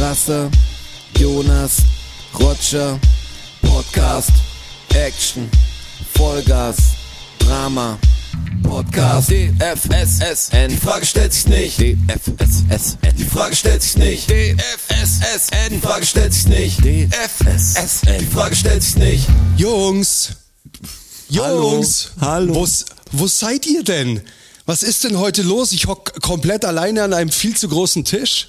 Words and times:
Strasser, 0.00 0.50
Jonas, 1.18 1.82
Roger, 2.32 2.98
Podcast, 3.60 4.30
Action, 4.94 5.46
Vollgas, 6.14 6.78
Drama, 7.38 7.98
Podcast, 8.62 9.28
DFSSN, 9.30 10.70
die 10.70 10.76
Frage 10.78 11.04
stellt 11.04 11.34
sich 11.34 11.46
nicht, 11.48 11.78
DFSSN, 11.78 13.14
die 13.18 13.24
Frage 13.24 13.54
stellt 13.54 13.82
sich 13.82 13.98
nicht, 13.98 14.30
DFSSN, 14.30 15.68
die 15.68 15.80
Frage 15.80 16.06
stellt 16.06 16.32
sich 16.32 16.48
nicht, 16.48 16.78
DFSSN, 16.78 18.20
die 18.20 18.26
Frage 18.26 18.56
stellt 18.56 18.82
sich 18.82 18.96
nicht. 18.96 19.28
Jungs! 19.58 20.30
Jungs! 21.28 22.12
Hallo. 22.18 22.54
Wo, 22.54 22.66
wo 23.12 23.26
seid 23.26 23.66
ihr 23.66 23.84
denn? 23.84 24.22
Was 24.64 24.82
ist 24.82 25.04
denn 25.04 25.18
heute 25.18 25.42
los? 25.42 25.72
Ich 25.72 25.88
hock 25.88 26.22
komplett 26.22 26.64
alleine 26.64 27.02
an 27.02 27.12
einem 27.12 27.30
viel 27.30 27.54
zu 27.54 27.68
großen 27.68 28.06
Tisch. 28.06 28.48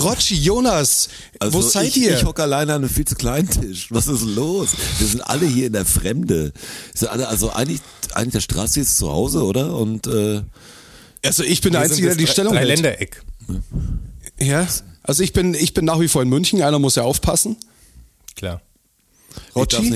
Rotschi, 0.00 0.36
Jonas, 0.36 1.08
wo 1.40 1.60
seid 1.60 1.84
Also 1.84 1.88
ich, 1.88 1.96
ihr? 1.96 2.16
Ich 2.16 2.24
hocke 2.24 2.42
alleine 2.42 2.74
an 2.74 2.82
einem 2.84 2.90
viel 2.90 3.04
zu 3.06 3.14
kleinen 3.14 3.48
Tisch. 3.48 3.88
Was 3.90 4.06
ist 4.06 4.22
los? 4.22 4.70
Wir 4.98 5.06
sind 5.08 5.20
alle 5.22 5.46
hier 5.46 5.66
in 5.66 5.72
der 5.72 5.84
Fremde. 5.84 6.52
Sind 6.94 7.08
alle, 7.10 7.28
also 7.28 7.50
eigentlich, 7.50 7.80
eigentlich 8.14 8.32
der 8.32 8.40
Straße 8.40 8.80
ist 8.80 8.96
zu 8.96 9.10
Hause, 9.10 9.42
oder? 9.44 9.74
Und 9.76 10.06
äh, 10.06 10.42
also 11.24 11.42
ich 11.42 11.60
bin 11.60 11.72
der 11.72 11.82
Einzige, 11.82 12.06
der 12.08 12.16
die 12.16 12.24
Drei- 12.26 12.32
Stellung 12.32 12.54
hält. 12.54 12.68
Dreiländereck. 12.68 13.22
Ja, 14.38 14.66
also 15.02 15.22
ich 15.22 15.32
bin, 15.32 15.54
ich 15.54 15.74
bin 15.74 15.84
nach 15.84 15.98
wie 16.00 16.08
vor 16.08 16.22
in 16.22 16.28
München. 16.28 16.62
Einer 16.62 16.78
muss 16.78 16.94
ja 16.94 17.02
aufpassen. 17.02 17.56
Klar. 18.36 18.60
Ich 19.28 19.68
darf 19.68 19.80
Rotschi? 19.80 19.90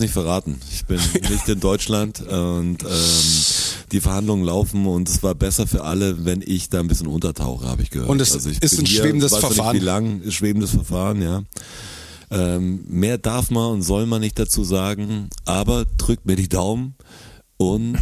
nicht, 0.00 0.12
verraten. 0.12 0.60
Ich 0.72 0.84
bin 0.86 0.98
nicht 1.30 1.48
in 1.48 1.60
Deutschland 1.60 2.20
und 2.20 2.82
ähm, 2.82 3.44
die 3.92 4.00
Verhandlungen 4.00 4.44
laufen 4.44 4.86
und 4.86 5.08
es 5.08 5.22
war 5.22 5.34
besser 5.34 5.66
für 5.66 5.84
alle, 5.84 6.24
wenn 6.24 6.42
ich 6.44 6.68
da 6.68 6.80
ein 6.80 6.88
bisschen 6.88 7.06
untertauche, 7.06 7.66
habe 7.66 7.82
ich 7.82 7.90
gehört. 7.90 8.10
Und 8.10 8.20
es 8.20 8.32
also 8.32 8.50
ist 8.50 8.78
ein 8.78 8.86
schwebendes 8.86 9.32
weiß 9.32 9.40
Verfahren. 9.40 9.72
Nicht, 9.74 9.82
wie 9.82 9.86
lang 9.86 10.30
schwebendes 10.30 10.70
Verfahren, 10.70 11.22
ja. 11.22 11.42
Ähm, 12.30 12.84
mehr 12.88 13.18
darf 13.18 13.50
man 13.50 13.72
und 13.72 13.82
soll 13.82 14.06
man 14.06 14.20
nicht 14.20 14.38
dazu 14.38 14.64
sagen, 14.64 15.28
aber 15.44 15.84
drückt 15.98 16.26
mir 16.26 16.36
die 16.36 16.48
Daumen 16.48 16.96
und 17.56 17.98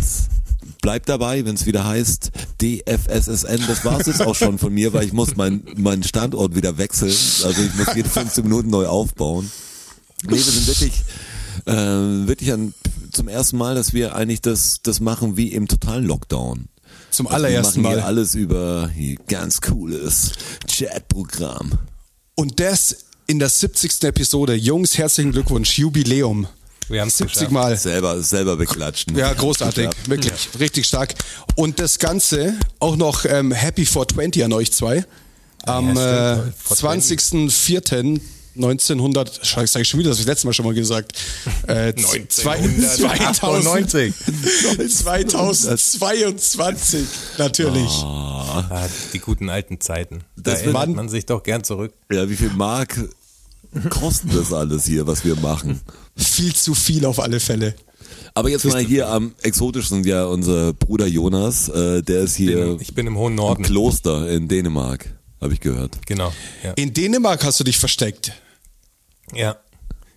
bleibt 0.80 1.08
dabei, 1.08 1.44
wenn 1.44 1.54
es 1.54 1.66
wieder 1.66 1.84
heißt 1.84 2.30
DFSSN. 2.60 3.66
Das 3.66 3.84
war's 3.84 4.06
jetzt 4.06 4.22
auch 4.22 4.34
schon 4.34 4.58
von 4.58 4.72
mir, 4.72 4.92
weil 4.92 5.04
ich 5.04 5.12
muss 5.12 5.36
meinen 5.36 5.64
meinen 5.76 6.02
Standort 6.02 6.54
wieder 6.54 6.78
wechseln. 6.78 7.10
Also 7.44 7.62
ich 7.62 7.74
muss 7.74 7.94
jede 7.94 8.08
15 8.08 8.44
Minuten 8.44 8.70
neu 8.70 8.86
aufbauen. 8.86 9.50
Nee, 10.22 10.36
wir 10.36 10.42
sind 10.42 10.66
wirklich, 10.66 10.92
äh, 11.66 12.26
wirklich 12.28 12.52
an, 12.52 12.74
zum 13.12 13.28
ersten 13.28 13.56
Mal, 13.58 13.74
dass 13.74 13.92
wir 13.92 14.14
eigentlich 14.14 14.40
das, 14.40 14.80
das 14.82 15.00
machen 15.00 15.36
wie 15.36 15.48
im 15.48 15.68
totalen 15.68 16.04
Lockdown. 16.04 16.68
Zum 17.10 17.26
also 17.26 17.36
allerersten 17.36 17.76
wir 17.76 17.82
machen 17.82 17.94
Mal. 17.94 17.98
Hier 18.00 18.06
alles 18.06 18.34
über 18.34 18.90
hier 18.94 19.16
ganz 19.26 19.60
cooles 19.60 20.32
Chatprogramm. 20.66 21.78
Und 22.34 22.58
das 22.60 22.96
in 23.26 23.38
der 23.38 23.48
70. 23.48 24.04
Episode. 24.04 24.54
Jungs, 24.54 24.98
herzlichen 24.98 25.32
Glückwunsch, 25.32 25.78
Jubiläum. 25.78 26.46
Wir 26.88 27.00
haben 27.00 27.10
70 27.10 27.32
geschafft. 27.32 27.52
Mal. 27.52 27.76
Selber, 27.76 28.22
selber 28.22 28.56
beklatschen. 28.56 29.16
Ja, 29.16 29.32
großartig. 29.32 29.88
Wirklich. 30.06 30.32
Ja. 30.52 30.58
Richtig 30.58 30.86
stark. 30.86 31.14
Und 31.54 31.78
das 31.78 31.98
Ganze 31.98 32.54
auch 32.80 32.96
noch 32.96 33.24
ähm, 33.24 33.52
Happy 33.52 33.86
420 33.86 34.44
an 34.44 34.52
euch 34.52 34.72
zwei. 34.72 35.04
Am 35.64 35.96
ja, 35.96 36.34
äh, 36.34 36.40
20.04. 36.68 38.20
1900, 38.54 39.40
sag 39.42 39.80
ich 39.80 39.88
schon 39.88 40.00
wieder, 40.00 40.10
das 40.10 40.18
habe 40.18 40.22
ich 40.22 40.28
letztes 40.28 40.44
Mal 40.44 40.52
schon 40.52 40.66
mal 40.66 40.74
gesagt. 40.74 41.12
Äh, 41.66 41.92
1998. 41.96 44.14
2022, 44.88 47.06
natürlich. 47.38 47.90
Oh, 48.04 48.62
die 49.12 49.18
guten 49.18 49.48
alten 49.48 49.80
Zeiten. 49.80 50.20
Da 50.36 50.52
das 50.52 50.62
erinnert 50.62 50.90
man 50.90 51.08
sich 51.08 51.26
doch 51.26 51.42
gern 51.42 51.64
zurück. 51.64 51.92
Ja, 52.10 52.28
wie 52.28 52.36
viel 52.36 52.50
Mark 52.50 52.98
kostet 53.90 54.34
das 54.34 54.52
alles 54.52 54.84
hier, 54.84 55.06
was 55.06 55.24
wir 55.24 55.36
machen? 55.36 55.80
Viel 56.16 56.54
zu 56.54 56.74
viel 56.74 57.06
auf 57.06 57.20
alle 57.20 57.40
Fälle. 57.40 57.74
Aber 58.34 58.48
jetzt 58.48 58.64
mal 58.64 58.82
hier 58.82 59.08
am 59.08 59.34
exotischsten 59.42 60.04
ja 60.04 60.24
unser 60.24 60.72
Bruder 60.72 61.06
Jonas, 61.06 61.68
äh, 61.68 62.02
der 62.02 62.22
ist 62.22 62.36
hier. 62.36 62.78
ich 62.80 62.94
bin 62.94 63.06
im 63.06 63.16
hohen 63.16 63.34
Norden. 63.34 63.64
Im 63.64 63.70
Kloster 63.70 64.28
in 64.30 64.48
Dänemark, 64.48 65.06
habe 65.40 65.52
ich 65.52 65.60
gehört. 65.60 65.98
Genau. 66.06 66.32
Ja. 66.62 66.72
In 66.72 66.94
Dänemark 66.94 67.44
hast 67.44 67.60
du 67.60 67.64
dich 67.64 67.78
versteckt 67.78 68.32
ja. 69.34 69.56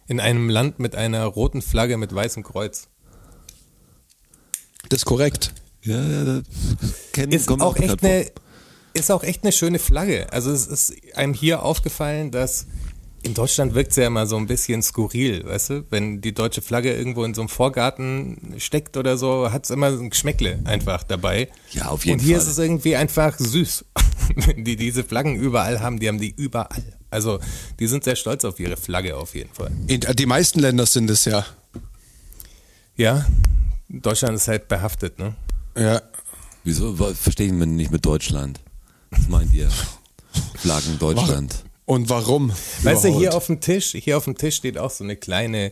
In 0.08 0.20
einem 0.20 0.50
Land 0.50 0.80
mit 0.80 0.96
einer 0.96 1.26
roten 1.26 1.62
Flagge 1.62 1.98
mit 1.98 2.14
weißem 2.14 2.44
Kreuz. 2.44 2.88
Das 4.90 5.00
ist 5.00 5.06
korrekt. 5.06 5.54
Ja, 5.82 6.02
ja, 6.02 6.24
da 6.24 6.42
kennen 7.12 7.32
Ist 7.32 7.50
auch 7.50 7.74
bekannt 7.76 8.04
echt 8.04 8.04
eine, 8.04 8.32
ist 8.94 9.12
auch 9.12 9.24
echt 9.24 9.44
eine 9.44 9.52
schöne 9.52 9.80
Flagge. 9.80 10.32
Also 10.32 10.52
es 10.52 10.68
ist 10.68 10.94
einem 11.16 11.34
hier 11.34 11.64
aufgefallen, 11.64 12.32
dass 12.32 12.68
in 13.26 13.34
Deutschland 13.34 13.74
wirkt 13.74 13.92
es 13.92 13.98
ja 13.98 14.06
immer 14.08 14.28
so 14.28 14.38
ein 14.38 14.46
bisschen 14.46 14.84
skurril, 14.84 15.46
weißt 15.46 15.70
du? 15.72 15.86
Wenn 15.90 16.22
die 16.22 16.34
deutsche 16.34 16.62
Flagge 16.62 16.94
irgendwo 16.94 17.24
in 17.24 17.34
so 17.34 17.42
einem 17.42 17.50
Vorgarten 17.50 18.54
steckt 18.58 18.98
oder 18.98 19.18
so, 19.18 19.52
hat 19.52 19.66
es 19.66 19.72
immer 19.72 19.92
so 19.92 20.02
ein 20.02 20.12
Geschmäckle 20.12 20.60
einfach 20.66 21.04
dabei. 21.04 21.50
Ja, 21.72 21.88
auf 21.88 22.06
jeden 22.06 22.20
Und 22.20 22.26
hier 22.26 22.38
Fall. 22.38 22.46
ist 22.46 22.52
es 22.52 22.58
irgendwie 22.60 22.96
einfach 22.96 23.38
süß. 23.40 23.86
Wenn 24.36 24.64
die 24.64 24.76
diese 24.76 25.04
Flaggen 25.04 25.36
überall 25.36 25.80
haben, 25.80 26.00
die 26.00 26.08
haben 26.08 26.20
die 26.20 26.34
überall. 26.36 26.95
Also 27.16 27.40
die 27.80 27.88
sind 27.88 28.04
sehr 28.04 28.18
stolz 28.18 28.44
auf 28.44 28.60
ihre 28.60 28.76
Flagge 28.78 29.16
auf 29.16 29.34
jeden 29.34 29.54
Fall. 29.54 29.72
In, 29.88 30.02
die 30.02 30.26
meisten 30.26 30.60
Länder 30.60 30.86
sind 30.86 31.10
es 31.10 31.26
ja. 31.26 31.46
Ja, 32.98 33.26
Deutschland 33.88 34.36
ist 34.36 34.48
halt 34.48 34.68
behaftet, 34.68 35.18
ne? 35.18 35.34
Ja. 35.78 36.02
Wieso 36.64 36.96
verstehen 36.96 37.60
wir 37.60 37.66
nicht 37.66 37.92
mit 37.92 38.06
Deutschland? 38.06 38.60
Was 39.12 39.28
meint 39.28 39.54
ihr? 39.54 39.70
Flaggen 40.56 41.00
Deutschland. 41.00 41.64
Und 41.86 42.10
warum? 42.10 42.52
Weißt 42.84 43.06
du, 43.06 43.18
hier 43.18 43.36
auf 43.36 43.46
dem 43.46 43.62
Tisch, 43.62 43.92
hier 43.92 44.18
auf 44.18 44.26
dem 44.26 44.36
Tisch 44.38 44.56
steht 44.56 44.78
auch 44.78 44.90
so 44.92 45.04
eine 45.04 45.16
kleine 45.16 45.72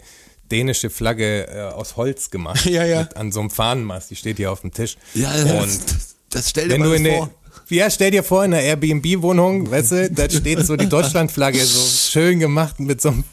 dänische 0.52 0.90
Flagge 0.90 1.48
äh, 1.48 1.62
aus 1.74 1.98
Holz 1.98 2.30
gemacht. 2.30 2.66
Ja, 2.70 2.86
ja. 2.86 3.02
Mit, 3.02 3.18
an 3.18 3.32
so 3.32 3.40
einem 3.40 3.50
Fahnenmast, 3.50 4.12
die 4.12 4.16
steht 4.16 4.38
hier 4.38 4.52
auf 4.52 4.62
dem 4.62 4.72
Tisch. 4.72 4.98
Ja, 5.14 5.34
Und 5.34 5.92
das, 5.92 6.16
das 6.30 6.50
stell 6.50 6.70
dir 6.70 6.74
wenn 6.76 7.04
mal 7.04 7.18
vor. 7.18 7.30
Ja, 7.74 7.90
stell 7.90 8.12
dir 8.12 8.24
vor, 8.24 8.46
in 8.46 8.54
einer 8.54 8.64
Airbnb-Wohnung, 8.64 9.70
weißt 9.70 9.92
du, 9.92 10.12
da 10.12 10.30
steht 10.30 10.66
so 10.66 10.76
die 10.76 10.88
Deutschlandflagge 10.88 11.64
so 11.66 12.12
schön 12.12 12.40
gemacht 12.40 12.80
mit 12.80 13.02
so 13.02 13.10
einem, 13.10 13.24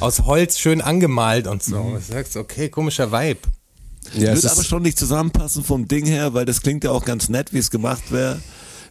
aus 0.00 0.20
Holz 0.20 0.58
schön 0.58 0.80
angemalt 0.80 1.46
und 1.46 1.62
so. 1.62 1.82
Mhm. 1.82 1.94
Du 1.94 2.00
sagst, 2.00 2.36
okay, 2.36 2.68
komischer 2.68 3.10
Vibe. 3.12 3.40
Ja, 4.12 4.34
Würde 4.34 4.50
aber 4.50 4.64
schon 4.64 4.82
nicht 4.82 4.98
zusammenpassen 4.98 5.64
vom 5.64 5.88
Ding 5.88 6.06
her, 6.06 6.34
weil 6.34 6.44
das 6.44 6.60
klingt 6.60 6.84
ja 6.84 6.90
auch 6.90 7.04
ganz 7.04 7.28
nett, 7.28 7.52
wie 7.52 7.58
es 7.58 7.70
gemacht 7.70 8.12
wäre. 8.12 8.40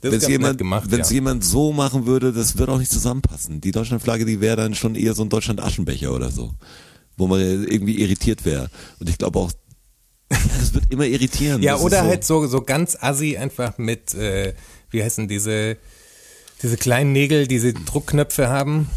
Wenn 0.01 0.13
es 0.13 0.27
jemand, 0.27 0.53
nett 0.53 0.57
gemacht, 0.57 0.91
wenn's 0.91 1.09
ja. 1.09 1.15
jemand 1.15 1.45
so 1.45 1.71
machen 1.71 2.05
würde, 2.05 2.33
das 2.33 2.57
würde 2.57 2.73
auch 2.73 2.79
nicht 2.79 2.91
zusammenpassen. 2.91 3.61
Die 3.61 3.71
Deutschlandflagge, 3.71 4.25
die 4.25 4.41
wäre 4.41 4.57
dann 4.57 4.75
schon 4.75 4.95
eher 4.95 5.13
so 5.13 5.23
ein 5.23 5.29
Deutschland-Aschenbecher 5.29 6.13
oder 6.13 6.29
so, 6.29 6.51
wo 7.15 7.27
man 7.27 7.39
irgendwie 7.39 8.01
irritiert 8.01 8.43
wäre. 8.43 8.69
Und 8.99 9.07
ich 9.07 9.17
glaube 9.17 9.39
auch, 9.39 9.51
das 10.59 10.73
wird 10.73 10.85
immer 10.89 11.05
irritieren. 11.05 11.61
Ja, 11.61 11.73
Das 11.73 11.81
oder 11.81 11.99
so, 11.99 12.07
halt 12.07 12.23
so, 12.23 12.47
so 12.47 12.61
ganz 12.61 12.97
assi 12.99 13.37
einfach 13.37 13.77
mit, 13.77 14.13
äh, 14.13 14.53
wie 14.91 15.03
heißen 15.03 15.27
diese, 15.27 15.77
diese 16.61 16.77
kleinen 16.77 17.11
Nägel, 17.11 17.47
die 17.47 17.55
diese 17.55 17.73
Druckknöpfe 17.73 18.47
haben. 18.49 18.89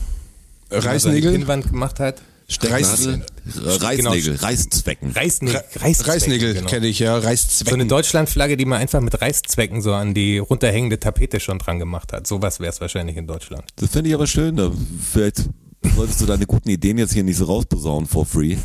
die 0.71 0.75
man 0.75 0.83
so 0.83 0.89
an 0.89 1.15
die 1.15 1.21
Reißnägel? 1.21 1.33
Pinnwand 1.33 1.69
gemacht 1.69 2.01
hat. 2.01 2.23
Stecknadel, 2.49 3.27
Reißnägel, 3.57 4.37
Reißzwecken. 4.37 5.11
Reißnägel, 5.11 5.63
Reißzwecken, 5.81 6.13
Reißnägel 6.13 6.55
genau. 6.55 6.69
kenne 6.69 6.87
ich, 6.87 7.01
ja. 7.01 7.15
So 7.15 7.17
eine 7.17 7.27
Reißzwecken. 7.27 7.89
Deutschlandflagge, 7.89 8.57
die 8.57 8.65
man 8.65 8.79
einfach 8.79 9.01
mit 9.01 9.21
Reißzwecken 9.21 9.83
so 9.83 9.93
an 9.95 10.15
die 10.15 10.39
runterhängende 10.39 11.01
Tapete 11.01 11.41
schon 11.41 11.59
dran 11.59 11.81
gemacht 11.81 12.13
hat. 12.13 12.29
Sowas 12.29 12.61
wäre 12.61 12.71
es 12.71 12.81
wahrscheinlich 12.81 13.17
in 13.17 13.27
Deutschland. 13.27 13.65
Das 13.77 13.91
finde 13.91 14.11
ich 14.11 14.15
aber 14.15 14.29
schön. 14.29 14.55
Da 14.55 14.71
vielleicht 15.13 15.47
solltest 15.95 16.21
du 16.21 16.27
deine 16.27 16.47
guten 16.47 16.69
Ideen 16.69 16.99
jetzt 16.99 17.13
hier 17.13 17.25
nicht 17.25 17.37
so 17.37 17.45
rausposaunen 17.45 18.09
for 18.09 18.27
free. 18.27 18.53
äh, 18.53 18.59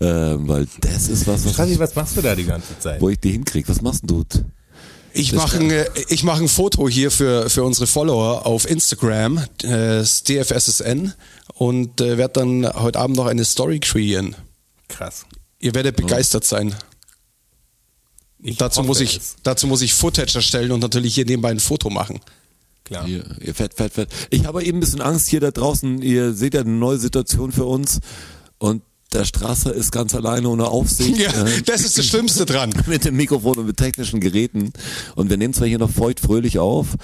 weil 0.00 0.66
das 0.80 1.08
ist 1.08 1.26
was, 1.26 1.44
was, 1.44 1.78
was 1.78 1.94
machst 1.94 2.16
du 2.16 2.22
da 2.22 2.34
die 2.34 2.44
ganze 2.44 2.78
Zeit? 2.78 3.00
wo 3.00 3.08
ich 3.08 3.20
die 3.20 3.32
hinkrieg. 3.32 3.68
Was 3.68 3.82
machst 3.82 4.02
du? 4.04 4.24
Ich 5.12 5.32
mache 5.32 5.58
ein, 5.58 5.72
ich 6.08 6.24
mach 6.24 6.40
ein 6.40 6.48
Foto 6.48 6.88
hier 6.88 7.10
für, 7.10 7.48
für 7.48 7.64
unsere 7.64 7.86
Follower 7.86 8.44
auf 8.44 8.68
Instagram, 8.68 9.38
äh, 9.62 9.98
das 9.98 10.24
DFSSN, 10.24 11.14
und 11.54 12.00
äh, 12.02 12.18
werde 12.18 12.40
dann 12.40 12.70
heute 12.74 12.98
Abend 12.98 13.16
noch 13.16 13.26
eine 13.26 13.44
Story 13.44 13.80
kreieren. 13.80 14.36
Krass. 14.88 15.24
Ihr 15.58 15.74
werdet 15.74 15.96
begeistert 15.96 16.44
sein. 16.44 16.74
Ich 18.42 18.58
Dazu 18.58 18.82
muss, 18.82 19.00
ich, 19.00 19.16
es. 19.16 19.36
dazu 19.42 19.66
muss 19.66 19.80
ich 19.80 19.94
Footage 19.94 20.34
erstellen 20.36 20.70
und 20.70 20.80
natürlich 20.80 21.14
hier 21.14 21.24
nebenbei 21.24 21.50
ein 21.50 21.60
Foto 21.60 21.88
machen. 21.88 22.20
Klar. 22.86 23.06
Ihr, 23.08 23.24
ihr 23.40 23.54
fett, 23.54 23.74
fett, 23.74 23.92
fett. 23.92 24.08
Ich 24.30 24.46
habe 24.46 24.62
eben 24.62 24.78
ein 24.78 24.80
bisschen 24.80 25.00
Angst 25.00 25.28
hier 25.28 25.40
da 25.40 25.50
draußen. 25.50 26.00
Ihr 26.02 26.32
seht 26.32 26.54
ja 26.54 26.60
eine 26.60 26.70
neue 26.70 26.98
Situation 26.98 27.50
für 27.50 27.64
uns. 27.64 27.98
Und 28.58 28.82
der 29.12 29.24
Strasser 29.24 29.74
ist 29.74 29.90
ganz 29.90 30.14
alleine 30.14 30.48
ohne 30.48 30.68
Aufsicht. 30.68 31.16
Ja, 31.26 31.30
äh, 31.30 31.62
das 31.62 31.80
ist 31.80 31.98
das 31.98 32.06
Schlimmste 32.06 32.46
dran. 32.46 32.72
mit 32.86 33.04
dem 33.04 33.16
Mikrofon 33.16 33.58
und 33.58 33.66
mit 33.66 33.76
technischen 33.76 34.20
Geräten. 34.20 34.72
Und 35.16 35.30
wir 35.30 35.36
nehmen 35.36 35.52
zwar 35.52 35.66
hier 35.66 35.78
noch 35.78 35.90
feucht 35.90 36.20
fröhlich 36.20 36.60
auf, 36.60 36.94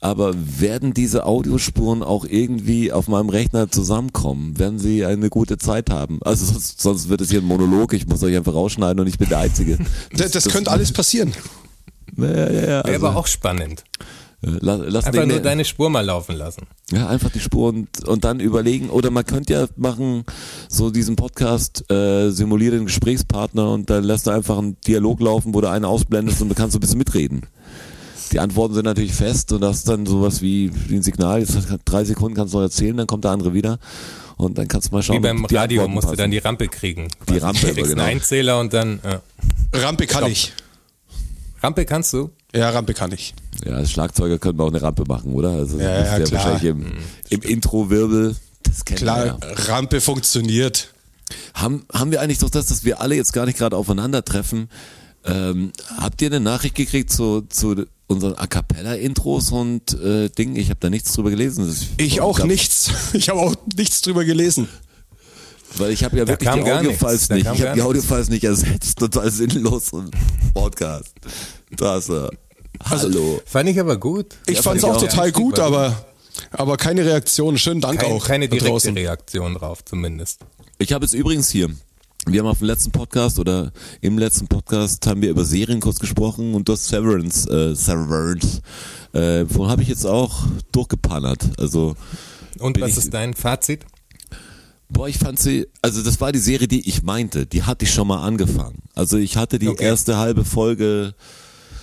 aber 0.00 0.32
werden 0.36 0.94
diese 0.94 1.26
Audiospuren 1.26 2.04
auch 2.04 2.24
irgendwie 2.24 2.92
auf 2.92 3.08
meinem 3.08 3.30
Rechner 3.30 3.68
zusammenkommen? 3.68 4.58
Werden 4.60 4.78
sie 4.78 5.04
eine 5.04 5.28
gute 5.28 5.58
Zeit 5.58 5.90
haben? 5.90 6.20
Also 6.22 6.46
sonst, 6.46 6.80
sonst 6.80 7.08
wird 7.08 7.20
es 7.20 7.30
hier 7.30 7.40
ein 7.40 7.46
Monolog, 7.46 7.94
ich 7.94 8.06
muss 8.06 8.22
euch 8.22 8.36
einfach 8.36 8.54
rausschneiden 8.54 9.00
und 9.00 9.08
ich 9.08 9.18
bin 9.18 9.28
der 9.28 9.38
Einzige. 9.38 9.78
Das, 10.14 10.30
das 10.30 10.48
könnte 10.48 10.70
alles 10.70 10.92
passieren. 10.92 11.32
Ja, 12.16 12.26
ja, 12.26 12.32
ja, 12.32 12.52
Wäre 12.52 12.84
also, 12.84 13.06
aber 13.06 13.16
auch 13.16 13.26
spannend. 13.26 13.84
La- 14.42 14.74
Lass 14.76 15.04
Einfach 15.06 15.24
nur 15.26 15.38
deine 15.40 15.64
Spur 15.64 15.88
mal 15.88 16.04
laufen 16.04 16.34
lassen. 16.36 16.66
Ja, 16.90 17.08
einfach 17.08 17.30
die 17.30 17.38
Spur 17.40 17.68
und, 17.68 18.06
und 18.08 18.24
dann 18.24 18.40
überlegen. 18.40 18.90
Oder 18.90 19.10
man 19.12 19.24
könnte 19.24 19.52
ja 19.52 19.66
machen, 19.76 20.24
so 20.68 20.90
diesen 20.90 21.14
Podcast, 21.16 21.88
äh, 21.90 22.30
simuliere 22.30 22.74
den 22.76 22.86
Gesprächspartner 22.86 23.70
und 23.70 23.88
dann 23.88 24.02
lässt 24.02 24.26
du 24.26 24.32
einfach 24.32 24.58
einen 24.58 24.76
Dialog 24.80 25.20
laufen, 25.20 25.54
wo 25.54 25.60
du 25.60 25.70
einen 25.70 25.84
ausblendest 25.84 26.42
und 26.42 26.48
du 26.48 26.54
kannst 26.56 26.72
so 26.72 26.78
ein 26.78 26.80
bisschen 26.80 26.98
mitreden. 26.98 27.42
Die 28.32 28.40
Antworten 28.40 28.74
sind 28.74 28.84
natürlich 28.86 29.12
fest 29.14 29.52
und 29.52 29.60
das 29.60 29.78
ist 29.78 29.88
dann 29.88 30.06
sowas 30.06 30.42
wie, 30.42 30.72
wie 30.88 30.96
ein 30.96 31.02
Signal, 31.02 31.40
jetzt 31.40 31.54
hast 31.54 31.70
du 31.70 31.76
drei 31.84 32.02
Sekunden 32.04 32.34
kannst 32.34 32.54
du 32.54 32.58
noch 32.58 32.64
erzählen, 32.64 32.96
dann 32.96 33.06
kommt 33.06 33.24
der 33.24 33.30
andere 33.30 33.52
wieder 33.54 33.78
und 34.38 34.56
dann 34.58 34.66
kannst 34.68 34.88
du 34.90 34.94
mal 34.96 35.02
schauen, 35.02 35.18
Wie 35.18 35.20
beim 35.20 35.44
Radio 35.44 35.82
Antworten 35.82 35.92
musst 35.92 36.04
du 36.06 36.08
passen. 36.12 36.18
dann 36.18 36.30
die 36.30 36.38
Rampe 36.38 36.66
kriegen. 36.68 37.08
Die 37.28 37.38
Rampe, 37.38 37.60
Du 37.66 37.74
kriegst 37.74 37.90
genau. 37.90 38.02
einen 38.04 38.16
Einzähler 38.16 38.58
und 38.58 38.72
dann, 38.72 39.00
ja. 39.04 39.20
Rampe 39.80 40.06
kann 40.06 40.20
Stopp. 40.22 40.30
ich. 40.30 40.52
Rampe 41.62 41.84
kannst 41.84 42.12
du? 42.14 42.30
Ja, 42.54 42.70
Rampe 42.70 42.92
kann 42.94 43.12
ich. 43.12 43.34
Ja, 43.64 43.72
als 43.76 43.90
Schlagzeuger 43.90 44.38
können 44.38 44.58
wir 44.58 44.64
auch 44.64 44.68
eine 44.70 44.82
Rampe 44.82 45.04
machen, 45.06 45.32
oder? 45.32 45.50
Also 45.50 45.78
Ja, 45.78 46.00
das 46.00 46.12
ist 46.12 46.18
ja, 46.18 46.24
klar. 46.24 46.44
wahrscheinlich 46.44 46.64
im, 46.70 46.86
im 47.30 47.40
Intro-Wirbel. 47.42 48.36
Das 48.64 48.84
kennen 48.84 49.00
wir 49.00 49.06
ja. 49.26 49.34
Klar, 49.38 49.68
Rampe 49.68 50.00
funktioniert. 50.00 50.92
Haben, 51.54 51.86
haben 51.92 52.10
wir 52.10 52.20
eigentlich 52.20 52.38
doch 52.38 52.50
das, 52.50 52.66
dass 52.66 52.84
wir 52.84 53.00
alle 53.00 53.14
jetzt 53.16 53.32
gar 53.32 53.46
nicht 53.46 53.56
gerade 53.58 53.76
aufeinandertreffen? 53.76 54.68
Ähm, 55.24 55.72
habt 55.96 56.20
ihr 56.20 56.28
eine 56.28 56.40
Nachricht 56.40 56.74
gekriegt 56.74 57.10
zu, 57.10 57.42
zu 57.48 57.86
unseren 58.08 58.34
A 58.34 58.46
Cappella-Intros 58.46 59.50
und 59.52 59.94
äh, 60.00 60.28
Dingen? 60.28 60.56
Ich 60.56 60.68
habe 60.68 60.80
da 60.80 60.90
nichts 60.90 61.12
drüber 61.14 61.30
gelesen. 61.30 61.66
Das- 61.66 61.86
Ich 61.96 62.20
auch 62.20 62.36
glaub- 62.36 62.48
nichts. 62.48 62.90
Ich 63.14 63.28
habe 63.30 63.40
auch 63.40 63.54
nichts 63.76 64.02
drüber 64.02 64.24
gelesen. 64.24 64.68
Weil 65.78 65.92
ich 65.92 66.04
habe 66.04 66.18
ja 66.18 66.24
Da 66.26 66.32
wirklich 66.32 66.50
die 66.50 66.70
Audiofiles 66.70 67.30
nicht. 67.30 67.40
Ich 67.42 67.46
habe 67.48 67.72
die. 67.74 67.80
Audiofiles 67.82 68.28
nicht 68.28 68.44
ersetzt. 68.44 68.98
Total 68.98 69.30
sinnlos 69.30 69.90
im 69.94 70.10
Podcast. 70.52 71.14
Das, 71.76 72.10
äh, 72.80 72.84
hallo. 72.84 73.40
Fand 73.46 73.68
ich 73.68 73.78
aber 73.80 73.96
gut. 73.96 74.36
Ich 74.46 74.56
Ja, 74.56 74.62
fand 74.62 74.78
es 74.78 74.84
auch 74.84 74.96
auch. 74.96 75.00
total 75.00 75.26
Ja, 75.26 75.32
gut, 75.32 75.58
aber, 75.58 76.04
aber 76.50 76.76
keine 76.76 77.04
Reaktion. 77.04 77.58
Schönen 77.58 77.80
Dank 77.80 78.00
Kein, 78.00 78.12
auch. 78.12 78.24
keine 78.24 78.48
direkte 78.48 78.68
draußen. 78.70 78.94
Reaktion 78.94 79.54
drauf, 79.54 79.84
zumindest. 79.84 80.40
Ich 80.78 80.92
habe 80.92 81.04
es 81.04 81.14
übrigens 81.14 81.50
hier. 81.50 81.68
Wir 82.26 82.40
haben 82.40 82.46
auf 82.48 82.58
dem 82.58 82.68
letzten 82.68 82.92
Podcast 82.92 83.38
oder 83.40 83.72
im 84.00 84.16
letzten 84.16 84.46
Podcast 84.46 85.04
haben 85.08 85.22
wir 85.22 85.30
über 85.30 85.44
Serien 85.44 85.80
kurz 85.80 85.98
gesprochen 85.98 86.54
und 86.54 86.68
das 86.68 86.86
Severance, 86.86 87.48
äh, 87.50 87.74
Severance, 87.74 88.60
äh, 89.12 89.44
von 89.46 89.68
habe 89.68 89.82
ich 89.82 89.88
jetzt 89.88 90.06
auch 90.06 90.44
durchgepannert. 90.70 91.42
Also 91.58 91.96
Und 92.60 92.80
was 92.80 92.90
ich- 92.90 92.96
ist 92.98 93.14
dein 93.14 93.34
Fazit? 93.34 93.84
Boah, 94.88 95.08
ich 95.08 95.18
fand 95.18 95.40
sie, 95.40 95.66
also 95.80 96.02
das 96.02 96.20
war 96.20 96.30
die 96.32 96.38
Serie, 96.38 96.68
die 96.68 96.86
ich 96.88 97.02
meinte, 97.02 97.46
die 97.46 97.62
hatte 97.64 97.86
ich 97.86 97.92
schon 97.92 98.06
mal 98.06 98.22
angefangen. 98.22 98.82
Also 98.94 99.16
ich 99.16 99.36
hatte 99.36 99.58
die 99.58 99.68
Okay. 99.70 99.82
erste 99.84 100.18
halbe 100.18 100.44
Folge 100.44 101.14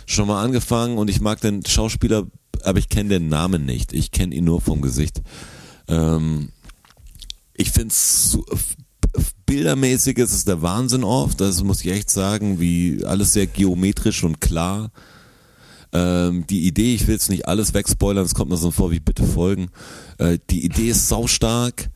schon 0.09 0.27
mal 0.27 0.43
angefangen 0.43 0.97
und 0.97 1.09
ich 1.09 1.21
mag 1.21 1.39
den 1.41 1.63
Schauspieler, 1.65 2.25
aber 2.63 2.79
ich 2.79 2.89
kenne 2.89 3.09
den 3.09 3.29
Namen 3.29 3.65
nicht. 3.65 3.93
Ich 3.93 4.11
kenne 4.11 4.33
ihn 4.33 4.43
nur 4.43 4.59
vom 4.59 4.81
Gesicht. 4.81 5.21
Ähm, 5.87 6.49
ich 7.53 7.71
finde 7.71 7.89
es 7.89 8.31
so, 8.31 8.43
bildermäßig 9.45 10.17
ist 10.17 10.33
es 10.33 10.45
der 10.45 10.61
Wahnsinn 10.61 11.03
oft, 11.03 11.39
das 11.39 11.63
muss 11.63 11.81
ich 11.81 11.91
echt 11.91 12.09
sagen, 12.09 12.59
wie 12.59 13.05
alles 13.05 13.33
sehr 13.33 13.47
geometrisch 13.47 14.23
und 14.23 14.41
klar. 14.41 14.91
Ähm, 15.91 16.45
die 16.47 16.67
Idee, 16.67 16.95
ich 16.95 17.07
will 17.07 17.15
jetzt 17.15 17.29
nicht 17.29 17.47
alles 17.47 17.73
wegspoilern, 17.73 18.25
es 18.25 18.35
kommt 18.35 18.49
mir 18.49 18.57
so 18.57 18.71
vor 18.71 18.91
wie 18.91 18.99
bitte 18.99 19.23
folgen. 19.25 19.69
Äh, 20.17 20.39
die 20.49 20.65
Idee 20.65 20.89
ist 20.89 21.07
saustark. 21.07 21.89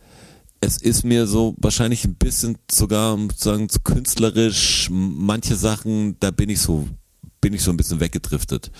Es 0.61 0.77
ist 0.77 1.03
mir 1.03 1.27
so 1.27 1.55
wahrscheinlich 1.57 2.05
ein 2.05 2.15
bisschen 2.15 2.57
sogar 2.71 3.13
um 3.13 3.29
zu 3.35 3.49
sagen 3.49 3.69
zu 3.69 3.81
künstlerisch. 3.81 4.89
Manche 4.91 5.55
Sachen, 5.55 6.17
da 6.19 6.31
bin 6.31 6.49
ich 6.49 6.61
so 6.61 6.87
bin 7.43 7.53
ich 7.53 7.61
so 7.61 7.71
ein 7.71 7.77
bisschen 7.77 7.99
weggedriftet. 7.99 8.71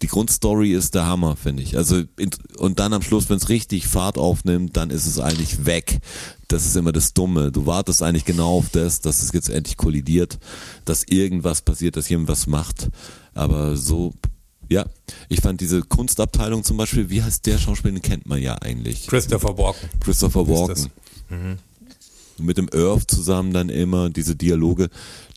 Die 0.00 0.06
Grundstory 0.06 0.72
ist 0.72 0.94
der 0.94 1.06
Hammer, 1.06 1.34
finde 1.34 1.64
ich. 1.64 1.76
Also 1.76 2.04
und 2.56 2.78
dann 2.78 2.92
am 2.92 3.02
Schluss, 3.02 3.28
wenn 3.28 3.38
es 3.38 3.48
richtig 3.48 3.88
Fahrt 3.88 4.16
aufnimmt, 4.16 4.76
dann 4.76 4.90
ist 4.90 5.06
es 5.06 5.18
eigentlich 5.18 5.66
weg. 5.66 5.98
Das 6.46 6.64
ist 6.64 6.76
immer 6.76 6.92
das 6.92 7.14
Dumme. 7.14 7.50
Du 7.50 7.66
wartest 7.66 8.00
eigentlich 8.00 8.24
genau 8.24 8.58
auf 8.58 8.68
das, 8.70 9.00
dass 9.00 9.24
es 9.24 9.32
jetzt 9.32 9.48
endlich 9.48 9.76
kollidiert, 9.76 10.38
dass 10.84 11.02
irgendwas 11.02 11.62
passiert, 11.62 11.96
dass 11.96 12.08
jemand 12.08 12.28
was 12.28 12.46
macht. 12.46 12.90
Aber 13.34 13.76
so, 13.76 14.12
ja, 14.68 14.86
ich 15.28 15.40
fand 15.40 15.60
diese 15.60 15.82
Kunstabteilung 15.82 16.62
zum 16.62 16.76
Beispiel, 16.76 17.10
wie 17.10 17.24
heißt 17.24 17.44
der 17.46 17.58
Schauspieler, 17.58 17.94
den 17.94 18.02
kennt 18.02 18.26
man 18.26 18.40
ja 18.40 18.54
eigentlich. 18.62 19.08
Christopher 19.08 19.58
Walken. 19.58 19.88
Christopher 19.98 20.42
Ist 20.42 20.48
Walken. 20.48 20.90
das. 21.28 21.38
Mit 22.42 22.58
dem 22.58 22.68
Earth 22.72 23.10
zusammen 23.10 23.52
dann 23.52 23.68
immer 23.68 24.10
diese 24.10 24.36
Dialoge, 24.36 24.88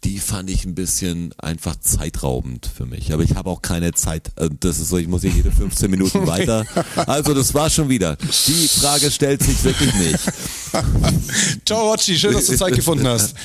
die 0.04 0.20
fand 0.20 0.50
ich 0.50 0.66
ein 0.66 0.76
bisschen 0.76 1.34
einfach 1.38 1.76
zeitraubend 1.80 2.70
für 2.76 2.86
mich. 2.86 3.12
Aber 3.14 3.24
ich 3.24 3.36
habe 3.36 3.50
auch 3.50 3.62
keine 3.62 3.94
Zeit. 3.94 4.32
äh, 4.36 4.50
Das 4.60 4.80
ist 4.80 4.90
so, 4.90 4.98
ich 4.98 5.08
muss 5.08 5.22
hier 5.22 5.32
jede 5.32 5.52
15 5.52 5.90
Minuten 5.90 6.28
weiter. 6.28 6.66
Also 7.08 7.34
das 7.34 7.54
war 7.54 7.70
schon 7.70 7.90
wieder. 7.90 8.16
Die 8.48 8.68
Frage 8.68 9.10
stellt 9.12 9.42
sich 9.42 9.64
wirklich 9.64 9.94
nicht. 9.96 10.20
Ciao, 11.66 11.90
Rotschi. 11.90 12.18
Schön, 12.18 12.34
dass 12.34 12.48
du 12.48 12.58
Zeit 12.58 12.76
gefunden 12.76 13.08
hast. 13.08 13.36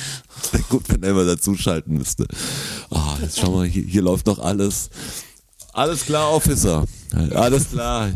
Wäre 0.51 0.63
Gut, 0.69 0.83
wenn 0.89 1.01
er 1.03 1.09
immer 1.11 1.25
dazuschalten 1.25 1.97
müsste. 1.97 2.27
Ah, 2.89 3.17
jetzt 3.21 3.39
schau 3.39 3.51
mal, 3.51 3.65
hier, 3.67 3.83
hier 3.83 4.01
läuft 4.01 4.25
noch 4.27 4.39
alles. 4.39 4.89
Alles 5.73 6.05
klar, 6.05 6.31
Officer. 6.31 6.85
Alles 7.33 7.69
klar. 7.69 8.11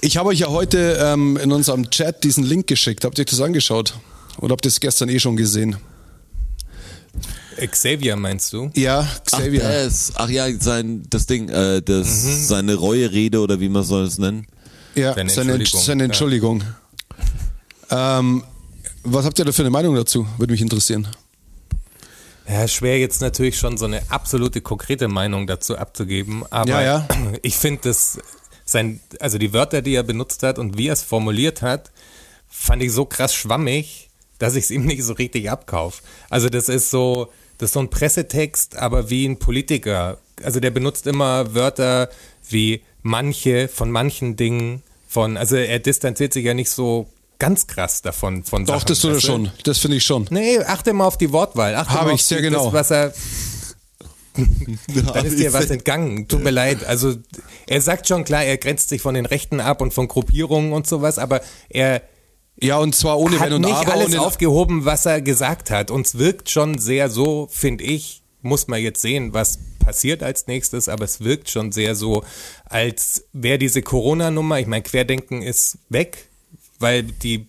Ich 0.00 0.16
habe 0.16 0.28
euch 0.30 0.40
ja 0.40 0.48
heute 0.48 0.98
ähm, 1.00 1.36
in 1.36 1.52
unserem 1.52 1.90
Chat 1.90 2.24
diesen 2.24 2.44
Link 2.44 2.66
geschickt. 2.66 3.04
Habt 3.04 3.18
ihr 3.18 3.22
euch 3.22 3.30
das 3.30 3.40
angeschaut? 3.40 3.94
Oder 4.38 4.52
habt 4.52 4.64
ihr 4.66 4.68
es 4.68 4.80
gestern 4.80 5.08
eh 5.08 5.18
schon 5.18 5.36
gesehen? 5.36 5.76
Xavier 7.70 8.16
meinst 8.16 8.52
du? 8.52 8.70
Ja, 8.74 9.00
Ach, 9.10 9.24
Xavier. 9.24 9.62
das. 9.62 10.12
Ach 10.16 10.28
ja, 10.28 10.46
sein, 10.60 11.04
das 11.08 11.26
Ding, 11.26 11.48
äh, 11.48 11.80
das, 11.80 12.48
seine 12.48 12.74
Reuerede 12.74 13.40
oder 13.40 13.60
wie 13.60 13.70
man 13.70 13.82
soll 13.82 14.04
es 14.04 14.18
nennen. 14.18 14.46
ja, 14.94 15.14
Seine 15.14 15.30
Entschuldigung. 15.32 15.80
seine 15.80 16.04
Entschuldigung. 16.04 16.64
Ähm, 17.90 18.44
was 19.04 19.24
habt 19.24 19.38
ihr 19.38 19.44
da 19.46 19.52
für 19.52 19.62
eine 19.62 19.70
Meinung 19.70 19.94
dazu? 19.94 20.26
Würde 20.36 20.52
mich 20.52 20.60
interessieren. 20.60 21.08
Ja, 22.48 22.68
schwer 22.68 22.98
jetzt 22.98 23.20
natürlich 23.22 23.58
schon 23.58 23.76
so 23.78 23.86
eine 23.86 24.02
absolute 24.10 24.60
konkrete 24.60 25.08
Meinung 25.08 25.46
dazu 25.46 25.78
abzugeben, 25.78 26.44
aber 26.50 26.68
Ja, 26.68 26.82
ja. 26.82 27.08
ich 27.42 27.56
finde 27.56 27.80
das 27.84 28.18
sein, 28.66 29.00
also 29.18 29.38
die 29.38 29.52
Wörter, 29.52 29.80
die 29.80 29.94
er 29.94 30.02
benutzt 30.02 30.42
hat 30.42 30.58
und 30.58 30.76
wie 30.76 30.88
er 30.88 30.92
es 30.92 31.02
formuliert 31.02 31.62
hat, 31.62 31.90
fand 32.48 32.82
ich 32.82 32.92
so 32.92 33.04
krass 33.06 33.34
schwammig, 33.34 34.05
dass 34.38 34.54
ich 34.56 34.64
es 34.64 34.70
ihm 34.70 34.84
nicht 34.84 35.02
so 35.02 35.14
richtig 35.14 35.50
abkauf. 35.50 36.02
Also 36.30 36.48
das 36.48 36.68
ist 36.68 36.90
so, 36.90 37.28
das 37.58 37.70
ist 37.70 37.74
so 37.74 37.80
ein 37.80 37.90
Pressetext, 37.90 38.76
aber 38.76 39.10
wie 39.10 39.26
ein 39.26 39.38
Politiker. 39.38 40.18
Also 40.42 40.60
der 40.60 40.70
benutzt 40.70 41.06
immer 41.06 41.54
Wörter 41.54 42.08
wie 42.48 42.82
manche 43.02 43.68
von 43.68 43.90
manchen 43.90 44.36
Dingen, 44.36 44.82
von, 45.08 45.36
also 45.36 45.56
er 45.56 45.78
distanziert 45.78 46.32
sich 46.32 46.44
ja 46.44 46.54
nicht 46.54 46.70
so 46.70 47.08
ganz 47.38 47.66
krass 47.66 48.02
davon 48.02 48.44
von 48.44 48.64
Doch, 48.64 48.74
Sachen, 48.74 48.88
das 48.88 49.00
tut 49.00 49.12
er 49.12 49.20
schon. 49.20 49.50
Das 49.64 49.78
finde 49.78 49.96
ich 49.98 50.04
schon. 50.04 50.26
Nee, 50.30 50.58
achte 50.58 50.92
mal 50.92 51.06
auf 51.06 51.18
die 51.18 51.32
Wortwahl. 51.32 51.74
Achte 51.74 51.92
Habe 51.92 52.06
mal 52.06 52.14
ich 52.14 52.20
auf 52.20 52.26
sehr 52.26 52.38
die, 52.38 52.44
genau. 52.44 52.70
Das, 52.70 52.72
was 52.72 52.90
er, 52.90 53.12
dann 55.14 55.24
ist 55.24 55.38
dir 55.38 55.52
was 55.52 55.70
entgangen. 55.70 56.28
Tut 56.28 56.42
mir 56.42 56.50
leid. 56.50 56.84
Also 56.84 57.14
er 57.66 57.80
sagt 57.80 58.08
schon 58.08 58.24
klar, 58.24 58.44
er 58.44 58.58
grenzt 58.58 58.88
sich 58.88 59.00
von 59.00 59.14
den 59.14 59.26
Rechten 59.26 59.60
ab 59.60 59.80
und 59.80 59.94
von 59.94 60.08
Gruppierungen 60.08 60.72
und 60.72 60.86
sowas, 60.86 61.18
aber 61.18 61.40
er 61.68 62.02
Ja, 62.62 62.78
und 62.78 62.94
zwar 62.94 63.18
ohne 63.18 63.38
hat 63.38 63.46
Wenn 63.46 63.54
und 63.54 63.62
nicht 63.62 63.74
Aber. 63.74 63.92
alles 63.92 64.16
aufgehoben, 64.16 64.84
was 64.84 65.06
er 65.06 65.20
gesagt 65.20 65.70
hat. 65.70 65.90
Und 65.90 66.06
es 66.06 66.18
wirkt 66.18 66.48
schon 66.48 66.78
sehr 66.78 67.10
so, 67.10 67.48
finde 67.50 67.84
ich, 67.84 68.22
muss 68.42 68.68
man 68.68 68.80
jetzt 68.80 69.02
sehen, 69.02 69.34
was 69.34 69.58
passiert 69.78 70.22
als 70.22 70.46
nächstes, 70.46 70.88
aber 70.88 71.04
es 71.04 71.20
wirkt 71.20 71.50
schon 71.50 71.70
sehr 71.72 71.94
so, 71.94 72.24
als 72.64 73.24
wäre 73.32 73.58
diese 73.58 73.82
Corona-Nummer, 73.82 74.58
ich 74.58 74.66
meine, 74.66 74.82
Querdenken 74.82 75.42
ist 75.42 75.78
weg, 75.88 76.28
weil 76.78 77.02
die 77.02 77.46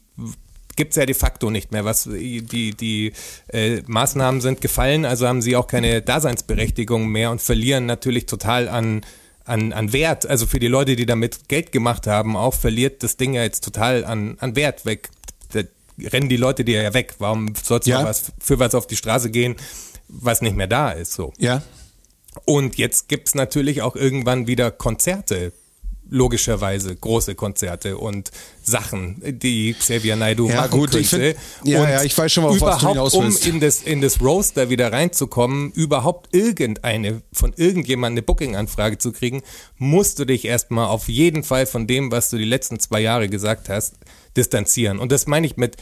gibt's 0.75 0.95
ja 0.95 1.05
de 1.05 1.15
facto 1.15 1.49
nicht 1.49 1.71
mehr. 1.71 1.83
Was 1.83 2.03
die 2.03 2.71
die 2.75 3.11
äh, 3.47 3.81
Maßnahmen 3.87 4.41
sind 4.41 4.61
gefallen, 4.61 5.05
also 5.05 5.27
haben 5.27 5.41
sie 5.41 5.55
auch 5.55 5.67
keine 5.67 6.01
Daseinsberechtigung 6.01 7.07
mehr 7.07 7.31
und 7.31 7.41
verlieren 7.41 7.85
natürlich 7.85 8.27
total 8.27 8.69
an 8.69 9.01
an, 9.47 9.73
an 9.73 9.93
Wert. 9.93 10.25
Also 10.25 10.45
für 10.45 10.59
die 10.59 10.67
Leute, 10.67 10.95
die 10.95 11.05
damit 11.05 11.47
Geld 11.49 11.71
gemacht 11.71 12.05
haben, 12.07 12.35
auch 12.35 12.53
verliert 12.53 13.01
das 13.03 13.17
Ding 13.17 13.33
ja 13.33 13.43
jetzt 13.43 13.63
total 13.63 14.05
an, 14.05 14.37
an 14.39 14.55
Wert 14.55 14.85
weg. 14.85 15.09
Da 15.53 15.61
rennen 16.11 16.29
die 16.29 16.37
Leute 16.37 16.63
dir 16.63 16.81
ja 16.81 16.93
weg. 16.93 17.15
Warum 17.19 17.53
sollst 17.61 17.87
du 17.87 17.91
Ja. 17.91 18.03
was 18.03 18.31
für 18.39 18.59
was 18.59 18.75
auf 18.75 18.87
die 18.87 18.95
Straße 18.97 19.31
gehen, 19.31 19.55
was 20.07 20.41
nicht 20.41 20.55
mehr 20.55 20.67
da 20.67 20.91
ist? 20.91 21.13
So. 21.13 21.33
Ja. 21.37 21.63
Und 22.45 22.77
jetzt 22.77 23.07
gibt's 23.07 23.33
natürlich 23.33 23.81
auch 23.81 23.95
irgendwann 23.95 24.45
wieder 24.47 24.69
Konzerte, 24.69 25.53
logischerweise 26.09 26.95
große 26.95 27.35
Konzerte 27.35 27.97
und 27.97 28.31
Sachen, 28.63 29.21
die 29.25 29.73
Xavier 29.73 30.15
Naidoo 30.15 30.49
Ja, 30.49 30.55
machen 30.61 30.71
gut, 30.71 30.91
könnte. 30.91 30.99
ich 30.99 31.09
find- 31.09 31.35
ja, 31.63 31.81
und 31.83 31.89
ja, 31.89 32.03
ich 32.03 32.17
weiß 32.17 32.31
schon, 32.31 32.43
auf 32.45 32.59
was 32.61 32.79
du 32.79 32.91
überhaupt, 32.91 33.13
um 33.13 33.35
in 33.45 33.59
das, 33.59 33.81
in 33.81 34.01
das 34.01 34.21
Roaster 34.21 34.69
wieder 34.69 34.91
reinzukommen, 34.91 35.71
überhaupt 35.71 36.35
irgendeine, 36.35 37.21
von 37.33 37.53
irgendjemandem 37.55 38.17
eine 38.17 38.21
Booking-Anfrage 38.23 38.97
zu 38.97 39.11
kriegen, 39.11 39.41
musst 39.77 40.19
du 40.19 40.25
dich 40.25 40.45
erstmal 40.45 40.87
auf 40.87 41.07
jeden 41.09 41.43
Fall 41.43 41.65
von 41.65 41.87
dem, 41.87 42.11
was 42.11 42.29
du 42.29 42.37
die 42.37 42.45
letzten 42.45 42.79
zwei 42.79 42.99
Jahre 43.01 43.29
gesagt 43.29 43.69
hast, 43.69 43.95
distanzieren. 44.35 44.99
Und 44.99 45.11
das 45.11 45.27
meine 45.27 45.47
ich 45.47 45.57
mit, 45.57 45.77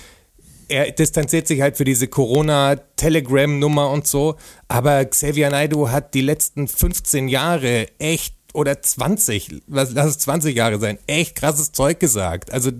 er 0.67 0.89
distanziert 0.91 1.47
sich 1.47 1.61
halt 1.61 1.77
für 1.77 1.85
diese 1.85 2.07
Corona-Telegram-Nummer 2.07 3.89
und 3.91 4.07
so, 4.07 4.35
aber 4.67 5.05
Xavier 5.05 5.49
Naidoo 5.49 5.89
hat 5.89 6.13
die 6.13 6.21
letzten 6.21 6.67
15 6.67 7.27
Jahre 7.27 7.87
echt 7.99 8.34
oder 8.55 8.81
20, 8.81 9.61
lass 9.67 9.91
es 9.93 10.17
20 10.19 10.55
Jahre 10.55 10.79
sein, 10.79 10.97
echt 11.07 11.35
krasses 11.35 11.71
Zeug 11.71 11.99
gesagt. 11.99 12.51
Also 12.51 12.71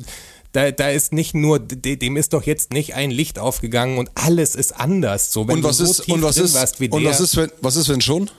da, 0.56 0.72
da 0.72 0.90
ist 0.90 1.12
nicht 1.12 1.34
nur, 1.34 1.60
dem 1.60 2.18
ist 2.18 2.34
doch 2.34 2.44
jetzt 2.44 2.72
nicht 2.72 2.96
ein 2.96 3.12
Licht 3.12 3.40
aufgegangen 3.40 3.98
und 3.98 4.10
alles 4.16 4.56
ist 4.56 4.80
anders. 4.80 5.32
So, 5.32 5.48
wenn 5.48 5.58
und 5.58 5.64
was 5.64 5.78
du 5.78 5.86
so 5.86 5.92
ist, 5.92 6.04
tief 6.04 6.14
und 6.14 6.22
was 6.24 6.36
drin 6.36 6.46
ist, 6.46 6.56
warst 6.56 6.80
wie 6.80 6.90
und 6.90 7.02
der, 7.04 7.12
was 7.12 7.20
ist, 7.20 7.36
wenn, 7.36 7.52
was 7.62 7.76
ist, 7.76 7.90
wenn 7.90 8.02
schon? 8.02 8.30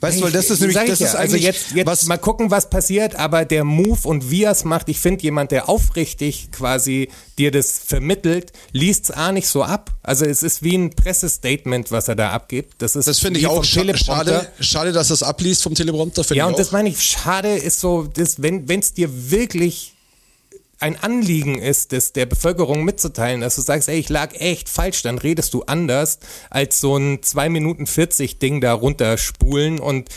Weißt 0.00 0.18
du, 0.18 0.22
weil 0.24 0.32
das 0.32 0.50
ist 0.50 0.60
nämlich, 0.60 0.76
das 0.78 1.00
ja, 1.00 1.06
ist 1.06 1.14
also 1.14 1.36
jetzt, 1.36 1.72
jetzt 1.72 1.86
was, 1.86 2.06
mal 2.06 2.18
gucken, 2.18 2.50
was 2.50 2.70
passiert, 2.70 3.16
aber 3.16 3.44
der 3.44 3.64
Move 3.64 3.98
und 4.04 4.30
wie 4.30 4.44
er 4.44 4.52
es 4.52 4.64
macht, 4.64 4.88
ich 4.88 5.00
finde 5.00 5.22
jemand, 5.22 5.50
der 5.50 5.68
aufrichtig 5.68 6.50
quasi 6.52 7.08
dir 7.38 7.50
das 7.50 7.78
vermittelt, 7.84 8.52
liest 8.72 9.04
es 9.04 9.10
A 9.10 9.32
nicht 9.32 9.48
so 9.48 9.62
ab. 9.62 9.94
Also 10.02 10.24
es 10.24 10.42
ist 10.42 10.62
wie 10.62 10.76
ein 10.76 10.90
Pressestatement, 10.90 11.90
was 11.90 12.08
er 12.08 12.16
da 12.16 12.30
abgibt. 12.30 12.74
Das 12.78 12.96
ist 12.96 13.08
das 13.08 13.18
finde 13.18 13.40
ich 13.40 13.46
auch 13.46 13.64
schade, 13.64 13.94
schade, 14.60 14.92
dass 14.92 15.08
das 15.08 15.22
abliest 15.22 15.62
vom 15.62 15.74
Teleprompter, 15.74 16.22
Ja, 16.34 16.46
und 16.46 16.54
auch. 16.54 16.58
das 16.58 16.72
meine 16.72 16.88
ich, 16.88 17.00
schade 17.02 17.56
ist 17.56 17.80
so, 17.80 18.04
das, 18.04 18.42
wenn 18.42 18.66
es 18.68 18.94
dir 18.94 19.30
wirklich 19.30 19.94
ein 20.80 20.96
Anliegen 21.02 21.58
ist, 21.58 21.92
das 21.92 22.12
der 22.12 22.26
Bevölkerung 22.26 22.84
mitzuteilen, 22.84 23.42
dass 23.42 23.56
du 23.56 23.60
sagst, 23.60 23.88
ey, 23.88 23.98
ich 23.98 24.08
lag 24.08 24.34
echt 24.34 24.68
falsch, 24.68 25.02
dann 25.02 25.18
redest 25.18 25.52
du 25.54 25.62
anders, 25.62 26.18
als 26.48 26.80
so 26.80 26.96
ein 26.96 27.22
2 27.22 27.50
Minuten 27.50 27.86
40 27.86 28.38
Ding 28.38 28.60
da 28.60 28.72
runterspulen 28.72 29.78
und 29.78 30.08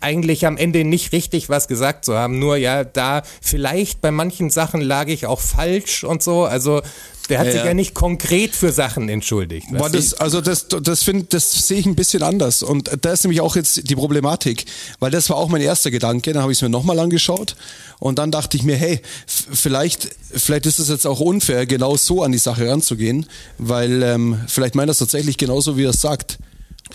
eigentlich 0.00 0.46
am 0.46 0.56
Ende 0.56 0.84
nicht 0.84 1.12
richtig 1.12 1.48
was 1.48 1.68
gesagt 1.68 2.04
zu 2.04 2.16
haben. 2.16 2.38
Nur 2.38 2.56
ja, 2.56 2.84
da 2.84 3.22
vielleicht 3.40 4.00
bei 4.00 4.10
manchen 4.10 4.50
Sachen 4.50 4.80
lag 4.80 5.08
ich 5.08 5.26
auch 5.26 5.40
falsch 5.40 6.04
und 6.04 6.22
so. 6.22 6.44
Also 6.44 6.82
der 7.28 7.38
hat 7.38 7.46
Ja, 7.46 7.52
sich 7.52 7.64
ja. 7.64 7.74
nicht 7.74 7.94
konkret 7.94 8.56
für 8.56 8.72
Sachen 8.72 9.08
entschuldigt. 9.08 9.68
Das, 9.92 10.14
also 10.14 10.40
das, 10.40 10.66
das 10.68 11.02
finde, 11.04 11.26
das 11.28 11.68
sehe 11.68 11.78
ich 11.78 11.86
ein 11.86 11.94
bisschen 11.94 12.22
anders. 12.22 12.62
Und 12.62 12.90
da 13.02 13.12
ist 13.12 13.22
nämlich 13.22 13.40
auch 13.40 13.54
jetzt 13.56 13.88
die 13.88 13.94
Problematik, 13.94 14.64
weil 14.98 15.10
das 15.12 15.30
war 15.30 15.36
auch 15.36 15.48
mein 15.48 15.62
erster 15.62 15.90
Gedanke. 15.92 16.32
Dann 16.32 16.42
habe 16.42 16.50
ich 16.50 16.58
es 16.58 16.62
mir 16.62 16.68
nochmal 16.68 16.98
angeschaut 16.98 17.54
und 18.00 18.18
dann 18.18 18.32
dachte 18.32 18.56
ich 18.56 18.64
mir, 18.64 18.76
hey, 18.76 19.00
vielleicht, 19.26 20.08
vielleicht 20.32 20.66
ist 20.66 20.80
es 20.80 20.88
jetzt 20.88 21.06
auch 21.06 21.20
unfair, 21.20 21.66
genau 21.66 21.96
so 21.96 22.22
an 22.24 22.32
die 22.32 22.38
Sache 22.38 22.68
ranzugehen, 22.68 23.26
weil 23.58 24.02
ähm, 24.02 24.40
vielleicht 24.48 24.74
meint 24.74 24.88
er 24.88 24.92
es 24.92 24.98
tatsächlich 24.98 25.36
genauso, 25.36 25.76
wie 25.76 25.84
er 25.84 25.90
es 25.90 26.00
sagt. 26.00 26.38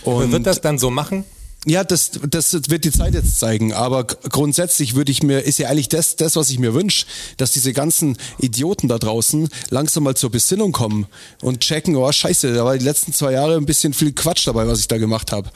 Und 0.04 0.32
wird 0.34 0.46
das 0.46 0.60
dann 0.60 0.78
so 0.78 0.90
machen? 0.90 1.24
Ja, 1.66 1.84
das, 1.84 2.12
das 2.30 2.54
wird 2.70 2.86
die 2.86 2.92
Zeit 2.92 3.14
jetzt 3.14 3.40
zeigen. 3.40 3.74
Aber 3.74 4.06
grundsätzlich 4.06 4.96
würde 4.96 5.12
ich 5.12 5.24
mir, 5.24 5.42
ist 5.42 5.58
ja 5.60 5.68
eigentlich 5.70 5.90
das, 5.90 6.16
das, 6.16 6.36
was 6.36 6.50
ich 6.50 6.60
mir 6.60 6.74
wünsche, 6.74 7.06
dass 7.38 7.52
diese 7.52 7.74
ganzen 7.74 8.18
Idioten 8.40 8.88
da 8.88 9.00
draußen 9.00 9.50
langsam 9.70 10.04
mal 10.04 10.16
zur 10.16 10.30
Besinnung 10.30 10.72
kommen 10.72 11.08
und 11.42 11.62
checken, 11.62 11.96
oh 11.96 12.12
scheiße, 12.12 12.54
da 12.54 12.64
war 12.66 12.78
die 12.78 12.86
letzten 12.86 13.14
zwei 13.14 13.32
Jahre 13.32 13.58
ein 13.58 13.66
bisschen 13.66 13.94
viel 13.94 14.14
Quatsch 14.14 14.46
dabei, 14.48 14.68
was 14.68 14.80
ich 14.80 14.88
da 14.88 14.98
gemacht 14.98 15.32
habe. 15.32 15.50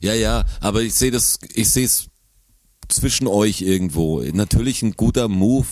Ja, 0.00 0.14
ja, 0.14 0.44
aber 0.60 0.82
ich 0.82 0.94
sehe 0.94 1.10
das, 1.10 1.38
ich 1.54 1.70
sehe 1.70 1.86
es 1.86 2.06
zwischen 2.88 3.26
euch 3.26 3.62
irgendwo. 3.62 4.20
Natürlich 4.20 4.82
ein 4.82 4.92
guter 4.92 5.28
Move. 5.28 5.66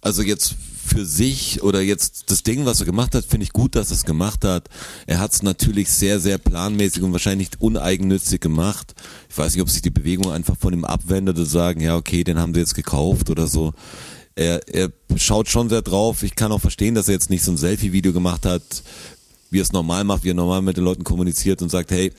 Also 0.00 0.22
jetzt 0.22 0.56
für 0.88 1.06
sich 1.06 1.62
oder 1.62 1.80
jetzt 1.80 2.30
das 2.30 2.42
Ding, 2.42 2.64
was 2.64 2.80
er 2.80 2.86
gemacht 2.86 3.14
hat, 3.14 3.24
finde 3.24 3.44
ich 3.44 3.52
gut, 3.52 3.76
dass 3.76 3.90
er 3.90 3.96
es 3.96 4.04
gemacht 4.04 4.44
hat. 4.44 4.68
Er 5.06 5.20
hat 5.20 5.32
es 5.32 5.42
natürlich 5.42 5.90
sehr, 5.90 6.18
sehr 6.18 6.38
planmäßig 6.38 7.02
und 7.02 7.12
wahrscheinlich 7.12 7.50
uneigennützig 7.58 8.40
gemacht. 8.40 8.94
Ich 9.28 9.38
weiß 9.38 9.52
nicht, 9.52 9.62
ob 9.62 9.70
sich 9.70 9.82
die 9.82 9.90
Bewegung 9.90 10.32
einfach 10.32 10.56
von 10.58 10.72
ihm 10.72 10.84
abwendet 10.84 11.38
und 11.38 11.46
sagen, 11.46 11.80
ja, 11.80 11.96
okay, 11.96 12.24
den 12.24 12.38
haben 12.38 12.54
sie 12.54 12.60
jetzt 12.60 12.74
gekauft 12.74 13.30
oder 13.30 13.46
so. 13.46 13.74
Er, 14.34 14.66
er 14.68 14.90
schaut 15.16 15.48
schon 15.48 15.68
sehr 15.68 15.82
drauf. 15.82 16.22
Ich 16.22 16.34
kann 16.34 16.52
auch 16.52 16.60
verstehen, 16.60 16.94
dass 16.94 17.08
er 17.08 17.14
jetzt 17.14 17.30
nicht 17.30 17.44
so 17.44 17.52
ein 17.52 17.56
Selfie-Video 17.56 18.12
gemacht 18.12 18.46
hat, 18.46 18.62
wie 19.50 19.58
er 19.58 19.62
es 19.62 19.72
normal 19.72 20.04
macht, 20.04 20.24
wie 20.24 20.30
er 20.30 20.34
normal 20.34 20.62
mit 20.62 20.76
den 20.76 20.84
Leuten 20.84 21.04
kommuniziert 21.04 21.62
und 21.62 21.70
sagt, 21.70 21.90
hey, 21.90 22.12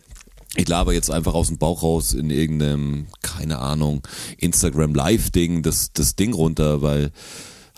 ich 0.55 0.67
laber 0.67 0.93
jetzt 0.93 1.11
einfach 1.11 1.33
aus 1.33 1.47
dem 1.47 1.57
Bauch 1.57 1.83
raus 1.83 2.13
in 2.13 2.29
irgendeinem, 2.29 3.07
keine 3.21 3.59
Ahnung, 3.59 4.01
Instagram 4.37 4.95
Live-Ding, 4.95 5.61
das, 5.61 5.93
das 5.93 6.15
Ding 6.15 6.33
runter, 6.33 6.81
weil 6.81 7.11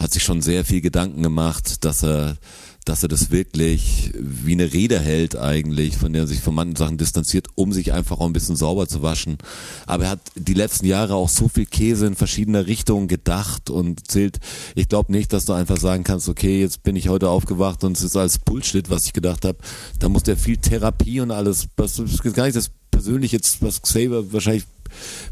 hat 0.02 0.12
sich 0.12 0.24
schon 0.24 0.42
sehr 0.42 0.66
viel 0.66 0.82
Gedanken 0.82 1.22
gemacht, 1.22 1.86
dass 1.86 2.04
er, 2.04 2.38
dass 2.86 3.04
er 3.04 3.10
das 3.10 3.30
wirklich 3.30 4.12
wie 4.16 4.54
eine 4.54 4.74
Rede 4.74 5.00
hält 5.00 5.36
eigentlich, 5.36 5.98
von 5.98 6.14
der 6.14 6.24
er 6.24 6.28
sich 6.28 6.40
von 6.40 6.56
manchen 6.56 6.76
Sachen 6.76 6.98
distanziert, 6.98 7.48
um 7.56 7.72
sich 7.72 7.94
einfach 7.94 8.20
auch 8.20 8.26
ein 8.26 8.34
bisschen 8.34 8.56
sauber 8.56 8.88
zu 8.88 9.02
waschen. 9.04 9.38
Aber 9.86 10.06
er 10.06 10.10
hat 10.12 10.22
die 10.36 10.54
letzten 10.54 10.88
Jahre 10.88 11.16
auch 11.16 11.30
so 11.30 11.48
viel 11.48 11.66
Käse 11.66 12.08
in 12.08 12.16
verschiedener 12.16 12.68
Richtungen 12.68 13.08
gedacht 13.08 13.70
und 13.70 14.10
zählt. 14.10 14.40
Ich 14.76 14.90
glaube 14.90 15.12
nicht, 15.12 15.32
dass 15.34 15.46
du 15.46 15.54
einfach 15.54 15.78
sagen 15.78 16.04
kannst, 16.04 16.28
okay, 16.28 16.60
jetzt 16.60 16.84
bin 16.84 16.96
ich 16.96 17.10
heute 17.10 17.30
aufgewacht 17.30 17.84
und 17.84 17.98
es 17.98 18.04
ist 18.04 18.18
alles 18.18 18.40
Bullshit, 18.40 18.90
was 18.90 19.06
ich 19.06 19.14
gedacht 19.14 19.46
habe. 19.46 19.60
Da 20.00 20.10
muss 20.10 20.24
der 20.24 20.38
viel 20.38 20.58
Therapie 20.58 21.22
und 21.22 21.32
alles, 21.32 21.68
was 21.78 22.02
gar 22.34 22.46
nicht 22.46 22.56
das 22.56 22.72
persönlich 22.90 23.32
jetzt, 23.32 23.62
was 23.62 23.82
Xavier 23.82 24.34
wahrscheinlich 24.34 24.66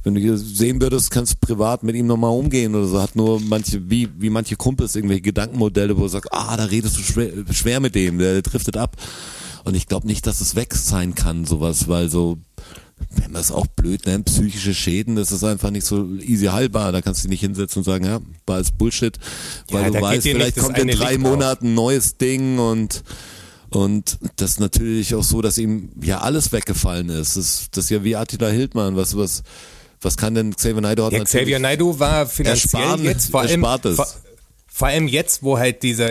wenn 0.03 0.15
du 0.15 0.21
hier 0.21 0.37
sehen 0.37 0.81
würdest, 0.81 1.11
kannst 1.11 1.33
du 1.33 1.37
privat 1.39 1.83
mit 1.83 1.95
ihm 1.95 2.07
nochmal 2.07 2.31
umgehen 2.31 2.75
oder 2.75 2.87
so. 2.87 3.01
Hat 3.01 3.15
nur 3.15 3.39
manche, 3.39 3.89
wie, 3.89 4.09
wie 4.17 4.29
manche 4.29 4.55
Kumpels, 4.55 4.95
irgendwelche 4.95 5.21
Gedankenmodelle, 5.21 5.97
wo 5.97 6.03
du 6.03 6.07
sagst, 6.07 6.31
ah, 6.33 6.55
da 6.57 6.65
redest 6.65 6.97
du 6.97 7.01
schwer, 7.01 7.31
schwer 7.51 7.79
mit 7.79 7.95
dem, 7.95 8.17
der, 8.17 8.41
driftet 8.41 8.77
ab. 8.77 8.97
Und 9.65 9.75
ich 9.75 9.87
glaube 9.87 10.07
nicht, 10.07 10.25
dass 10.25 10.41
es 10.41 10.55
weg 10.55 10.73
sein 10.73 11.15
kann, 11.15 11.45
sowas, 11.45 11.87
weil 11.87 12.09
so, 12.09 12.37
wenn 13.11 13.31
man 13.31 13.41
es 13.41 13.51
auch 13.51 13.67
blöd 13.67 14.05
nennt, 14.05 14.25
psychische 14.25 14.73
Schäden, 14.73 15.15
das 15.15 15.31
ist 15.31 15.43
einfach 15.43 15.69
nicht 15.69 15.85
so 15.85 16.07
easy 16.15 16.47
heilbar. 16.47 16.91
Da 16.91 17.01
kannst 17.01 17.23
du 17.23 17.27
dich 17.27 17.31
nicht 17.31 17.41
hinsetzen 17.41 17.81
und 17.81 17.83
sagen, 17.83 18.05
ja, 18.05 18.19
war 18.45 18.55
alles 18.55 18.71
Bullshit, 18.71 19.17
weil 19.69 19.83
Ja, 19.83 19.89
du 19.89 20.01
weißt, 20.01 20.23
vielleicht 20.23 20.57
kommt 20.57 20.77
in 20.77 20.87
drei. 20.87 21.17
Monaten 21.17 21.67
ein 21.67 21.73
neues 21.75 22.17
Ding 22.17 22.59
und 22.59 23.03
und 23.69 24.17
das 24.37 24.51
ist 24.51 24.59
natürlich 24.59 25.13
auch 25.15 25.23
so, 25.23 25.41
dass 25.41 25.57
ihm 25.57 25.89
ja 26.01 26.19
alles 26.21 26.51
weggefallen 26.51 27.09
ist. 27.09 27.37
Das, 27.37 27.67
das 27.71 27.85
ist 27.85 27.89
ja 27.91 28.03
wie 28.03 28.15
Attila 28.15 28.49
Hildmann, 28.49 28.95
was, 28.95 29.15
was, 29.15 29.43
was 30.01 30.17
kann 30.17 30.33
denn 30.35 30.55
Xavier 30.55 30.81
Naidoo 30.81 31.05
hat 31.05 31.13
Ja, 31.13 31.23
Xavier 31.23 31.59
Naidoo 31.59 31.99
war 31.99 32.25
finanziell 32.25 32.83
Ersparen- 32.83 33.03
jetzt 33.03 33.31
vor 33.31 33.41
allem, 33.41 33.61
vor, 33.61 34.07
vor 34.67 34.87
allem 34.87 35.07
jetzt, 35.07 35.43
wo 35.43 35.57
halt 35.57 35.83
dieser, 35.83 36.09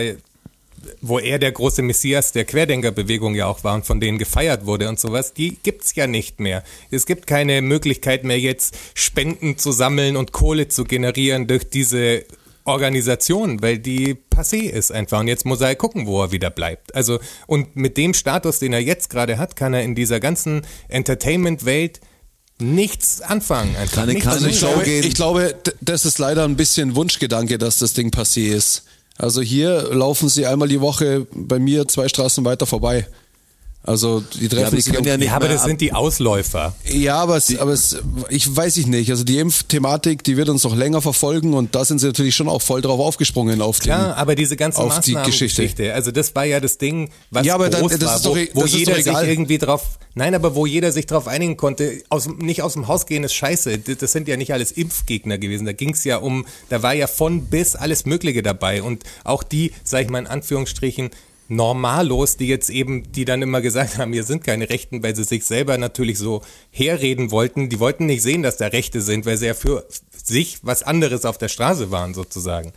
wo 1.01 1.19
er 1.19 1.39
der 1.39 1.51
große 1.51 1.81
Messias 1.81 2.31
der 2.31 2.45
Querdenkerbewegung 2.45 3.35
ja 3.35 3.47
auch 3.47 3.63
war 3.63 3.75
und 3.75 3.85
von 3.85 3.99
denen 3.99 4.17
gefeiert 4.17 4.65
wurde 4.65 4.87
und 4.87 4.99
sowas, 4.99 5.33
die 5.33 5.57
gibt's 5.61 5.95
ja 5.95 6.07
nicht 6.07 6.39
mehr. 6.39 6.63
Es 6.91 7.05
gibt 7.05 7.27
keine 7.27 7.61
Möglichkeit 7.61 8.23
mehr 8.23 8.39
jetzt 8.39 8.77
Spenden 8.93 9.57
zu 9.57 9.71
sammeln 9.71 10.15
und 10.15 10.31
Kohle 10.31 10.69
zu 10.69 10.85
generieren 10.85 11.47
durch 11.47 11.69
diese 11.69 12.23
Organisation, 12.69 13.61
weil 13.61 13.77
die 13.79 14.15
passé 14.33 14.61
ist 14.69 14.91
einfach. 14.91 15.19
Und 15.19 15.27
jetzt 15.27 15.45
muss 15.45 15.61
er 15.61 15.75
gucken, 15.75 16.07
wo 16.07 16.21
er 16.23 16.31
wieder 16.31 16.49
bleibt. 16.49 16.95
Also, 16.95 17.19
und 17.47 17.75
mit 17.75 17.97
dem 17.97 18.13
Status, 18.13 18.59
den 18.59 18.73
er 18.73 18.79
jetzt 18.81 19.09
gerade 19.09 19.37
hat, 19.37 19.55
kann 19.55 19.73
er 19.73 19.83
in 19.83 19.95
dieser 19.95 20.19
ganzen 20.19 20.61
Entertainment-Welt 20.87 21.99
nichts 22.59 23.21
anfangen. 23.21 23.75
Einfach. 23.75 23.95
Kann- 23.97 24.09
Nichts 24.09 24.25
kann 24.25 24.45
ich 24.49 24.59
glaube, 24.59 24.83
gehen. 24.83 25.03
ich 25.03 25.13
glaube, 25.15 25.55
das 25.81 26.05
ist 26.05 26.19
leider 26.19 26.43
ein 26.45 26.55
bisschen 26.55 26.95
Wunschgedanke, 26.95 27.57
dass 27.57 27.79
das 27.79 27.93
Ding 27.93 28.09
passé 28.09 28.47
ist. 28.53 28.83
Also 29.17 29.41
hier 29.41 29.89
laufen 29.93 30.29
sie 30.29 30.45
einmal 30.45 30.67
die 30.67 30.79
Woche 30.81 31.27
bei 31.33 31.59
mir 31.59 31.87
zwei 31.87 32.07
Straßen 32.07 32.43
weiter 32.45 32.65
vorbei. 32.65 33.07
Also 33.89 34.21
die 34.39 34.47
treffen 34.47 34.75
Ja, 34.77 34.81
sich 34.81 34.93
ja 35.03 35.17
nicht 35.17 35.29
Ja, 35.29 35.35
aber 35.35 35.47
das 35.47 35.63
sind 35.63 35.81
die 35.81 35.93
Ausläufer. 35.93 36.75
Ja, 36.85 37.15
aber, 37.15 37.37
es, 37.37 37.57
aber 37.57 37.71
es, 37.73 37.97
ich 38.29 38.55
weiß 38.55 38.77
ich 38.77 38.85
nicht. 38.85 39.09
Also 39.09 39.23
die 39.23 39.39
Impfthematik, 39.39 40.23
die 40.23 40.37
wird 40.37 40.47
uns 40.49 40.63
noch 40.63 40.75
länger 40.75 41.01
verfolgen 41.01 41.55
und 41.55 41.73
da 41.73 41.83
sind 41.83 41.97
sie 41.97 42.05
natürlich 42.05 42.35
schon 42.35 42.47
auch 42.49 42.61
voll 42.61 42.81
drauf 42.81 42.99
aufgesprungen 42.99 43.63
auf 43.63 43.79
den. 43.79 43.89
Ja, 43.89 44.13
aber 44.13 44.35
diese 44.35 44.55
ganze 44.55 44.79
auf 44.79 44.99
die 44.99 45.17
also 45.17 46.11
das 46.11 46.35
war 46.35 46.45
ja 46.45 46.59
das 46.59 46.77
Ding, 46.77 47.09
was 47.31 47.47
Ja, 47.47 47.55
aber 47.55 47.71
dann- 47.71 47.81
groß 47.81 47.93
das 47.97 48.03
war, 48.09 48.15
ist 48.17 48.25
doch 48.27 48.31
wo, 48.31 48.37
e- 48.37 48.49
wo 48.53 48.61
das 48.61 48.69
ist 48.73 48.77
jeder 48.77 48.91
doch 48.91 48.97
sich 48.99 49.07
egal. 49.07 49.27
irgendwie 49.27 49.57
drauf, 49.57 49.97
nein, 50.13 50.35
aber 50.35 50.53
wo 50.53 50.67
jeder 50.67 50.91
sich 50.91 51.07
drauf 51.07 51.27
einigen 51.27 51.57
konnte, 51.57 52.03
aus, 52.09 52.27
nicht 52.37 52.61
aus 52.61 52.73
dem 52.73 52.87
Haus 52.87 53.07
gehen 53.07 53.23
ist 53.23 53.33
scheiße. 53.33 53.79
Das 53.79 53.97
das 53.97 54.11
sind 54.11 54.27
ja 54.27 54.37
nicht 54.37 54.53
alles 54.53 54.71
Impfgegner 54.71 55.39
gewesen. 55.39 55.65
Da 55.65 55.73
ging 55.73 55.93
es 55.95 56.03
ja 56.03 56.17
um, 56.17 56.45
da 56.69 56.83
war 56.83 56.93
ja 56.93 57.07
von 57.07 57.45
bis 57.47 57.75
alles 57.75 58.05
Mögliche 58.05 58.43
dabei 58.43 58.83
und 58.83 59.03
auch 59.23 59.41
die, 59.41 59.71
sag 59.83 60.03
ich 60.03 60.09
mal 60.11 60.19
in 60.19 60.27
Anführungsstrichen, 60.27 61.09
Normalos, 61.49 62.37
die 62.37 62.47
jetzt 62.47 62.69
eben, 62.69 63.11
die 63.11 63.25
dann 63.25 63.41
immer 63.41 63.61
gesagt 63.61 63.97
haben, 63.97 64.13
hier 64.13 64.23
sind 64.23 64.43
keine 64.43 64.69
Rechten, 64.69 65.03
weil 65.03 65.15
sie 65.15 65.23
sich 65.23 65.45
selber 65.45 65.77
natürlich 65.77 66.17
so 66.17 66.41
herreden 66.71 67.31
wollten. 67.31 67.69
Die 67.69 67.79
wollten 67.79 68.05
nicht 68.05 68.21
sehen, 68.21 68.43
dass 68.43 68.57
da 68.57 68.67
Rechte 68.67 69.01
sind, 69.01 69.25
weil 69.25 69.37
sie 69.37 69.47
ja 69.47 69.53
für 69.53 69.85
sich 70.11 70.59
was 70.61 70.83
anderes 70.83 71.25
auf 71.25 71.37
der 71.37 71.47
Straße 71.49 71.91
waren 71.91 72.13
sozusagen. 72.13 72.71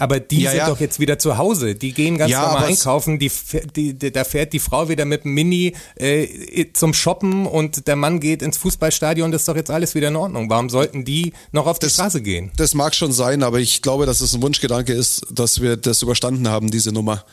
Aber 0.00 0.20
die 0.20 0.42
Ja, 0.42 0.50
sind 0.50 0.58
ja. 0.58 0.68
doch 0.68 0.78
jetzt 0.78 1.00
wieder 1.00 1.18
zu 1.18 1.38
Hause. 1.38 1.74
Die 1.74 1.92
gehen 1.92 2.18
ganz 2.18 2.30
Ja, 2.30 2.42
normal 2.46 2.66
einkaufen. 2.68 3.18
Die, 3.18 3.32
die, 3.74 3.94
die, 3.94 4.12
da 4.12 4.22
fährt 4.22 4.52
die 4.52 4.60
Frau 4.60 4.88
wieder 4.88 5.04
mit 5.04 5.24
dem 5.24 5.34
Mini 5.34 5.74
äh, 5.96 6.66
zum 6.72 6.94
Shoppen 6.94 7.46
und 7.46 7.88
der 7.88 7.96
Mann 7.96 8.20
geht 8.20 8.40
ins 8.42 8.58
Fußballstadion. 8.58 9.32
Das 9.32 9.42
ist 9.42 9.48
doch 9.48 9.56
jetzt 9.56 9.72
alles 9.72 9.96
wieder 9.96 10.08
in 10.08 10.16
Ordnung. 10.16 10.48
Warum 10.48 10.70
sollten 10.70 11.04
die 11.04 11.32
noch 11.50 11.66
auf 11.66 11.80
die 11.80 11.90
Straße 11.90 12.22
gehen? 12.22 12.52
Das 12.56 12.74
mag 12.74 12.94
schon 12.94 13.12
sein, 13.12 13.42
aber 13.42 13.58
ich 13.58 13.82
glaube, 13.82 14.06
dass 14.06 14.20
es 14.20 14.34
ein 14.34 14.42
Wunschgedanke 14.42 14.92
ist, 14.92 15.26
dass 15.32 15.60
wir 15.60 15.76
das 15.76 16.02
überstanden 16.02 16.48
haben, 16.48 16.70
diese 16.70 16.92
Nummer. 16.92 17.24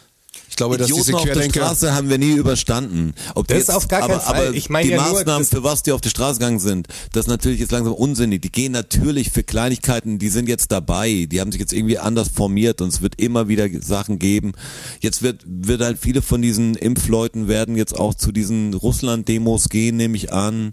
Ich 0.56 0.58
glaube, 0.58 0.78
dass 0.78 0.88
diese 0.88 1.02
Idioten 1.02 1.16
auf 1.18 1.24
der 1.26 1.34
Querdenker. 1.34 1.60
Straße 1.66 1.94
haben 1.94 2.08
wir 2.10 2.18
nie 2.18 2.32
überstanden. 2.32 3.14
Ob 3.34 3.46
die 3.46 3.56
Das 3.56 3.70
auf 3.70 3.90
gar 3.90 4.00
keinen 4.00 4.12
aber, 4.12 4.22
Fall. 4.22 4.48
Aber 4.48 4.56
Ich 4.56 4.70
meine 4.70 4.86
die 4.88 4.94
ja 4.94 5.04
nur, 5.04 5.12
Maßnahmen, 5.16 5.42
das- 5.42 5.50
für 5.50 5.64
was 5.66 5.84
die 5.84 5.92
auf 5.92 6.00
die 6.00 6.08
Straße 6.10 6.40
gegangen 6.40 6.60
sind, 6.60 6.88
das 7.12 7.26
ist 7.26 7.28
natürlich 7.28 7.60
jetzt 7.60 7.74
langsam 7.74 7.92
unsinnig. 7.92 8.42
Die 8.42 8.50
gehen 8.54 8.72
natürlich 8.72 9.32
für 9.32 9.44
Kleinigkeiten, 9.44 10.18
die 10.18 10.30
sind 10.30 10.48
jetzt 10.48 10.72
dabei. 10.72 11.28
Die 11.30 11.42
haben 11.42 11.52
sich 11.52 11.60
jetzt 11.60 11.74
irgendwie 11.74 11.98
anders 12.00 12.30
formiert 12.30 12.80
und 12.80 12.88
es 12.88 13.02
wird 13.02 13.20
immer 13.20 13.50
wieder 13.50 13.68
Sachen 13.82 14.18
geben. 14.18 14.54
Jetzt 15.02 15.22
wird, 15.24 15.42
wird 15.46 15.82
halt 15.82 15.98
viele 16.00 16.22
von 16.22 16.42
diesen 16.42 16.76
Impfleuten 16.76 17.50
werden 17.50 17.76
jetzt 17.76 17.94
auch 17.94 18.14
zu 18.14 18.32
diesen 18.32 18.74
Russland-Demos 18.76 19.68
gehen, 19.68 19.98
nehme 19.98 20.16
ich 20.16 20.32
an. 20.32 20.72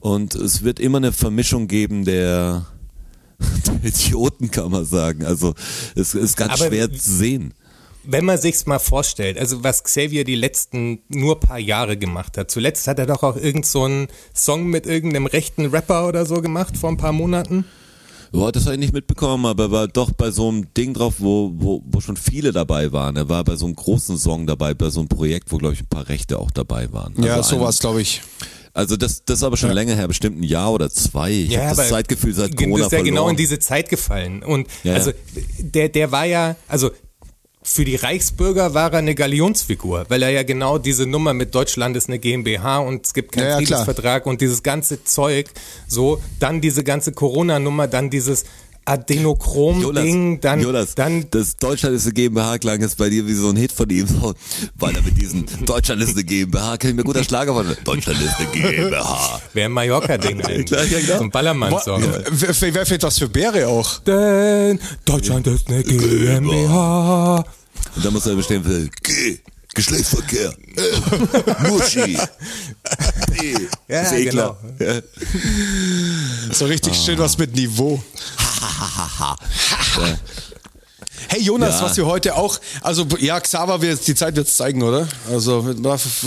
Und 0.00 0.34
es 0.34 0.64
wird 0.64 0.80
immer 0.80 0.98
eine 0.98 1.12
Vermischung 1.12 1.68
geben 1.68 2.04
der, 2.04 2.66
der 3.68 3.88
Idioten, 3.88 4.50
kann 4.50 4.72
man 4.72 4.84
sagen. 4.84 5.24
Also 5.24 5.54
es 5.94 6.16
ist 6.16 6.36
ganz 6.36 6.54
Aber 6.54 6.66
schwer 6.66 6.92
zu 6.92 6.98
sehen. 7.12 7.54
Wenn 8.02 8.24
man 8.24 8.38
sich's 8.38 8.66
mal 8.66 8.78
vorstellt, 8.78 9.38
also 9.38 9.62
was 9.62 9.84
Xavier 9.84 10.24
die 10.24 10.34
letzten 10.34 11.00
nur 11.08 11.38
paar 11.38 11.58
Jahre 11.58 11.96
gemacht 11.96 12.38
hat. 12.38 12.50
Zuletzt 12.50 12.86
hat 12.86 12.98
er 12.98 13.06
doch 13.06 13.22
auch 13.22 13.36
irgend 13.36 13.66
so 13.66 13.84
einen 13.84 14.08
Song 14.34 14.68
mit 14.68 14.86
irgendeinem 14.86 15.26
rechten 15.26 15.66
Rapper 15.66 16.08
oder 16.08 16.24
so 16.24 16.40
gemacht 16.40 16.76
vor 16.76 16.90
ein 16.90 16.96
paar 16.96 17.12
Monaten. 17.12 17.64
Boah, 18.32 18.52
das 18.52 18.64
habe 18.64 18.74
ich 18.76 18.80
nicht 18.80 18.92
mitbekommen, 18.92 19.44
aber 19.44 19.64
er 19.64 19.70
war 19.72 19.88
doch 19.88 20.12
bei 20.12 20.30
so 20.30 20.48
einem 20.48 20.72
Ding 20.74 20.94
drauf, 20.94 21.14
wo, 21.18 21.50
wo, 21.54 21.82
wo 21.84 22.00
schon 22.00 22.16
viele 22.16 22.52
dabei 22.52 22.92
waren. 22.92 23.16
Er 23.16 23.28
war 23.28 23.42
bei 23.42 23.56
so 23.56 23.66
einem 23.66 23.74
großen 23.74 24.16
Song 24.18 24.46
dabei, 24.46 24.72
bei 24.72 24.88
so 24.88 25.00
einem 25.00 25.08
Projekt, 25.08 25.50
wo, 25.50 25.58
glaube 25.58 25.74
ich, 25.74 25.80
ein 25.80 25.88
paar 25.88 26.08
Rechte 26.08 26.38
auch 26.38 26.52
dabei 26.52 26.92
waren. 26.92 27.12
Ja, 27.20 27.34
also 27.36 27.56
sowas, 27.56 27.80
glaube 27.80 28.02
ich. 28.02 28.22
Also 28.72 28.96
das, 28.96 29.24
das 29.24 29.38
ist 29.38 29.42
aber 29.42 29.56
schon 29.56 29.72
länger 29.72 29.96
her, 29.96 30.06
bestimmt 30.06 30.38
ein 30.38 30.44
Jahr 30.44 30.72
oder 30.72 30.88
zwei. 30.90 31.32
Ich 31.32 31.58
habe 31.58 31.74
das 31.74 31.88
Zeitgefühl 31.88 32.32
seit 32.32 32.56
Corona 32.56 32.76
Das 32.76 32.86
ist 32.86 32.92
ja 32.92 32.98
verloren. 32.98 33.04
genau 33.14 33.28
in 33.28 33.36
diese 33.36 33.58
Zeit 33.58 33.88
gefallen. 33.88 34.44
Und 34.44 34.68
Ja, 34.84 34.94
also 34.94 35.10
ja. 35.10 35.16
der, 35.58 35.88
der 35.88 36.12
war 36.12 36.24
ja, 36.24 36.54
also 36.68 36.92
für 37.72 37.84
die 37.84 37.94
Reichsbürger 37.94 38.74
war 38.74 38.92
er 38.92 38.98
eine 38.98 39.14
Galionsfigur, 39.14 40.04
weil 40.08 40.22
er 40.24 40.30
ja 40.30 40.42
genau 40.42 40.78
diese 40.78 41.06
Nummer 41.06 41.34
mit 41.34 41.54
Deutschland 41.54 41.96
ist 41.96 42.08
eine 42.08 42.18
GmbH 42.18 42.78
und 42.78 43.06
es 43.06 43.14
gibt 43.14 43.30
keinen 43.32 43.44
Ja, 43.44 43.48
ja, 43.50 43.56
klar. 43.64 43.84
Friedensvertrag 43.84 44.26
und 44.26 44.40
dieses 44.40 44.64
ganze 44.64 45.04
Zeug, 45.04 45.46
so, 45.86 46.20
dann 46.40 46.60
diese 46.60 46.82
ganze 46.82 47.12
Corona-Nummer, 47.12 47.86
dann 47.86 48.10
dieses 48.10 48.44
Adenochrom-Ding, 48.86 50.40
dann, 50.40 50.60
Jonas, 50.60 50.96
dann 50.96 51.26
das 51.30 51.56
Deutschland 51.58 51.94
ist 51.94 52.06
eine 52.06 52.14
GmbH 52.14 52.58
klang 52.58 52.80
jetzt 52.80 52.98
bei 52.98 53.08
dir 53.08 53.24
wie 53.28 53.34
so 53.34 53.50
ein 53.50 53.56
Hit 53.56 53.70
von 53.70 53.88
ihm, 53.88 54.08
so, 54.08 54.34
weil 54.74 54.96
er 54.96 55.02
mit 55.02 55.16
diesem 55.20 55.44
Deutschland 55.64 56.02
ist 56.02 56.14
eine 56.14 56.24
GmbH, 56.24 56.76
kann 56.76 56.90
ich 56.90 56.96
mir 56.96 57.04
guter 57.04 57.22
Schlager 57.22 57.54
von 57.54 57.66
Deutschland 57.84 58.20
ist 58.20 58.34
eine 58.36 58.48
GmbH. 58.48 59.40
wäre 59.52 59.66
ein 59.66 59.72
Mallorca-Ding. 59.72 60.38
Klar, 60.64 60.84
ja, 60.86 60.98
genau. 60.98 61.18
So 61.18 61.22
ein 61.24 61.30
Ballermann-Song. 61.30 62.02
Wer 62.30 62.74
wer 62.74 62.86
fällt 62.86 63.02
was 63.04 63.18
für 63.18 63.28
Bäre 63.28 63.68
auch? 63.68 64.00
Denn 64.00 64.80
Deutschland 65.04 65.46
ist 65.46 65.68
eine 65.68 65.84
GmbH. 65.84 67.44
Und 67.96 68.04
dann 68.04 68.12
muss 68.12 68.26
er 68.26 68.34
bestehen 68.36 68.62
für 68.64 68.88
G, 69.02 69.38
Geschlechtsverkehr, 69.74 70.52
L, 70.76 71.68
Muschi, 71.68 72.18
B, 73.28 73.54
Ja, 73.88 74.02
ist 74.02 74.12
eh 74.12 74.24
genau. 74.24 74.56
klar. 74.78 74.94
Ja. 74.94 75.02
So 76.52 76.66
richtig 76.66 76.94
schön 76.94 77.18
was 77.18 77.36
mit 77.38 77.54
Niveau. 77.54 78.02
Ja. 79.98 80.18
Hey 81.32 81.42
Jonas, 81.42 81.78
Ja. 81.78 81.86
was 81.86 81.96
wir 81.96 82.06
heute 82.06 82.34
auch, 82.34 82.58
also 82.80 83.06
ja, 83.20 83.38
Xaver, 83.38 83.80
wird, 83.80 84.04
die 84.04 84.16
Zeit 84.16 84.34
wird 84.34 84.48
es 84.48 84.56
zeigen, 84.56 84.82
oder? 84.82 85.06
Also 85.30 85.64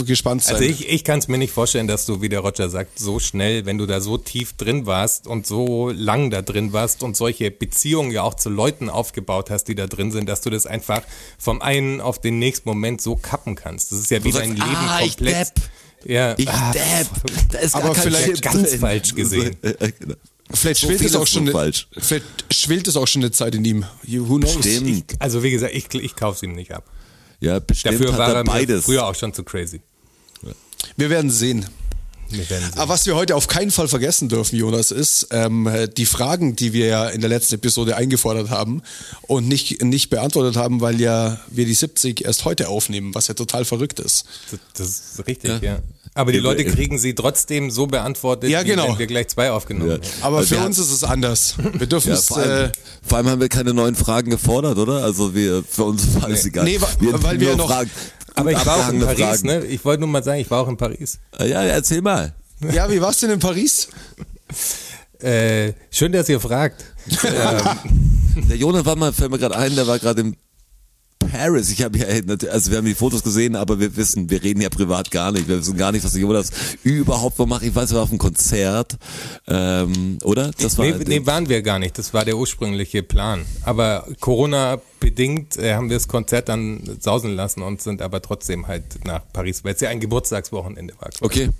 gespannt 0.06 0.42
sein. 0.42 0.54
Also 0.54 0.64
ich, 0.64 0.88
ich 0.88 1.04
kann 1.04 1.18
es 1.18 1.28
mir 1.28 1.36
nicht 1.36 1.52
vorstellen, 1.52 1.86
dass 1.86 2.06
du, 2.06 2.22
wie 2.22 2.30
der 2.30 2.40
Roger 2.40 2.70
sagt, 2.70 2.98
so 2.98 3.18
schnell, 3.18 3.66
wenn 3.66 3.76
du 3.76 3.84
da 3.84 4.00
so 4.00 4.16
tief 4.16 4.54
drin 4.54 4.86
warst 4.86 5.26
und 5.26 5.46
so 5.46 5.90
lang 5.90 6.30
da 6.30 6.40
drin 6.40 6.72
warst 6.72 7.02
und 7.02 7.18
solche 7.18 7.50
Beziehungen 7.50 8.12
ja 8.12 8.22
auch 8.22 8.32
zu 8.32 8.48
Leuten 8.48 8.88
aufgebaut 8.88 9.50
hast, 9.50 9.64
die 9.64 9.74
da 9.74 9.88
drin 9.88 10.10
sind, 10.10 10.26
dass 10.26 10.40
du 10.40 10.48
das 10.48 10.64
einfach 10.64 11.02
vom 11.36 11.60
einen 11.60 12.00
auf 12.00 12.18
den 12.18 12.38
nächsten 12.38 12.66
Moment 12.66 13.02
so 13.02 13.14
kappen 13.14 13.56
kannst. 13.56 13.92
Das 13.92 13.98
ist 13.98 14.10
ja 14.10 14.24
wie 14.24 14.32
dein 14.32 14.52
Leben 14.56 14.62
ah, 14.62 15.00
ich 15.04 15.18
komplett. 15.18 15.48
depp. 15.48 15.62
Ja, 16.06 16.34
Ich 16.38 16.48
ah, 16.48 16.72
depp. 16.72 17.08
Da 17.52 17.58
ist 17.58 17.74
Aber 17.74 17.94
vielleicht 17.94 18.40
ganz 18.40 18.74
falsch 18.76 19.14
gesehen. 19.14 19.54
Vielleicht 20.52 20.80
so 20.80 20.86
schwillt 20.88 21.00
es 21.02 21.16
auch 21.16 21.26
schon, 21.26 21.48
eine, 21.48 21.72
vielleicht 21.98 22.24
schwillt 22.52 22.86
es 22.88 22.96
auch 22.96 23.06
schon 23.06 23.22
eine 23.22 23.30
Zeit 23.30 23.54
in 23.54 23.64
ihm. 23.64 23.84
Who 24.06 24.36
knows? 24.38 24.52
Stimmt. 24.52 25.14
Also 25.18 25.42
wie 25.42 25.50
gesagt, 25.50 25.74
ich, 25.74 25.92
ich 25.94 26.16
kauf's 26.16 26.42
ihm 26.42 26.54
nicht 26.54 26.72
ab. 26.72 26.84
Ja, 27.40 27.58
bestimmt 27.58 27.94
Dafür 27.94 28.12
hat 28.12 28.18
war 28.18 28.34
er 28.34 28.44
beides. 28.44 28.84
früher 28.84 29.06
auch 29.06 29.14
schon 29.14 29.32
zu 29.32 29.42
crazy. 29.42 29.80
Wir 30.96 31.10
werden 31.10 31.30
sehen. 31.30 31.66
Wir 32.28 32.48
werden 32.50 32.64
sehen. 32.64 32.78
Aber 32.78 32.92
was 32.92 33.06
wir 33.06 33.16
heute 33.16 33.36
auf 33.36 33.48
keinen 33.48 33.70
Fall 33.70 33.88
vergessen 33.88 34.28
dürfen, 34.28 34.56
Jonas, 34.56 34.90
ist 34.90 35.28
ähm, 35.30 35.68
die 35.96 36.06
Fragen, 36.06 36.56
die 36.56 36.72
wir 36.72 36.86
ja 36.86 37.08
in 37.08 37.20
der 37.20 37.30
letzten 37.30 37.56
Episode 37.56 37.96
eingefordert 37.96 38.50
haben 38.50 38.82
und 39.22 39.48
nicht, 39.48 39.82
nicht 39.82 40.10
beantwortet 40.10 40.56
haben, 40.56 40.80
weil 40.80 41.00
ja 41.00 41.40
wir 41.48 41.64
die 41.64 41.74
70 41.74 42.24
erst 42.24 42.44
heute 42.44 42.68
aufnehmen, 42.68 43.14
was 43.14 43.28
ja 43.28 43.34
total 43.34 43.64
verrückt 43.64 43.98
ist. 43.98 44.24
Das, 44.50 44.60
das 44.74 44.88
ist 44.88 45.26
richtig, 45.26 45.50
ja. 45.62 45.74
Ja. 45.74 45.78
Aber 46.16 46.30
die 46.30 46.38
Ja, 46.38 46.44
Leute 46.44 46.62
ja. 46.62 46.70
kriegen 46.72 46.96
sie 46.98 47.14
trotzdem 47.14 47.70
so 47.72 47.86
beantwortet, 47.88 48.48
Ja, 48.50 48.62
wie 48.62 48.68
genau. 48.68 48.88
wenn 48.90 48.98
wir 49.00 49.06
gleich 49.08 49.28
zwei 49.28 49.50
aufgenommen 49.50 49.90
Ja. 49.90 49.98
Aber 50.20 50.38
Also 50.38 50.54
für 50.54 50.60
wir 50.60 50.66
uns 50.66 50.78
ist 50.78 50.92
es 50.92 51.02
anders. 51.02 51.56
Wir 51.72 51.86
dürfen 51.88 52.08
Ja, 52.12 52.14
es. 52.14 52.26
vor, 52.26 52.36
allem, 52.38 52.66
Äh, 52.66 52.72
vor 53.02 53.18
allem 53.18 53.28
haben 53.30 53.40
wir 53.40 53.48
keine 53.48 53.74
neuen 53.74 53.96
Fragen 53.96 54.30
gefordert, 54.30 54.78
oder? 54.78 55.02
Also 55.02 55.34
wir, 55.34 55.64
für 55.68 55.84
uns 55.84 56.14
war 56.22 56.30
es 56.30 56.44
egal. 56.44 56.64
Nee, 56.64 56.80
wa- 56.80 56.88
weil 57.00 57.40
wir 57.40 57.56
noch- 57.56 57.66
Fragen, 57.68 57.90
Aber 58.36 58.52
ich 58.52 58.64
war 58.64 58.76
auch 58.76 58.92
in 58.92 59.00
Paris, 59.00 59.18
Fragen. 59.18 59.46
ne? 59.46 59.64
Ich 59.66 59.84
wollte 59.84 60.00
nur 60.00 60.08
mal 60.08 60.22
sagen, 60.22 60.40
ich 60.40 60.50
war 60.50 60.60
auch 60.62 60.68
in 60.68 60.76
Paris. 60.76 61.18
Äh, 61.38 61.50
Ja, 61.50 61.62
erzähl 61.62 62.00
mal. 62.00 62.32
ja, 62.72 62.88
wie 62.90 63.00
war's 63.00 63.18
denn 63.20 63.30
in 63.30 63.40
Paris? 63.40 63.88
Äh, 65.20 65.72
schön, 65.90 66.12
dass 66.12 66.28
ihr 66.28 66.38
fragt. 66.38 66.84
Der 68.48 68.56
Jonas 68.56 68.84
war 68.84 68.96
mal, 68.96 69.12
fällt 69.12 69.30
mir 69.30 69.38
gerade 69.38 69.56
ein, 69.56 69.74
der 69.74 69.86
war 69.86 69.98
gerade 69.98 70.20
in 70.20 70.36
Paris. 71.28 71.70
Ich 71.70 71.82
habe 71.82 71.98
ja, 71.98 72.06
also 72.50 72.70
wir 72.70 72.78
haben 72.78 72.84
die 72.84 72.94
Fotos 72.94 73.22
gesehen, 73.22 73.56
aber 73.56 73.80
wir 73.80 73.96
wissen, 73.96 74.30
wir 74.30 74.42
reden 74.42 74.60
ja 74.60 74.68
privat 74.68 75.10
gar 75.10 75.32
nicht. 75.32 75.48
Wir 75.48 75.58
wissen 75.58 75.76
gar 75.76 75.92
nicht, 75.92 76.04
was 76.04 76.12
der 76.12 76.20
Jonas 76.20 76.50
überhaupt 76.82 77.38
noch 77.38 77.46
macht. 77.46 77.62
Ich 77.62 77.74
weiß, 77.74 77.90
er 77.92 77.96
war 77.96 78.02
auf 78.04 78.10
einem 78.10 78.18
Konzert, 78.18 78.96
ähm, 79.48 80.18
oder? 80.22 80.50
Das 80.58 80.78
war 80.78 80.84
Nee, 80.84 80.94
nee, 81.06 81.26
waren 81.26 81.48
wir 81.48 81.62
gar 81.62 81.78
nicht. 81.78 81.98
Das 81.98 82.14
war 82.14 82.24
der 82.24 82.36
ursprüngliche 82.36 83.02
Plan. 83.02 83.44
Aber 83.62 84.06
Corona-bedingt 84.20 85.56
äh, 85.56 85.74
haben 85.74 85.88
wir 85.88 85.96
das 85.96 86.08
Konzert 86.08 86.48
dann 86.48 86.98
sausen 87.00 87.34
lassen 87.34 87.62
und 87.62 87.80
sind 87.80 88.02
aber 88.02 88.22
trotzdem 88.22 88.66
halt 88.66 89.04
nach 89.04 89.22
Paris, 89.32 89.64
weil 89.64 89.74
es 89.74 89.80
ja 89.80 89.88
ein 89.88 90.00
Geburtstagswochenende 90.00 90.94
war. 90.98 91.10
okay. 91.20 91.50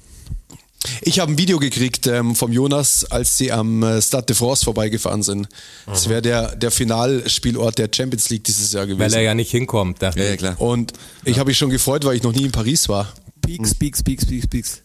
Ich 1.02 1.18
habe 1.18 1.32
ein 1.32 1.38
Video 1.38 1.58
gekriegt 1.58 2.06
ähm, 2.06 2.34
vom 2.34 2.52
Jonas, 2.52 3.04
als 3.06 3.38
sie 3.38 3.50
am 3.52 3.82
äh, 3.82 4.02
Stade 4.02 4.26
de 4.26 4.36
France 4.36 4.64
vorbeigefahren 4.64 5.22
sind. 5.22 5.48
Das 5.86 6.08
wäre 6.08 6.20
der, 6.22 6.56
der 6.56 6.70
Finalspielort 6.70 7.78
der 7.78 7.88
Champions 7.94 8.28
League 8.30 8.44
dieses 8.44 8.72
Jahr 8.72 8.86
gewesen. 8.86 9.00
Weil 9.00 9.14
er 9.14 9.22
ja 9.22 9.34
nicht 9.34 9.50
hinkommt, 9.50 10.02
dachte 10.02 10.18
Ja, 10.20 10.26
ja, 10.26 10.32
ich. 10.32 10.38
klar. 10.38 10.60
Und 10.60 10.92
ich 11.24 11.38
habe 11.38 11.48
mich 11.48 11.58
schon 11.58 11.70
gefreut, 11.70 12.04
weil 12.04 12.16
ich 12.16 12.22
noch 12.22 12.32
nie 12.32 12.44
in 12.44 12.52
Paris 12.52 12.88
war. 12.88 13.12
Peaks, 13.40 13.74
Peaks, 13.74 14.02
Peaks, 14.02 14.24
Peaks, 14.26 14.46
Peaks. 14.46 14.80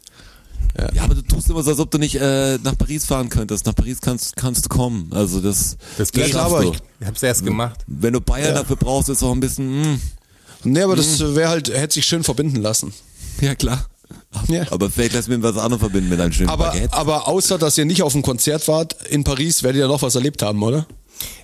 Ja. 0.93 1.01
aber 1.03 1.15
du 1.15 1.21
tust 1.23 1.49
immer 1.49 1.63
so, 1.63 1.71
als 1.71 1.79
ob 1.79 1.89
du 1.91 1.97
nicht 1.97 2.15
äh, 2.15 2.57
nach 2.63 2.77
Paris 2.77 3.05
fahren 3.05 3.27
könntest. 3.29 3.65
Nach 3.65 3.73
Paris 3.75 3.99
kannst, 4.01 4.35
kannst 4.37 4.65
du 4.65 4.69
kommen. 4.69 5.09
Also 5.11 5.41
das, 5.41 5.77
Das 5.97 6.11
Ja, 6.15 6.25
geht 6.25 6.35
aber 6.35 6.61
du. 6.61 6.71
ich- 6.73 6.79
Ich 7.01 7.07
hab's 7.07 7.23
erst 7.23 7.43
gemacht. 7.43 7.79
Wenn 7.87 8.13
du 8.13 8.21
Bayern 8.21 8.53
dafür 8.55 8.75
brauchst, 8.75 9.09
ist 9.09 9.23
auch 9.23 9.31
ein 9.33 9.39
bisschen, 9.39 9.81
mh, 9.93 9.99
Nee, 10.63 10.81
aber 10.81 10.95
das 10.97 11.19
wäre 11.35 11.49
halt, 11.49 11.69
hätte 11.73 11.93
sich 11.95 12.05
schön 12.05 12.23
verbinden 12.23 12.57
lassen. 12.57 12.93
ja 13.41 13.55
klar. 13.55 13.85
Ja. 14.47 14.63
Aber 14.71 14.89
vielleicht 14.89 15.13
lass 15.13 15.27
mir 15.27 15.41
was 15.43 15.57
anderes 15.57 15.79
verbinden 15.81 16.09
mit 16.09 16.19
einem 16.19 16.31
schönen 16.31 16.49
Aber, 16.49 16.67
Baguette. 16.71 16.93
aber 16.93 17.27
außer, 17.27 17.57
dass 17.57 17.77
ihr 17.77 17.85
nicht 17.85 18.03
auf 18.03 18.13
dem 18.13 18.21
Konzert 18.21 18.67
wart 18.67 18.95
in 19.09 19.23
Paris, 19.23 19.63
werdet 19.63 19.79
ihr 19.81 19.87
noch 19.87 20.01
was 20.01 20.15
erlebt 20.15 20.41
haben, 20.41 20.61
oder? 20.63 20.85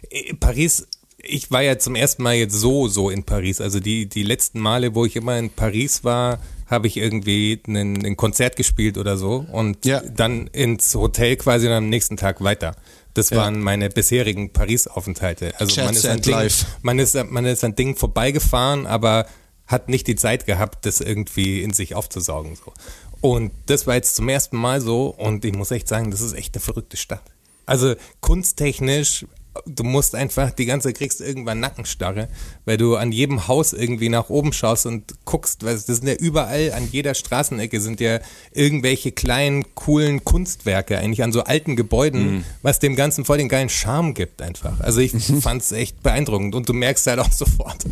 Äh, 0.09 0.33
Paris, 0.35 0.87
ich 1.17 1.49
war 1.51 1.61
ja 1.61 1.77
zum 1.79 1.95
ersten 1.95 2.21
Mal 2.23 2.35
jetzt 2.35 2.53
so, 2.55 2.87
so 2.87 3.09
in 3.09 3.23
Paris. 3.23 3.59
Also 3.61 3.79
die, 3.79 4.07
die 4.07 4.23
letzten 4.23 4.59
Male, 4.59 4.93
wo 4.95 5.05
ich 5.05 5.15
immer 5.15 5.37
in 5.37 5.49
Paris 5.49 6.03
war, 6.03 6.39
habe 6.67 6.87
ich 6.87 6.97
irgendwie 6.97 7.59
einen, 7.67 8.05
ein 8.05 8.15
Konzert 8.17 8.55
gespielt 8.55 8.97
oder 8.97 9.17
so 9.17 9.45
und 9.51 9.85
Ja. 9.85 10.01
dann 10.01 10.47
ins 10.47 10.93
Hotel 10.95 11.35
quasi 11.35 11.67
und 11.67 11.73
am 11.73 11.89
nächsten 11.89 12.17
Tag 12.17 12.43
weiter. 12.43 12.75
Das 13.13 13.29
Ja. 13.29 13.37
waren 13.37 13.59
meine 13.61 13.89
bisherigen 13.89 14.51
Paris-Aufenthalte. 14.51 15.53
Also 15.59 15.81
man 15.81 15.95
ist, 15.95 16.05
an 16.05 16.21
Ding, 16.21 16.35
man, 16.81 16.99
ist, 16.99 17.15
man 17.29 17.45
ist 17.45 17.63
an 17.63 17.75
Dingen 17.75 17.95
vorbeigefahren, 17.95 18.85
aber 18.87 19.25
hat 19.67 19.89
nicht 19.89 20.07
die 20.07 20.15
Zeit 20.15 20.45
gehabt, 20.45 20.85
das 20.85 21.01
irgendwie 21.01 21.61
in 21.61 21.73
sich 21.73 21.95
aufzusaugen. 21.95 22.55
So. 22.55 22.73
Und 23.21 23.51
das 23.65 23.87
war 23.87 23.95
jetzt 23.95 24.15
zum 24.15 24.29
ersten 24.29 24.57
Mal 24.57 24.81
so 24.81 25.07
und 25.07 25.45
ich 25.45 25.53
muss 25.53 25.71
echt 25.71 25.87
sagen, 25.87 26.11
das 26.11 26.21
ist 26.21 26.33
echt 26.33 26.55
eine 26.55 26.61
verrückte 26.61 26.97
Stadt. 26.97 27.23
Also 27.65 27.95
kunsttechnisch, 28.21 29.25
du 29.65 29.83
musst 29.83 30.15
einfach, 30.15 30.51
die 30.51 30.65
ganze 30.65 30.93
kriegst 30.93 31.21
irgendwann 31.21 31.59
Nackenstarre, 31.59 32.27
weil 32.65 32.77
du 32.77 32.95
an 32.95 33.11
jedem 33.11 33.47
Haus 33.47 33.73
irgendwie 33.73 34.09
nach 34.09 34.29
oben 34.29 34.53
schaust 34.53 34.85
und 34.85 35.13
guckst, 35.25 35.63
weil 35.63 35.75
das 35.75 35.85
sind 35.85 36.07
ja 36.07 36.15
überall, 36.15 36.73
an 36.73 36.87
jeder 36.91 37.13
Straßenecke 37.13 37.79
sind 37.79 37.99
ja 37.99 38.19
irgendwelche 38.51 39.11
kleinen, 39.11 39.75
coolen 39.75 40.23
Kunstwerke, 40.23 40.97
eigentlich 40.97 41.23
an 41.23 41.31
so 41.31 41.43
alten 41.43 41.75
Gebäuden, 41.75 42.45
was 42.61 42.79
dem 42.79 42.95
Ganzen 42.95 43.25
voll 43.25 43.37
den 43.37 43.49
geilen 43.49 43.69
Charme 43.69 44.13
gibt 44.13 44.41
einfach. 44.41 44.79
Also 44.79 44.99
ich 44.99 45.13
fand's 45.41 45.71
echt 45.71 46.03
beeindruckend 46.03 46.55
und 46.55 46.69
du 46.69 46.73
merkst 46.73 47.07
halt 47.07 47.19
auch 47.19 47.31
sofort, 47.31 47.85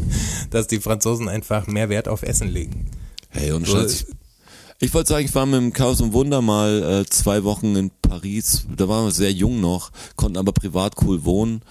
dass 0.50 0.68
die 0.68 0.80
Franzosen 0.80 1.30
einfach 1.30 1.68
mehr 1.68 1.90
Wert 1.90 2.08
auf 2.08 2.24
Essen 2.24 2.48
legen. 2.48 2.92
Hey, 3.30 3.52
und 3.52 3.66
So, 3.66 3.78
Schatz, 3.78 4.06
ich, 4.84 4.94
wollte 4.94 5.10
sagen, 5.10 5.26
ich 5.26 5.34
war 5.34 5.46
mit 5.46 5.56
dem 5.56 5.74
Chaos 5.74 6.02
und 6.02 6.14
Wunder 6.14 6.42
mal 6.42 6.84
äh, 6.84 7.06
zwei 7.10 7.44
Wochen 7.44 7.76
in 7.76 7.92
Paris. 8.02 8.66
Da 8.76 8.90
waren 8.90 9.06
wir 9.06 9.12
sehr 9.12 9.32
jung 9.32 9.62
noch, 9.62 9.92
konnten 10.16 10.38
aber 10.38 10.52
privat 10.52 10.96
cool 11.02 11.24
wohnen. 11.24 11.62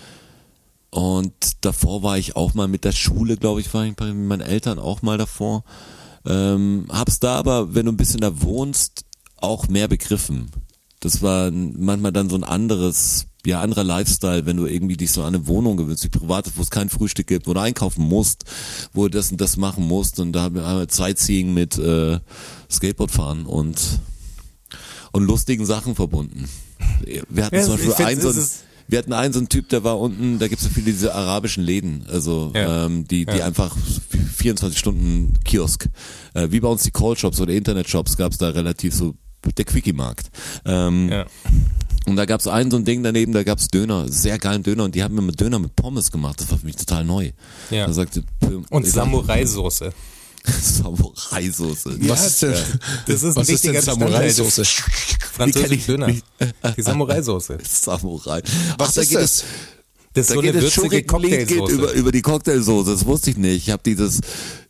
Und 0.90 1.33
davor 1.61 2.03
war 2.03 2.18
ich 2.18 2.37
auch 2.37 2.55
mal 2.55 2.68
mit 2.68 2.85
der 2.85 2.92
Schule, 2.92 3.37
glaube 3.37 3.61
ich, 3.61 3.72
war 3.72 3.85
ich 3.85 3.94
bei 3.96 4.12
meinen 4.12 4.40
Eltern 4.40 4.79
auch 4.79 5.03
mal 5.03 5.18
davor. 5.18 5.64
Ähm, 6.27 6.87
hab's 6.90 7.20
da 7.20 7.37
aber, 7.37 7.75
wenn 7.75 7.87
du 7.87 7.92
ein 7.92 7.96
bisschen 7.96 8.20
da 8.20 8.42
wohnst, 8.42 9.05
auch 9.37 9.68
mehr 9.68 9.88
begriffen. 9.88 10.51
Das 11.03 11.21
war 11.21 11.51
manchmal 11.51 12.12
dann 12.12 12.31
so 12.31 12.37
ein 12.37 12.45
anderes, 12.45 13.27
ja, 13.45 13.61
anderer 13.61 13.83
Lifestyle, 13.83 14.47
wenn 14.47 14.57
du 14.57 14.67
irgendwie 14.67 14.97
dich 14.97 15.11
so 15.11 15.23
an 15.23 15.35
eine 15.35 15.47
Wohnung 15.49 15.77
gewöhnst, 15.77 16.05
wie 16.05 16.09
privat, 16.09 16.51
wo 16.57 16.62
es 16.62 16.71
kein 16.71 16.88
Frühstück 16.88 17.27
gibt, 17.27 17.47
wo 17.49 17.55
du 17.55 17.61
einkaufen 17.61 18.05
musst, 18.05 18.45
wo 18.93 19.03
du 19.09 19.11
das 19.11 19.33
und 19.33 19.41
das 19.41 19.57
machen 19.57 19.87
musst 19.87 20.21
und 20.21 20.33
da 20.33 20.43
haben 20.43 20.55
wir 20.55 20.87
Sightseeing 20.88 21.53
mit 21.53 21.77
äh, 21.77 22.21
Skateboard 22.71 23.11
fahren 23.11 23.47
und 23.47 23.99
und 25.12 25.25
lustigen 25.25 25.67
Sachen 25.67 25.95
verbunden. 25.95 26.49
Wir 27.29 27.45
hatten 27.45 27.57
Ja, 27.57 27.62
zum 27.62 27.77
Beispiel 27.77 28.05
einen 28.07 28.21
so 28.21 28.29
einen, 28.31 28.38
ist- 28.38 28.62
wir 28.88 28.99
hatten 28.99 29.12
einen 29.12 29.33
so 29.33 29.41
einen 29.41 29.49
Typ, 29.49 29.69
der 29.69 29.85
war 29.85 29.99
unten, 29.99 30.38
da 30.38 30.49
gibt's 30.49 30.65
so 30.65 30.71
viele 30.71 30.87
diese 30.87 31.15
arabischen 31.15 31.62
Läden, 31.65 32.05
also 32.09 32.53
Ja. 32.55 32.87
ähm, 32.87 33.07
die, 33.09 33.27
die 33.27 33.38
Ja. 33.38 33.47
einfach 33.47 33.77
24 34.37 34.79
Stunden 34.79 35.35
Kiosk. 35.45 35.88
Äh, 36.35 36.49
wie 36.51 36.61
bei 36.61 36.69
uns 36.69 36.83
die 36.83 36.91
Call-Shops 36.91 37.41
oder 37.41 37.53
Internet-Shops 37.53 38.17
gab's 38.17 38.38
da 38.38 38.51
relativ 38.51 38.95
so 38.95 39.15
der 39.57 39.64
Quickie-Markt. 39.64 40.31
Ähm, 40.64 41.09
Ja. 41.11 41.26
Und 42.05 42.16
da 42.16 42.24
gab's 42.24 42.48
ein 42.48 42.68
so 42.70 42.76
ein 42.78 42.85
Ding 42.85 43.05
daneben, 43.05 43.33
da 43.33 43.44
gab's 43.44 43.68
Döner, 43.68 44.09
sehr 44.09 44.37
geilen 44.38 44.64
Döner 44.64 44.83
und 44.85 44.94
die 44.96 45.05
haben 45.05 45.14
mir 45.14 45.22
mit 45.22 45.40
Döner 45.40 45.61
mit 45.61 45.76
Pommes 45.76 46.11
gemacht. 46.11 46.40
Das 46.40 46.50
war 46.50 46.59
für 46.59 46.66
mich 46.66 46.74
total 46.74 47.05
neu. 47.05 47.31
Ja. 47.70 47.87
Da 47.87 47.92
sagte, 47.92 48.24
Und 48.70 48.87
Samurai-Soße. 48.87 49.92
Samurai-Soße. 50.83 51.96
Was 52.09 52.26
ist 52.26 52.42
denn, 52.42 52.52
Das 53.07 53.22
ist 53.22 53.24
ein 53.24 53.37
was 53.37 53.48
ist 53.48 53.64
denn 53.64 53.72
wichtiger 53.74 53.83
Samurai-Soße? 53.83 54.64
Französisch 55.33 55.87
Döner. 55.87 56.09
Die 56.09 56.83
Samurai-Soße. 56.83 57.59
Samurai. 57.68 58.42
Was 58.78 58.88
Ach, 58.88 58.92
da 58.94 59.00
ist 59.02 59.09
geht 59.09 59.18
das? 59.18 59.24
es- 59.38 59.44
Das 60.14 60.27
Da 60.27 60.35
so 60.35 60.40
geht 60.40 60.51
eine 60.53 60.61
das 60.61 60.77
würzige 60.77 61.05
Schuriken-Lied 61.09 61.48
geht 61.48 61.68
über, 61.68 61.92
über 61.92 62.12
die 62.12 62.22
Cocktailsoße. 62.22 62.90
Das 62.90 63.07
wusste 63.07 63.31
ich 63.31 63.37
nicht. 63.38 63.66
Ich 63.66 63.70
habe 63.70 63.83
dieses 63.85 64.20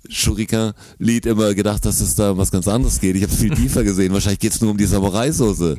Schuriken-Lied 0.09 1.27
immer 1.27 1.55
gedacht, 1.55 1.85
dass 1.85 2.01
es 2.01 2.15
da 2.15 2.31
um 2.33 2.39
was 2.39 2.51
ganz 2.51 2.69
anderes 2.69 3.01
geht. 3.01 3.17
Ich 3.17 3.23
habe 3.23 3.33
viel 3.33 3.51
tiefer 3.51 3.83
gesehen. 3.83 4.13
Wahrscheinlich 4.13 4.41
geht's 4.41 4.61
nur 4.61 4.71
um 4.71 4.77
die 4.77 4.85
Samurai-Soße. 4.87 5.79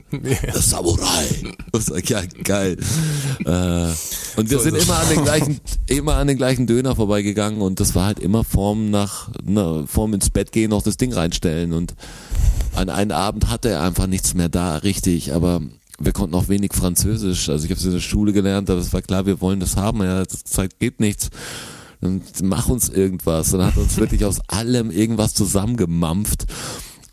Das 0.53 0.69
Samurai. 0.69 1.27
Ja, 2.05 2.21
geil. 2.43 2.77
Äh, 3.45 3.49
und 4.35 4.49
wir 4.49 4.57
So 4.57 4.63
sind 4.63 4.75
es. 4.75 4.83
immer 4.83 4.97
an 4.99 5.09
den 5.09 5.23
gleichen, 5.23 5.59
immer 5.87 6.15
an 6.15 6.27
den 6.27 6.37
gleichen 6.37 6.67
Döner 6.67 6.95
vorbeigegangen 6.95 7.61
und 7.61 7.79
das 7.79 7.95
war 7.95 8.07
halt 8.07 8.19
immer 8.19 8.43
vorm 8.43 8.89
nach, 8.91 9.29
na, 9.45 9.85
vorm 9.85 10.13
ins 10.13 10.29
Bett 10.29 10.51
gehen 10.51 10.71
noch 10.71 10.81
das 10.81 10.97
Ding 10.97 11.13
reinstellen 11.13 11.73
und 11.73 11.95
an 12.75 12.89
einem 12.89 13.11
Abend 13.11 13.49
hatte 13.49 13.69
er 13.69 13.81
einfach 13.83 14.07
nichts 14.07 14.33
mehr 14.33 14.49
da, 14.49 14.77
richtig, 14.77 15.33
aber 15.33 15.61
wir 15.99 16.11
konnten 16.11 16.35
auch 16.35 16.47
wenig 16.47 16.73
Französisch. 16.73 17.49
Also 17.49 17.65
ich 17.65 17.71
habe 17.71 17.79
es 17.79 17.85
in 17.85 17.93
der 17.93 17.99
Schule 17.99 18.33
gelernt, 18.33 18.69
aber 18.69 18.79
es 18.79 18.93
war 18.93 19.01
klar, 19.01 19.25
wir 19.25 19.41
wollen 19.41 19.59
das 19.59 19.77
haben. 19.77 20.01
Ja, 20.01 20.23
das 20.23 20.43
Zeit 20.43 20.79
geht 20.79 20.99
nichts. 20.99 21.29
Dann 22.01 22.21
mach 22.43 22.67
uns 22.67 22.89
irgendwas. 22.89 23.53
Und 23.53 23.63
hat 23.63 23.77
uns 23.77 23.97
wirklich 23.97 24.25
aus 24.25 24.41
allem 24.49 24.91
irgendwas 24.91 25.33
zusammengemampft 25.33 26.45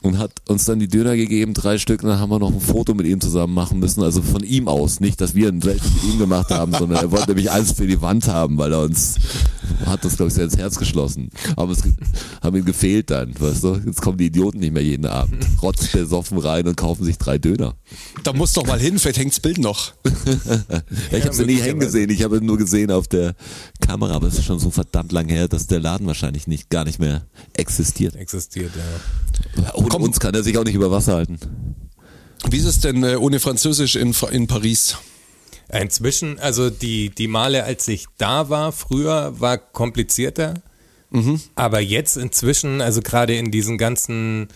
und 0.02 0.18
hat 0.18 0.32
uns 0.48 0.64
dann 0.64 0.78
die 0.78 0.88
Döner 0.88 1.16
gegeben, 1.16 1.54
drei 1.54 1.78
Stück, 1.78 2.02
und 2.02 2.08
dann 2.08 2.18
haben 2.18 2.30
wir 2.30 2.38
noch 2.38 2.52
ein 2.52 2.60
Foto 2.60 2.94
mit 2.94 3.06
ihm 3.06 3.20
zusammen 3.20 3.54
machen 3.54 3.78
müssen, 3.78 4.02
also 4.02 4.22
von 4.22 4.42
ihm 4.42 4.68
aus, 4.68 5.00
nicht, 5.00 5.20
dass 5.20 5.34
wir 5.34 5.48
ein 5.48 5.60
Selfie 5.60 5.90
mit 5.94 6.14
ihm 6.14 6.18
gemacht 6.18 6.50
haben, 6.50 6.72
sondern 6.72 7.02
er 7.02 7.10
wollte 7.10 7.28
nämlich 7.28 7.50
alles 7.50 7.72
für 7.72 7.86
die 7.86 8.00
Wand 8.00 8.26
haben, 8.28 8.56
weil 8.56 8.72
er 8.72 8.80
uns, 8.80 9.16
hat 9.84 10.04
uns, 10.04 10.16
glaube 10.16 10.28
ich, 10.28 10.34
sehr 10.34 10.44
ins 10.44 10.56
Herz 10.56 10.78
geschlossen. 10.78 11.30
Aber 11.56 11.72
es 11.72 11.82
haben 12.42 12.56
ihm 12.56 12.64
gefehlt 12.64 13.10
dann, 13.10 13.34
weißt 13.38 13.64
du, 13.64 13.80
jetzt 13.84 14.00
kommen 14.00 14.18
die 14.18 14.26
Idioten 14.26 14.58
nicht 14.58 14.72
mehr 14.72 14.82
jeden 14.82 15.06
Abend, 15.06 15.44
rotzt 15.62 15.92
besoffen 15.92 16.38
rein 16.38 16.66
und 16.66 16.76
kaufen 16.76 17.04
sich 17.04 17.18
drei 17.18 17.38
Döner. 17.38 17.74
Da 18.22 18.32
muss 18.32 18.52
doch 18.54 18.66
mal 18.66 18.80
hin, 18.80 18.98
vielleicht 18.98 19.18
hängt's 19.18 19.40
Bild 19.40 19.58
noch. 19.58 19.92
Ja, 21.10 21.18
ich 21.18 21.24
habe 21.24 21.34
sie 21.34 21.44
nie 21.44 21.60
hängen 21.60 21.80
gesehen, 21.80 22.10
ich 22.10 22.22
habe 22.22 22.38
ihn 22.38 22.46
nur 22.46 22.56
gesehen 22.56 22.90
auf 22.90 23.08
der 23.08 23.34
Kamera, 23.80 24.14
aber 24.14 24.28
es 24.28 24.38
ist 24.38 24.44
schon 24.44 24.58
so 24.58 24.70
verdammt 24.70 25.12
lang 25.12 25.28
her, 25.28 25.48
dass 25.48 25.66
der 25.66 25.80
Laden 25.80 26.06
wahrscheinlich 26.06 26.46
nicht, 26.46 26.70
gar 26.70 26.84
nicht 26.84 26.98
mehr 26.98 27.26
existiert. 27.54 28.14
Existiert, 28.16 28.72
ja. 28.76 28.82
Ohne 29.74 29.88
Komm. 29.88 30.02
uns 30.02 30.20
kann 30.20 30.34
er 30.34 30.42
sich 30.42 30.56
auch 30.58 30.64
nicht 30.64 30.74
über 30.74 30.90
Wasser 30.90 31.14
halten. 31.14 31.38
Wie 32.48 32.58
ist 32.58 32.66
es 32.66 32.80
denn 32.80 33.02
äh, 33.02 33.16
ohne 33.16 33.40
Französisch 33.40 33.96
in, 33.96 34.14
in 34.30 34.46
Paris? 34.46 34.96
Inzwischen, 35.68 36.38
also 36.38 36.70
die, 36.70 37.10
die 37.10 37.28
Male, 37.28 37.64
als 37.64 37.86
ich 37.86 38.06
da 38.18 38.48
war, 38.48 38.72
früher 38.72 39.38
war 39.40 39.58
komplizierter. 39.58 40.54
Aber 41.54 41.80
jetzt 41.80 42.16
inzwischen, 42.16 42.80
also 42.80 43.02
gerade 43.02 43.36
in 43.36 43.50
diesen 43.50 43.78
ganzen 43.78 44.48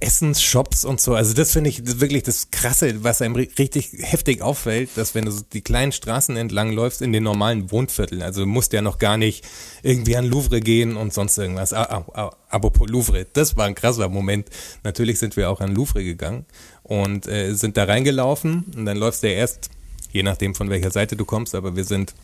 Essensshops 0.00 0.84
und 0.84 1.00
so, 1.00 1.14
also 1.14 1.34
das 1.34 1.52
finde 1.52 1.70
ich 1.70 2.00
wirklich 2.00 2.22
das 2.22 2.50
Krasse, 2.50 3.02
was 3.02 3.22
einem 3.22 3.34
ri- 3.36 3.58
richtig 3.58 3.90
heftig 3.98 4.42
auffällt, 4.42 4.90
dass 4.96 5.14
wenn 5.14 5.24
du 5.24 5.32
die 5.52 5.62
kleinen 5.62 5.92
Straßen 5.92 6.36
entlang 6.36 6.72
läufst 6.72 7.02
in 7.02 7.12
den 7.12 7.22
normalen 7.22 7.70
Wohnvierteln, 7.70 8.22
also 8.22 8.40
du 8.42 8.46
musst 8.46 8.72
ja 8.72 8.82
noch 8.82 8.98
gar 8.98 9.16
nicht 9.16 9.44
irgendwie 9.82 10.16
an 10.16 10.26
Louvre 10.26 10.60
gehen 10.60 10.96
und 10.96 11.12
sonst 11.14 11.38
irgendwas. 11.38 11.72
Ah, 11.72 11.82
ah, 11.90 12.04
ah, 12.14 12.36
Apropos 12.48 12.88
Louvre, 12.88 13.26
das 13.32 13.56
war 13.56 13.66
ein 13.66 13.74
krasser 13.74 14.08
Moment. 14.08 14.48
Natürlich 14.82 15.18
sind 15.18 15.36
wir 15.36 15.50
auch 15.50 15.60
an 15.60 15.74
Louvre 15.74 16.02
gegangen 16.04 16.44
und 16.82 17.26
äh, 17.26 17.54
sind 17.54 17.76
da 17.76 17.84
reingelaufen 17.84 18.64
und 18.76 18.86
dann 18.86 18.96
läufst 18.96 19.22
du 19.22 19.28
ja 19.28 19.34
erst, 19.34 19.70
je 20.12 20.22
nachdem 20.22 20.54
von 20.54 20.68
welcher 20.70 20.90
Seite 20.90 21.16
du 21.16 21.24
kommst, 21.24 21.54
aber 21.54 21.76
wir 21.76 21.84
sind 21.84 22.14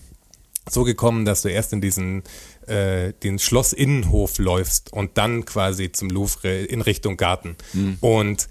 so 0.68 0.84
gekommen, 0.84 1.24
dass 1.24 1.42
du 1.42 1.48
erst 1.48 1.72
in 1.72 1.80
diesen 1.80 2.22
äh, 2.66 3.12
den 3.12 3.38
Schlossinnenhof 3.38 4.38
läufst 4.38 4.92
und 4.92 5.16
dann 5.18 5.44
quasi 5.44 5.92
zum 5.92 6.10
Louvre 6.10 6.62
in 6.64 6.80
Richtung 6.80 7.16
Garten. 7.16 7.56
Und 8.00 8.48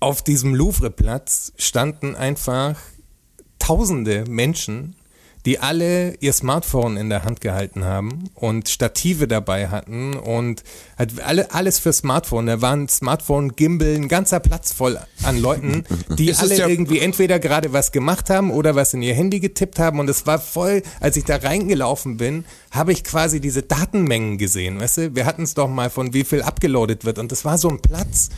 auf 0.00 0.22
diesem 0.22 0.54
Louvre-Platz 0.54 1.52
standen 1.56 2.14
einfach 2.14 2.78
tausende 3.58 4.24
Menschen, 4.28 4.94
die 5.48 5.58
alle 5.58 6.14
ihr 6.20 6.34
Smartphone 6.34 6.98
in 6.98 7.08
der 7.08 7.24
Hand 7.24 7.40
gehalten 7.40 7.82
haben 7.82 8.24
und 8.34 8.68
Stative 8.68 9.26
dabei 9.26 9.68
hatten 9.68 10.12
und 10.14 10.62
halt 10.98 11.18
alle, 11.22 11.54
alles 11.54 11.78
für 11.78 11.94
Smartphone. 11.94 12.44
Da 12.44 12.60
waren 12.60 12.86
Smartphone-Gimbal, 12.86 13.94
ein 13.94 14.08
ganzer 14.08 14.40
Platz 14.40 14.74
voll 14.74 14.98
an 15.22 15.40
Leuten, 15.40 15.84
die 16.18 16.34
alle 16.34 16.54
der- 16.54 16.68
irgendwie 16.68 16.98
entweder 16.98 17.38
gerade 17.38 17.72
was 17.72 17.92
gemacht 17.92 18.28
haben 18.28 18.50
oder 18.50 18.74
was 18.74 18.92
in 18.92 19.00
ihr 19.00 19.14
Handy 19.14 19.40
getippt 19.40 19.78
haben 19.78 20.00
und 20.00 20.10
es 20.10 20.26
war 20.26 20.38
voll, 20.38 20.82
als 21.00 21.16
ich 21.16 21.24
da 21.24 21.36
reingelaufen 21.36 22.18
bin, 22.18 22.44
habe 22.70 22.92
ich 22.92 23.02
quasi 23.02 23.40
diese 23.40 23.62
Datenmengen 23.62 24.36
gesehen, 24.36 24.78
weißt 24.78 24.96
du? 24.98 25.14
Wir 25.14 25.24
hatten 25.24 25.44
es 25.44 25.54
doch 25.54 25.68
mal 25.68 25.88
von 25.88 26.12
wie 26.12 26.24
viel 26.24 26.42
abgeloadet 26.42 27.06
wird 27.06 27.18
und 27.18 27.32
das 27.32 27.46
war 27.46 27.56
so 27.56 27.70
ein 27.70 27.80
Platz, 27.80 28.28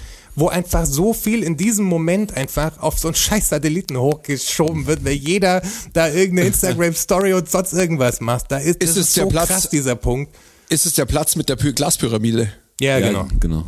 wo 0.41 0.49
einfach 0.49 0.85
so 0.87 1.13
viel 1.15 1.43
in 1.45 1.57
diesem 1.57 1.85
Moment 1.85 2.37
einfach 2.37 2.79
auf 2.81 2.99
so 2.99 3.09
einen 3.09 3.15
scheiß 3.15 3.51
Satelliten 3.51 3.97
hochgeschoben 3.97 4.87
wird, 4.87 5.05
weil 5.05 5.13
jeder 5.13 5.63
da 5.93 6.09
irgendeine 6.09 6.49
Instagram-Story 6.53 7.35
und 7.35 7.49
sonst 7.51 7.73
irgendwas 7.75 8.21
macht. 8.21 8.51
Da 8.51 8.59
ist, 8.59 8.83
Ist 8.83 8.97
das 8.97 8.97
es 8.97 9.09
ist 9.09 9.17
der 9.17 9.25
so 9.25 9.31
Platz- 9.31 9.49
krass, 9.49 9.69
dieser 9.71 9.95
Punkt. 9.97 10.35
Ist 10.69 10.87
es 10.87 10.95
der 10.95 11.05
Platz 11.05 11.37
mit 11.37 11.49
der 11.49 11.57
Py- 11.57 11.73
Glaspyramide? 11.73 12.53
Ja, 12.81 12.99
genau. 13.01 13.29
genau. 13.39 13.65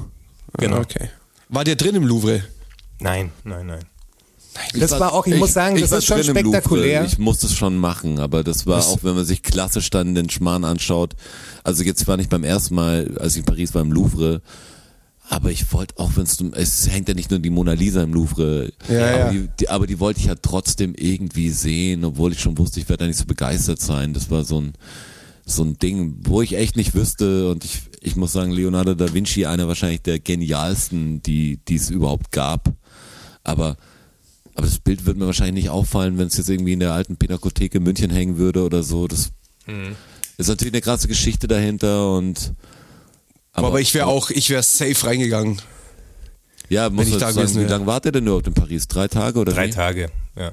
genau. 0.59 0.77
Ah, 0.77 0.81
Okay. 0.81 1.09
War 1.49 1.65
der 1.65 1.77
drin 1.77 1.95
im 1.97 2.05
Louvre? 2.05 2.43
Nein, 2.99 3.31
nein, 3.45 3.67
nein. 3.67 3.85
Ich 4.75 4.81
Das 4.81 4.93
war 5.01 5.13
auch, 5.15 5.27
ich, 5.27 5.35
muss 5.37 5.53
sagen, 5.55 5.81
das 5.81 5.91
war 5.91 5.99
ist 5.99 6.07
schon 6.07 6.23
spektakulär. 6.23 7.05
Ich 7.05 7.19
musste 7.19 7.47
es 7.47 7.55
schon 7.55 7.77
machen, 7.77 8.19
aber 8.19 8.45
das 8.45 8.67
war 8.67 8.87
auch, 8.87 8.99
wenn 9.03 9.15
man 9.15 9.25
sich 9.25 9.43
klassisch 9.43 9.89
dann 9.91 10.15
den 10.15 10.29
Schmarrn 10.31 10.65
anschaut. 10.65 11.15
Also 11.65 11.83
jetzt 11.83 12.07
war 12.07 12.17
nicht 12.19 12.29
beim 12.31 12.45
ersten 12.45 12.75
Mal, 12.75 13.17
als 13.19 13.33
ich 13.33 13.39
in 13.41 13.45
Paris 13.47 13.75
war 13.75 13.81
im 13.83 13.93
Louvre, 13.93 14.43
aber 15.33 15.51
ich 15.51 15.73
wollte 15.73 15.99
auch, 15.99 16.15
wenn 16.17 16.25
es, 16.25 16.39
es 16.53 16.91
hängt 16.91 17.09
ja 17.09 17.15
nicht 17.15 17.31
nur 17.31 17.41
die 17.41 17.49
Mona 17.49 17.73
Lisa 17.73 18.03
im 18.03 18.13
Louvre, 18.13 18.71
Ja, 18.87 19.09
aber, 19.09 19.19
ja. 19.19 19.31
Die, 19.31 19.49
die, 19.61 19.69
aber 19.71 19.87
die 19.87 19.99
wollte 19.99 20.21
ich 20.21 20.27
ja 20.27 20.35
trotzdem 20.35 20.95
irgendwie 20.95 21.49
sehen, 21.49 22.05
obwohl 22.05 22.33
ich 22.33 22.41
schon 22.41 22.59
wusste, 22.59 22.81
ich 22.81 22.89
werde 22.91 23.05
da 23.05 23.09
nicht 23.09 23.17
so 23.17 23.25
begeistert 23.25 23.81
sein. 23.81 24.13
Das 24.13 24.31
war 24.31 24.45
so 24.45 24.61
ein, 24.61 24.75
so 25.47 25.65
ein 25.65 25.79
Ding, 25.79 26.17
wo 26.25 26.43
ich 26.43 26.55
echt 26.55 26.77
nicht 26.77 26.95
wüsste 26.95 27.51
und 27.51 27.65
ich, 27.65 27.81
ich 28.03 28.15
muss 28.15 28.33
sagen, 28.33 28.53
Leonardo 28.53 28.93
da 28.95 29.15
Vinci, 29.15 29.47
einer 29.47 29.69
wahrscheinlich 29.69 30.03
der 30.03 30.19
genialsten, 30.19 31.23
die, 31.23 31.61
die 31.67 31.77
es 31.77 31.89
überhaupt 31.89 32.31
gab. 32.31 32.71
Aber 33.43 33.79
aber 34.55 34.67
das 34.67 34.81
Bild 34.81 35.07
würde 35.07 35.19
mir 35.19 35.27
wahrscheinlich 35.27 35.65
nicht 35.65 35.71
auffallen, 35.71 36.19
wenn 36.19 36.27
es 36.27 36.37
jetzt 36.37 36.51
irgendwie 36.51 36.75
in 36.75 36.81
der 36.81 36.93
alten 36.93 37.17
Pinakothek 37.17 37.75
in 37.75 37.85
München 37.85 38.11
hängen 38.11 38.37
würde 38.37 38.63
oder 38.65 38.83
so. 38.83 39.09
Das 39.09 39.31
ist 40.37 40.49
natürlich 40.49 40.75
eine 40.75 40.83
krasse 40.83 41.09
Geschichte 41.09 41.49
dahinter 41.49 42.13
und 42.13 42.53
Aber, 43.53 43.81
ich 43.81 43.93
wäre 43.95 44.07
auch, 44.07 44.31
ich 44.31 44.49
wäre 44.51 44.63
safe 44.63 45.07
reingegangen. 45.07 45.61
ja, 46.69 46.89
muss 46.91 47.09
ich 47.09 47.19
da 47.19 47.33
sagen, 47.33 47.55
wie 47.55 47.65
lange 47.65 47.87
wart 47.87 48.07
ihr 48.07 48.13
denn 48.13 48.25
überhaupt 48.27 48.47
in 48.47 48.55
Paris? 48.55 48.89
Drei 48.89 49.09
Tage 49.09 49.39
oder 49.39 49.53
Drei 49.53 49.67
wie? 49.69 49.71
Tage, 49.71 50.11
ja. 50.37 50.53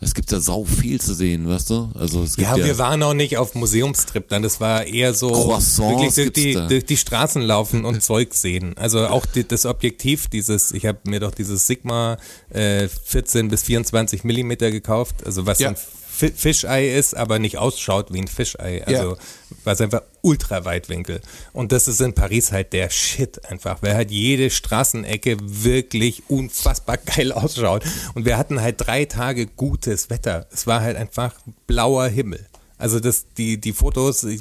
Es 0.00 0.14
gibt 0.14 0.30
ja 0.30 0.38
sau 0.38 0.64
viel 0.64 1.00
zu 1.00 1.12
sehen, 1.12 1.48
weißt 1.48 1.70
du? 1.70 1.90
Also 1.98 2.22
es 2.22 2.36
gibt 2.36 2.48
Ja, 2.48 2.56
ja, 2.56 2.64
wir 2.64 2.78
waren 2.78 3.02
auch 3.02 3.14
nicht 3.14 3.36
auf 3.36 3.56
Museumstrip 3.56 4.28
dann. 4.28 4.42
Das 4.42 4.60
war 4.60 4.84
eher 4.86 5.12
so 5.12 5.32
Croissants 5.32 5.78
wirklich 5.80 6.14
durch 6.14 6.32
die, 6.32 6.52
da. 6.54 6.68
durch 6.68 6.84
die 6.86 6.96
Straßen 6.96 7.42
laufen 7.42 7.84
und 7.84 8.00
Zeug 8.00 8.32
sehen. 8.34 8.76
Also 8.76 9.08
auch 9.08 9.26
die, 9.26 9.42
das 9.48 9.66
Objektiv, 9.66 10.28
dieses, 10.28 10.70
ich 10.70 10.86
habe 10.86 10.98
mir 11.08 11.18
doch 11.18 11.32
dieses 11.34 11.66
Sigma 11.66 12.16
äh, 12.50 12.86
14 13.06 13.48
bis 13.48 13.64
24 13.64 14.22
Millimeter 14.22 14.70
gekauft, 14.70 15.16
also 15.26 15.46
was 15.46 15.58
Ja. 15.58 15.72
dann 15.72 15.80
Fischei 16.18 16.88
ist, 16.88 17.16
aber 17.16 17.38
nicht 17.38 17.58
ausschaut 17.58 18.12
wie 18.12 18.18
ein 18.20 18.26
Fischei. 18.28 18.84
Also 18.84 19.12
Ja. 19.12 19.16
was 19.64 19.80
einfach 19.80 20.02
ultra 20.22 20.64
Weitwinkel. 20.64 21.20
Und 21.52 21.70
das 21.72 21.86
ist 21.88 22.00
in 22.00 22.12
Paris 22.14 22.50
halt 22.52 22.72
der 22.72 22.90
Shit 22.90 23.44
einfach, 23.46 23.82
weil 23.82 23.94
halt 23.94 24.10
jede 24.10 24.50
Straßenecke 24.50 25.36
wirklich 25.40 26.24
unfassbar 26.28 26.96
geil 26.98 27.32
ausschaut. 27.32 27.84
Und 28.14 28.24
wir 28.24 28.36
hatten 28.36 28.60
halt 28.60 28.76
drei 28.78 29.04
Tage 29.04 29.46
gutes 29.46 30.10
Wetter. 30.10 30.46
Es 30.52 30.66
war 30.66 30.80
halt 30.80 30.96
einfach 30.96 31.34
blauer 31.66 32.08
Himmel. 32.08 32.44
Also 32.78 33.00
das, 33.00 33.26
die, 33.36 33.60
die 33.60 33.72
Fotos, 33.72 34.24
ich, 34.24 34.40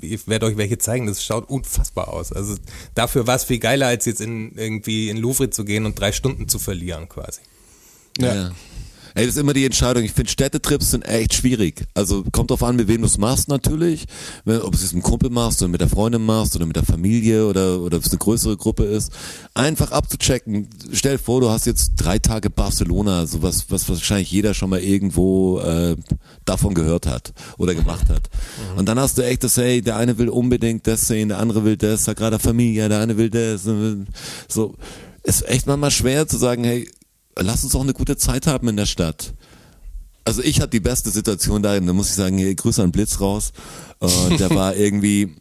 ich 0.00 0.26
werde 0.28 0.46
euch 0.46 0.56
welche 0.56 0.78
zeigen, 0.78 1.06
das 1.06 1.24
schaut 1.24 1.48
unfassbar 1.48 2.08
aus. 2.08 2.32
Also 2.32 2.56
dafür 2.94 3.26
war 3.26 3.36
es 3.36 3.44
viel 3.44 3.58
geiler, 3.58 3.86
als 3.86 4.04
jetzt 4.06 4.20
in 4.20 4.52
irgendwie 4.56 5.08
in 5.10 5.16
Louvre 5.18 5.50
zu 5.50 5.64
gehen 5.64 5.86
und 5.86 5.98
drei 5.98 6.12
Stunden 6.12 6.48
zu 6.48 6.58
verlieren 6.58 7.08
quasi. 7.08 7.40
Ja. 8.18 8.50
Ey, 9.18 9.26
das 9.26 9.34
ist 9.34 9.40
immer 9.40 9.52
die 9.52 9.64
Entscheidung. 9.64 10.04
Ich 10.04 10.12
finde, 10.12 10.30
Städtetrips 10.30 10.92
sind 10.92 11.04
echt 11.04 11.34
schwierig. 11.34 11.84
Also 11.92 12.22
kommt 12.30 12.52
drauf 12.52 12.62
an, 12.62 12.76
mit 12.76 12.86
wem 12.86 13.00
du 13.00 13.08
es 13.08 13.18
machst 13.18 13.48
natürlich. 13.48 14.06
Ob 14.46 14.72
es 14.74 14.84
mit 14.84 14.92
einem 14.92 15.02
Kumpel 15.02 15.28
machst 15.28 15.60
oder 15.60 15.68
mit 15.68 15.80
der 15.80 15.88
Freundin 15.88 16.24
machst 16.24 16.54
oder 16.54 16.66
mit 16.66 16.76
der 16.76 16.84
Familie 16.84 17.44
oder, 17.48 17.80
oder 17.80 17.96
ob 17.96 18.04
es 18.04 18.12
eine 18.12 18.18
größere 18.20 18.56
Gruppe 18.56 18.84
ist. 18.84 19.10
Einfach 19.54 19.90
abzuchecken. 19.90 20.68
Stell 20.92 21.16
dir 21.16 21.18
vor, 21.18 21.40
du 21.40 21.50
hast 21.50 21.66
jetzt 21.66 21.94
drei 21.96 22.20
Tage 22.20 22.48
Barcelona, 22.48 23.26
sowas, 23.26 23.64
was 23.70 23.88
wahrscheinlich 23.88 24.30
jeder 24.30 24.54
schon 24.54 24.70
mal 24.70 24.78
irgendwo 24.78 25.58
äh, 25.58 25.96
davon 26.44 26.74
gehört 26.74 27.08
hat 27.08 27.32
oder 27.56 27.74
gemacht 27.74 28.08
hat. 28.10 28.30
Und 28.76 28.88
dann 28.88 29.00
hast 29.00 29.18
du 29.18 29.22
echt 29.22 29.42
das, 29.42 29.56
hey, 29.56 29.82
der 29.82 29.96
eine 29.96 30.16
will 30.18 30.28
unbedingt 30.28 30.86
das 30.86 31.08
sehen, 31.08 31.30
der 31.30 31.40
andere 31.40 31.64
will 31.64 31.76
das, 31.76 32.04
Sagrada 32.04 32.38
Familia, 32.38 32.88
der 32.88 33.00
eine 33.00 33.16
will 33.16 33.30
das. 33.30 33.68
So, 34.46 34.76
ist 35.24 35.48
echt 35.48 35.66
manchmal 35.66 35.90
schwer 35.90 36.28
zu 36.28 36.38
sagen, 36.38 36.62
hey, 36.62 36.88
lass 37.40 37.64
uns 37.64 37.74
auch 37.74 37.82
eine 37.82 37.94
gute 37.94 38.16
Zeit 38.16 38.46
haben 38.46 38.68
in 38.68 38.76
der 38.76 38.86
Stadt. 38.86 39.34
Also 40.24 40.42
ich 40.42 40.60
hatte 40.60 40.70
die 40.70 40.80
beste 40.80 41.10
Situation 41.10 41.62
da, 41.62 41.78
da 41.78 41.92
muss 41.92 42.10
ich 42.10 42.16
sagen, 42.16 42.36
hier, 42.36 42.54
Grüße 42.54 42.82
an 42.82 42.92
Blitz 42.92 43.20
raus. 43.20 43.52
Und 43.98 44.38
der 44.38 44.50
war 44.50 44.76
irgendwie, 44.76 45.34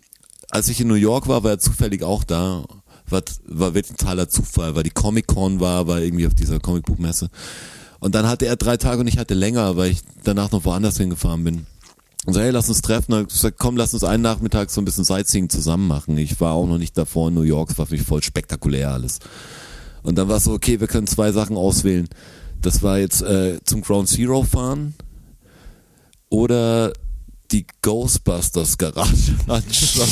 als 0.50 0.70
ich 0.70 0.80
in 0.80 0.88
New 0.88 0.96
York 0.96 1.28
war, 1.28 1.44
war 1.44 1.52
er 1.52 1.60
zufällig 1.60 2.04
auch 2.04 2.24
da. 2.24 2.64
War, 3.10 3.22
war 3.46 3.74
wirklich 3.74 3.94
ein 3.94 3.98
totaler 3.98 4.30
Zufall, 4.30 4.76
weil 4.76 4.84
die 4.84 4.90
Comic-Con 4.90 5.60
war, 5.60 5.88
war 5.88 6.02
irgendwie 6.02 6.28
auf 6.28 6.36
dieser 6.36 6.60
Comicbuchmesse. 6.60 7.30
Und 8.00 8.16
dann 8.16 8.28
hatte 8.28 8.46
er 8.46 8.56
drei 8.56 8.78
Tage 8.78 9.02
und 9.02 9.08
ich 9.08 9.18
hatte 9.18 9.34
länger, 9.34 9.76
weil 9.78 9.92
ich 9.92 10.00
danach 10.24 10.52
noch 10.52 10.66
woanders 10.66 10.98
hingefahren 10.98 11.44
bin. 11.44 11.66
Und 12.26 12.34
so, 12.34 12.42
hey, 12.42 12.52
lass 12.52 12.68
uns 12.70 12.82
treffen. 12.82 13.14
Und 13.14 13.22
ich 13.24 13.28
gesagt, 13.30 13.58
komm, 13.58 13.78
lass 13.78 13.94
uns 13.94 14.04
einen 14.04 14.24
Nachmittag 14.24 14.70
so 14.70 14.82
ein 14.82 14.86
bisschen 14.86 15.06
Sightseeing 15.06 15.50
zusammen 15.50 15.88
machen. 15.88 16.18
Ich 16.18 16.40
war 16.42 16.54
auch 16.54 16.68
noch 16.68 16.78
nicht 16.78 16.98
davor 16.98 17.30
in 17.30 17.36
New 17.36 17.42
York, 17.42 17.72
es 17.72 17.78
war 17.78 17.86
für 17.86 17.96
mich 17.96 18.04
voll 18.04 18.22
spektakulär 18.22 18.92
alles. 18.92 19.20
Und 20.04 20.18
dann 20.18 20.28
war 20.28 20.38
es 20.38 20.46
so, 20.46 20.54
okay, 20.54 20.80
wir 20.80 20.88
können 20.88 21.08
zwei 21.08 21.32
Sachen 21.32 21.58
auswählen. 21.58 22.08
Das 22.62 22.82
war 22.82 22.98
jetzt 22.98 23.22
äh, 23.22 23.60
zum 23.64 23.82
Ground 23.82 24.10
Zero 24.10 24.44
fahren 24.44 24.96
oder 26.30 26.94
die 27.52 27.66
Ghostbusters 27.82 28.78
Garage 28.78 29.36
anschauen. 29.48 30.10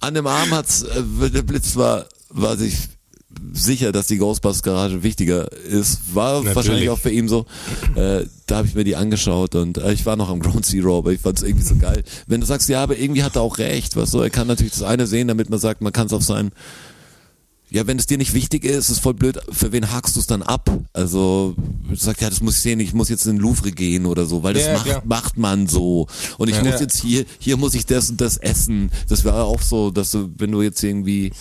An 0.00 0.14
dem 0.14 0.26
Arm 0.26 0.50
hat's, 0.52 0.82
äh, 0.82 1.30
der 1.30 1.42
Blitz 1.42 1.76
war, 1.76 2.06
war 2.30 2.56
sich 2.56 2.88
sicher, 3.52 3.92
dass 3.92 4.06
die 4.06 4.18
Ghostbusters 4.18 4.62
Garage 4.62 5.02
wichtiger 5.02 5.50
ist. 5.52 6.14
War 6.14 6.34
Natürlich. 6.38 6.56
wahrscheinlich 6.56 6.88
auch 6.90 6.98
für 6.98 7.10
ihn 7.10 7.28
so. 7.28 7.46
Äh, 7.94 8.24
da 8.46 8.56
habe 8.58 8.66
ich 8.68 8.74
mir 8.74 8.84
die 8.84 8.96
angeschaut 8.96 9.54
und 9.54 9.78
äh, 9.78 9.92
ich 9.92 10.04
war 10.06 10.16
noch 10.16 10.28
am 10.30 10.40
Ground 10.40 10.66
Zero, 10.66 10.98
aber 10.98 11.12
ich 11.12 11.20
fand 11.20 11.38
es 11.38 11.44
irgendwie 11.44 11.64
so 11.64 11.76
geil. 11.76 12.02
Wenn 12.26 12.40
du 12.40 12.46
sagst, 12.46 12.68
ja, 12.68 12.82
aber 12.82 12.98
irgendwie 12.98 13.22
hat 13.22 13.36
er 13.36 13.42
auch 13.42 13.58
recht, 13.58 13.96
was 13.96 14.10
so, 14.10 14.20
er 14.22 14.30
kann 14.30 14.46
natürlich 14.46 14.72
das 14.72 14.82
eine 14.82 15.06
sehen, 15.06 15.28
damit 15.28 15.50
man 15.50 15.58
sagt, 15.58 15.80
man 15.80 15.92
kann 15.92 16.06
es 16.06 16.12
auf 16.12 16.22
sein 16.22 16.50
ja, 17.70 17.88
wenn 17.88 17.98
es 17.98 18.06
dir 18.06 18.18
nicht 18.18 18.34
wichtig 18.34 18.64
ist, 18.64 18.76
ist 18.76 18.88
es 18.90 18.98
voll 19.00 19.14
blöd, 19.14 19.40
für 19.50 19.72
wen 19.72 19.90
hakst 19.90 20.14
du 20.14 20.20
es 20.20 20.28
dann 20.28 20.42
ab? 20.42 20.70
Also, 20.92 21.56
du 21.88 21.96
sagst, 21.96 22.20
ja, 22.22 22.30
das 22.30 22.40
muss 22.40 22.54
ich 22.56 22.62
sehen, 22.62 22.78
ich 22.78 22.92
muss 22.94 23.08
jetzt 23.08 23.26
in 23.26 23.32
den 23.36 23.42
Louvre 23.42 23.72
gehen 23.72 24.06
oder 24.06 24.26
so, 24.26 24.44
weil 24.44 24.54
das 24.54 24.66
Ja, 24.66 24.72
macht, 24.74 24.84
klar. 24.84 25.02
macht 25.04 25.36
man 25.38 25.66
so. 25.66 26.06
Und 26.38 26.48
ich 26.48 26.54
Ja. 26.56 26.62
muss 26.62 26.74
Ja. 26.74 26.80
jetzt 26.82 27.00
hier, 27.02 27.24
hier 27.40 27.56
muss 27.56 27.74
ich 27.74 27.84
das 27.84 28.10
und 28.10 28.20
das 28.20 28.36
essen. 28.36 28.92
Das 29.08 29.24
wäre 29.24 29.42
auch 29.42 29.60
so, 29.60 29.90
dass 29.90 30.12
du, 30.12 30.30
wenn 30.38 30.52
du 30.52 30.62
jetzt 30.62 30.84
irgendwie 30.84 31.32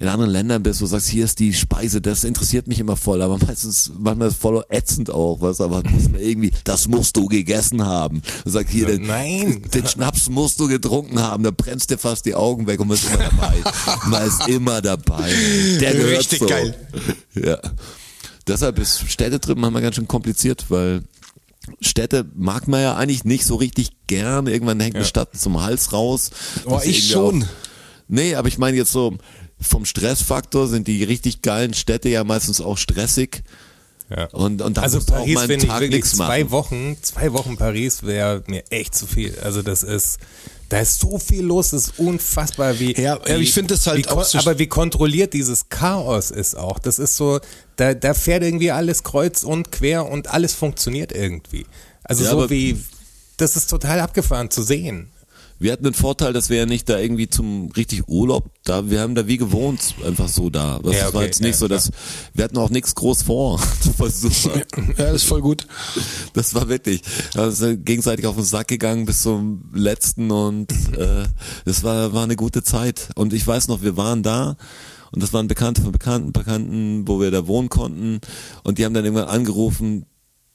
in 0.00 0.08
anderen 0.08 0.30
Ländern 0.30 0.62
bist, 0.62 0.80
wo 0.80 0.86
du 0.86 0.90
sagst, 0.90 1.08
hier 1.08 1.26
ist 1.26 1.38
die 1.40 1.52
Speise, 1.52 2.00
das 2.00 2.24
interessiert 2.24 2.66
mich 2.66 2.80
immer 2.80 2.96
voll, 2.96 3.20
aber 3.20 3.36
meistens, 3.46 3.92
manchmal 3.98 4.28
ist 4.28 4.34
es 4.34 4.40
voll 4.40 4.64
ätzend 4.70 5.10
auch, 5.10 5.42
was, 5.42 5.60
aber 5.60 5.82
irgendwie, 6.18 6.52
das 6.64 6.88
musst 6.88 7.18
du 7.18 7.26
gegessen 7.26 7.84
haben. 7.84 8.22
Du 8.44 8.50
sagst 8.50 8.72
hier, 8.72 8.86
den, 8.86 9.06
Nein. 9.06 9.62
den 9.74 9.86
Schnaps 9.86 10.30
musst 10.30 10.58
du 10.58 10.68
getrunken 10.68 11.20
haben, 11.20 11.44
da 11.44 11.50
brennst 11.50 11.90
dir 11.90 11.98
fast 11.98 12.24
die 12.24 12.34
Augen 12.34 12.66
weg 12.66 12.80
und 12.80 12.88
man 12.88 12.96
ist 12.96 13.12
immer 13.12 13.18
dabei. 13.18 13.56
man 14.06 14.26
ist 14.26 14.48
immer 14.48 14.80
dabei. 14.80 15.34
Der 15.80 15.92
gehört 15.92 16.18
Richtig 16.20 16.38
so. 16.38 16.46
geil. 16.46 16.74
Ja. 17.34 17.58
Deshalb 18.46 18.78
ist 18.78 19.00
Städtetrip 19.06 19.58
manchmal 19.58 19.82
ganz 19.82 19.96
schön 19.96 20.08
kompliziert, 20.08 20.64
weil 20.70 21.02
Städte 21.82 22.24
mag 22.34 22.68
man 22.68 22.80
ja 22.80 22.96
eigentlich 22.96 23.24
nicht 23.24 23.44
so 23.44 23.56
richtig 23.56 23.90
gern. 24.06 24.46
Irgendwann 24.46 24.80
hängt 24.80 24.96
eine 24.96 25.04
Stadt 25.04 25.38
zum 25.38 25.60
Hals 25.60 25.92
raus. 25.92 26.30
Oh, 26.64 26.80
ich 26.82 27.10
schon. 27.10 27.42
Auch, 27.42 27.48
nee, 28.08 28.34
aber 28.34 28.48
ich 28.48 28.56
meine 28.56 28.78
jetzt 28.78 28.92
so, 28.92 29.18
vom 29.60 29.84
Stressfaktor 29.84 30.68
sind 30.68 30.88
die 30.88 31.04
richtig 31.04 31.42
geilen 31.42 31.74
Städte 31.74 32.08
ja 32.08 32.24
meistens 32.24 32.60
auch 32.60 32.78
stressig. 32.78 33.42
Ja. 34.08 34.24
Und, 34.32 34.60
und 34.60 34.76
da 34.76 34.82
also 34.82 34.98
du 34.98 35.04
auch 35.12 35.18
Paris 35.18 35.34
mal 35.34 35.50
einen 35.50 35.60
Tag 35.60 35.80
wirklich 35.82 35.90
nichts 36.02 36.16
zwei 36.16 36.40
machen. 36.42 36.50
Wochen, 36.50 36.96
zwei 37.00 37.32
Wochen 37.32 37.56
Paris 37.56 38.02
wäre 38.02 38.42
mir 38.48 38.64
echt 38.70 38.94
zu 38.94 39.06
viel. 39.06 39.38
Also 39.40 39.62
das 39.62 39.84
ist, 39.84 40.18
da 40.68 40.80
ist 40.80 40.98
so 40.98 41.18
viel 41.18 41.44
los, 41.44 41.70
das 41.70 41.88
ist 41.88 41.98
unfassbar 41.98 42.80
wie. 42.80 43.00
Ja, 43.00 43.20
wie, 43.24 43.34
ich 43.34 43.52
finde 43.52 43.74
das 43.74 43.86
halt 43.86 44.06
wie, 44.06 44.08
auch 44.08 44.24
so- 44.24 44.38
Aber 44.38 44.58
wie 44.58 44.66
kontrolliert 44.66 45.32
dieses 45.32 45.68
Chaos 45.68 46.32
ist 46.32 46.56
auch. 46.56 46.80
Das 46.80 46.98
ist 46.98 47.14
so, 47.16 47.38
da, 47.76 47.94
da 47.94 48.14
fährt 48.14 48.42
irgendwie 48.42 48.72
alles 48.72 49.04
kreuz 49.04 49.44
und 49.44 49.70
quer 49.70 50.06
und 50.10 50.26
alles 50.28 50.54
funktioniert 50.54 51.12
irgendwie. 51.12 51.66
Also 52.02 52.24
Ja, 52.24 52.30
so 52.30 52.50
wie, 52.50 52.82
das 53.36 53.54
ist 53.54 53.70
total 53.70 54.00
abgefahren 54.00 54.50
zu 54.50 54.64
sehen. 54.64 55.10
Wir 55.60 55.72
hatten 55.72 55.84
den 55.84 55.94
Vorteil, 55.94 56.32
dass 56.32 56.48
wir 56.48 56.56
ja 56.56 56.66
nicht 56.66 56.88
da 56.88 56.98
irgendwie 56.98 57.28
zum 57.28 57.70
richtig 57.76 58.08
Urlaub 58.08 58.50
da, 58.64 58.88
wir 58.88 59.00
haben 59.00 59.14
da 59.14 59.26
wie 59.26 59.36
gewohnt 59.36 59.94
einfach 60.06 60.28
so 60.28 60.48
da. 60.48 60.80
Das 60.82 60.94
Ja, 60.96 61.04
war 61.12 61.16
okay, 61.16 61.24
jetzt 61.26 61.40
nicht 61.40 61.52
ja, 61.52 61.56
so, 61.56 61.68
dass 61.68 61.90
wir 62.32 62.44
hatten 62.44 62.56
auch 62.56 62.70
nichts 62.70 62.94
groß 62.94 63.22
vor. 63.22 63.60
Das 63.84 63.98
war 63.98 64.10
super. 64.10 64.58
Ja, 64.96 65.04
das 65.12 65.16
ist 65.16 65.24
voll 65.24 65.42
gut. 65.42 65.66
Das 66.32 66.54
war 66.54 66.68
wirklich, 66.68 67.02
wir 67.34 67.50
sind 67.50 67.84
gegenseitig 67.84 68.26
auf 68.26 68.36
den 68.36 68.44
Sack 68.44 68.68
gegangen 68.68 69.04
bis 69.04 69.22
zum 69.22 69.64
letzten 69.74 70.30
und 70.30 70.72
äh, 70.96 71.24
das 71.64 71.84
war 71.84 72.12
war 72.12 72.24
eine 72.24 72.36
gute 72.36 72.62
Zeit. 72.62 73.10
Und 73.14 73.32
ich 73.32 73.46
weiß 73.46 73.68
noch, 73.68 73.82
wir 73.82 73.96
waren 73.96 74.22
da 74.22 74.56
und 75.12 75.22
das 75.22 75.32
waren 75.32 75.48
Bekannte 75.48 75.82
von 75.82 75.92
Bekannten, 75.92 76.32
Bekannten, 76.32 77.06
wo 77.06 77.20
wir 77.20 77.30
da 77.30 77.46
wohnen 77.46 77.68
konnten 77.68 78.20
und 78.62 78.78
die 78.78 78.84
haben 78.84 78.94
dann 78.94 79.04
irgendwann 79.04 79.28
angerufen, 79.28 80.06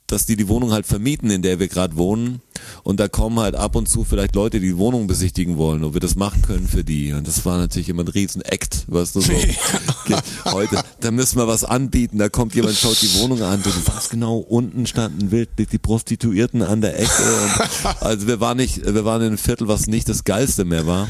dass 0.07 0.25
die 0.25 0.35
die 0.35 0.47
Wohnung 0.47 0.71
halt 0.71 0.85
vermieten, 0.85 1.31
in 1.31 1.41
der 1.41 1.59
wir 1.59 1.67
gerade 1.67 1.95
wohnen. 1.95 2.41
Und 2.83 2.99
da 2.99 3.07
kommen 3.07 3.39
halt 3.39 3.55
ab 3.55 3.75
und 3.75 3.89
zu 3.89 4.03
vielleicht 4.03 4.35
Leute, 4.35 4.59
die 4.59 4.67
die 4.67 4.77
Wohnung 4.77 5.07
besichtigen 5.07 5.57
wollen, 5.57 5.83
ob 5.83 5.93
wir 5.93 5.99
das 5.99 6.15
machen 6.15 6.41
können 6.43 6.67
für 6.67 6.83
die. 6.83 7.13
Und 7.13 7.27
das 7.27 7.45
war 7.45 7.57
natürlich 7.57 7.89
immer 7.89 8.03
ein 8.03 8.07
riesen 8.07 8.41
Act, 8.41 8.85
was 8.87 9.13
du 9.13 9.21
so 9.21 9.33
Okay, 9.33 10.17
heute, 10.45 10.83
da 10.99 11.11
müssen 11.11 11.37
wir 11.37 11.47
was 11.47 11.63
anbieten. 11.63 12.19
Da 12.19 12.29
kommt 12.29 12.53
jemand, 12.53 12.75
schaut 12.75 13.01
die 13.01 13.13
Wohnung 13.15 13.41
an. 13.41 13.63
Du 13.63 13.69
was 13.87 14.09
genau? 14.09 14.37
Unten 14.37 14.85
standen 14.85 15.31
wild 15.31 15.49
die 15.57 15.77
Prostituierten 15.77 16.61
an 16.61 16.81
der 16.81 16.99
Ecke. 16.99 17.23
Und, 17.23 18.01
also 18.01 18.27
wir 18.27 18.39
waren 18.39 18.57
nicht, 18.57 18.85
wir 18.85 19.05
waren 19.05 19.21
in 19.21 19.27
einem 19.27 19.37
Viertel, 19.37 19.67
was 19.67 19.87
nicht 19.87 20.07
das 20.07 20.23
geilste 20.23 20.65
mehr 20.65 20.85
war. 20.85 21.09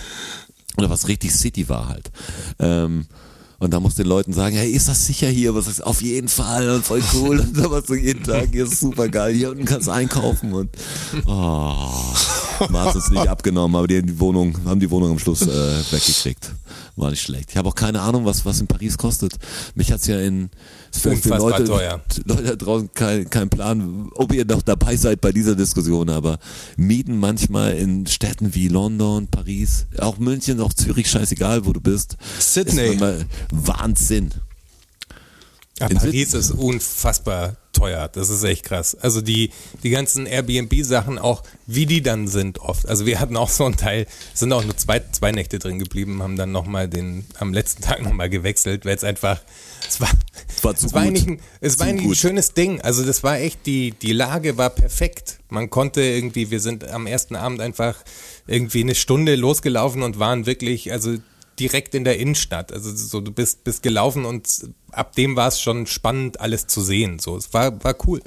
Oder 0.77 0.89
was 0.89 1.07
richtig 1.07 1.33
City 1.33 1.69
war 1.69 1.87
halt. 1.87 2.11
Ähm, 2.59 3.07
und 3.59 3.73
da 3.73 3.79
musst 3.79 3.97
du 3.97 4.03
den 4.03 4.09
Leuten 4.09 4.33
sagen, 4.33 4.55
hey, 4.55 4.69
ist 4.69 4.87
das 4.87 5.05
sicher 5.05 5.27
hier? 5.27 5.55
Was 5.55 5.67
du? 5.67 5.81
Auf 5.81 6.01
jeden 6.01 6.27
Fall 6.27 6.69
und 6.69 6.85
voll 6.85 7.01
cool. 7.13 7.39
Und 7.45 7.57
da 7.57 7.69
warst 7.69 7.89
du 7.89 7.95
jeden 7.95 8.23
Tag, 8.23 8.49
hier 8.51 8.65
ist 8.65 8.79
super 8.79 9.07
geil. 9.07 9.33
Hier 9.33 9.51
unten 9.51 9.65
kannst 9.65 9.87
du 9.87 9.91
einkaufen 9.91 10.53
und 10.53 10.69
oh, 11.25 11.87
hat 12.59 12.95
uns 12.95 13.09
nicht 13.09 13.27
abgenommen, 13.27 13.75
aber 13.75 13.87
die, 13.87 13.97
haben 13.97 14.07
die 14.07 14.19
Wohnung, 14.19 14.57
haben 14.65 14.79
die 14.79 14.89
Wohnung 14.89 15.11
am 15.11 15.19
Schluss 15.19 15.41
äh, 15.41 15.47
weggekriegt. 15.91 16.51
War 16.95 17.09
nicht 17.09 17.21
schlecht. 17.21 17.51
Ich 17.51 17.57
habe 17.57 17.67
auch 17.67 17.75
keine 17.75 18.01
Ahnung, 18.01 18.25
was 18.25 18.45
was 18.45 18.61
in 18.61 18.67
Paris 18.67 18.97
kostet. 18.97 19.33
Mich 19.75 19.91
hat's 19.91 20.07
ja 20.07 20.19
in 20.19 20.49
für, 20.91 21.15
für 21.17 21.37
Leute, 21.37 21.65
teuer. 21.65 22.01
Leute 22.25 22.43
da 22.43 22.55
draußen 22.55 22.89
kein, 22.93 23.29
kein 23.29 23.49
Plan, 23.49 24.09
ob 24.15 24.33
ihr 24.33 24.45
noch 24.45 24.61
dabei 24.61 24.95
seid 24.95 25.21
bei 25.21 25.31
dieser 25.31 25.55
Diskussion, 25.55 26.09
aber 26.09 26.39
Mieten 26.77 27.17
manchmal 27.17 27.73
in 27.73 28.07
Städten 28.07 28.55
wie 28.55 28.69
London, 28.69 29.27
Paris, 29.27 29.87
auch 29.99 30.17
München, 30.17 30.61
auch 30.61 30.73
Zürich, 30.73 31.09
scheißegal, 31.09 31.65
wo 31.65 31.73
du 31.73 31.81
bist. 31.81 32.17
Sydney. 32.39 32.97
Wahnsinn. 33.51 34.31
Ja, 35.79 35.87
In 35.87 35.97
Paris 35.97 36.33
ist 36.33 36.51
unfassbar 36.51 37.57
teuer. 37.73 38.07
Das 38.07 38.29
ist 38.29 38.43
echt 38.43 38.63
krass. 38.63 38.95
Also 38.95 39.19
die, 39.19 39.51
die 39.83 39.89
ganzen 39.89 40.25
Airbnb-Sachen 40.25 41.19
auch, 41.19 41.43
wie 41.67 41.85
die 41.85 42.01
dann 42.01 42.29
sind 42.29 42.59
oft. 42.59 42.87
Also 42.87 43.05
wir 43.05 43.19
hatten 43.19 43.35
auch 43.35 43.49
so 43.49 43.65
einen 43.65 43.75
Teil, 43.75 44.07
sind 44.33 44.53
auch 44.53 44.63
nur 44.63 44.77
zwei, 44.77 45.01
zwei 45.11 45.33
Nächte 45.33 45.59
drin 45.59 45.77
geblieben, 45.77 46.23
haben 46.23 46.37
dann 46.37 46.53
nochmal 46.53 46.87
den, 46.87 47.25
am 47.39 47.53
letzten 47.53 47.81
Tag 47.83 48.01
nochmal 48.01 48.29
gewechselt, 48.29 48.85
weil 48.85 48.95
es 48.95 49.03
einfach, 49.03 49.41
es 49.85 49.99
war, 49.99 50.09
War 50.61 50.75
zu 50.77 50.87
es 50.87 50.93
war 50.93 51.01
gut. 51.01 51.09
eigentlich 51.09 51.27
ein, 51.27 51.39
es 51.59 51.73
Zu 51.73 51.79
war 51.79 51.87
eigentlich 51.87 52.07
ein 52.07 52.15
schönes 52.15 52.53
Ding. 52.53 52.79
Also 52.79 53.03
das 53.03 53.23
war 53.23 53.37
echt, 53.39 53.65
die, 53.65 53.91
die 53.91 54.13
Lage 54.13 54.57
war 54.57 54.69
perfekt. 54.69 55.39
Man 55.49 55.69
konnte 55.69 56.01
irgendwie, 56.01 56.51
wir 56.51 56.61
sind 56.61 56.87
am 56.89 57.05
ersten 57.05 57.35
Abend 57.35 57.59
einfach 57.59 57.97
irgendwie 58.47 58.81
eine 58.81 58.95
Stunde 58.95 59.35
losgelaufen 59.35 60.03
und 60.03 60.19
waren 60.19 60.45
wirklich, 60.45 60.93
also 60.93 61.17
direkt 61.59 61.95
in 61.95 62.03
der 62.03 62.19
Innenstadt. 62.19 62.71
Also 62.71 62.95
so, 62.95 63.21
du 63.21 63.31
bist, 63.31 63.63
bist 63.63 63.83
gelaufen 63.83 64.25
und 64.25 64.47
ab 64.91 65.15
dem 65.15 65.35
war 65.35 65.47
es 65.47 65.61
schon 65.61 65.87
spannend, 65.87 66.39
alles 66.39 66.67
zu 66.67 66.81
sehen. 66.81 67.19
So, 67.19 67.37
es 67.37 67.53
war, 67.53 67.83
war 67.83 67.95
cool. 68.07 68.21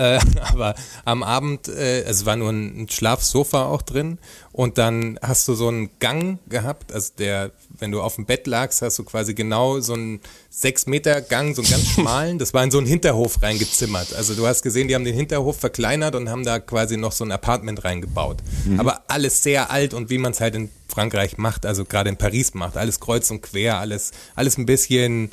Äh, 0.00 0.18
aber 0.52 0.74
am 1.04 1.22
Abend, 1.22 1.68
äh, 1.68 2.02
es 2.02 2.24
war 2.24 2.36
nur 2.36 2.50
ein 2.50 2.88
Schlafsofa 2.88 3.66
auch 3.66 3.82
drin 3.82 4.18
und 4.50 4.78
dann 4.78 5.18
hast 5.20 5.46
du 5.46 5.54
so 5.54 5.68
einen 5.68 5.90
Gang 5.98 6.38
gehabt, 6.48 6.92
also 6.92 7.12
der, 7.18 7.50
wenn 7.78 7.92
du 7.92 8.00
auf 8.00 8.14
dem 8.16 8.24
Bett 8.24 8.46
lagst, 8.46 8.80
hast 8.80 8.98
du 8.98 9.04
quasi 9.04 9.34
genau 9.34 9.80
so 9.80 9.92
einen 9.92 10.20
sechs 10.48 10.86
Meter 10.86 11.20
Gang, 11.20 11.54
so 11.54 11.60
einen 11.60 11.70
ganz 11.70 11.86
schmalen, 11.94 12.38
das 12.38 12.54
war 12.54 12.64
in 12.64 12.70
so 12.70 12.78
einen 12.78 12.86
Hinterhof 12.86 13.42
reingezimmert. 13.42 14.14
Also 14.14 14.34
du 14.34 14.46
hast 14.46 14.62
gesehen, 14.62 14.88
die 14.88 14.94
haben 14.94 15.04
den 15.04 15.14
Hinterhof 15.14 15.58
verkleinert 15.58 16.14
und 16.14 16.30
haben 16.30 16.44
da 16.44 16.60
quasi 16.60 16.96
noch 16.96 17.12
so 17.12 17.24
ein 17.24 17.32
Apartment 17.32 17.84
reingebaut. 17.84 18.38
Mhm. 18.64 18.80
Aber 18.80 19.02
alles 19.08 19.42
sehr 19.42 19.70
alt 19.70 19.92
und 19.92 20.08
wie 20.08 20.18
man 20.18 20.32
es 20.32 20.40
halt 20.40 20.54
in 20.54 20.70
Frankreich 20.88 21.36
macht, 21.36 21.66
also 21.66 21.84
gerade 21.84 22.08
in 22.08 22.16
Paris 22.16 22.54
macht, 22.54 22.78
alles 22.78 23.00
kreuz 23.00 23.30
und 23.30 23.42
quer, 23.42 23.78
alles, 23.78 24.12
alles 24.34 24.56
ein 24.56 24.64
bisschen 24.64 25.30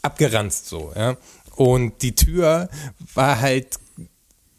abgeranzt 0.00 0.68
so, 0.68 0.92
ja. 0.96 1.18
Und 1.54 2.00
die 2.00 2.14
Tür 2.14 2.70
war 3.14 3.40
halt 3.40 3.78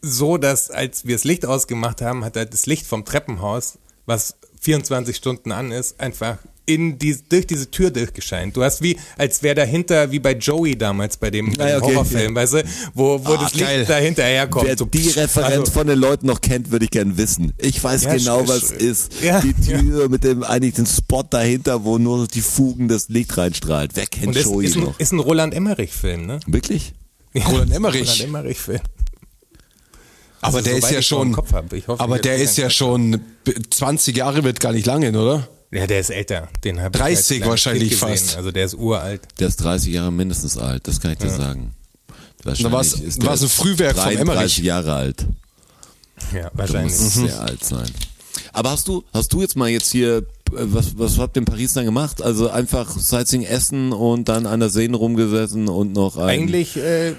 so, 0.02 0.38
dass 0.38 0.72
als 0.72 1.06
wir 1.06 1.16
das 1.16 1.24
Licht 1.24 1.46
ausgemacht 1.46 2.02
haben, 2.02 2.26
hat 2.26 2.36
halt 2.36 2.54
das 2.54 2.66
Licht 2.66 2.86
vom 2.86 3.06
Treppenhaus, 3.06 3.78
was 4.06 4.36
24 4.62 5.16
Stunden 5.16 5.52
an 5.52 5.72
ist, 5.72 6.00
einfach 6.00 6.38
in 6.66 6.98
die, 6.98 7.18
durch 7.28 7.48
diese 7.48 7.70
Tür 7.70 7.90
durchgescheint. 7.90 8.56
Du 8.56 8.64
hast 8.64 8.82
wie, 8.82 8.98
als 9.18 9.42
wäre 9.44 9.56
dahinter, 9.56 10.12
wie 10.12 10.20
bei 10.20 10.34
Joey 10.34 10.78
damals 10.78 11.18
bei 11.18 11.30
dem, 11.30 11.52
dem 11.54 11.60
okay, 11.60 11.82
Horrorfilm, 11.82 12.36
ja. 12.36 12.42
weißt 12.42 12.54
du, 12.54 12.64
wo, 12.94 13.20
wo 13.26 13.34
ah, 13.34 13.38
das 13.38 13.54
geil. 13.54 13.80
Licht 13.80 13.90
dahinter 13.90 14.24
herkommt. 14.24 14.68
Wer 14.68 14.78
so, 14.78 14.86
die 14.86 15.10
Referenz 15.10 15.60
also, 15.60 15.72
von 15.72 15.88
den 15.88 16.00
Leuten 16.00 16.28
noch 16.28 16.40
kennt, 16.40 16.72
würde 16.72 16.86
ich 16.86 16.92
gerne 16.92 17.18
wissen. 17.18 17.54
Ich 17.58 17.84
weiß 17.84 18.04
ja, 18.04 18.16
genau, 18.16 18.48
was 18.48 18.72
ist. 18.72 19.22
Ja, 19.22 19.42
die 19.42 19.54
Tür 19.54 20.08
mit 20.08 20.24
dem 20.24 20.44
eigentlich 20.44 20.76
den 20.76 20.86
Spot 20.86 21.24
dahinter, 21.24 21.84
wo 21.84 21.98
nur 21.98 22.28
die 22.28 22.42
Fugen 22.42 22.88
das 22.88 23.10
Licht 23.10 23.36
reinstrahlt. 23.38 23.92
Wer 23.96 24.06
kennt 24.06 24.36
Und 24.36 24.38
Joey 24.38 24.66
ist, 24.66 24.78
noch? 24.78 25.00
Ist 25.00 25.12
ein 25.12 25.20
Roland 25.20 25.54
Emmerich-Film, 25.54 26.26
ne? 26.26 26.40
Wirklich? 26.46 26.94
Roland 27.36 27.74
Emmerich. 27.74 28.02
Roland 28.02 28.22
Emmerich-Film. 28.22 28.82
Aber 30.42 30.58
also, 30.58 30.70
der 30.70 30.78
ist 30.78 30.92
ja 30.92 31.02
schon, 31.02 31.38
hoffe, 31.38 32.00
aber 32.00 32.20
der 32.20 32.38
ist 32.38 32.58
ja 32.58 32.70
schon 32.70 33.22
20 33.70 34.18
Jahre 34.18 34.44
wird 34.44 34.60
gar 34.60 34.74
nicht 34.74 34.86
lange, 34.86 35.10
oder? 35.10 35.48
Ja, 35.72 35.88
der 35.88 36.00
ist 36.00 36.10
älter. 36.10 36.50
Den 36.64 36.82
habe 36.82 36.98
30 36.98 37.40
ich 37.40 37.46
wahrscheinlich 37.46 37.96
fast. 37.96 38.36
Also 38.36 38.52
der 38.52 38.66
ist 38.66 38.74
uralt. 38.74 39.22
Der 39.40 39.48
ist 39.48 39.58
30 39.58 39.94
Jahre 39.94 40.12
mindestens 40.12 40.58
alt, 40.58 40.88
das 40.88 41.00
kann 41.00 41.12
ich 41.12 41.20
dir 41.20 41.28
ja. 41.28 41.38
sagen. 41.38 41.74
Wahrscheinlich 42.44 42.74
war 42.74 42.82
ist 42.82 43.26
war 43.26 43.40
ein 43.40 43.50
Frühwerk 43.50 43.98
vom 43.98 44.12
Emmerich. 44.12 44.56
30 44.56 44.64
Jahre 44.64 44.94
alt. 44.94 45.26
Ja, 46.34 46.52
wahrscheinlich. 46.54 47.00
muss 47.00 47.16
mhm. 47.16 47.28
sehr 47.28 47.42
alt 47.42 47.64
sein. 47.64 47.90
Aber 48.54 48.72
hast 48.72 48.88
du, 48.88 49.04
hast 49.14 49.32
du 49.34 49.42
jetzt 49.42 49.56
mal 49.56 49.70
jetzt 49.70 49.92
hier, 49.92 50.18
äh, 50.18 50.24
was, 50.50 50.98
was 50.98 51.18
habt 51.18 51.38
ihr 51.38 51.42
in 51.42 51.46
Paris 51.46 51.74
dann 51.74 51.86
gemacht? 51.86 52.22
Also 52.22 52.50
einfach 52.50 52.90
Sightseeing 52.98 53.44
essen 53.44 53.94
und 53.94 54.28
dann 54.28 54.46
an 54.46 54.60
der 54.60 54.70
Seen 54.70 54.94
rumgesessen 54.94 55.68
und 55.68 55.94
noch 55.94 56.18
ein 56.18 56.30
Eigentlich 56.30 56.78
äh, 56.78 57.14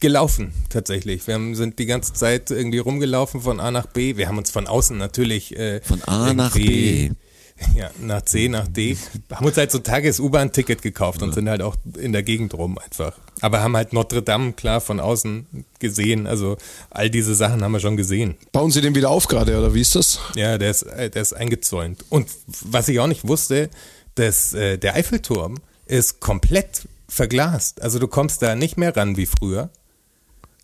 gelaufen 0.00 0.52
tatsächlich. 0.68 1.26
Wir 1.26 1.34
haben, 1.34 1.54
sind 1.54 1.78
die 1.78 1.86
ganze 1.86 2.12
Zeit 2.12 2.50
irgendwie 2.50 2.78
rumgelaufen 2.78 3.40
von 3.40 3.60
A 3.60 3.70
nach 3.70 3.86
B. 3.86 4.16
Wir 4.16 4.28
haben 4.28 4.38
uns 4.38 4.50
von 4.50 4.66
außen 4.66 4.96
natürlich 4.96 5.56
äh, 5.56 5.80
von 5.82 6.02
A 6.04 6.34
nach 6.34 6.54
B 6.54 7.10
ja, 7.74 7.90
nach 8.00 8.22
C, 8.22 8.48
nach 8.48 8.68
D. 8.68 8.96
Haben 9.32 9.46
uns 9.46 9.56
halt 9.56 9.70
so 9.70 9.78
ein 9.78 9.84
Tages-U-Bahn-Ticket 9.84 10.82
gekauft 10.82 11.22
und 11.22 11.32
sind 11.32 11.48
halt 11.48 11.62
auch 11.62 11.76
in 11.98 12.12
der 12.12 12.22
Gegend 12.22 12.54
rum 12.54 12.78
einfach. 12.78 13.16
Aber 13.40 13.62
haben 13.62 13.76
halt 13.76 13.92
Notre 13.92 14.22
Dame 14.22 14.52
klar 14.52 14.80
von 14.80 15.00
außen 15.00 15.46
gesehen. 15.78 16.26
Also 16.26 16.56
all 16.90 17.08
diese 17.08 17.34
Sachen 17.34 17.62
haben 17.62 17.72
wir 17.72 17.80
schon 17.80 17.96
gesehen. 17.96 18.36
Bauen 18.52 18.70
Sie 18.70 18.80
den 18.80 18.94
wieder 18.94 19.10
auf 19.10 19.26
gerade 19.26 19.58
oder 19.58 19.74
wie 19.74 19.80
ist 19.80 19.94
das? 19.94 20.20
Ja, 20.34 20.58
der 20.58 20.70
ist, 20.70 20.82
äh, 20.82 21.10
der 21.10 21.22
ist 21.22 21.32
eingezäunt. 21.32 22.04
Und 22.10 22.28
was 22.62 22.88
ich 22.88 23.00
auch 23.00 23.06
nicht 23.06 23.26
wusste, 23.26 23.70
dass 24.16 24.52
äh, 24.52 24.76
der 24.76 24.94
Eiffelturm 24.94 25.56
ist 25.86 26.20
komplett 26.20 26.86
verglast. 27.08 27.80
Also 27.80 27.98
du 27.98 28.08
kommst 28.08 28.42
da 28.42 28.54
nicht 28.54 28.76
mehr 28.76 28.96
ran 28.96 29.16
wie 29.16 29.26
früher. 29.26 29.70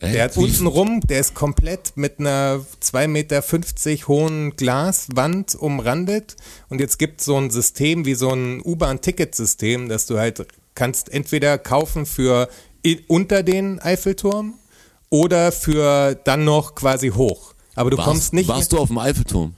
Der 0.03 0.25
hat 0.25 0.37
unten 0.37 0.67
rum, 0.67 1.01
der 1.01 1.21
ist 1.21 1.35
komplett 1.35 1.93
mit 1.95 2.19
einer 2.19 2.65
2,50 2.83 3.09
Meter 3.09 4.09
hohen 4.09 4.57
Glaswand 4.57 5.55
umrandet. 5.55 6.35
Und 6.69 6.81
jetzt 6.81 6.99
gibt 6.99 7.21
es 7.21 7.27
so 7.27 7.37
ein 7.37 7.51
System 7.51 8.05
wie 8.05 8.15
so 8.15 8.31
ein 8.31 8.61
U-Bahn-Ticketsystem, 8.65 9.89
dass 9.89 10.07
du 10.07 10.19
halt 10.19 10.47
kannst 10.75 11.13
entweder 11.13 11.57
kaufen 11.57 12.07
für 12.07 12.49
unter 13.07 13.45
den 13.45 13.79
Eiffelturm 13.79 14.55
oder 15.09 15.53
für 15.53 16.15
dann 16.25 16.45
noch 16.45 16.75
quasi 16.75 17.11
hoch. 17.11 17.55
Aber 17.77 17.91
du 17.91 17.97
warst, 17.97 18.09
kommst 18.09 18.33
nicht. 18.33 18.49
Warst 18.49 18.73
du 18.73 18.79
auf 18.79 18.89
dem 18.89 18.99
Eiffelturm? 18.99 19.55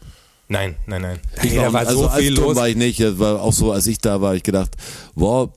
Nein, 0.49 0.77
nein, 0.87 1.03
nein. 1.03 1.21
Ich 1.43 1.57
war, 1.57 1.65
da 1.65 1.73
war 1.73 1.87
also 1.87 2.03
so 2.03 2.09
viel 2.11 2.35
los. 2.35 2.57
war 2.57 2.69
ich 2.69 2.77
nicht. 2.77 3.01
Das 3.01 3.19
war 3.19 3.41
auch 3.41 3.53
so, 3.53 3.73
als 3.73 3.87
ich 3.87 3.99
da 3.99 4.21
war, 4.21 4.35
ich 4.35 4.43
gedacht, 4.43 4.77
wow, 5.15 5.51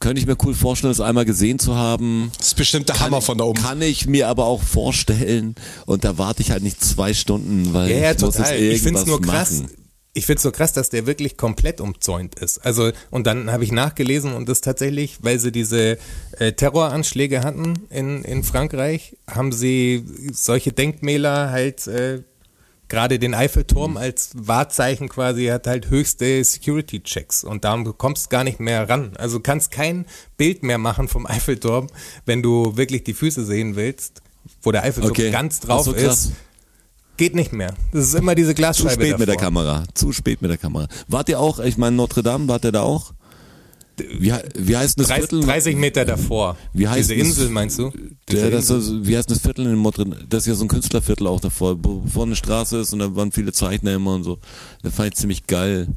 könnte 0.00 0.20
ich 0.20 0.26
mir 0.26 0.36
cool 0.44 0.54
vorstellen, 0.54 0.90
das 0.90 1.00
einmal 1.00 1.26
gesehen 1.26 1.58
zu 1.58 1.76
haben. 1.76 2.32
Das 2.38 2.48
ist 2.48 2.54
bestimmt 2.54 2.88
der 2.88 2.98
Hammer 3.00 3.20
von 3.20 3.38
da 3.38 3.44
oben. 3.44 3.62
Kann 3.62 3.82
ich 3.82 4.06
mir 4.06 4.28
aber 4.28 4.46
auch 4.46 4.62
vorstellen 4.62 5.54
und 5.86 6.04
da 6.04 6.18
warte 6.18 6.42
ich 6.42 6.50
halt 6.50 6.62
nicht 6.62 6.82
zwei 6.82 7.14
Stunden, 7.14 7.72
weil 7.74 7.90
ja, 7.90 7.98
ja, 7.98 8.10
ich 8.12 8.16
total. 8.16 8.40
muss 8.40 8.50
jetzt 8.50 8.50
irgendwas 8.50 8.76
Ich 8.76 8.82
finde 8.82 9.00
es 9.00 9.06
nur 9.06 9.20
krass. 9.20 9.60
Machen. 9.60 9.76
Ich 10.12 10.26
finde 10.26 10.38
es 10.38 10.42
so 10.42 10.50
krass, 10.50 10.72
dass 10.72 10.90
der 10.90 11.06
wirklich 11.06 11.36
komplett 11.36 11.80
umzäunt 11.80 12.34
ist. 12.34 12.58
Also, 12.58 12.90
und 13.10 13.28
dann 13.28 13.52
habe 13.52 13.62
ich 13.62 13.70
nachgelesen 13.70 14.32
und 14.32 14.48
das 14.48 14.60
tatsächlich, 14.60 15.18
weil 15.22 15.38
sie 15.38 15.52
diese 15.52 15.98
äh, 16.38 16.52
Terroranschläge 16.52 17.44
hatten 17.44 17.86
in, 17.90 18.24
in 18.24 18.42
Frankreich, 18.42 19.16
haben 19.28 19.52
sie 19.52 20.04
solche 20.32 20.72
Denkmäler 20.72 21.50
halt 21.50 21.86
äh, 21.86 22.22
gerade 22.90 23.18
den 23.18 23.32
Eiffelturm 23.32 23.96
als 23.96 24.32
Wahrzeichen 24.34 25.08
quasi 25.08 25.46
hat 25.46 25.66
halt 25.66 25.88
höchste 25.88 26.44
Security-Checks 26.44 27.44
und 27.44 27.64
darum 27.64 27.96
kommst 27.96 28.26
du 28.26 28.28
gar 28.28 28.44
nicht 28.44 28.60
mehr 28.60 28.86
ran. 28.88 29.12
Also 29.16 29.40
kannst 29.40 29.70
kein 29.70 30.04
Bild 30.36 30.62
mehr 30.62 30.76
machen 30.76 31.08
vom 31.08 31.26
Eiffelturm, 31.26 31.86
wenn 32.26 32.42
du 32.42 32.76
wirklich 32.76 33.04
die 33.04 33.14
Füße 33.14 33.46
sehen 33.46 33.76
willst, 33.76 34.20
wo 34.62 34.72
der 34.72 34.82
Eiffelturm 34.82 35.12
okay. 35.12 35.30
ganz 35.30 35.60
drauf 35.60 35.86
so 35.86 35.92
ist. 35.92 36.32
Geht 37.16 37.34
nicht 37.34 37.52
mehr. 37.52 37.74
Das 37.92 38.04
ist 38.04 38.14
immer 38.14 38.34
diese 38.34 38.54
Glasscheibe. 38.54 38.88
Zu 38.88 38.94
spät 38.94 39.12
davor. 39.12 39.18
mit 39.18 39.28
der 39.28 39.36
Kamera. 39.36 39.84
Zu 39.94 40.12
spät 40.12 40.42
mit 40.42 40.50
der 40.50 40.58
Kamera. 40.58 40.88
Wart 41.06 41.28
ihr 41.28 41.38
auch, 41.38 41.58
ich 41.60 41.76
meine 41.76 41.96
Notre 41.96 42.22
Dame, 42.22 42.48
wart 42.48 42.64
ihr 42.64 42.72
da 42.72 42.82
auch? 42.82 43.12
Wie, 44.18 44.32
wie 44.58 44.76
heißt 44.76 44.98
das 44.98 45.08
30, 45.08 45.30
Viertel? 45.30 45.46
30 45.46 45.76
Meter 45.76 46.04
davor. 46.04 46.56
Wie 46.72 46.88
heißt 46.88 47.10
Diese 47.10 47.14
Insel, 47.14 47.48
meinst 47.48 47.78
du? 47.78 47.92
Der, 48.30 48.50
das 48.50 48.70
ist, 48.70 48.92
wie 49.06 49.16
heißt 49.16 49.30
das 49.30 49.40
Viertel 49.40 49.66
in 49.66 49.76
Montreal? 49.76 50.16
Das 50.28 50.44
ist 50.44 50.46
ja 50.46 50.54
so 50.54 50.64
ein 50.64 50.68
Künstlerviertel 50.68 51.26
auch 51.26 51.40
davor, 51.40 51.76
wo 51.82 52.02
vorne 52.06 52.30
eine 52.30 52.36
Straße 52.36 52.78
ist 52.78 52.92
und 52.92 53.00
da 53.00 53.14
waren 53.14 53.32
viele 53.32 53.52
Zeichner 53.52 53.94
immer 53.94 54.14
und 54.14 54.24
so. 54.24 54.38
Das 54.82 54.94
fand 54.94 55.08
ich 55.08 55.14
ziemlich 55.14 55.46
geil. 55.46 55.88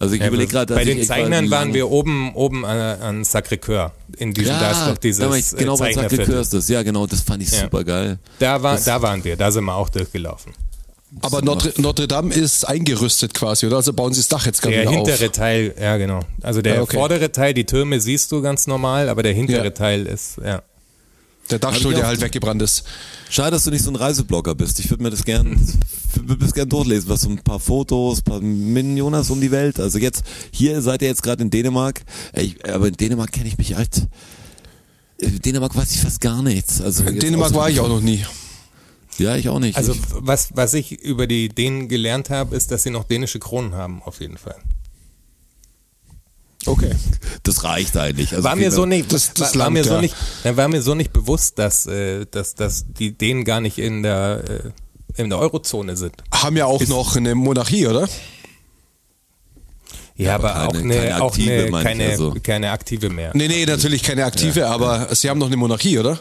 Also 0.00 0.14
ich 0.14 0.20
ja, 0.20 0.28
überlege 0.28 0.50
gerade, 0.50 0.74
bei 0.74 0.84
den 0.84 1.02
Zeichnern 1.02 1.50
waren 1.50 1.74
wir 1.74 1.90
oben 1.90 2.32
oben 2.34 2.64
an, 2.64 2.78
an 2.78 3.22
Sacré-Cœur 3.24 3.90
in 4.16 4.32
diesem 4.32 4.52
ja, 4.52 4.60
da 4.60 4.70
ist 4.70 4.86
doch 4.86 4.98
dieses 4.98 5.28
da 5.28 5.34
ich, 5.34 5.50
genau 5.56 5.76
bei 5.76 5.90
Sacré-Cœur 5.90 6.40
ist 6.40 6.54
das. 6.54 6.68
Ja, 6.68 6.84
genau, 6.84 7.06
das 7.06 7.20
fand 7.22 7.42
ich 7.42 7.50
ja. 7.50 7.62
super 7.62 7.82
geil. 7.82 8.18
Da 8.38 8.62
war 8.62 8.78
da 8.78 9.02
waren 9.02 9.24
wir, 9.24 9.36
da 9.36 9.50
sind 9.50 9.64
wir 9.64 9.74
auch 9.74 9.88
durchgelaufen. 9.88 10.52
Aber 11.22 11.42
Notre, 11.42 11.72
Notre, 11.78 12.06
Dame 12.06 12.34
ist 12.34 12.68
eingerüstet 12.68 13.32
quasi, 13.32 13.66
oder? 13.66 13.76
Also 13.76 13.92
bauen 13.92 14.12
sie 14.12 14.20
das 14.20 14.28
Dach 14.28 14.44
jetzt 14.44 14.60
gerade 14.60 14.80
auf. 14.80 14.82
Der 14.82 14.92
hintere 14.92 15.32
Teil, 15.32 15.74
ja 15.80 15.96
genau. 15.96 16.20
Also 16.42 16.60
der 16.60 16.76
ja, 16.76 16.82
okay. 16.82 16.96
vordere 16.96 17.32
Teil, 17.32 17.54
die 17.54 17.64
Türme 17.64 18.00
siehst 18.00 18.30
du 18.30 18.42
ganz 18.42 18.66
normal, 18.66 19.08
aber 19.08 19.22
der 19.22 19.32
hintere 19.32 19.64
ja. 19.64 19.70
Teil 19.70 20.06
ist, 20.06 20.36
ja. 20.44 20.62
Der 21.50 21.58
Dachstuhl, 21.58 21.94
der 21.94 22.06
halt 22.06 22.20
weggebrannt 22.20 22.60
ist. 22.60 22.84
Schade, 23.30 23.52
dass 23.52 23.64
du 23.64 23.70
nicht 23.70 23.82
so 23.82 23.90
ein 23.90 23.96
Reiseblogger 23.96 24.54
bist. 24.54 24.80
Ich 24.80 24.90
würde 24.90 25.02
mir 25.02 25.08
das 25.10 25.24
gern, 25.24 25.58
würde 26.14 26.44
das 26.44 26.52
gern 26.52 26.68
durchlesen, 26.68 27.08
was 27.08 27.22
so 27.22 27.30
ein 27.30 27.38
paar 27.38 27.58
Fotos, 27.58 28.18
ein 28.18 28.24
paar 28.24 28.40
Min 28.40 28.96
Jonas 28.96 29.30
um 29.30 29.40
die 29.40 29.50
Welt. 29.50 29.80
Also 29.80 29.98
jetzt, 29.98 30.24
hier 30.50 30.82
seid 30.82 31.00
ihr 31.00 31.08
jetzt 31.08 31.22
gerade 31.22 31.42
in 31.42 31.48
Dänemark, 31.48 32.02
ich, 32.34 32.56
aber 32.70 32.88
in 32.88 32.94
Dänemark 32.94 33.32
kenne 33.32 33.48
ich 33.48 33.56
mich 33.56 33.74
halt, 33.74 34.08
in 35.16 35.40
Dänemark 35.40 35.74
weiß 35.74 35.90
ich 35.92 36.00
fast 36.00 36.20
gar 36.20 36.42
nichts. 36.42 36.82
Also 36.82 37.04
in 37.04 37.18
Dänemark 37.18 37.54
war 37.54 37.70
ich 37.70 37.80
auch 37.80 37.88
noch 37.88 38.00
nie. 38.00 38.24
Ja, 39.18 39.36
ich 39.36 39.48
auch 39.48 39.58
nicht. 39.58 39.76
Also 39.76 39.94
was, 40.12 40.56
was 40.56 40.74
ich 40.74 40.92
über 40.92 41.26
die 41.26 41.48
Dänen 41.48 41.88
gelernt 41.88 42.30
habe, 42.30 42.54
ist, 42.56 42.70
dass 42.70 42.84
sie 42.84 42.90
noch 42.90 43.04
dänische 43.04 43.38
Kronen 43.38 43.74
haben, 43.74 44.02
auf 44.02 44.20
jeden 44.20 44.38
Fall. 44.38 44.56
Okay. 46.66 46.94
Das 47.42 47.64
reicht 47.64 47.96
eigentlich. 47.96 48.32
Also 48.32 48.44
war 48.44 48.56
mir 48.56 48.70
so 48.70 48.84
nicht, 48.84 49.12
das, 49.12 49.32
das 49.32 49.54
war, 49.54 49.64
war 49.64 49.70
mir 49.70 49.84
so 49.84 50.00
nicht, 50.00 50.14
war 50.44 50.68
mir 50.68 50.82
so 50.82 50.94
nicht 50.94 51.12
bewusst, 51.12 51.58
dass, 51.58 51.86
äh, 51.86 52.26
dass, 52.30 52.54
dass 52.54 52.84
die 52.92 53.16
Dänen 53.16 53.44
gar 53.44 53.60
nicht 53.60 53.78
in 53.78 54.02
der, 54.02 54.44
äh, 55.16 55.20
in 55.20 55.30
der 55.30 55.38
Eurozone 55.38 55.96
sind. 55.96 56.14
Haben 56.32 56.56
ja 56.56 56.66
auch 56.66 56.80
ist, 56.80 56.88
noch 56.88 57.16
eine 57.16 57.34
Monarchie, 57.34 57.86
oder? 57.86 58.08
Ja, 60.16 60.34
aber, 60.34 60.56
aber 60.56 60.72
keine, 60.72 60.84
auch 60.84 60.84
eine, 60.84 60.96
keine 60.96 61.22
auch 61.22 61.30
aktive, 61.30 61.52
eine, 61.52 61.82
keine, 61.82 62.06
also. 62.08 62.34
keine 62.42 62.70
aktive 62.72 63.08
mehr. 63.08 63.30
Nee, 63.34 63.48
nee, 63.48 63.64
natürlich 63.64 64.02
keine 64.02 64.24
aktive, 64.24 64.60
ja, 64.60 64.68
aber 64.68 65.08
ja. 65.08 65.14
sie 65.14 65.30
haben 65.30 65.38
noch 65.38 65.46
eine 65.46 65.56
Monarchie, 65.56 65.98
oder? 65.98 66.18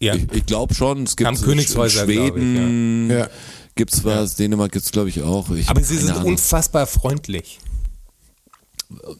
Ja. 0.00 0.14
Ich, 0.14 0.26
ich 0.32 0.46
glaube 0.46 0.74
schon, 0.74 1.04
es 1.04 1.16
gibt 1.16 1.42
Königshäuser, 1.42 2.04
Schweden, 2.04 3.10
ich, 3.10 3.16
ja. 3.16 3.28
gibt's 3.74 4.04
was, 4.04 4.36
Dänemark 4.36 4.72
gibt's 4.72 4.92
glaube 4.92 5.08
ich 5.08 5.22
auch. 5.22 5.50
Ich 5.50 5.68
Aber 5.68 5.82
sie 5.82 5.96
sind 5.96 6.12
Ahnung. 6.12 6.32
unfassbar 6.32 6.86
freundlich. 6.86 7.58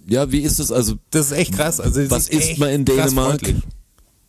Ja, 0.06 0.32
wie 0.32 0.40
ist 0.40 0.60
es 0.60 0.72
also? 0.72 0.94
Das 1.10 1.26
ist 1.26 1.32
echt 1.32 1.54
krass. 1.54 1.80
Also 1.80 2.10
was 2.10 2.28
isst 2.28 2.58
man 2.58 2.70
in 2.70 2.84
Dänemark? 2.84 3.40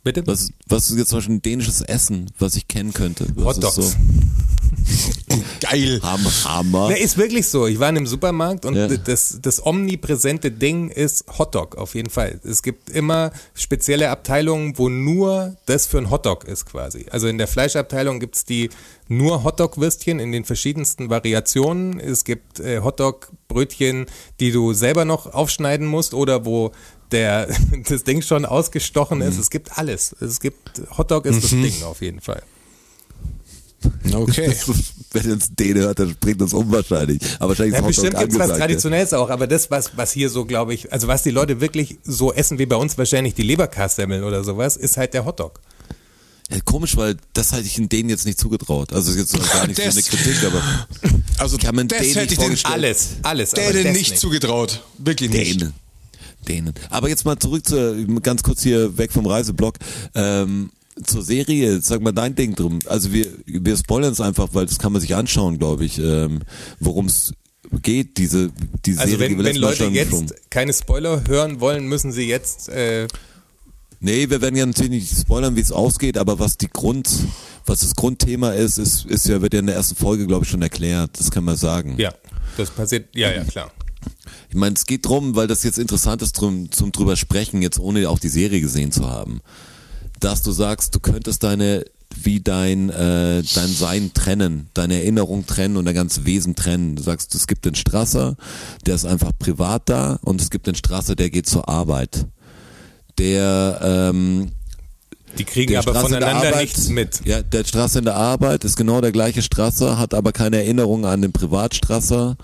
Bitte? 0.02 0.26
Was, 0.26 0.50
was 0.66 0.90
ist 0.90 0.96
jetzt 0.98 1.08
zum 1.10 1.18
Beispiel 1.18 1.34
ein 1.36 1.42
dänisches 1.42 1.82
Essen, 1.82 2.30
was 2.38 2.56
ich 2.56 2.66
kennen 2.68 2.94
könnte? 2.94 3.26
Was 3.34 3.56
Hotdogs. 3.56 3.74
So? 3.74 3.82
Geil. 5.60 6.00
Hammer. 6.02 6.30
Hammer. 6.44 6.88
Na, 6.90 6.96
ist 6.96 7.18
wirklich 7.18 7.46
so. 7.46 7.66
Ich 7.66 7.78
war 7.78 7.88
in 7.90 7.98
einem 7.98 8.06
Supermarkt 8.06 8.64
und 8.64 8.74
Ja. 8.76 8.88
das, 8.88 9.38
das 9.42 9.64
omnipräsente 9.64 10.50
Ding 10.50 10.88
ist 10.88 11.24
Hotdog 11.38 11.76
auf 11.76 11.94
jeden 11.94 12.08
Fall. 12.10 12.40
Es 12.44 12.62
gibt 12.62 12.88
immer 12.90 13.30
spezielle 13.54 14.10
Abteilungen, 14.10 14.78
wo 14.78 14.88
nur 14.88 15.56
das 15.66 15.86
für 15.86 15.98
ein 15.98 16.10
Hotdog 16.10 16.44
ist 16.44 16.66
quasi. 16.66 17.06
Also 17.10 17.26
in 17.28 17.36
der 17.38 17.46
Fleischabteilung 17.46 18.20
gibt's 18.20 18.44
die 18.44 18.70
nur 19.08 19.44
Hotdog-Würstchen 19.44 20.18
in 20.18 20.32
den 20.32 20.44
verschiedensten 20.44 21.10
Variationen. 21.10 22.00
Es 22.00 22.24
gibt 22.24 22.58
äh, 22.60 22.80
Hotdog-Brötchen, 22.80 24.06
die 24.40 24.50
du 24.52 24.72
selber 24.72 25.04
noch 25.04 25.32
aufschneiden 25.32 25.86
musst 25.86 26.14
oder 26.14 26.44
wo 26.44 26.72
der, 27.12 27.48
das 27.88 28.04
Ding 28.04 28.22
schon 28.22 28.44
ausgestochen 28.44 29.20
ist. 29.20 29.38
Es 29.38 29.50
gibt 29.50 29.78
alles. 29.78 30.14
Es 30.20 30.40
gibt, 30.40 30.82
Hotdog 30.96 31.26
ist 31.26 31.42
das 31.42 31.50
Ding 31.50 31.82
auf 31.84 32.00
jeden 32.02 32.20
Fall. 32.20 32.42
Okay. 34.12 34.54
Wenn 35.12 35.32
uns 35.32 35.48
den 35.54 35.76
hört, 35.78 35.98
dann 35.98 36.14
bringt 36.20 36.40
uns 36.42 36.52
unwahrscheinlich. 36.52 37.18
Aber 37.38 37.48
wahrscheinlich 37.50 37.74
Ja, 37.74 37.80
ist 37.80 37.84
Hotdog 37.86 38.02
bestimmt 38.04 38.18
gibt's 38.18 38.34
was 38.34 38.40
angesagt, 38.42 38.60
ja. 38.60 38.66
Traditionelles 38.66 39.12
auch, 39.14 39.30
aber 39.30 39.46
das, 39.46 39.70
was, 39.70 39.96
was 39.96 40.12
hier 40.12 40.28
so, 40.28 40.44
glaube 40.44 40.74
ich, 40.74 40.92
also 40.92 41.08
was 41.08 41.22
die 41.22 41.30
Leute 41.30 41.60
wirklich 41.60 41.98
so 42.04 42.32
essen 42.32 42.58
wie 42.58 42.66
bei 42.66 42.76
uns 42.76 42.96
wahrscheinlich 42.98 43.34
die 43.34 43.42
Leberkassemmel 43.42 44.22
oder 44.22 44.44
sowas, 44.44 44.76
ist 44.76 44.96
halt 44.98 45.14
der 45.14 45.24
Hotdog. 45.24 45.60
Ja, 46.50 46.58
komisch, 46.64 46.96
weil 46.96 47.16
das 47.32 47.52
hätte 47.52 47.62
ich 47.62 47.78
in 47.78 47.88
denen 47.88 48.08
jetzt 48.10 48.26
nicht 48.26 48.38
zugetraut. 48.38 48.92
Also 48.92 49.12
ist 49.12 49.18
jetzt 49.18 49.52
gar 49.52 49.66
nicht 49.66 49.76
so 49.76 49.82
Das- 49.84 49.94
eine 49.96 50.02
Kritik, 50.02 50.44
aber 50.44 50.62
Also 51.38 51.56
kann 51.58 51.74
man 51.74 51.88
das 51.88 52.00
denen 52.00 52.10
hätte 52.10 52.20
nicht 52.20 52.32
ich 52.32 52.38
den 52.38 52.44
vorgestellt. 52.44 52.74
Alles, 52.74 53.08
alles. 53.22 53.54
aber 53.54 53.72
denen 53.72 53.84
das 53.84 53.94
nicht 53.96 54.18
zugetraut. 54.18 54.82
Wirklich 54.98 55.30
nicht. 55.30 55.60
Dänen. 55.60 55.72
Dänen. 56.48 56.74
Aber 56.90 57.08
jetzt 57.08 57.24
mal 57.24 57.38
zurück 57.38 57.66
zu, 57.66 58.06
ganz 58.22 58.42
kurz 58.42 58.62
hier 58.62 58.96
weg 58.98 59.12
vom 59.12 59.26
Reiseblock. 59.26 59.76
Ähm, 60.14 60.70
zur 61.04 61.22
Serie, 61.22 61.80
sag 61.80 62.02
mal 62.02 62.12
dein 62.12 62.34
Ding 62.34 62.54
drum. 62.54 62.78
Also 62.86 63.12
wir, 63.12 63.26
wir 63.46 63.76
spoilern 63.76 64.12
es 64.12 64.20
einfach, 64.20 64.48
weil 64.52 64.66
das 64.66 64.78
kann 64.78 64.92
man 64.92 65.00
sich 65.00 65.14
anschauen, 65.14 65.58
glaube 65.58 65.84
ich, 65.84 65.98
ähm, 65.98 66.40
worum 66.78 67.06
es 67.06 67.32
geht, 67.82 68.18
diese, 68.18 68.50
die 68.84 68.98
Also 68.98 69.16
Serie, 69.16 69.38
wenn, 69.38 69.44
wenn 69.44 69.56
Leute 69.56 69.84
jetzt 69.86 70.10
schon- 70.10 70.30
keine 70.50 70.72
Spoiler 70.74 71.22
hören 71.26 71.60
wollen, 71.60 71.86
müssen 71.86 72.12
sie 72.12 72.26
jetzt, 72.28 72.68
äh, 72.68 73.06
Nee, 74.02 74.30
wir 74.30 74.40
werden 74.40 74.56
ja 74.56 74.64
natürlich 74.64 74.90
nicht 74.90 75.12
spoilern, 75.20 75.56
wie 75.56 75.60
es 75.60 75.72
ausgeht, 75.72 76.16
aber 76.16 76.38
was 76.38 76.56
die 76.56 76.68
Grund, 76.68 77.06
was 77.66 77.80
das 77.80 77.94
Grundthema 77.94 78.52
ist, 78.52 78.78
ist, 78.78 79.04
ist 79.04 79.28
ja, 79.28 79.42
wird 79.42 79.52
ja 79.52 79.60
in 79.60 79.66
der 79.66 79.74
ersten 79.76 79.94
Folge, 79.94 80.26
glaube 80.26 80.44
ich, 80.46 80.50
schon 80.50 80.62
erklärt. 80.62 81.10
Das 81.20 81.30
kann 81.30 81.44
man 81.44 81.56
sagen. 81.56 81.96
ja, 81.98 82.14
das 82.56 82.70
passiert, 82.70 83.14
ja, 83.14 83.30
ja, 83.30 83.44
klar. 83.44 83.70
Ich 84.48 84.56
meine, 84.56 84.74
es 84.74 84.86
geht 84.86 85.06
drum, 85.06 85.36
weil 85.36 85.46
das 85.46 85.62
jetzt 85.62 85.78
interessant 85.78 86.22
ist 86.22 86.32
drum, 86.32 86.70
zum 86.72 86.92
drüber 86.92 87.16
sprechen, 87.16 87.62
jetzt 87.62 87.78
ohne 87.78 88.08
auch 88.08 88.18
die 88.18 88.28
Serie 88.28 88.60
gesehen 88.60 88.92
zu 88.92 89.08
haben, 89.08 89.40
dass 90.18 90.42
du 90.42 90.52
sagst, 90.52 90.94
du 90.94 91.00
könntest 91.00 91.42
deine 91.42 91.84
wie 92.16 92.40
dein 92.40 92.90
äh, 92.90 93.42
dein 93.54 93.68
Sein 93.68 94.10
trennen, 94.12 94.68
deine 94.74 94.94
Erinnerung 94.94 95.46
trennen 95.46 95.76
und 95.76 95.84
dein 95.84 95.94
ganzes 95.94 96.24
Wesen 96.24 96.54
trennen. 96.54 96.96
Du 96.96 97.02
sagst, 97.02 97.34
es 97.34 97.46
gibt 97.46 97.64
den 97.64 97.74
Strasser, 97.74 98.36
der 98.86 98.94
ist 98.94 99.04
einfach 99.04 99.30
privat 99.38 99.88
da 99.88 100.18
und 100.22 100.40
es 100.40 100.50
gibt 100.50 100.66
den 100.66 100.74
Strasser, 100.74 101.14
der 101.14 101.30
geht 101.30 101.46
zur 101.46 101.68
Arbeit. 101.68 102.26
Der 103.18 103.80
ähm, 103.82 104.50
Die 105.38 105.44
kriegen 105.44 105.76
aber 105.76 105.92
der 105.92 106.00
voneinander 106.02 106.48
Arbeit, 106.48 106.60
nichts 106.60 106.88
mit. 106.88 107.20
Ja, 107.24 107.42
der 107.42 107.64
Strasser 107.64 108.00
in 108.00 108.06
der 108.06 108.16
Arbeit 108.16 108.64
ist 108.64 108.76
genau 108.76 109.00
der 109.00 109.12
gleiche 109.12 109.42
Strasser, 109.42 109.98
hat 109.98 110.14
aber 110.14 110.32
keine 110.32 110.56
Erinnerung 110.56 111.06
an 111.06 111.22
den 111.22 111.32
Privatstrasser, 111.32 112.36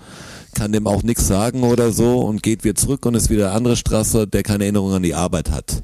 kann 0.57 0.71
dem 0.71 0.87
auch 0.87 1.03
nichts 1.03 1.27
sagen 1.27 1.63
oder 1.63 1.91
so 1.91 2.21
und 2.21 2.41
geht 2.41 2.63
wieder 2.63 2.75
zurück 2.75 3.05
und 3.05 3.13
ist 3.13 3.29
wieder 3.29 3.43
der 3.43 3.53
andere 3.53 3.77
Strasser, 3.77 4.25
der 4.25 4.41
keine 4.41 4.63
Erinnerung 4.63 4.91
an 4.91 5.03
die 5.03 5.13
Arbeit 5.13 5.51
hat. 5.51 5.83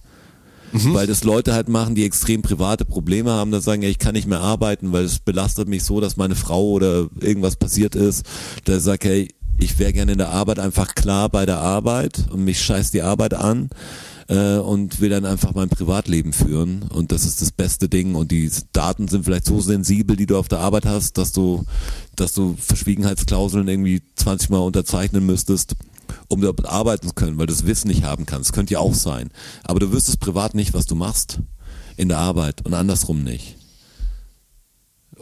Weil 0.93 1.05
das 1.05 1.23
Leute 1.23 1.53
halt 1.53 1.69
machen, 1.69 1.93
die 1.93 2.03
extrem 2.03 2.41
private 2.41 2.83
Probleme 2.83 3.29
haben, 3.29 3.51
dann 3.51 3.61
sagen, 3.61 3.83
ja, 3.83 3.89
ich 3.89 3.99
kann 3.99 4.13
nicht 4.13 4.27
mehr 4.27 4.39
arbeiten, 4.39 4.91
weil 4.91 5.03
es 5.03 5.19
belastet 5.19 5.67
mich 5.67 5.83
so, 5.83 6.01
dass 6.01 6.17
meine 6.17 6.33
Frau 6.33 6.71
oder 6.71 7.07
irgendwas 7.19 7.55
passiert 7.55 7.93
ist. 7.93 8.25
Da 8.65 8.79
sagt, 8.79 9.05
hey, 9.05 9.27
ich 9.59 9.77
wäre 9.77 9.93
gerne 9.93 10.13
in 10.13 10.17
der 10.17 10.29
Arbeit 10.29 10.57
einfach 10.57 10.95
klar 10.95 11.29
bei 11.29 11.45
der 11.45 11.59
Arbeit 11.59 12.25
und 12.31 12.43
mich 12.43 12.59
scheißt 12.59 12.91
die 12.95 13.03
Arbeit 13.03 13.35
an 13.35 13.69
äh, 14.27 14.57
und 14.57 15.01
will 15.01 15.09
dann 15.09 15.25
einfach 15.25 15.53
mein 15.53 15.69
Privatleben 15.69 16.33
führen 16.33 16.83
und 16.83 17.11
das 17.11 17.25
ist 17.25 17.41
das 17.41 17.51
beste 17.51 17.89
Ding 17.89 18.15
und 18.15 18.31
die 18.31 18.49
Daten 18.71 19.07
sind 19.07 19.25
vielleicht 19.25 19.45
so 19.45 19.59
sensibel, 19.59 20.15
die 20.15 20.25
du 20.25 20.37
auf 20.37 20.47
der 20.47 20.59
Arbeit 20.59 20.85
hast, 20.85 21.17
dass 21.17 21.31
du, 21.31 21.65
dass 22.15 22.33
du 22.33 22.55
Verschwiegenheitsklauseln 22.57 23.67
irgendwie 23.67 24.01
20 24.15 24.49
Mal 24.49 24.59
unterzeichnen 24.59 25.25
müsstest 25.25 25.75
um 26.27 26.41
dort 26.41 26.65
arbeiten 26.65 27.07
zu 27.07 27.13
können, 27.13 27.37
weil 27.37 27.47
du 27.47 27.53
das 27.53 27.65
Wissen 27.65 27.87
nicht 27.87 28.03
haben 28.03 28.25
kannst. 28.25 28.49
Das 28.49 28.53
könnte 28.53 28.73
ja 28.73 28.79
auch 28.79 28.93
sein. 28.93 29.29
Aber 29.63 29.79
du 29.79 29.91
wüsstest 29.91 30.19
privat 30.19 30.53
nicht, 30.53 30.73
was 30.73 30.85
du 30.85 30.95
machst 30.95 31.39
in 31.97 32.09
der 32.09 32.17
Arbeit 32.17 32.65
und 32.65 32.73
andersrum 32.73 33.23
nicht. 33.23 33.57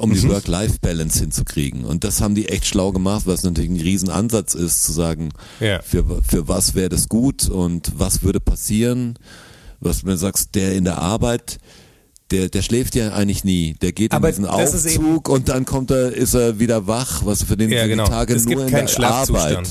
Um 0.02 0.14
die 0.14 0.28
Work-Life-Balance 0.30 1.20
hinzukriegen. 1.20 1.86
Und 1.86 2.04
das 2.04 2.22
haben 2.22 2.36
die 2.36 2.50
echt 2.50 2.66
schlau 2.66 2.92
gemacht, 2.92 3.24
was 3.26 3.44
natürlich 3.44 3.70
ein 3.70 3.80
Riesenansatz 3.80 4.54
ist, 4.56 4.84
zu 4.84 4.92
sagen, 4.92 5.30
Ja. 5.60 5.82
für, 5.82 6.04
für 6.24 6.48
was 6.48 6.76
wäre 6.76 6.90
das 6.90 7.08
gut 7.10 7.50
und 7.50 7.92
was 7.98 8.24
würde 8.24 8.40
passieren. 8.40 9.18
Was 9.80 10.02
du 10.02 10.16
sagst, 10.18 10.56
der 10.56 10.76
in 10.76 10.84
der 10.84 11.00
Arbeit, 11.00 11.58
der, 12.32 12.50
der 12.50 12.62
schläft 12.62 12.96
ja 12.96 13.14
eigentlich 13.14 13.44
nie. 13.44 13.76
Der 13.82 13.92
geht 13.92 14.12
Aber 14.12 14.30
in 14.30 14.36
diesen 14.36 14.46
Aufzug 14.46 15.28
und 15.30 15.50
dann 15.50 15.66
kommt 15.66 15.92
er, 15.92 16.14
ist 16.14 16.34
er 16.34 16.60
wieder 16.60 16.88
wach, 16.88 17.26
was 17.26 17.44
für 17.44 17.58
den 17.58 17.70
Ja, 17.72 17.88
genau. 17.88 18.06
die 18.06 18.12
Tage 18.12 18.36
Es 18.36 18.46
nur 18.46 18.66
in 18.66 18.72
der. 18.72 19.04
Arbeit. 19.04 19.68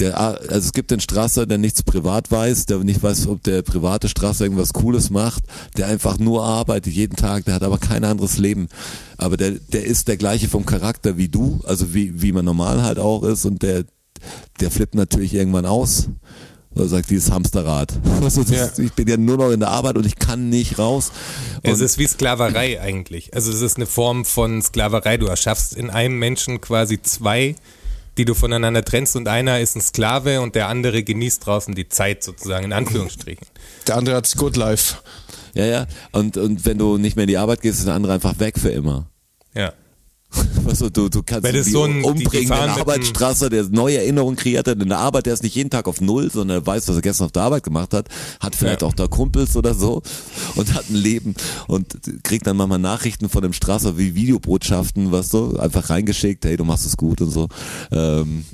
Der, 0.00 0.18
also 0.18 0.54
es 0.54 0.72
gibt 0.72 0.90
den 0.90 1.00
Strasser, 1.00 1.46
der 1.46 1.58
nichts 1.58 1.82
privat 1.82 2.30
weiß, 2.30 2.66
der 2.66 2.78
nicht 2.78 3.02
weiß, 3.02 3.26
ob 3.28 3.42
der 3.42 3.62
private 3.62 4.08
Strasser 4.08 4.44
irgendwas 4.44 4.72
Cooles 4.72 5.10
macht, 5.10 5.44
der 5.76 5.86
einfach 5.88 6.18
nur 6.18 6.44
arbeitet 6.44 6.92
jeden 6.92 7.16
Tag, 7.16 7.44
der 7.44 7.54
hat 7.54 7.62
aber 7.62 7.78
kein 7.78 8.04
anderes 8.04 8.38
Leben. 8.38 8.68
Aber 9.18 9.36
der, 9.36 9.52
der 9.52 9.84
ist 9.84 10.08
der 10.08 10.16
gleiche 10.16 10.48
vom 10.48 10.66
Charakter 10.66 11.16
wie 11.18 11.28
du, 11.28 11.60
also 11.64 11.94
wie, 11.94 12.22
wie 12.22 12.32
man 12.32 12.44
normal 12.44 12.82
halt 12.82 12.98
auch 12.98 13.22
ist 13.22 13.44
und 13.44 13.62
der, 13.62 13.84
der 14.60 14.70
flippt 14.70 14.94
natürlich 14.94 15.34
irgendwann 15.34 15.66
aus. 15.66 16.08
Oder 16.74 16.88
sagt 16.88 17.10
dieses 17.10 17.30
Hamsterrad. 17.30 17.92
Also 18.22 18.44
das, 18.44 18.78
Ich 18.78 18.92
bin 18.92 19.08
ja 19.08 19.16
nur 19.16 19.36
noch 19.36 19.50
in 19.50 19.60
der 19.60 19.70
Arbeit 19.70 19.96
und 19.96 20.06
ich 20.06 20.16
kann 20.16 20.48
nicht 20.48 20.78
raus. 20.78 21.12
Es 21.62 21.74
Und 21.74 21.84
ist 21.84 21.98
wie 21.98 22.06
Sklaverei 22.06 22.80
eigentlich. 22.80 23.34
Also 23.34 23.50
es 23.50 23.60
ist 23.60 23.76
eine 23.76 23.86
Form 23.86 24.24
von 24.24 24.62
Sklaverei. 24.62 25.16
Du 25.18 25.26
erschaffst 25.26 25.74
in 25.74 25.90
einem 25.90 26.18
Menschen 26.18 26.60
quasi 26.60 27.02
zwei, 27.02 27.56
die 28.18 28.24
du 28.24 28.34
voneinander 28.34 28.84
trennst 28.84 29.16
und 29.16 29.28
einer 29.28 29.60
ist 29.60 29.76
ein 29.76 29.80
Sklave 29.80 30.40
und 30.40 30.54
der 30.54 30.68
andere 30.68 31.02
genießt 31.02 31.46
draußen 31.46 31.74
die 31.74 31.88
Zeit 31.88 32.22
sozusagen, 32.22 32.66
in 32.66 32.72
Anführungsstrichen. 32.72 33.46
Der 33.86 33.96
andere 33.96 34.16
hat's 34.16 34.36
Good 34.36 34.56
Life. 34.56 34.96
ja, 35.54 35.64
ja. 35.64 35.86
Und, 36.12 36.36
und 36.36 36.64
wenn 36.66 36.78
du 36.78 36.98
nicht 36.98 37.16
mehr 37.16 37.24
in 37.24 37.28
die 37.28 37.38
Arbeit 37.38 37.62
gehst, 37.62 37.78
ist 37.78 37.86
der 37.86 37.94
andere 37.94 38.12
einfach 38.14 38.38
weg 38.38 38.58
für 38.58 38.70
immer. 38.70 39.06
Ja. 39.54 39.72
Weißt 40.64 40.80
du, 40.80 41.08
du, 41.08 41.22
kannst 41.24 41.44
Weil 41.44 41.52
das 41.52 41.66
ihn 41.66 41.72
so 41.72 41.82
ein- 41.84 42.04
umbringen, 42.04 42.48
fahren 42.48 42.68
den 42.68 42.70
mit 42.70 42.80
Arbeitsstrasser, 42.80 43.50
der 43.50 43.64
neue 43.70 43.98
Erinnerungen 43.98 44.36
kreiert 44.36 44.68
hat 44.68 44.80
in 44.80 44.88
der 44.88 44.98
Arbeit, 44.98 45.26
der 45.26 45.34
ist 45.34 45.42
nicht 45.42 45.54
jeden 45.56 45.70
Tag 45.70 45.86
auf 45.88 46.00
Null, 46.00 46.30
sondern 46.30 46.58
er 46.58 46.66
weiß, 46.66 46.88
was 46.88 46.96
er 46.96 47.02
gestern 47.02 47.24
auf 47.26 47.32
der 47.32 47.42
Arbeit 47.42 47.64
gemacht 47.64 47.92
hat, 47.94 48.08
hat 48.40 48.54
vielleicht 48.56 48.82
Ja. 48.82 48.88
auch 48.88 48.94
da 48.94 49.06
Kumpels 49.08 49.56
oder 49.56 49.74
so 49.74 50.02
und 50.54 50.72
hat 50.74 50.88
ein 50.88 50.94
Leben 50.94 51.34
und 51.66 51.86
kriegt 52.22 52.46
dann 52.46 52.56
manchmal 52.56 52.78
Nachrichten 52.78 53.28
von 53.28 53.42
dem 53.42 53.52
Strasser 53.52 53.98
wie 53.98 54.14
Videobotschaften, 54.14 55.10
weißt 55.12 55.32
du, 55.34 55.56
einfach 55.58 55.90
reingeschickt, 55.90 56.44
hey, 56.44 56.56
du 56.56 56.64
machst 56.64 56.86
es 56.86 56.96
gut 56.96 57.20
und 57.20 57.30
so. 57.30 57.48
Ähm, 57.90 58.44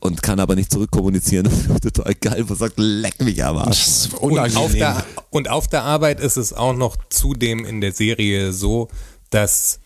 und 0.00 0.22
kann 0.22 0.38
aber 0.38 0.54
nicht 0.54 0.70
zurückkommunizieren. 0.70 1.48
Total 1.82 2.14
geil, 2.14 2.44
wo 2.46 2.54
sagt, 2.54 2.74
leck 2.76 3.22
mich 3.22 3.42
am 3.42 3.56
Arsch. 3.56 3.68
Das 3.84 4.06
ist 4.06 4.14
Und 4.14 4.38
auf, 4.38 4.72
der, 4.72 5.02
und 5.30 5.48
auf 5.48 5.66
der 5.68 5.82
Arbeit 5.84 6.20
ist 6.20 6.36
es 6.36 6.52
auch 6.52 6.74
noch 6.76 6.96
zudem 7.08 7.64
in 7.64 7.80
der 7.80 7.92
Serie 7.92 8.52
so, 8.52 8.88
dass 9.30 9.80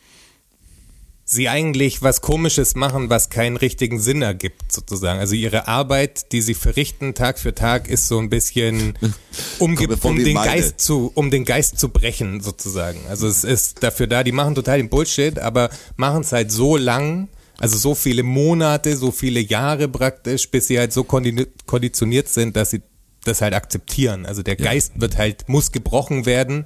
sie 1.30 1.50
eigentlich 1.50 2.00
was 2.00 2.22
Komisches 2.22 2.74
machen, 2.74 3.10
was 3.10 3.28
keinen 3.28 3.58
richtigen 3.58 4.00
Sinn 4.00 4.22
ergibt, 4.22 4.72
sozusagen. 4.72 5.20
Also 5.20 5.34
ihre 5.34 5.68
Arbeit, 5.68 6.32
die 6.32 6.40
sie 6.40 6.54
verrichten 6.54 7.14
Tag 7.14 7.38
für 7.38 7.54
Tag, 7.54 7.86
ist 7.86 8.08
so 8.08 8.18
ein 8.18 8.30
bisschen, 8.30 8.94
um, 9.58 9.76
vor 9.76 10.10
um 10.12 10.24
den 10.24 10.32
meine. 10.32 10.52
Geist 10.52 10.80
zu, 10.80 11.12
um 11.14 11.30
den 11.30 11.44
Geist 11.44 11.78
zu 11.78 11.90
brechen, 11.90 12.40
sozusagen. 12.40 12.98
Also 13.10 13.26
es 13.28 13.44
ist 13.44 13.82
dafür 13.82 14.06
da, 14.06 14.24
die 14.24 14.32
machen 14.32 14.54
total 14.54 14.78
den 14.78 14.88
Bullshit, 14.88 15.38
aber 15.38 15.68
machen 15.96 16.22
es 16.22 16.32
halt 16.32 16.50
so 16.50 16.78
lang, 16.78 17.28
also 17.58 17.76
so 17.76 17.94
viele 17.94 18.22
Monate, 18.22 18.96
so 18.96 19.12
viele 19.12 19.40
Jahre 19.40 19.86
praktisch, 19.86 20.48
bis 20.50 20.68
sie 20.68 20.78
halt 20.78 20.94
so 20.94 21.02
kondi- 21.02 21.46
konditioniert 21.66 22.28
sind, 22.28 22.56
dass 22.56 22.70
sie 22.70 22.80
das 23.24 23.42
halt 23.42 23.52
akzeptieren. 23.52 24.24
Also 24.24 24.42
der 24.42 24.56
Geist 24.56 24.92
wird 24.98 25.18
halt, 25.18 25.46
muss 25.46 25.72
gebrochen 25.72 26.24
werden 26.24 26.64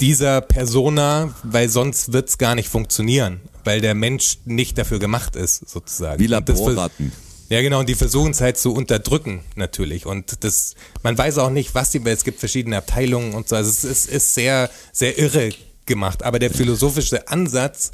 dieser 0.00 0.40
Persona, 0.40 1.34
weil 1.42 1.68
sonst 1.68 2.12
wird's 2.12 2.38
gar 2.38 2.54
nicht 2.54 2.68
funktionieren, 2.68 3.40
weil 3.64 3.80
der 3.80 3.94
Mensch 3.94 4.38
nicht 4.44 4.78
dafür 4.78 4.98
gemacht 4.98 5.36
ist, 5.36 5.68
sozusagen. 5.68 6.20
Wie 6.20 6.26
Laborratten. 6.26 7.12
Ja, 7.50 7.62
genau, 7.62 7.80
und 7.80 7.88
die 7.88 7.94
versuchen 7.94 8.32
es 8.32 8.40
halt 8.42 8.58
zu 8.58 8.74
unterdrücken, 8.74 9.42
natürlich. 9.56 10.04
Und 10.04 10.44
das, 10.44 10.74
man 11.02 11.16
weiß 11.16 11.38
auch 11.38 11.48
nicht, 11.50 11.74
was 11.74 11.90
die, 11.90 12.04
weil 12.04 12.12
es 12.12 12.22
gibt 12.22 12.40
verschiedene 12.40 12.76
Abteilungen 12.76 13.32
und 13.34 13.48
so. 13.48 13.56
Also 13.56 13.70
es 13.70 13.84
ist, 13.84 14.06
ist 14.06 14.34
sehr, 14.34 14.68
sehr 14.92 15.18
irre 15.18 15.50
gemacht. 15.86 16.22
Aber 16.24 16.38
der 16.38 16.50
philosophische 16.50 17.26
Ansatz, 17.28 17.90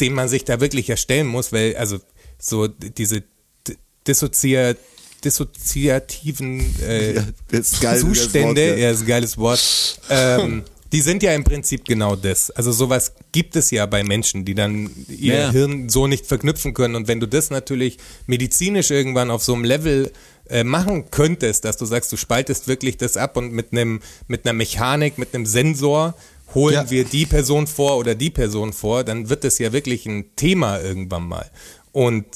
den 0.00 0.14
man 0.14 0.28
sich 0.28 0.44
da 0.44 0.60
wirklich 0.60 0.88
erstellen 0.88 1.26
muss, 1.26 1.52
weil, 1.52 1.76
also, 1.76 1.98
so 2.38 2.68
diese 2.68 3.22
d- 3.66 3.76
dissoziat, 4.06 4.76
dissoziativen 5.24 6.60
äh, 6.82 7.14
Ja, 7.14 7.24
das 7.50 7.72
ist 7.72 7.80
geil, 7.80 7.94
das 7.94 8.04
Wort, 8.06 8.16
Zustände, 8.16 8.68
ja. 8.70 8.76
ja, 8.76 8.90
ist 8.90 9.00
ein 9.02 9.06
geiles 9.06 9.38
Wort, 9.38 10.00
ähm, 10.10 10.62
Die 10.92 11.00
sind 11.00 11.22
ja 11.22 11.32
im 11.32 11.42
Prinzip 11.44 11.86
genau 11.86 12.16
das. 12.16 12.50
Also 12.50 12.70
sowas 12.70 13.14
gibt 13.32 13.56
es 13.56 13.70
ja 13.70 13.86
bei 13.86 14.04
Menschen, 14.04 14.44
die 14.44 14.54
dann 14.54 14.90
ihr 15.08 15.34
Ja. 15.38 15.50
Hirn 15.50 15.88
so 15.88 16.06
nicht 16.06 16.26
verknüpfen 16.26 16.74
können. 16.74 16.96
Und 16.96 17.08
wenn 17.08 17.18
du 17.18 17.26
das 17.26 17.48
natürlich 17.50 17.96
medizinisch 18.26 18.90
irgendwann 18.90 19.30
auf 19.30 19.42
so 19.42 19.54
einem 19.54 19.64
Level 19.64 20.12
äh, 20.50 20.64
machen 20.64 21.10
könntest, 21.10 21.64
dass 21.64 21.78
du 21.78 21.86
sagst, 21.86 22.12
du 22.12 22.18
spaltest 22.18 22.68
wirklich 22.68 22.98
das 22.98 23.16
ab 23.16 23.38
und 23.38 23.52
mit 23.52 23.72
einem 23.72 24.00
mit 24.28 24.44
einer 24.44 24.52
Mechanik, 24.52 25.16
mit 25.16 25.34
einem 25.34 25.46
Sensor 25.46 26.14
holen 26.54 26.74
Ja. 26.74 26.90
wir 26.90 27.04
die 27.06 27.24
Person 27.24 27.66
vor 27.66 27.96
oder 27.96 28.14
die 28.14 28.28
Person 28.28 28.74
vor, 28.74 29.02
dann 29.02 29.30
wird 29.30 29.44
das 29.44 29.58
ja 29.58 29.72
wirklich 29.72 30.04
ein 30.04 30.26
Thema 30.36 30.78
irgendwann 30.78 31.26
mal. 31.26 31.50
Und 31.92 32.26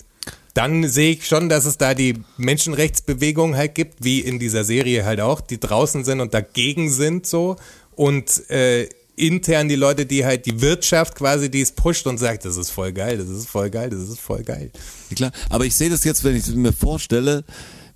dann 0.57 0.88
sehe 0.88 1.12
ich 1.12 1.26
schon, 1.26 1.50
dass 1.50 1.66
es 1.66 1.76
da 1.76 1.92
die 1.92 2.14
Menschenrechtsbewegung 2.38 3.57
halt 3.57 3.74
gibt, 3.74 4.02
wie 4.02 4.20
in 4.20 4.38
dieser 4.38 4.64
Serie 4.64 5.04
halt 5.04 5.20
auch, 5.20 5.42
die 5.42 5.61
draußen 5.61 6.02
sind 6.04 6.20
und 6.20 6.32
dagegen 6.32 6.90
sind 6.90 7.26
so 7.26 7.57
und 7.94 8.48
äh, 8.48 8.88
intern 9.16 9.68
die 9.68 9.76
Leute, 9.76 10.07
die 10.07 10.24
halt 10.24 10.46
die 10.46 10.62
Wirtschaft 10.62 11.14
quasi, 11.14 11.50
die 11.50 11.61
es 11.61 11.72
pusht 11.72 12.07
und 12.07 12.18
sagt, 12.18 12.46
das 12.46 12.57
ist 12.57 12.70
voll 12.70 12.92
geil, 12.92 13.18
das 13.18 13.28
ist 13.28 13.48
voll 13.48 13.68
geil, 13.68 13.90
das 13.90 14.09
ist 14.09 14.20
voll 14.20 14.42
geil. 14.42 14.70
Klar, 15.14 15.32
aber 15.50 15.64
ich 15.64 15.74
sehe 15.74 15.90
das 15.90 16.04
jetzt, 16.04 16.24
wenn 16.24 16.36
ich 16.36 16.46
mir 16.48 16.72
vorstelle, 16.72 17.44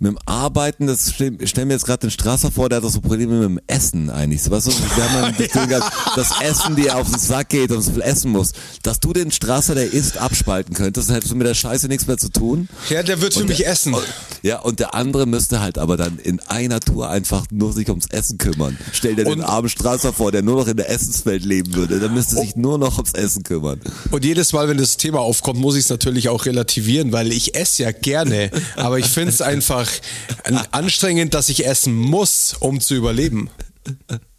mit 0.01 0.13
dem 0.13 0.19
Arbeiten, 0.25 0.87
das 0.87 1.13
stell, 1.15 1.37
ich 1.41 1.51
stell 1.51 1.67
mir 1.67 1.75
jetzt 1.75 1.85
gerade 1.85 2.01
den 2.01 2.11
Strasser 2.11 2.51
vor, 2.51 2.69
der 2.71 2.77
hat 2.79 2.85
doch 2.85 2.91
so 2.91 3.01
Probleme 3.03 3.35
mit 3.35 3.45
dem 3.45 3.61
Essen 3.67 4.09
eigentlich. 4.09 4.51
Weißt 4.51 4.67
du, 4.69 4.71
wir 4.73 5.11
haben 5.11 5.35
ja 5.39 5.67
gehabt, 5.67 5.93
das 6.17 6.41
Essen, 6.41 6.75
die 6.75 6.91
auf 6.91 7.09
den 7.11 7.19
Sack 7.19 7.51
geht 7.51 7.71
und 7.71 7.83
so 7.83 7.93
viel 7.93 8.01
essen 8.03 8.33
muss. 8.33 8.53
Dass 8.83 8.99
du 8.99 9.13
den 9.13 9.31
Strasser, 9.31 9.75
der 9.75 9.93
isst, 9.93 10.17
abspalten 10.17 10.75
könntest, 10.75 11.09
dann 11.09 11.15
hättest 11.17 11.33
du 11.33 11.37
mit 11.37 11.47
der 11.47 11.55
Scheiße 11.55 11.87
nichts 11.89 12.07
mehr 12.07 12.17
zu 12.17 12.31
tun. 12.31 12.69
Ja, 12.89 13.03
der 13.03 13.21
wird 13.21 13.35
für 13.35 13.41
Und 13.41 13.49
mich 13.51 13.59
der- 13.59 13.69
essen. 13.71 13.93
und- 13.93 14.03
Ja, 14.43 14.61
und 14.61 14.81
der 14.81 14.95
andere 14.95 15.27
müsste 15.27 15.61
halt 15.61 15.77
aber 15.77 15.99
dann 15.99 16.19
in 16.19 16.41
einer 16.49 16.81
Tour 16.81 17.11
einfach 17.11 17.45
nur 17.51 17.75
sich 17.75 17.91
ums 17.91 18.07
Essen 18.07 18.39
kümmern. 18.39 18.79
Stell 18.93 19.15
dir 19.17 19.25
den 19.25 19.35
Und- 19.35 19.43
armen 19.45 19.69
Strasser 19.69 20.15
vor, 20.15 20.33
der 20.33 20.41
nur 20.41 20.57
noch 20.57 20.67
in 20.67 20.79
der 20.79 20.89
Essenswelt 20.89 21.45
leben 21.45 21.75
würde. 21.75 22.01
Der 22.01 22.09
müsste 22.09 22.37
sich 22.37 22.57
nur 22.57 22.79
noch 22.79 22.97
ums 22.97 23.13
Essen 23.13 23.43
kümmern. 23.43 23.81
Und 24.11 24.25
jedes 24.25 24.55
Mal, 24.55 24.67
wenn 24.67 24.79
das 24.79 24.97
Thema 24.97 25.21
aufkommt, 25.21 25.61
muss 25.61 25.75
ich 25.77 25.85
es 25.85 25.91
natürlich 25.91 26.31
auch 26.31 26.47
relativieren, 26.47 27.13
weil 27.13 27.33
ich 27.33 27.55
esse 27.55 27.83
ja 27.83 27.93
gerne, 27.93 28.51
aber 28.77 28.99
ich 28.99 29.05
finde 29.07 29.29
es 29.31 29.43
einfach 29.43 29.90
anstrengend, 30.71 31.35
dass 31.35 31.49
ich 31.49 31.67
essen 31.67 31.95
muss, 31.95 32.55
um 32.59 32.81
zu 32.81 32.95
überleben. 32.95 33.51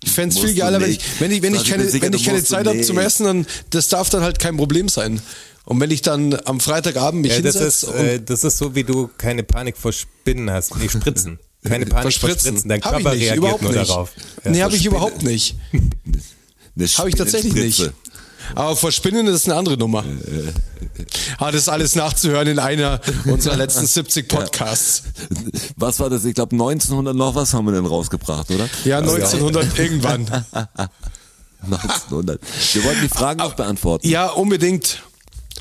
Ich 0.03 0.11
fände 0.11 0.35
es 0.35 0.41
viel 0.41 0.55
geiler, 0.55 0.79
wenn 0.81 0.91
ich, 0.91 0.99
wenn 1.19 1.31
ich, 1.31 1.41
wenn 1.41 1.55
ich 1.55 1.65
keine, 1.65 1.87
sicher, 1.87 2.05
wenn 2.05 2.13
ich 2.13 2.25
keine 2.25 2.43
Zeit 2.43 2.67
habe 2.67 2.81
zum. 2.81 2.97
Essen, 2.97 3.25
dann 3.25 3.47
das 3.69 3.89
darf 3.89 4.09
dann 4.09 4.21
halt 4.21 4.39
kein 4.39 4.57
Problem 4.57 4.87
sein. 4.87 5.21
Und 5.65 5.79
wenn 5.79 5.91
ich 5.91 6.01
dann 6.01 6.37
am 6.45 6.59
Freitagabend 6.59 7.21
mich 7.21 7.33
Ja, 7.33 7.41
das, 7.41 7.55
ist, 7.55 7.83
äh, 7.83 8.19
das 8.19 8.43
ist 8.43 8.57
so, 8.57 8.75
wie 8.75 8.83
du 8.83 9.09
keine 9.17 9.43
Panik 9.43 9.77
vor 9.77 9.93
Spinnen 9.93 10.49
hast. 10.49 10.75
Nee, 10.77 10.89
Spritzen. 10.89 11.39
Keine 11.63 11.85
Panik 11.85 12.13
vor 12.17 12.31
Spritzen. 12.31 12.67
Dein 12.67 12.81
Hab 12.81 12.97
ich 12.97 13.03
Körper 13.03 13.15
nicht, 13.15 13.21
reagiert 13.21 13.37
überhaupt 13.37 13.61
nur 13.61 13.71
nicht. 13.71 13.89
darauf. 13.89 14.11
nee, 14.45 14.63
habe 14.63 14.75
ich 14.75 14.83
überhaupt 14.83 15.21
nicht. 15.21 15.55
Habe 16.97 17.09
ich 17.09 17.15
tatsächlich 17.15 17.53
nicht. 17.53 17.91
Aber 18.55 18.75
vor 18.75 18.91
Spinnen 18.91 19.27
ist 19.27 19.47
eine 19.47 19.57
andere 19.57 19.77
Nummer. 19.77 20.03
Ah, 21.37 21.51
das 21.51 21.61
ist 21.63 21.69
alles 21.69 21.95
nachzuhören 21.95 22.47
in 22.47 22.59
einer 22.59 22.99
unserer 23.25 23.57
letzten 23.57 23.85
70 23.87 24.27
Podcasts. 24.27 25.03
Was 25.77 25.99
war 25.99 26.09
das? 26.09 26.25
Ich 26.25 26.35
glaube 26.35 26.53
1900 26.55 27.15
noch 27.15 27.35
was 27.35 27.53
haben 27.53 27.65
wir 27.65 27.73
denn 27.73 27.85
rausgebracht, 27.85 28.49
oder? 28.51 28.67
Ja, 28.85 28.99
1900 28.99 29.77
irgendwann. 29.79 30.25
1900. 31.63 32.41
Wir 32.73 32.83
wollten 32.83 33.01
die 33.01 33.07
Fragen 33.09 33.39
noch 33.39 33.53
beantworten. 33.53 34.07
Ja, 34.07 34.27
unbedingt. 34.29 35.03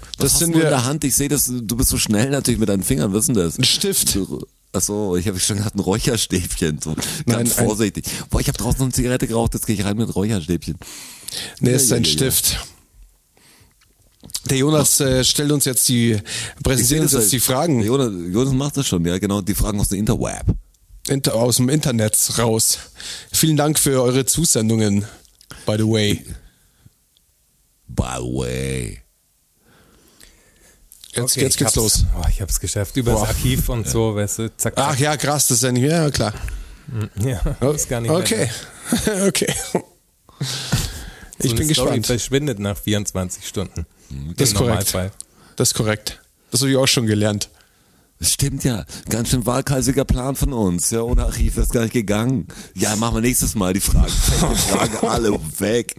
was 0.01 0.17
Das 0.19 0.33
hast 0.33 0.39
sind 0.41 0.53
du 0.53 0.59
in 0.59 0.63
der 0.63 0.71
wir. 0.71 0.85
Hand? 0.85 1.05
Ich 1.05 1.15
sehe 1.15 1.29
das, 1.29 1.47
du 1.53 1.77
bist 1.77 1.91
so 1.91 1.99
schnell 1.99 2.31
natürlich 2.31 2.59
mit 2.61 2.69
deinen 2.69 2.83
Fingern, 2.83 3.13
wissen 3.13 3.35
das? 3.35 3.59
Ein 3.59 3.65
Stift. 3.65 4.15
Du- 4.15 4.45
Ach 4.73 4.81
so, 4.81 5.17
ich 5.17 5.27
habe 5.27 5.39
schon 5.41 5.57
gedacht, 5.57 5.75
ein 5.75 5.81
Räucherstäbchen. 5.81 6.79
So. 6.81 6.91
Nein, 7.27 7.39
Ganz 7.39 7.59
ein- 7.59 7.67
vorsichtig. 7.67 8.05
Boah, 8.31 8.41
ich 8.41 8.47
habe 8.47 8.57
draußen 8.57 8.81
eine 8.83 8.93
Zigarette 8.93 9.27
geraucht, 9.27 9.53
jetzt 9.55 9.67
gehe 9.67 9.75
ich 9.75 9.85
rein 9.85 9.97
mit 9.97 10.15
Räucherstäbchen. 10.15 10.77
Nee, 11.59 11.73
ist 11.75 11.91
Ja, 11.91 11.97
ein 11.97 12.05
ja, 12.05 12.09
ja, 12.09 12.15
Stift. 12.15 12.57
Der 14.49 14.57
Jonas 14.59 15.01
äh, 15.01 15.23
stellt 15.25 15.53
uns 15.53 15.65
jetzt 15.65 15.89
die, 15.89 16.19
präsentiert 16.63 17.03
uns 17.03 17.13
jetzt 17.13 17.31
die 17.33 17.37
halt. 17.39 17.45
Fragen 17.45 17.83
Jonas, 17.83 18.11
Jonas 18.33 18.53
macht 18.55 18.77
das 18.77 18.87
schon, 18.87 19.05
ja 19.05 19.19
genau, 19.19 19.41
die 19.43 19.55
Fragen 19.55 19.79
aus 19.81 19.89
dem 19.89 19.99
Interweb. 19.99 20.45
inter, 21.09 21.35
aus 21.35 21.57
dem 21.57 21.69
Internet 21.69 22.17
raus. 22.39 22.79
Vielen 23.33 23.57
Dank 23.57 23.79
für 23.79 24.03
eure 24.03 24.25
Zusendungen, 24.25 25.05
by 25.67 25.75
the 25.77 25.85
way. 25.87 26.25
By 27.89 28.17
the 28.19 28.23
way. 28.25 28.99
Jetzt, 31.13 31.33
Okay, 31.37 31.41
jetzt 31.43 31.53
ich 31.55 31.57
geht's 31.59 31.75
los. 31.75 32.05
Oh, 32.19 32.25
ich 32.29 32.41
hab's 32.41 32.61
geschafft. 32.61 32.97
Über 32.97 33.13
das. 33.13 33.23
Archiv 33.23 33.69
und 33.69 33.89
so, 33.89 34.15
weißt 34.15 34.39
du, 34.39 34.57
zack, 34.57 34.75
Ach 34.77 34.91
zack. 34.93 35.01
ja, 35.01 35.17
krass, 35.17 35.49
das 35.49 35.59
ist 35.59 35.65
ja 35.65 35.73
nicht 35.73 35.83
mehr, 35.83 36.03
ja 36.03 36.11
klar. 36.11 36.33
Ja, 37.17 37.41
ist 37.73 37.89
gar 37.89 38.01
nicht 38.01 38.11
Okay, 38.11 38.49
mehr. 39.07 39.27
okay. 39.29 39.53
Ich 41.43 41.51
So 41.53 41.57
bin 41.57 41.65
eine 41.65 41.75
Story 41.75 41.87
gespannt. 41.89 42.07
verschwindet 42.07 42.59
nach 42.59 42.77
24 42.77 43.47
Stunden. 43.49 43.87
Das 44.37 44.51
ist 44.51 44.55
korrekt. 44.57 44.95
Das 45.57 45.69
ist 45.71 45.75
korrekt. 45.75 46.21
Das 46.51 46.61
habe 46.61 46.71
ich 46.71 46.77
auch 46.77 46.87
schon 46.89 47.07
gelernt. 47.07 47.49
Das 48.19 48.33
stimmt 48.33 48.65
ja. 48.65 48.85
Ganz 49.09 49.31
schön 49.31 49.47
waghalsiger 49.47 50.05
Plan 50.05 50.37
von 50.37 50.53
uns. 50.53 50.91
Ja, 50.91 51.01
ohne 51.03 51.25
Archiv 51.25 51.57
wäre 51.57 51.65
es 51.67 51.73
gar 51.73 51.83
nicht 51.83 51.93
gegangen. 51.95 52.49
Ja, 52.75 52.95
machen 52.97 53.17
wir 53.17 53.21
nächstes 53.23 53.55
Mal 53.55 53.73
die 53.73 53.81
Fragen. 53.81 54.13
Die 54.13 54.57
Fragen 54.59 55.07
alle 55.07 55.33
weg. 55.59 55.97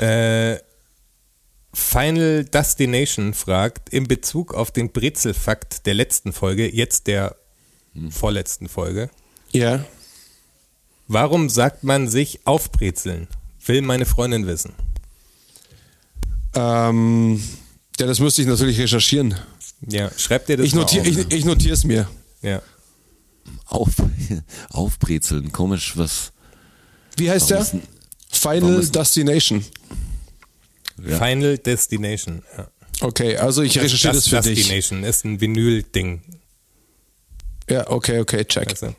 Äh, 0.00 0.58
Final 1.72 2.44
Destination 2.44 3.34
fragt, 3.34 3.88
in 3.90 4.06
Bezug 4.08 4.54
auf 4.54 4.70
den 4.70 4.92
Brezelfakt 4.92 5.84
der 5.86 5.94
letzten 5.94 6.32
Folge, 6.32 6.72
jetzt 6.74 7.06
der 7.06 7.36
vorletzten 8.10 8.68
Folge, 8.68 9.10
Ja. 9.52 9.84
warum 11.08 11.48
sagt 11.48 11.82
man 11.82 12.08
sich 12.08 12.40
aufbrezeln? 12.46 13.26
Will 13.64 13.82
meine 13.82 14.06
Freundin 14.06 14.46
wissen. 14.46 14.74
Ähm, 16.56 17.42
ja, 18.00 18.06
das 18.06 18.18
müsste 18.18 18.42
ich 18.42 18.48
natürlich 18.48 18.78
recherchieren. 18.78 19.34
Ja, 19.86 20.10
schreibt 20.16 20.48
dir 20.48 20.56
das 20.56 20.66
Ich 20.66 20.74
mal 20.74 20.80
notiere 20.82 21.02
auf. 21.02 21.06
ich, 21.08 21.32
ich 21.32 21.44
notiere 21.44 21.74
es 21.74 21.84
mir. 21.84 22.08
Ja. 22.42 22.62
Auf, 23.66 23.90
aufbrezeln. 24.70 25.52
Komisch, 25.52 25.96
was. 25.96 26.32
Wie 27.16 27.30
heißt 27.30 27.50
Warum 27.50 27.64
der? 27.64 27.80
denn- 27.80 27.82
Final 28.28 28.86
Destination. 28.86 29.64
Ja. 31.06 31.18
Final 31.18 31.58
Destination. 31.58 32.42
Ja. 32.56 32.68
Okay, 33.00 33.36
also 33.36 33.62
ich 33.62 33.78
recherchiere 33.78 34.14
das, 34.14 34.28
für 34.28 34.40
dich. 34.40 34.56
Destination 34.68 35.04
ist 35.04 35.24
ein 35.24 35.40
Vinyl-Ding. 35.40 36.22
Ja, 37.68 37.90
okay, 37.90 38.20
okay, 38.20 38.44
check. 38.44 38.78
Du? 38.80 38.94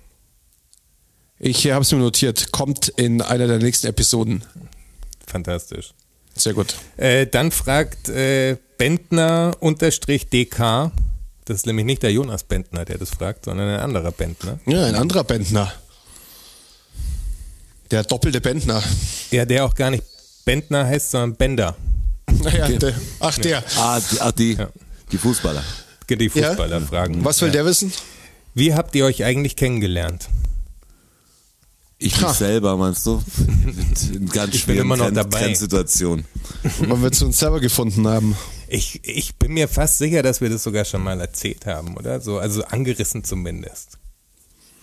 Ich 1.40 1.66
habe 1.72 1.82
es 1.82 1.92
mir 1.92 1.98
notiert. 2.00 2.52
Kommt 2.52 2.90
in 2.90 3.22
einer 3.22 3.48
der 3.48 3.58
nächsten 3.60 3.88
Episoden. 3.88 4.44
Fantastisch. 5.26 5.94
Sehr 6.38 6.54
gut. 6.54 6.76
Äh, 6.98 7.28
dann 7.28 7.52
fragt 7.52 8.10
äh, 8.10 8.58
Bentner-DK, 8.78 9.52
das 11.46 11.58
ist 11.58 11.66
nämlich 11.66 11.86
nicht 11.86 12.04
der 12.04 12.12
Jonas 12.12 12.44
Bentner, 12.44 12.86
der 12.86 12.98
das 12.98 13.10
fragt, 13.10 13.46
sondern 13.46 13.70
ein 13.70 13.80
anderer 13.80 14.12
Bentner. 14.12 14.60
Ja, 14.66 14.86
ein 14.86 14.96
anderer 14.96 15.24
Bentner. 15.24 15.72
Der 17.92 18.04
doppelte 18.04 18.42
Bentner. 18.42 18.84
Ja, 19.32 19.46
der 19.46 19.66
auch 19.66 19.74
gar 19.74 19.90
nicht 19.92 20.04
Bentner 20.46 20.86
heißt, 20.86 21.12
sondern 21.12 21.36
Bender. 21.36 21.76
Naja, 22.44 22.68
der, 22.68 22.94
ach, 23.20 23.38
der. 23.38 23.64
Ah, 23.78 24.00
die, 24.00 24.22
ah, 24.22 24.32
die, 24.32 24.54
Ja. 24.54 24.70
die 25.12 25.18
Fußballer. 25.18 25.64
Die 26.10 26.30
Fußballer 26.30 26.82
fragen. 26.82 27.24
Was 27.26 27.42
will 27.42 27.50
ja. 27.50 27.54
der 27.54 27.66
wissen? 27.66 27.92
Wie 28.54 28.74
habt 28.74 28.96
ihr 28.96 29.06
euch 29.06 29.24
eigentlich 29.24 29.56
kennengelernt? 29.56 30.28
Ich 32.00 32.22
mich 32.22 32.30
selber, 32.30 32.78
meinst 32.78 33.06
du? 33.08 33.24
In 34.14 34.28
ganz 34.30 34.54
Ich 34.54 34.66
bin 34.66 34.76
schweren 34.76 34.86
immer 34.86 34.98
noch 34.98 35.12
dabei. 35.12 35.42
Weil 35.42 37.02
wir 37.02 37.12
zu 37.12 37.26
uns 37.26 37.40
selber 37.40 37.60
gefunden 37.60 38.08
haben. 38.08 38.36
Ich, 38.68 39.00
ich 39.04 39.36
bin 39.36 39.54
mir 39.54 39.68
fast 39.68 39.98
sicher, 39.98 40.22
dass 40.22 40.42
wir 40.42 40.50
das 40.50 40.64
sogar 40.64 40.86
schon 40.86 41.04
mal 41.04 41.20
erzählt 41.20 41.66
haben, 41.66 41.98
oder? 41.98 42.22
So, 42.22 42.38
also 42.38 42.64
angerissen 42.66 43.24
zumindest. 43.24 43.98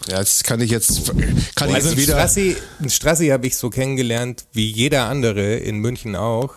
Ja, 0.08 0.18
das 0.18 0.42
kann 0.42 0.60
ich 0.60 0.70
jetzt, 0.70 1.06
kann 1.54 1.68
ich 1.68 1.74
Also 1.76 1.88
jetzt 1.88 1.98
ein 1.98 2.02
wieder. 2.02 2.14
Strassi, 2.14 2.56
Strassi 2.88 3.28
habe 3.28 3.46
ich 3.46 3.56
so 3.56 3.70
kennengelernt, 3.70 4.46
wie 4.52 4.70
jeder 4.70 5.08
andere 5.08 5.56
in 5.56 5.78
München 5.78 6.16
auch, 6.16 6.52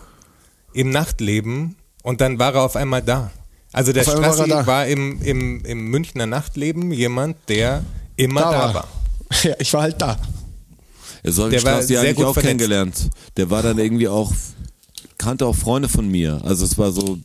im 0.74 0.89
Nachtleben 0.89 1.76
und 2.03 2.20
dann 2.20 2.39
war 2.39 2.55
er 2.55 2.64
auf 2.64 2.76
einmal 2.76 3.01
da. 3.03 3.32
Also 3.74 3.93
der 3.93 4.03
Auf 4.03 4.08
war 4.08 4.34
Strassi 4.34 4.49
da. 4.49 4.66
war, 4.66 4.88
im, 4.88 5.22
im, 5.22 5.64
im 5.66 5.86
Münchner 5.89 6.26
Nachtleben 6.26 6.91
jemand, 6.91 7.38
der 7.47 7.84
immer 8.16 8.41
da, 8.41 8.74
war. 8.74 8.88
Ja, 9.43 9.55
ich 9.60 9.74
war 9.74 9.82
halt 9.84 10.01
da. 10.01 10.18
Ja, 11.24 11.32
so 11.32 11.49
Der 11.49 11.63
war 11.63 11.72
Strassi 11.74 11.88
sehr 11.89 12.01
eigentlich 12.01 12.15
gut 12.15 12.26
auch 12.26 12.34
vernetzt. 12.34 12.47
kennengelernt. 12.59 13.09
Der 13.38 13.49
war 13.49 13.63
dann 13.63 13.78
irgendwie 13.80 14.07
auch, 14.07 14.32
kannte 15.18 15.45
auch 15.45 15.55
Freunde 15.55 15.89
von 15.89 16.07
mir. 16.07 16.41
Also 16.43 16.65
es 16.65 16.78
war 16.78 16.91
so, 16.91 17.20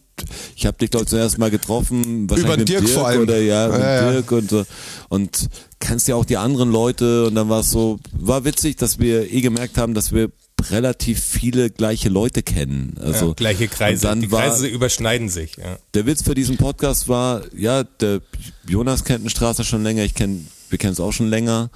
ich 0.56 0.66
habe 0.66 0.78
dich 0.78 0.90
glaube 0.90 1.04
ich 1.04 1.10
zuerst 1.10 1.38
mal 1.38 1.50
getroffen, 1.50 2.28
wahrscheinlich 2.30 2.44
Über 2.52 2.56
mit 2.58 2.68
Dirk 2.68 2.84
Dirk 2.84 2.94
vor 2.94 3.06
allem. 3.08 3.22
oder 3.22 3.40
ja, 3.40 3.68
mit 3.68 3.78
Ja, 3.80 3.94
ja. 4.04 4.10
Dirk 4.12 4.32
und 4.32 4.50
so. 4.50 4.64
Und 5.08 5.48
kennst 5.78 6.08
ja 6.08 6.14
auch 6.14 6.24
die 6.24 6.36
anderen 6.36 6.70
Leute 6.70 7.26
und 7.26 7.34
dann 7.34 7.48
war 7.48 7.60
es 7.60 7.70
so, 7.70 7.98
war 8.12 8.44
witzig, 8.44 8.76
dass 8.76 8.98
wir 8.98 9.32
eh 9.32 9.40
gemerkt 9.40 9.78
haben, 9.78 9.94
dass 9.94 10.12
wir 10.12 10.30
relativ 10.70 11.20
viele 11.20 11.70
gleiche 11.70 12.08
Leute 12.08 12.42
kennen. 12.44 12.94
Also 13.02 13.28
ja, 13.28 13.32
gleiche 13.34 13.66
Kreise. 13.66 14.06
Und 14.06 14.10
dann 14.10 14.20
Die 14.20 14.30
war, 14.30 14.42
Kreise 14.42 14.68
überschneiden 14.68 15.28
sich. 15.28 15.56
Ja. 15.56 15.76
der 15.94 16.06
Witz 16.06 16.22
für 16.22 16.34
diesen 16.36 16.56
Podcast 16.56 17.08
war, 17.08 17.42
ja, 17.56 17.82
der 17.82 18.20
Jonas 18.68 19.02
kennt 19.02 19.24
den 19.24 19.30
Strasser 19.30 19.64
schon 19.64 19.82
länger, 19.82 20.04
ich 20.04 20.14
kenn, 20.14 20.46
wir 20.70 20.78
kennen 20.78 20.92
es 20.92 21.00
auch 21.00 21.10
schon 21.12 21.28
länger. 21.28 21.70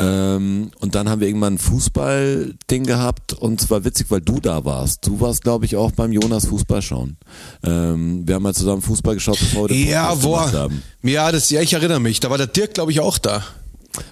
Ähm, 0.00 0.70
und 0.78 0.94
dann 0.94 1.08
haben 1.08 1.20
wir 1.20 1.26
irgendwann 1.26 1.54
ein 1.54 1.58
Fußball-Ding 1.58 2.84
gehabt 2.84 3.32
und 3.32 3.60
es 3.60 3.68
war 3.68 3.84
witzig, 3.84 4.06
weil 4.10 4.20
du 4.20 4.38
da 4.40 4.64
warst. 4.64 5.04
Du 5.06 5.20
warst, 5.20 5.42
glaube 5.42 5.64
ich, 5.64 5.74
auch 5.76 5.90
beim 5.90 6.12
Jonas 6.12 6.46
Fußball 6.46 6.80
schauen. 6.82 7.16
Ähm, 7.64 8.22
wir 8.26 8.36
haben 8.36 8.44
mal 8.44 8.54
zusammen 8.54 8.80
Fußball 8.82 9.14
geschaut, 9.14 9.38
bevor 9.40 9.68
wir 9.68 9.76
den 9.76 9.88
Ja, 9.88 10.14
boah. 10.14 10.52
haben. 10.52 10.82
Ja, 11.02 11.32
das, 11.32 11.50
ja, 11.50 11.60
ich 11.62 11.72
erinnere 11.72 11.98
mich. 12.00 12.20
Da 12.20 12.30
war 12.30 12.38
der 12.38 12.46
Dirk, 12.46 12.74
glaube 12.74 12.92
ich, 12.92 13.00
auch 13.00 13.18
da. 13.18 13.42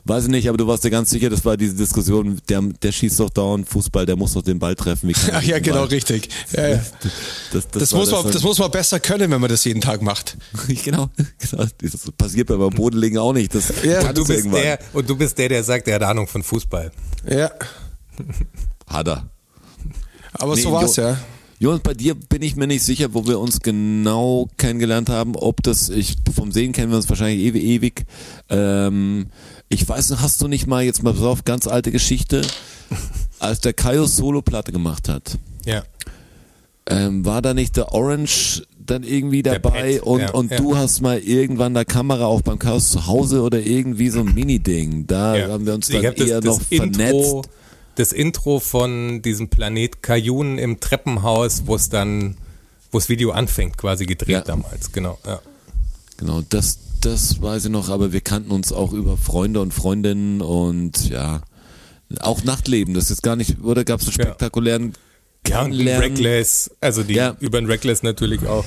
Weiß 0.05 0.25
ich 0.25 0.31
nicht, 0.31 0.49
aber 0.49 0.59
du 0.59 0.67
warst 0.67 0.85
dir 0.85 0.91
ganz 0.91 1.11
sicher, 1.11 1.31
das 1.31 1.45
war 1.45 1.57
diese 1.57 1.75
Diskussion, 1.75 2.41
der, 2.49 2.63
der 2.63 2.93
schießt 2.93 3.21
doch 3.21 3.31
dauernd 3.31 3.69
Fußball, 3.69 4.07
der 4.07 4.17
muss 4.17 4.35
doch 4.35 4.43
den 4.43 4.59
Ball 4.59 4.75
treffen. 4.75 5.13
Ach 5.33 5.43
ja, 5.43 5.59
genau, 5.59 5.79
Ball? 5.81 5.87
richtig. 5.89 6.29
Ja, 6.53 6.69
ja. 6.69 6.83
Das, 7.53 7.69
Das, 7.69 7.93
war 7.93 8.01
muss 8.01 8.11
man, 8.11 8.31
das 8.33 8.43
muss 8.43 8.59
man 8.59 8.71
besser 8.71 9.01
können, 9.01 9.31
wenn 9.31 9.41
man 9.41 9.51
das 9.51 9.65
jeden 9.65 9.81
Tag 9.81 10.03
macht. 10.03 10.37
genau, 10.85 11.11
genau. 11.39 11.65
Das 11.81 12.13
passiert 12.17 12.49
beim 12.49 12.71
Bodenlegen 12.71 13.19
auch 13.19 13.33
nicht. 13.33 13.55
Das 13.55 13.73
Ja. 13.83 14.09
Und 14.09 14.17
du, 14.17 14.23
es 14.23 14.29
bist 14.29 14.39
irgendwann. 14.41 14.63
der, 14.63 14.79
und 14.93 15.09
du 15.09 15.17
bist 15.17 15.37
der, 15.39 15.49
der 15.49 15.65
sagt, 15.65 15.89
er 15.89 15.97
hat 15.97 16.03
Ahnung 16.03 16.27
von 16.27 16.43
Fußball. 16.43 16.91
Ja. 17.29 17.51
Hat 18.87 19.09
er. 19.09 19.29
Aber 20.33 20.55
Nee, 20.55 20.63
so 20.63 20.73
war's, 20.73 20.97
Jo- 20.97 21.03
ja. 21.03 21.19
Jonas, 21.59 21.81
bei 21.81 21.95
dir 21.95 22.15
bin 22.15 22.43
ich 22.43 22.55
mir 22.57 22.67
nicht 22.67 22.83
sicher, 22.83 23.15
wo 23.15 23.27
wir 23.27 23.41
uns 23.41 23.61
genau 23.61 24.49
kennengelernt 24.59 25.09
haben. 25.09 25.35
Ob 25.37 25.63
das, 25.63 25.89
ich 25.89 26.17
vom 26.35 26.53
Sehen 26.53 26.73
kennen 26.73 26.91
wir 26.91 26.97
uns 26.99 27.09
wahrscheinlich 27.09 27.41
ewig, 27.47 27.63
ewig. 27.65 28.05
Ähm, 28.51 29.29
ich 29.69 29.89
weiß 29.89 30.11
nicht, 30.11 30.23
hast 30.23 30.41
du 30.41 30.49
nicht 30.49 30.67
mal 30.67 30.83
jetzt 30.85 31.03
mal 31.03 31.17
auf, 31.17 31.45
ganz 31.45 31.67
alte 31.67 31.91
Geschichte, 31.91 32.43
als 33.39 33.61
der 33.61 33.73
Kaio 33.73 34.07
Solo-Platte 34.07 34.73
gemacht 34.73 35.09
hat, 35.09 35.39
Ja. 35.65 35.83
ähm, 36.89 37.25
war 37.25 37.43
da 37.43 37.55
nicht 37.55 37.77
der 37.77 37.93
Orange 37.93 38.63
dann 38.79 39.03
irgendwie 39.03 39.43
Der 39.43 39.59
dabei 39.59 39.99
Pat, 39.99 40.07
und, 40.07 40.21
ja, 40.21 40.31
und 40.31 40.51
ja. 40.53 40.57
du 40.59 40.77
hast 40.77 41.01
mal 41.01 41.19
irgendwann 41.19 41.75
da 41.75 41.85
Kamera 41.85 42.27
auch 42.27 42.43
beim 42.43 42.59
Chaos 42.59 42.91
zu 42.91 43.07
Hause 43.07 43.43
oder 43.43 43.61
irgendwie 43.61 44.09
so 44.11 44.21
ein 44.21 44.33
Mini-Ding. 44.33 45.07
Da 45.09 45.37
ja. 45.37 45.49
haben 45.49 45.67
wir 45.67 45.75
uns 45.75 45.89
dann 45.89 46.07
hab 46.07 46.17
das, 46.17 46.29
eher 46.29 46.41
das 46.41 46.59
noch 46.59 46.71
Intro, 46.71 46.97
vernetzt. 46.99 47.51
Das 47.97 48.13
Intro 48.13 48.61
von 48.61 49.23
diesem 49.23 49.49
Planet 49.49 50.03
Kajun 50.03 50.59
im 50.59 50.81
Treppenhaus, 50.81 51.63
wo 51.67 51.75
es 51.75 51.89
dann, 51.89 52.37
wo 52.93 52.99
das 52.99 53.09
Video 53.09 53.33
anfängt, 53.33 53.77
quasi 53.77 54.07
gedreht 54.07 54.45
damals, 54.47 54.93
genau. 54.93 55.19
Ja. 55.27 55.41
Genau, 56.19 56.43
das, 56.49 56.79
das 57.07 57.41
weiß 57.41 57.67
ich 57.67 57.71
noch, 57.71 57.89
aber 57.89 58.13
wir 58.13 58.21
kannten 58.21 58.51
uns 58.51 58.73
auch 58.73 58.93
über 58.93 59.17
Freunde 59.17 59.61
und 59.61 59.73
Freundinnen 59.73 60.41
und 60.43 61.09
ja, 61.09 61.43
auch 62.21 62.43
Nachtleben, 62.45 62.95
das 62.95 63.05
ist 63.05 63.11
jetzt 63.11 63.23
gar 63.23 63.37
nicht, 63.37 63.63
oder 63.63 63.85
gab 63.85 64.01
es 64.01 64.07
so 64.07 64.13
spektakulären 64.13 64.93
Ja, 65.47 65.63
Kennenlernen? 65.63 66.03
Reckless, 66.13 66.71
also 66.81 67.03
die 67.03 67.15
Ja. 67.15 67.37
über 67.41 67.61
den 67.61 67.67
Reckless 67.71 68.03
natürlich 68.03 68.45
auch. 68.47 68.65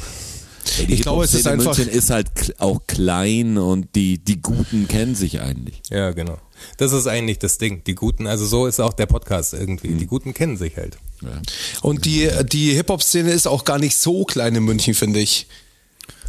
Ey, 0.80 0.86
die 0.88 0.94
Ich 0.94 1.02
glaube, 1.02 1.24
es 1.26 1.34
ist 1.34 1.48
einfach- 1.48 1.76
München 1.78 1.90
ist 1.94 2.10
halt 2.10 2.30
auch 2.60 2.82
klein 2.88 3.58
und 3.58 3.96
die, 3.96 4.18
die 4.20 4.42
Guten 4.42 4.88
kennen 4.88 5.16
sich 5.16 5.42
eigentlich. 5.42 5.82
Ja, 5.90 6.12
genau. 6.12 6.38
Das 6.78 6.92
ist 6.92 7.08
eigentlich 7.08 7.40
das 7.40 7.58
Ding. 7.58 7.84
Die 7.86 7.96
Guten, 7.96 8.28
also 8.28 8.46
so 8.46 8.68
ist 8.68 8.80
auch 8.80 8.94
der 8.94 9.06
Podcast 9.08 9.54
irgendwie. 9.54 9.90
Mhm. 9.90 9.98
Die 10.00 10.06
Guten 10.08 10.34
kennen 10.34 10.58
sich 10.58 10.78
halt. 10.78 10.98
Ja. 11.22 11.42
Und 11.82 12.06
die, 12.06 12.30
die 12.52 12.74
Hip-Hop-Szene 12.76 13.32
ist 13.32 13.48
auch 13.48 13.66
gar 13.66 13.80
nicht 13.80 13.98
so 13.98 14.26
klein 14.26 14.56
in 14.56 14.64
München, 14.64 14.94
finde 14.94 15.20
ich. 15.20 15.48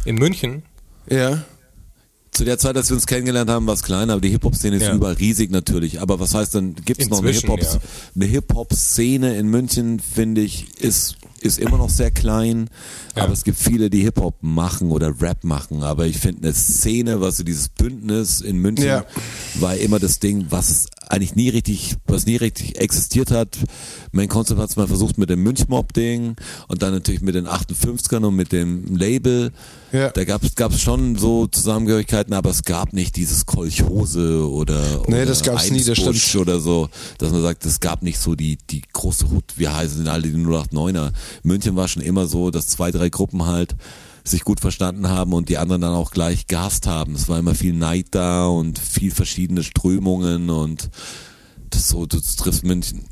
In 0.05 0.15
München, 0.15 0.63
Ja. 1.09 1.43
Zu 2.31 2.45
der 2.45 2.57
Zeit, 2.57 2.77
als 2.77 2.89
wir 2.89 2.95
uns 2.95 3.07
kennengelernt 3.07 3.49
haben, 3.49 3.67
war 3.67 3.73
es 3.73 3.83
klein, 3.83 4.09
aber 4.09 4.21
die 4.21 4.29
Hip-Hop-Szene 4.29 4.77
ist 4.77 4.83
Ja. 4.83 4.95
überall 4.95 5.15
riesig 5.15 5.51
natürlich. 5.51 5.99
Aber 5.99 6.19
was 6.21 6.33
heißt 6.33 6.53
denn, 6.55 6.75
gibt 6.75 7.01
es 7.01 7.09
noch 7.09 7.19
eine 7.19 7.27
Inzwischen, 7.29 7.49
Hip-Hop- 7.49 7.73
ja. 7.73 7.79
eine 8.15 8.25
Hip-Hop-Szene 8.25 9.35
in 9.37 9.47
München, 9.47 9.99
finde 9.99 10.39
ich, 10.41 10.79
ist, 10.79 11.17
ist 11.41 11.59
immer 11.59 11.77
noch 11.77 11.89
sehr 11.89 12.11
klein. 12.11 12.69
Ja. 13.15 13.23
Aber 13.23 13.33
es 13.33 13.43
gibt 13.43 13.57
viele, 13.57 13.89
die 13.89 14.01
Hip-Hop 14.03 14.35
machen 14.41 14.91
oder 14.91 15.13
Rap 15.21 15.43
machen. 15.43 15.83
Aber 15.83 16.05
ich 16.05 16.17
finde 16.17 16.43
eine 16.43 16.53
Szene, 16.53 17.21
was 17.21 17.37
so 17.37 17.43
dieses 17.43 17.69
Bündnis 17.69 18.41
in 18.41 18.57
München 18.57 18.85
Ja. 18.85 19.05
war 19.59 19.75
immer 19.77 19.99
das 19.99 20.19
Ding, 20.19 20.45
was 20.49 20.69
es 20.69 20.85
eigentlich 21.09 21.35
nie 21.35 21.49
richtig, 21.49 21.95
was 22.07 22.25
nie 22.25 22.37
richtig 22.37 22.79
existiert 22.79 23.31
hat. 23.31 23.57
Main 24.13 24.29
Concept 24.29 24.59
hat 24.61 24.69
es 24.69 24.75
mal 24.77 24.87
versucht 24.87 25.17
mit 25.17 25.29
dem 25.29 25.43
Münchmob-Ding 25.43 26.35
und 26.69 26.81
dann 26.81 26.93
natürlich 26.93 27.21
mit 27.21 27.35
den 27.35 27.47
58ern 27.47 28.23
und 28.25 28.35
mit 28.35 28.51
dem 28.53 28.95
Label. 28.95 29.51
Ja. 29.91 30.09
Da 30.09 30.23
gab 30.23 30.41
es 30.43 30.81
schon 30.81 31.17
so 31.17 31.47
Zusammengehörigkeiten, 31.47 32.33
aber 32.33 32.49
es 32.49 32.63
gab 32.63 32.93
nicht 32.93 33.17
dieses 33.17 33.45
Kolchose 33.45 34.49
oder, 34.49 34.81
Nee, 35.07 35.15
oder 35.15 35.25
das 35.25 35.43
gab's 35.43 35.69
nie, 35.69 35.83
das 35.83 35.97
stimmt. 35.97 36.35
oder 36.47 36.61
so, 36.61 36.87
dass 37.17 37.31
man 37.31 37.41
sagt, 37.41 37.65
es 37.65 37.81
gab 37.81 38.01
nicht 38.03 38.17
so 38.19 38.35
die, 38.35 38.57
die 38.69 38.81
große 38.93 39.29
Hut, 39.31 39.43
wir 39.57 39.75
heißen 39.75 40.07
alle 40.07 40.23
die 40.29 40.35
089er. 40.37 41.11
München 41.43 41.75
war 41.75 41.87
schon 41.87 42.03
immer 42.03 42.27
so, 42.27 42.51
dass 42.51 42.67
zwei, 42.67 42.91
drei 42.91 43.09
Gruppen 43.09 43.45
halt 43.45 43.75
sich 44.23 44.43
gut 44.43 44.59
verstanden 44.59 45.09
haben 45.09 45.33
und 45.33 45.49
die 45.49 45.57
anderen 45.57 45.81
dann 45.81 45.93
auch 45.93 46.11
gleich 46.11 46.47
gehasst 46.47 46.87
haben. 46.87 47.15
Es 47.15 47.27
war 47.27 47.39
immer 47.39 47.55
viel 47.55 47.73
Neid 47.73 48.07
da 48.11 48.45
und 48.45 48.77
viel 48.77 49.11
verschiedene 49.11 49.63
Strömungen 49.63 50.49
und 50.49 50.89
das 51.69 51.89
so, 51.89 52.05
du 52.05 52.19
triffst 52.19 52.63
München. 52.63 53.05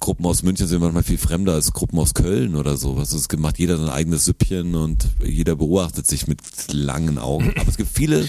Gruppen 0.00 0.26
aus 0.26 0.42
München 0.42 0.66
sind 0.68 0.80
manchmal 0.80 1.02
viel 1.02 1.18
fremder 1.18 1.54
als 1.54 1.72
Gruppen 1.72 1.98
aus 1.98 2.14
Köln 2.14 2.54
oder 2.54 2.76
so. 2.76 2.96
Was 2.96 3.12
es 3.12 3.26
macht 3.36 3.58
jeder 3.58 3.76
sein 3.76 3.88
eigenes 3.88 4.24
Süppchen 4.24 4.74
und 4.74 5.08
jeder 5.24 5.56
beobachtet 5.56 6.06
sich 6.06 6.28
mit 6.28 6.40
langen 6.72 7.18
Augen. 7.18 7.52
Aber 7.56 7.68
es 7.68 7.76
gibt 7.76 7.90
viele, 7.92 8.28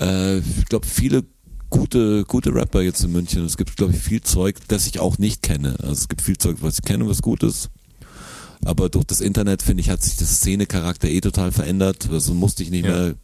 äh, 0.00 0.38
ich 0.38 0.64
glaube 0.68 0.86
viele 0.86 1.24
gute 1.70 2.24
gute 2.24 2.52
Rapper 2.52 2.82
jetzt 2.82 3.04
in 3.04 3.12
München. 3.12 3.44
Es 3.44 3.56
gibt 3.56 3.76
glaube 3.76 3.92
ich 3.92 4.00
viel 4.00 4.22
Zeug, 4.22 4.56
das 4.66 4.86
ich 4.86 4.98
auch 4.98 5.18
nicht 5.18 5.42
kenne. 5.42 5.76
Also 5.80 5.92
es 5.92 6.08
gibt 6.08 6.20
viel 6.20 6.36
Zeug, 6.36 6.58
was 6.60 6.80
ich 6.80 6.84
kenne, 6.84 7.08
was 7.08 7.22
gut 7.22 7.42
ist. 7.44 7.70
Aber 8.64 8.88
durch 8.88 9.04
das 9.04 9.20
Internet 9.20 9.62
finde 9.62 9.80
ich 9.82 9.90
hat 9.90 10.02
sich 10.02 10.16
das 10.16 10.36
Szenecharakter 10.36 11.08
eh 11.08 11.20
total 11.20 11.52
verändert. 11.52 12.08
Also 12.10 12.34
musste 12.34 12.62
ich 12.62 12.70
nicht 12.70 12.84
Ja. 12.86 12.90
mehr 12.92 13.14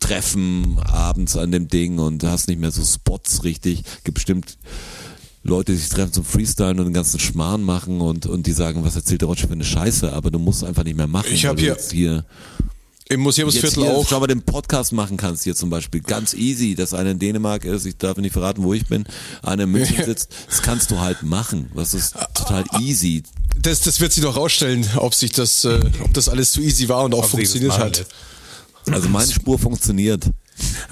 treffen 0.00 0.78
abends 0.84 1.36
an 1.36 1.50
dem 1.52 1.68
Ding 1.68 1.98
und 1.98 2.24
hast 2.24 2.48
nicht 2.48 2.60
mehr 2.60 2.70
so 2.70 2.84
Spots 2.84 3.44
richtig. 3.44 3.82
Gibt 4.04 4.16
bestimmt 4.16 4.58
Leute, 5.44 5.72
die 5.72 5.78
sich 5.78 5.88
treffen 5.88 6.12
zum 6.12 6.24
Freestylen 6.24 6.78
und 6.78 6.86
den 6.86 6.94
ganzen 6.94 7.18
Schmarrn 7.18 7.62
machen 7.62 8.00
und, 8.00 8.26
und 8.26 8.46
die 8.46 8.52
sagen, 8.52 8.84
was 8.84 8.96
erzählt 8.96 9.22
der 9.22 9.28
Roger 9.28 9.46
für 9.48 9.54
eine 9.54 9.64
Scheiße, 9.64 10.12
aber 10.12 10.30
du 10.30 10.38
musst 10.38 10.62
einfach 10.62 10.84
nicht 10.84 10.96
mehr 10.96 11.06
machen. 11.08 11.32
Ich 11.32 11.46
hab 11.46 11.56
weil 11.56 11.64
du 11.66 11.74
hier- 11.74 11.76
hier 11.90 12.24
Im 13.14 13.20
jetzt 13.20 13.24
Museumsviertel 13.24 13.82
hier, 13.84 13.92
auch. 13.92 14.06
schau 14.08 14.20
mal, 14.20 14.26
den 14.26 14.42
Podcast 14.42 14.92
machen 14.92 15.16
kannst 15.16 15.44
hier 15.44 15.54
zum 15.54 15.70
Beispiel. 15.70 16.00
Ganz 16.00 16.34
easy, 16.34 16.74
dass 16.74 16.94
einer 16.94 17.10
in 17.10 17.18
Dänemark 17.18 17.64
ist, 17.64 17.84
ich 17.86 17.96
darf 17.96 18.16
nicht 18.18 18.32
verraten, 18.32 18.62
wo 18.62 18.74
ich 18.74 18.86
bin, 18.86 19.04
einer 19.42 19.64
in 19.64 19.70
München 19.70 20.04
sitzt, 20.04 20.30
das 20.48 20.62
kannst 20.62 20.90
du 20.90 21.00
halt 21.00 21.22
machen. 21.22 21.70
Das 21.74 21.94
ist 21.94 22.14
total 22.34 22.64
easy. 22.80 23.22
Das, 23.60 23.80
das 23.82 24.00
wird 24.00 24.12
sich 24.12 24.22
doch 24.22 24.36
rausstellen, 24.36 24.88
ob 24.96 25.14
sich 25.14 25.32
das, 25.32 25.64
äh, 25.64 25.80
ob 26.02 26.12
das 26.14 26.28
alles 26.28 26.52
so 26.52 26.60
easy 26.60 26.88
war 26.88 27.04
und 27.04 27.14
auch 27.14 27.24
Ob 27.24 27.30
funktioniert 27.30 27.78
hat. 27.78 28.06
Also 28.90 29.08
meine 29.08 29.30
Spur 29.32 29.58
funktioniert. 29.58 30.24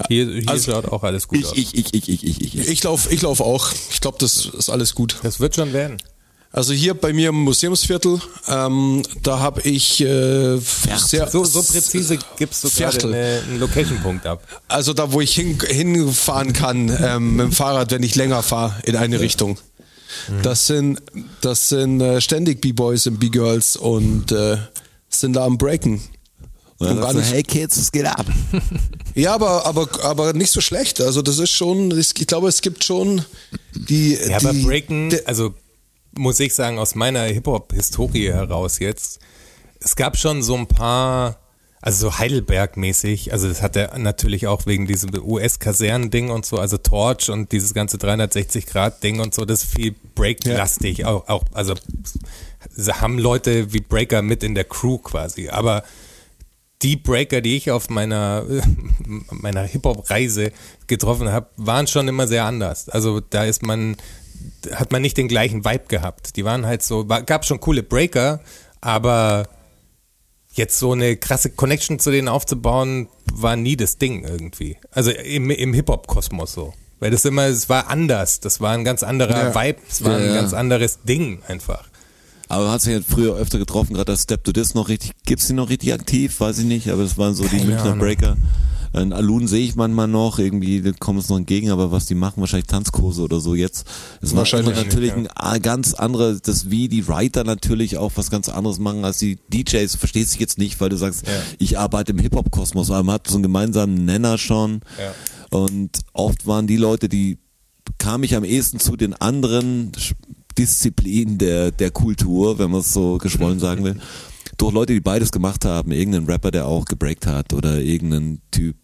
Hier, 0.07 0.25
hier 0.27 0.49
Also- 0.49 0.71
schaut 0.71 0.85
auch 0.85 1.03
alles 1.03 1.27
gut 1.27 1.39
Ich, 1.39 1.45
aus. 1.47 1.53
ich, 1.55 1.73
ich, 1.75 1.93
ich, 1.93 2.09
ich, 2.09 2.23
ich, 2.41 2.41
ich. 2.55 2.67
Ich 2.67 2.83
laufe 2.83 3.13
ich 3.13 3.21
lauf 3.21 3.41
auch. 3.41 3.71
Ich 3.91 4.01
glaube, 4.01 4.17
das 4.19 4.45
ist 4.45 4.69
alles 4.69 4.95
gut. 4.95 5.17
Das 5.23 5.39
wird 5.39 5.55
schon 5.55 5.73
werden. 5.73 5.97
Also 6.53 6.73
hier 6.73 6.93
bei 6.95 7.13
mir 7.13 7.29
im 7.29 7.35
Museumsviertel, 7.43 8.19
ähm, 8.49 9.03
da 9.23 9.39
habe 9.39 9.61
ich 9.61 10.01
äh, 10.01 10.57
sehr, 10.57 11.29
So, 11.29 11.45
so 11.45 11.63
präzise 11.63 12.19
gibst 12.37 12.63
du 12.65 12.69
gerade 12.69 12.91
Viertel. 12.91 13.13
eine- 13.13 13.41
einen 13.47 13.59
Location-Punkt 13.61 14.25
ab. 14.27 14.45
Also 14.67 14.93
da, 14.93 15.13
wo 15.13 15.21
ich 15.21 15.33
hin, 15.33 15.57
hinfahren 15.65 16.51
kann 16.51 16.89
ähm, 17.01 17.37
mit 17.37 17.45
dem 17.45 17.51
Fahrrad, 17.53 17.91
wenn 17.91 18.03
ich 18.03 18.15
länger 18.15 18.43
fahre 18.43 18.75
in 18.83 18.97
eine 18.97 19.21
Richtung. 19.21 19.57
Das 20.43 20.67
sind, 20.67 21.01
das 21.39 21.69
sind 21.69 22.01
äh, 22.01 22.19
ständig 22.19 22.59
B-Boys 22.59 23.07
und 23.07 23.17
B-Girls 23.19 23.77
und 23.77 24.33
äh, 24.33 24.57
sind 25.07 25.33
da 25.37 25.45
am 25.45 25.57
Breaken. 25.57 26.01
Und 26.79 26.87
dann 26.87 26.97
Und 26.97 27.03
alles- 27.05 27.31
hey 27.31 27.43
Kids, 27.43 27.77
es 27.77 27.91
geht 27.93 28.05
ab. 28.07 28.25
Ja, 29.13 29.33
aber, 29.35 29.65
aber, 29.65 29.89
aber 30.03 30.31
nicht 30.31 30.51
so 30.51 30.61
schlecht. 30.61 31.01
Also 31.01 31.21
das 31.21 31.37
ist 31.37 31.49
schon, 31.51 31.91
ich 31.99 32.13
glaube, 32.27 32.47
es 32.47 32.61
gibt 32.61 32.81
schon 32.85 33.21
die. 33.73 34.13
Ja, 34.15 34.37
aber 34.37 34.53
die, 34.53 34.63
Breaken, 34.63 35.09
de- 35.09 35.25
also 35.25 35.53
muss 36.17 36.39
ich 36.39 36.53
sagen, 36.53 36.79
aus 36.79 36.95
meiner 36.95 37.23
Hip-Hop-Historie 37.23 38.31
heraus 38.31 38.79
jetzt, 38.79 39.19
es 39.79 39.95
gab 39.95 40.17
schon 40.17 40.43
so 40.43 40.55
ein 40.55 40.67
paar, 40.67 41.39
also 41.81 42.09
so 42.09 42.17
Heidelberg-mäßig, 42.17 43.31
also 43.31 43.47
das 43.47 43.61
hat 43.61 43.75
er 43.75 43.97
natürlich 43.97 44.47
auch 44.47 44.65
wegen 44.65 44.87
diesem 44.87 45.11
US-Kasernen-Ding 45.13 46.29
und 46.29 46.45
so, 46.45 46.57
also 46.57 46.77
Torch 46.77 47.29
und 47.29 47.51
dieses 47.51 47.73
ganze 47.73 47.97
360-Grad-Ding 47.97 49.19
und 49.19 49.33
so, 49.33 49.45
das 49.45 49.63
ist 49.63 49.73
viel 49.73 49.95
Break-lastig, 50.15 51.05
auch, 51.05 51.27
auch, 51.27 51.43
also 51.53 51.73
haben 52.89 53.17
Leute 53.17 53.73
wie 53.73 53.81
Breaker 53.81 54.21
mit 54.21 54.43
in 54.43 54.55
der 54.55 54.65
Crew 54.65 54.97
quasi, 54.97 55.49
aber 55.49 55.83
die 56.81 56.95
Breaker, 56.95 57.41
die 57.41 57.57
ich 57.57 57.71
auf 57.71 57.89
meiner, 57.89 58.45
meiner 59.31 59.63
Hip-Hop-Reise 59.63 60.51
getroffen 60.87 61.31
habe, 61.31 61.47
waren 61.57 61.87
schon 61.87 62.07
immer 62.07 62.27
sehr 62.27 62.45
anders. 62.45 62.89
Also 62.89 63.19
da 63.19 63.43
ist 63.45 63.63
man, 63.63 63.97
hat 64.73 64.91
man 64.91 65.01
nicht 65.01 65.17
den 65.17 65.27
gleichen 65.27 65.65
Vibe 65.65 65.85
gehabt. 65.87 66.35
Die 66.35 66.45
waren 66.45 66.65
halt 66.65 66.83
so, 66.83 67.07
war, 67.09 67.23
gab 67.23 67.45
schon 67.45 67.59
coole 67.59 67.83
Breaker, 67.83 68.39
aber 68.81 69.47
jetzt 70.53 70.77
so 70.79 70.91
eine 70.91 71.15
krasse 71.17 71.49
Connection 71.51 71.99
zu 71.99 72.11
denen 72.11 72.27
aufzubauen, 72.27 73.07
war 73.33 73.55
nie 73.55 73.77
das 73.77 73.97
Ding 73.97 74.23
irgendwie. 74.23 74.77
Also 74.91 75.11
im, 75.11 75.49
im 75.49 75.73
Hip-Hop-Kosmos 75.73 76.53
so. 76.53 76.73
Weil 76.99 77.11
das 77.11 77.25
immer, 77.25 77.45
es 77.45 77.67
war 77.69 77.87
anders. 77.89 78.41
Das 78.41 78.61
war 78.61 78.73
ein 78.73 78.83
ganz 78.83 79.01
anderer 79.01 79.53
Ja. 79.53 79.55
Vibe. 79.55 79.79
Es 79.89 80.03
war 80.03 80.11
Ja, 80.11 80.17
ein 80.17 80.25
ja. 80.27 80.35
ganz 80.35 80.53
anderes 80.53 80.99
Ding 81.03 81.41
einfach. 81.47 81.89
Aber 82.47 82.69
hat 82.71 82.81
sich 82.81 82.93
ja 82.93 82.99
früher 83.07 83.35
öfter 83.37 83.59
getroffen, 83.59 83.93
gerade 83.93 84.11
das 84.11 84.23
Step 84.23 84.43
to 84.43 84.51
This 84.51 84.73
noch 84.75 84.89
richtig, 84.89 85.11
gibt's 85.25 85.47
die 85.47 85.53
noch 85.53 85.69
richtig 85.69 85.93
aktiv? 85.93 86.37
Weiß 86.39 86.59
ich 86.59 86.65
nicht, 86.65 86.89
aber 86.91 87.03
das 87.03 87.17
waren 87.17 87.33
so 87.33 87.43
die 87.43 87.57
Keine 87.57 87.63
Münchner 87.69 87.91
Ahnung. 87.93 88.37
Ein 88.93 89.13
Alun 89.13 89.47
sehe 89.47 89.63
ich 89.65 89.75
manchmal 89.75 90.07
noch, 90.07 90.37
irgendwie 90.39 90.81
kommt 90.99 91.19
es 91.19 91.29
noch 91.29 91.37
entgegen, 91.37 91.69
aber 91.71 91.91
was 91.91 92.05
die 92.07 92.15
machen, 92.15 92.41
wahrscheinlich 92.41 92.67
Tanzkurse 92.67 93.21
oder 93.21 93.39
so 93.39 93.55
jetzt. 93.55 93.85
War 94.21 94.39
Wahrscheinlich, 94.39 94.75
immer 94.75 94.83
natürlich 94.83 95.13
ein 95.13 95.27
a- 95.35 95.59
ganz 95.59 95.93
anderes, 95.93 96.41
das 96.41 96.69
wie 96.69 96.89
die 96.89 97.07
Writer 97.07 97.43
natürlich 97.43 97.97
auch 97.97 98.11
was 98.15 98.29
ganz 98.29 98.49
anderes 98.49 98.79
machen 98.79 99.05
als 99.05 99.17
die 99.19 99.37
DJs. 99.47 99.91
Du 99.93 99.97
verstehst 99.97 100.33
dich 100.33 100.39
jetzt 100.41 100.57
nicht, 100.57 100.81
weil 100.81 100.89
du 100.89 100.97
sagst, 100.97 101.25
Ja. 101.25 101.33
ich 101.57 101.77
arbeite 101.79 102.11
im 102.11 102.19
Hip-Hop-Kosmos, 102.19 102.91
aber 102.91 103.03
man 103.03 103.15
hat 103.15 103.27
so 103.27 103.35
einen 103.35 103.43
gemeinsamen 103.43 104.03
Nenner 104.05 104.37
schon. 104.37 104.81
Ja. 104.99 105.57
Und 105.57 105.99
oft 106.13 106.45
waren 106.47 106.67
die 106.67 106.77
Leute, 106.77 107.07
die 107.09 107.37
kam 107.97 108.23
ich 108.23 108.35
am 108.35 108.43
ehesten 108.43 108.79
zu 108.79 108.95
den 108.97 109.13
anderen 109.13 109.91
Disziplinen 110.57 111.37
der, 111.37 111.71
der 111.71 111.91
Kultur, 111.91 112.59
wenn 112.59 112.71
man 112.71 112.81
es 112.81 112.91
so 112.93 113.17
geschwollen 113.17 113.59
sagen 113.59 113.83
will. 113.83 113.95
Durch 114.61 114.73
Leute, 114.75 114.93
die 114.93 114.99
beides 114.99 115.31
gemacht 115.31 115.65
haben, 115.65 115.91
irgendein 115.91 116.25
Rapper, 116.25 116.51
der 116.51 116.67
auch 116.67 116.85
gebreakt 116.85 117.25
hat 117.25 117.51
oder 117.51 117.79
irgendein 117.79 118.41
Typ, 118.51 118.75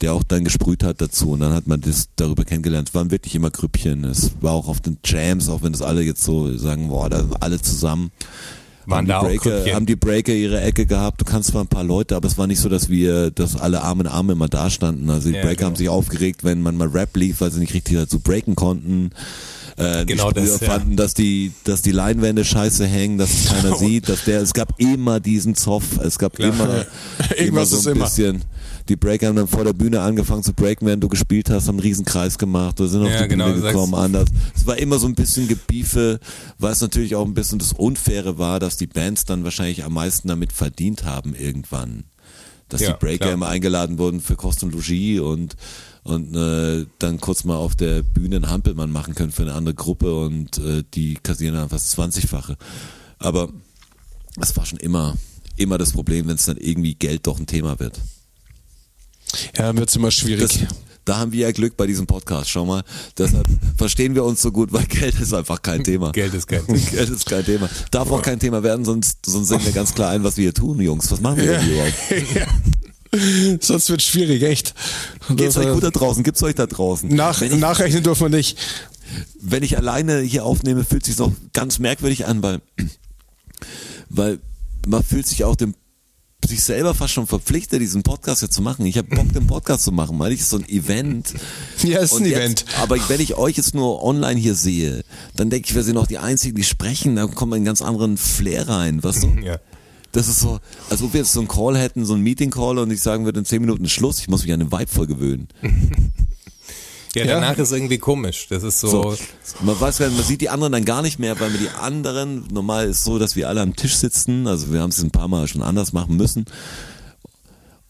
der 0.00 0.14
auch 0.14 0.22
dann 0.22 0.44
gesprüht 0.44 0.84
hat 0.84 1.00
dazu 1.00 1.32
und 1.32 1.40
dann 1.40 1.52
hat 1.52 1.66
man 1.66 1.80
das 1.80 2.10
darüber 2.14 2.44
kennengelernt. 2.44 2.90
Es 2.90 2.94
waren 2.94 3.10
wirklich 3.10 3.34
immer 3.34 3.50
Grüppchen. 3.50 4.04
Es 4.04 4.30
war 4.40 4.52
auch 4.52 4.68
auf 4.68 4.80
den 4.80 4.98
Jams, 5.04 5.48
auch 5.48 5.62
wenn 5.62 5.72
das 5.72 5.82
alle 5.82 6.02
jetzt 6.02 6.22
so 6.22 6.56
sagen, 6.56 6.88
boah, 6.88 7.10
da 7.10 7.24
alle 7.40 7.60
zusammen. 7.60 8.12
Waren 8.86 8.98
haben, 8.98 9.06
da 9.08 9.18
auch 9.18 9.22
die 9.22 9.38
Breaker, 9.38 9.50
Grüppchen? 9.50 9.74
haben 9.74 9.86
die 9.86 9.96
Breaker 9.96 10.32
ihre 10.32 10.60
Ecke 10.60 10.86
gehabt. 10.86 11.20
Du 11.20 11.24
kannst 11.24 11.48
zwar 11.50 11.64
ein 11.64 11.68
paar 11.68 11.82
Leute, 11.82 12.14
aber 12.14 12.28
es 12.28 12.38
war 12.38 12.46
nicht 12.46 12.60
so, 12.60 12.68
dass 12.68 12.88
wir, 12.88 13.32
dass 13.32 13.56
alle 13.56 13.82
Arm 13.82 14.02
in 14.02 14.06
Arm 14.06 14.30
immer 14.30 14.46
da 14.46 14.70
standen. 14.70 15.10
Also 15.10 15.30
die 15.30 15.34
Ja, 15.34 15.42
Breaker 15.42 15.56
genau. 15.56 15.66
haben 15.70 15.76
sich 15.76 15.88
aufgeregt, 15.88 16.44
wenn 16.44 16.62
man 16.62 16.76
mal 16.76 16.86
Rap 16.86 17.16
lief, 17.16 17.40
weil 17.40 17.50
sie 17.50 17.58
nicht 17.58 17.74
richtig 17.74 17.96
dazu 17.96 18.20
breaken 18.20 18.54
konnten. 18.54 19.10
Äh, 19.80 20.04
Genau 20.06 20.30
die 20.32 20.40
Sprüher 20.40 20.52
das, 20.52 20.60
ja. 20.60 20.66
fanden, 20.70 20.96
dass 20.96 21.14
die, 21.14 21.52
dass 21.64 21.82
die 21.82 21.92
Leinwände 21.92 22.44
scheiße 22.44 22.86
hängen, 22.86 23.18
dass 23.18 23.30
es 23.32 23.46
keiner 23.46 23.76
sieht, 23.78 24.08
dass 24.08 24.24
der, 24.24 24.40
es 24.42 24.52
gab 24.52 24.78
immer 24.80 25.20
diesen 25.20 25.54
Zoff, 25.54 25.98
es 26.02 26.18
gab 26.18 26.38
immer, 26.38 26.50
immer 26.54 26.86
Irgendwas 27.38 27.70
so 27.70 27.88
ein 27.90 27.96
immer. 27.96 28.04
bisschen. 28.06 28.44
Die 28.88 28.96
Breaker 28.96 29.28
haben 29.28 29.36
dann 29.36 29.46
vor 29.46 29.62
der 29.64 29.72
Bühne 29.72 30.00
angefangen 30.00 30.42
zu 30.42 30.52
breaken, 30.52 30.86
während 30.86 31.04
du 31.04 31.08
gespielt 31.08 31.48
hast, 31.48 31.68
haben 31.68 31.76
einen 31.76 31.80
Riesenkreis 31.80 32.38
gemacht, 32.38 32.80
oder 32.80 32.88
sind 32.88 33.02
auf 33.02 33.10
Ja, 33.10 33.22
die 33.22 33.28
genau, 33.28 33.46
Bühne 33.52 33.60
gekommen, 33.60 33.94
anders. 33.94 34.28
Es 34.56 34.66
war 34.66 34.78
immer 34.78 34.98
so 34.98 35.06
ein 35.06 35.14
bisschen 35.14 35.46
Gebiefe, 35.46 36.18
weil 36.58 36.72
es 36.72 36.80
natürlich 36.80 37.14
auch 37.14 37.24
ein 37.24 37.34
bisschen 37.34 37.58
das 37.60 37.72
Unfaire 37.72 38.38
war, 38.38 38.58
dass 38.58 38.76
die 38.78 38.88
Bands 38.88 39.24
dann 39.26 39.44
wahrscheinlich 39.44 39.84
am 39.84 39.92
meisten 39.92 40.26
damit 40.28 40.52
verdient 40.52 41.04
haben 41.04 41.34
irgendwann. 41.36 42.04
Dass 42.68 42.80
Ja, 42.80 42.92
die 42.92 42.98
Breaker 42.98 43.24
klar. 43.26 43.34
immer 43.34 43.48
eingeladen 43.48 43.98
wurden 43.98 44.20
für 44.20 44.34
Kost 44.36 44.62
und 44.64 44.72
Logis 44.72 45.20
und 45.20 45.56
und 46.02 46.34
äh, 46.34 46.86
dann 46.98 47.20
kurz 47.20 47.44
mal 47.44 47.56
auf 47.56 47.74
der 47.74 48.02
Bühne 48.02 48.36
einen 48.36 48.50
Hampelmann 48.50 48.90
machen 48.90 49.14
können 49.14 49.32
für 49.32 49.42
eine 49.42 49.54
andere 49.54 49.74
Gruppe 49.74 50.14
und 50.14 50.58
äh, 50.58 50.82
die 50.94 51.14
kassieren 51.14 51.54
dann 51.54 51.68
fast 51.68 51.98
20-fache. 51.98 52.56
Aber 53.18 53.50
es 54.40 54.56
war 54.56 54.64
schon 54.64 54.78
immer 54.78 55.16
immer 55.60 55.78
das 55.78 55.92
Problem, 55.92 56.26
wenn 56.26 56.36
es 56.36 56.46
dann 56.46 56.56
irgendwie 56.56 56.94
Geld 56.94 57.26
doch 57.26 57.38
ein 57.38 57.46
Thema 57.46 57.78
wird. 57.78 58.00
Ja, 59.56 59.66
dann 59.66 59.78
wird's 59.78 59.94
immer 59.94 60.10
schwierig. 60.10 60.40
Das, 60.42 60.76
da 61.04 61.18
haben 61.18 61.32
wir 61.32 61.40
ja 61.40 61.52
Glück 61.52 61.76
bei 61.76 61.86
diesem 61.86 62.06
Podcast, 62.06 62.50
schau 62.50 62.64
mal. 62.64 62.82
Deshalb 63.16 63.46
verstehen 63.76 64.14
wir 64.14 64.24
uns 64.24 64.42
so 64.42 64.50
gut, 64.50 64.72
weil 64.72 64.86
Geld 64.86 65.20
ist 65.20 65.32
einfach 65.34 65.62
kein 65.62 65.84
Thema. 65.84 66.12
Geld 66.12 66.34
ist 66.34 66.48
kein 66.48 66.66
Thema. 66.66 66.78
Geld 66.90 67.10
ist 67.10 67.26
kein 67.26 67.44
Thema. 67.44 67.68
Darf 67.90 68.10
auch 68.10 68.22
kein 68.22 68.40
Thema 68.40 68.62
werden, 68.62 68.84
sonst, 68.84 69.24
sonst 69.26 69.48
sehen 69.48 69.64
wir 69.64 69.72
ganz 69.72 69.94
klar 69.94 70.10
ein, 70.10 70.24
was 70.24 70.36
wir 70.36 70.44
hier 70.44 70.54
tun, 70.54 70.80
Jungs. 70.80 71.10
Was 71.10 71.20
machen 71.20 71.36
wir 71.38 71.46
denn 71.46 71.62
hier 71.62 71.74
überhaupt? 71.74 72.89
Sonst 73.60 73.90
wird 73.90 74.02
schwierig, 74.02 74.42
echt. 74.42 74.74
Geht's 75.30 75.56
euch 75.56 75.72
gut 75.72 75.82
da 75.82 75.90
draußen? 75.90 76.22
Gibt's 76.22 76.42
euch 76.42 76.54
da 76.54 76.66
draußen? 76.66 77.08
Nach, 77.08 77.42
ich, 77.42 77.52
nachrechnen 77.54 78.02
dürfen 78.02 78.30
wir 78.30 78.36
nicht. 78.36 78.58
wenn 79.40 79.62
ich 79.62 79.76
alleine 79.76 80.20
hier 80.20 80.44
aufnehme, 80.44 80.84
fühlt 80.84 81.04
sich 81.04 81.18
noch 81.18 81.32
ganz 81.52 81.78
merkwürdig 81.78 82.26
an, 82.26 82.42
weil, 82.42 82.60
weil 84.08 84.38
man 84.86 85.02
fühlt 85.02 85.26
sich 85.26 85.44
auch 85.44 85.56
dem 85.56 85.74
sich 86.46 86.62
selber 86.64 86.94
fast 86.94 87.12
schon 87.12 87.26
verpflichtet, 87.26 87.80
diesen 87.80 88.02
Podcast 88.02 88.42
jetzt 88.42 88.54
zu 88.54 88.62
machen. 88.62 88.86
Ich 88.86 88.96
habe 88.96 89.14
Bock, 89.14 89.32
den 89.32 89.46
Podcast 89.46 89.84
zu 89.84 89.92
machen, 89.92 90.18
weil 90.18 90.32
ich 90.32 90.44
so 90.44 90.56
ein 90.56 90.68
Event. 90.68 91.34
Ja, 91.82 91.98
ist 92.00 92.12
ein 92.12 92.18
Und 92.22 92.26
Event. 92.26 92.60
Jetzt, 92.60 92.78
aber 92.78 92.96
wenn 93.08 93.20
ich 93.20 93.36
euch 93.36 93.56
jetzt 93.56 93.74
nur 93.74 94.02
online 94.02 94.40
hier 94.40 94.54
sehe, 94.54 95.04
dann 95.36 95.50
denke 95.50 95.68
ich, 95.68 95.74
wir 95.74 95.82
sind 95.82 95.94
noch 95.94 96.06
die 96.06 96.18
Einzigen, 96.18 96.56
die 96.56 96.64
sprechen, 96.64 97.16
da 97.16 97.26
kommt 97.26 97.54
einen 97.54 97.64
ganz 97.64 97.82
anderen 97.82 98.16
Flair 98.16 98.68
rein, 98.68 99.02
weißt 99.02 99.22
du? 99.22 99.28
Ja. 99.42 99.58
Das 100.12 100.26
ist 100.28 100.40
so, 100.40 100.58
als 100.88 101.02
ob 101.02 101.12
wir 101.12 101.20
jetzt 101.20 101.32
so 101.32 101.40
einen 101.40 101.48
Call 101.48 101.78
hätten, 101.78 102.04
so 102.04 102.14
einen 102.14 102.22
Meeting-Call 102.24 102.78
und 102.78 102.90
ich 102.90 103.00
sagen 103.00 103.24
würde, 103.24 103.38
in 103.38 103.44
zehn 103.44 103.60
Minuten 103.60 103.88
Schluss, 103.88 104.18
ich 104.18 104.28
muss 104.28 104.42
mich 104.42 104.52
an 104.52 104.60
den 104.60 104.72
Vibe 104.72 104.88
voll 104.90 105.06
gewöhnen. 105.06 105.48
Ja, 105.62 105.70
Ja. 107.24 107.40
danach 107.40 107.58
ist 107.58 107.72
irgendwie 107.72 107.98
komisch. 107.98 108.46
Das 108.50 108.62
ist 108.62 108.78
so, 108.78 108.88
So, 108.88 109.16
man 109.62 109.80
weiß, 109.80 109.98
man 109.98 110.22
sieht 110.22 110.40
die 110.40 110.48
anderen 110.48 110.72
dann 110.72 110.84
gar 110.84 111.02
nicht 111.02 111.18
mehr, 111.18 111.38
weil 111.40 111.50
man 111.50 111.58
die 111.58 111.68
anderen, 111.68 112.44
normal 112.52 112.86
ist 112.88 113.02
so, 113.02 113.18
dass 113.18 113.34
wir 113.34 113.48
alle 113.48 113.60
am 113.62 113.74
Tisch 113.74 113.96
sitzen, 113.96 114.46
also 114.46 114.72
wir 114.72 114.80
haben 114.80 114.90
es 114.90 115.02
ein 115.02 115.10
paar 115.10 115.26
Mal 115.26 115.48
schon 115.48 115.62
anders 115.62 115.92
machen 115.92 116.16
müssen. 116.16 116.44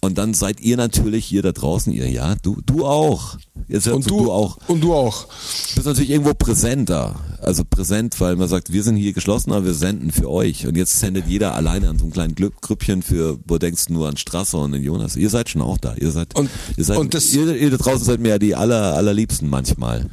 Und 0.02 0.16
dann 0.16 0.32
seid 0.32 0.60
ihr 0.60 0.78
natürlich 0.78 1.26
hier 1.26 1.42
da 1.42 1.52
draußen, 1.52 1.92
ihr, 1.92 2.08
ja, 2.08 2.34
du, 2.42 2.56
du 2.64 2.86
auch. 2.86 3.36
Jetzt 3.68 3.86
Und 3.86 4.08
du, 4.08 4.32
auch. 4.32 4.56
Und 4.66 4.80
du 4.80 4.94
auch. 4.94 5.26
bist 5.74 5.84
natürlich 5.86 6.08
irgendwo 6.10 6.32
präsent 6.32 6.88
da. 6.88 7.20
Also 7.42 7.64
präsent, 7.68 8.18
weil 8.18 8.36
man 8.36 8.48
sagt, 8.48 8.72
wir 8.72 8.82
sind 8.82 8.96
hier 8.96 9.12
geschlossen, 9.12 9.52
aber 9.52 9.66
wir 9.66 9.74
senden 9.74 10.10
für 10.10 10.30
euch. 10.30 10.66
Und 10.66 10.76
jetzt 10.76 10.98
sendet 11.00 11.26
jeder 11.26 11.54
alleine 11.54 11.90
an 11.90 11.98
so 11.98 12.04
einem 12.04 12.12
kleinen 12.14 12.34
Grüppchen 12.34 13.02
für, 13.02 13.38
wo 13.46 13.58
denkst 13.58 13.86
du 13.86 13.92
nur 13.92 14.08
an 14.08 14.16
Strasser 14.16 14.58
und 14.58 14.74
an 14.74 14.82
Jonas. 14.82 15.16
Ihr 15.16 15.28
seid 15.28 15.50
schon 15.50 15.60
auch 15.60 15.76
da. 15.76 15.94
Ihr 15.96 16.10
seid, 16.12 16.34
Und- 16.34 16.48
ihr 16.78 16.84
seid, 16.84 16.96
und 16.98 17.12
das- 17.12 17.32
ihr, 17.34 17.54
ihr 17.54 17.70
da 17.70 17.76
draußen 17.76 18.04
seid 18.04 18.20
mir 18.20 18.30
ja 18.30 18.38
die 18.38 18.54
aller, 18.54 18.94
allerliebsten 18.94 19.50
manchmal. 19.50 20.08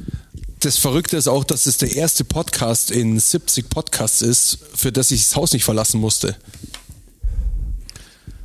Das 0.60 0.76
Verrückte 0.76 1.16
ist 1.16 1.28
auch, 1.28 1.44
dass 1.44 1.64
es 1.66 1.78
der 1.78 1.94
erste 1.96 2.24
Podcast 2.24 2.90
in 2.90 3.18
70 3.18 3.70
Podcasts 3.70 4.20
ist, 4.22 4.58
für 4.74 4.92
das 4.92 5.10
ich 5.12 5.22
das 5.24 5.36
Haus 5.36 5.52
nicht 5.52 5.64
verlassen 5.64 5.98
musste. 6.00 6.36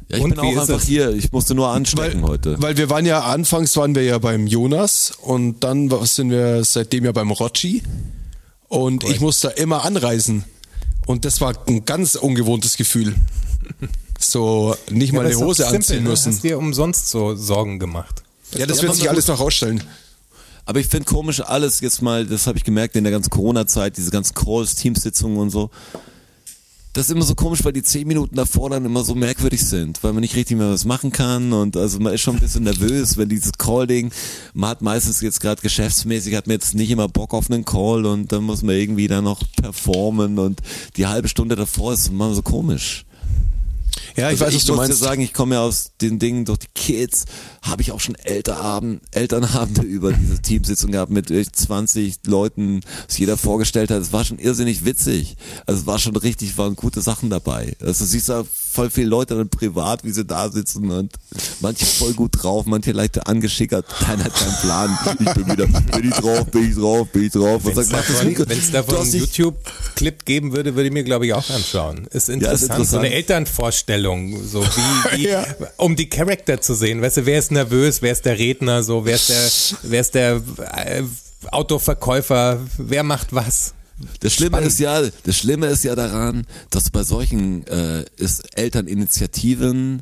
Ja, 0.10 0.18
ich 0.18 0.24
Und 0.24 0.36
bin 0.36 0.44
wie 0.44 0.48
auch 0.48 0.52
ist 0.64 0.70
einfach 0.70 0.82
es? 0.82 0.88
hier. 0.88 1.10
Ich 1.12 1.32
musste 1.32 1.56
nur 1.56 1.70
anstecken 1.70 2.22
Weil, 2.24 2.30
heute. 2.30 2.62
weil 2.62 2.78
wir 2.78 2.90
waren 2.90 3.06
ja, 3.06 3.22
anfangs 3.22 3.76
waren 3.78 3.96
wir 3.96 4.04
ja 4.04 4.18
beim 4.18 4.48
Jonas 4.48 5.12
und 5.22 5.64
dann 5.64 5.90
sind 6.06 6.30
wir 6.30 6.64
seitdem 6.66 7.06
ja 7.06 7.12
beim 7.12 7.32
Rotschi 7.32 7.84
und 8.68 9.04
ich 9.06 9.20
musste 9.22 9.50
immer 9.50 9.84
anreisen 9.86 10.44
und 11.06 11.26
das 11.26 11.42
war 11.42 11.54
ein 11.68 11.86
ganz 11.86 12.16
ungewohntes 12.16 12.76
Gefühl. 12.78 13.16
So 14.20 14.76
nicht 14.90 15.14
mal 15.14 15.20
aber 15.22 15.30
eine 15.30 15.38
Hose 15.38 15.64
simpel, 15.64 15.76
anziehen 15.78 16.04
ne? 16.04 16.10
müssen. 16.10 16.32
Hast 16.34 16.44
dir 16.44 16.58
umsonst 16.58 17.10
so 17.10 17.36
Sorgen 17.36 17.80
gemacht. 17.80 18.24
Ja, 18.58 18.66
das 18.66 18.78
Ja, 18.78 18.84
wird 18.84 18.96
sich 18.96 19.10
alles 19.10 19.28
noch 19.28 19.40
rausstellen. 19.40 19.84
Aber 20.66 20.80
ich 20.80 20.88
finde 20.88 21.06
komisch 21.06 21.42
alles 21.42 21.82
jetzt 21.82 22.02
mal, 22.02 22.26
das 22.26 22.48
habe 22.48 22.58
ich 22.58 22.64
gemerkt 22.64 22.96
in 22.96 23.04
der 23.04 23.12
ganzen 23.12 23.30
Corona-Zeit, 23.30 23.98
diese 23.98 24.12
ganzen 24.12 24.34
Calls, 24.34 24.76
Teamsitzungen 24.76 25.38
und 25.38 25.50
so. 25.50 25.70
Das 26.94 27.08
ist 27.08 27.12
immer 27.12 27.24
so 27.26 27.34
komisch, 27.34 27.64
weil 27.66 27.74
die 27.74 27.82
zehn 27.82 28.08
Minuten 28.08 28.36
davor 28.36 28.70
dann 28.70 28.86
immer 28.86 29.04
so 29.04 29.16
merkwürdig 29.16 29.66
sind, 29.66 30.04
weil 30.04 30.14
man 30.14 30.22
nicht 30.22 30.36
richtig 30.36 30.58
mehr 30.58 30.70
was 30.70 30.86
machen 30.86 31.12
kann 31.12 31.52
und 31.52 31.76
also 31.76 32.00
man 32.00 32.14
ist 32.14 32.22
schon 32.22 32.36
ein 32.36 32.40
bisschen 32.40 32.64
nervös, 32.66 33.18
wenn 33.18 33.30
dieses 33.30 33.54
Call-Ding, 33.54 34.12
man 34.54 34.70
hat 34.70 34.84
meistens 34.84 35.20
jetzt 35.22 35.40
gerade 35.42 35.60
geschäftsmäßig, 35.62 36.36
hat 36.36 36.46
man 36.46 36.54
jetzt 36.54 36.76
nicht 36.76 36.92
immer 36.92 37.08
Bock 37.10 37.34
auf 37.34 37.50
einen 37.50 37.66
Call 37.66 38.06
und 38.06 38.32
dann 38.32 38.44
muss 38.44 38.62
man 38.62 38.76
irgendwie 38.76 39.08
dann 39.08 39.24
noch 39.24 39.42
performen 39.60 40.38
und 40.38 40.62
die 40.96 41.08
halbe 41.08 41.30
Stunde 41.30 41.56
davor 41.56 41.94
ist 41.94 42.10
immer 42.10 42.32
so 42.36 42.44
komisch. 42.44 43.06
Ja, 44.16 44.30
ich 44.30 44.40
Also 44.40 44.46
weiß, 44.46 44.48
was 44.50 44.62
ich 44.62 44.66
du 44.66 44.76
meinst. 44.76 45.00
sagen, 45.00 45.22
ich 45.24 45.34
komme 45.34 45.56
ja 45.56 45.62
aus 45.62 45.92
den 46.00 46.20
Dingen 46.20 46.46
durch 46.46 46.60
die 46.60 46.68
Kids, 46.76 47.26
habe 47.64 47.82
ich 47.82 47.92
auch 47.92 48.00
schon 48.00 48.16
Elternabend, 48.16 49.02
Elternabende 49.12 49.82
über 49.84 50.14
diese 50.14 50.42
Teamsitzung 50.42 50.92
gehabt 50.92 51.12
mit 51.12 51.32
äh, 51.32 51.44
20 51.52 52.20
Leuten, 52.28 52.82
was 53.08 53.18
jeder 53.18 53.38
vorgestellt 53.38 53.90
hat. 53.90 54.02
Es 54.02 54.14
war 54.14 54.24
schon 54.26 54.38
irrsinnig 54.38 54.86
witzig. 54.86 55.36
Also 55.66 55.82
es 55.82 55.88
war 55.88 55.98
schon 55.98 56.16
richtig, 56.16 56.58
waren 56.58 56.76
gute 56.76 57.02
Sachen 57.02 57.30
dabei. 57.30 57.76
Also 57.82 58.04
du 58.04 58.10
siehst 58.12 58.30
da 58.30 58.44
voll 58.72 58.90
viele 58.90 59.08
Leute 59.08 59.36
dann 59.36 59.50
privat, 59.50 60.04
wie 60.04 60.12
sie 60.12 60.26
da 60.26 60.50
sitzen 60.50 60.90
und 60.92 61.14
manche 61.62 61.86
voll 61.86 62.14
gut 62.14 62.32
drauf, 62.44 62.66
manche 62.66 62.92
leicht 62.92 63.26
angeschickert, 63.28 63.86
keiner 63.88 64.24
hat 64.26 64.34
keinen 64.36 64.56
Plan. 64.62 65.00
Ich 65.20 65.34
bin 65.34 65.48
wieder, 65.52 65.68
bin 65.68 66.10
ich 66.10 66.16
drauf, 66.16 66.46
bin 66.48 66.70
ich 66.70 66.76
drauf, 66.76 67.08
bin 67.12 67.24
ich 67.26 67.32
drauf. 67.32 67.62
Wenn 67.64 67.78
es 67.78 67.90
davon, 67.90 68.36
wenn's 68.50 68.72
davon 68.72 68.98
einen 68.98 69.14
YouTube-Clip 69.14 70.26
geben 70.26 70.54
würde, 70.54 70.76
würde 70.76 70.88
ich 70.88 70.94
mir, 70.94 71.04
glaube 71.04 71.28
ich, 71.28 71.34
auch 71.34 71.48
anschauen. 71.52 72.08
Ist 72.12 72.30
interessant. 72.30 72.60
So 72.60 72.66
interessant. 72.66 73.06
eine 73.06 73.14
Elternvorstellung, 73.14 74.44
so 74.46 74.64
wie, 74.64 75.18
wie 75.18 75.28
Ja. 75.30 75.46
um 75.78 75.96
die 75.96 76.10
Charakter 76.10 76.60
zu 76.60 76.74
sehen. 76.74 77.02
Weißt 77.02 77.18
du, 77.18 77.26
wer 77.26 77.40
ist 77.40 77.52
nervös, 77.54 78.02
wer 78.02 78.12
ist 78.12 78.26
der 78.26 78.38
Redner, 78.38 78.84
so, 78.84 79.06
wer 79.06 79.16
ist 79.16 79.30
der, 79.30 79.78
wer 79.84 80.02
ist 80.02 80.16
der 80.16 80.42
äh, 80.76 81.04
Autoverkäufer, 81.52 82.60
wer 82.78 83.04
macht 83.04 83.34
was? 83.34 83.74
Das 84.20 84.34
Schlimme 84.34 84.58
Spannend. 84.58 84.68
ist 84.72 84.80
ja, 84.80 85.02
das 85.24 85.38
Schlimme 85.38 85.68
ist 85.68 85.84
ja 85.84 85.96
daran, 85.96 86.46
dass 86.72 86.90
bei 86.90 87.04
solchen 87.04 87.66
äh, 87.68 88.04
ist 88.18 88.58
Elterninitiativen 88.58 90.02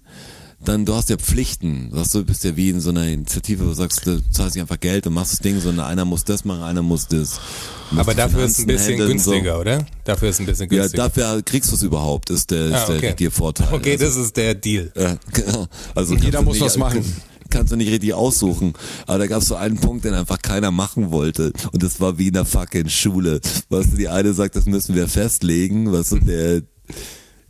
dann 0.63 0.85
du 0.85 0.93
hast 0.93 1.09
ja 1.09 1.17
Pflichten, 1.17 1.89
du, 1.91 2.03
du 2.03 2.23
bist 2.23 2.43
ja 2.43 2.55
wie 2.55 2.69
in 2.69 2.79
so 2.81 2.91
einer 2.91 3.07
Initiative, 3.07 3.63
wo 3.65 3.69
du 3.69 3.73
sagst, 3.73 4.05
du 4.05 4.21
zahlst 4.29 4.55
nicht 4.55 4.61
einfach 4.61 4.79
Geld 4.79 5.07
und 5.07 5.13
machst 5.13 5.31
das 5.33 5.39
Ding, 5.39 5.59
sondern 5.59 5.87
einer 5.87 6.05
muss 6.05 6.23
das 6.23 6.45
machen, 6.45 6.61
einer 6.61 6.83
muss 6.83 7.07
das. 7.07 7.39
Aber 7.95 8.13
dafür 8.13 8.43
ist 8.45 8.51
es 8.51 8.57
Finanzen 8.57 8.61
ein 8.61 8.67
bisschen 8.67 8.99
handeln, 8.99 9.19
so. 9.19 9.31
günstiger, 9.31 9.59
oder? 9.59 9.85
Dafür 10.03 10.29
ist 10.29 10.35
es 10.35 10.39
ein 10.41 10.45
bisschen 10.45 10.71
Ja, 10.71 10.81
günstiger. 10.83 11.03
dafür 11.09 11.41
kriegst 11.41 11.71
du 11.71 11.75
es 11.75 11.81
überhaupt, 11.81 12.29
ist 12.29 12.51
der, 12.51 12.67
ist 12.67 12.73
Ah, 12.75 12.83
okay. 12.83 12.99
der 12.99 13.09
richtige 13.09 13.31
Vorteil. 13.31 13.67
Okay, 13.71 13.93
also, 13.93 14.05
das 14.05 14.15
ist 14.17 14.37
der 14.37 14.53
Deal. 14.53 14.91
ja, 14.95 15.17
genau. 15.33 15.67
Also 15.95 16.15
Jeder 16.15 16.43
muss 16.43 16.53
nicht, 16.53 16.63
was 16.65 16.77
machen. 16.77 17.03
Kannst 17.51 17.71
du 17.71 17.75
nicht 17.75 17.91
richtig 17.91 18.13
aussuchen. 18.15 18.73
Aber 19.05 19.19
da 19.19 19.27
gab 19.27 19.41
es 19.43 19.47
so 19.47 19.55
einen 19.55 19.77
Punkt, 19.77 20.05
den 20.05 20.13
einfach 20.15 20.41
keiner 20.41 20.71
machen 20.71 21.11
wollte. 21.11 21.53
Und 21.71 21.83
das 21.83 21.99
war 21.99 22.17
wie 22.17 22.27
in 22.27 22.33
der 22.33 22.45
fucking 22.45 22.89
Schule. 22.89 23.39
Weißt 23.69 23.93
du, 23.93 23.97
die 23.97 24.07
eine 24.09 24.33
sagt, 24.33 24.55
das 24.55 24.65
müssen 24.65 24.95
wir 24.95 25.07
festlegen. 25.07 25.91
Weißt 25.91 26.13
du, 26.13 26.19
der, 26.19 26.61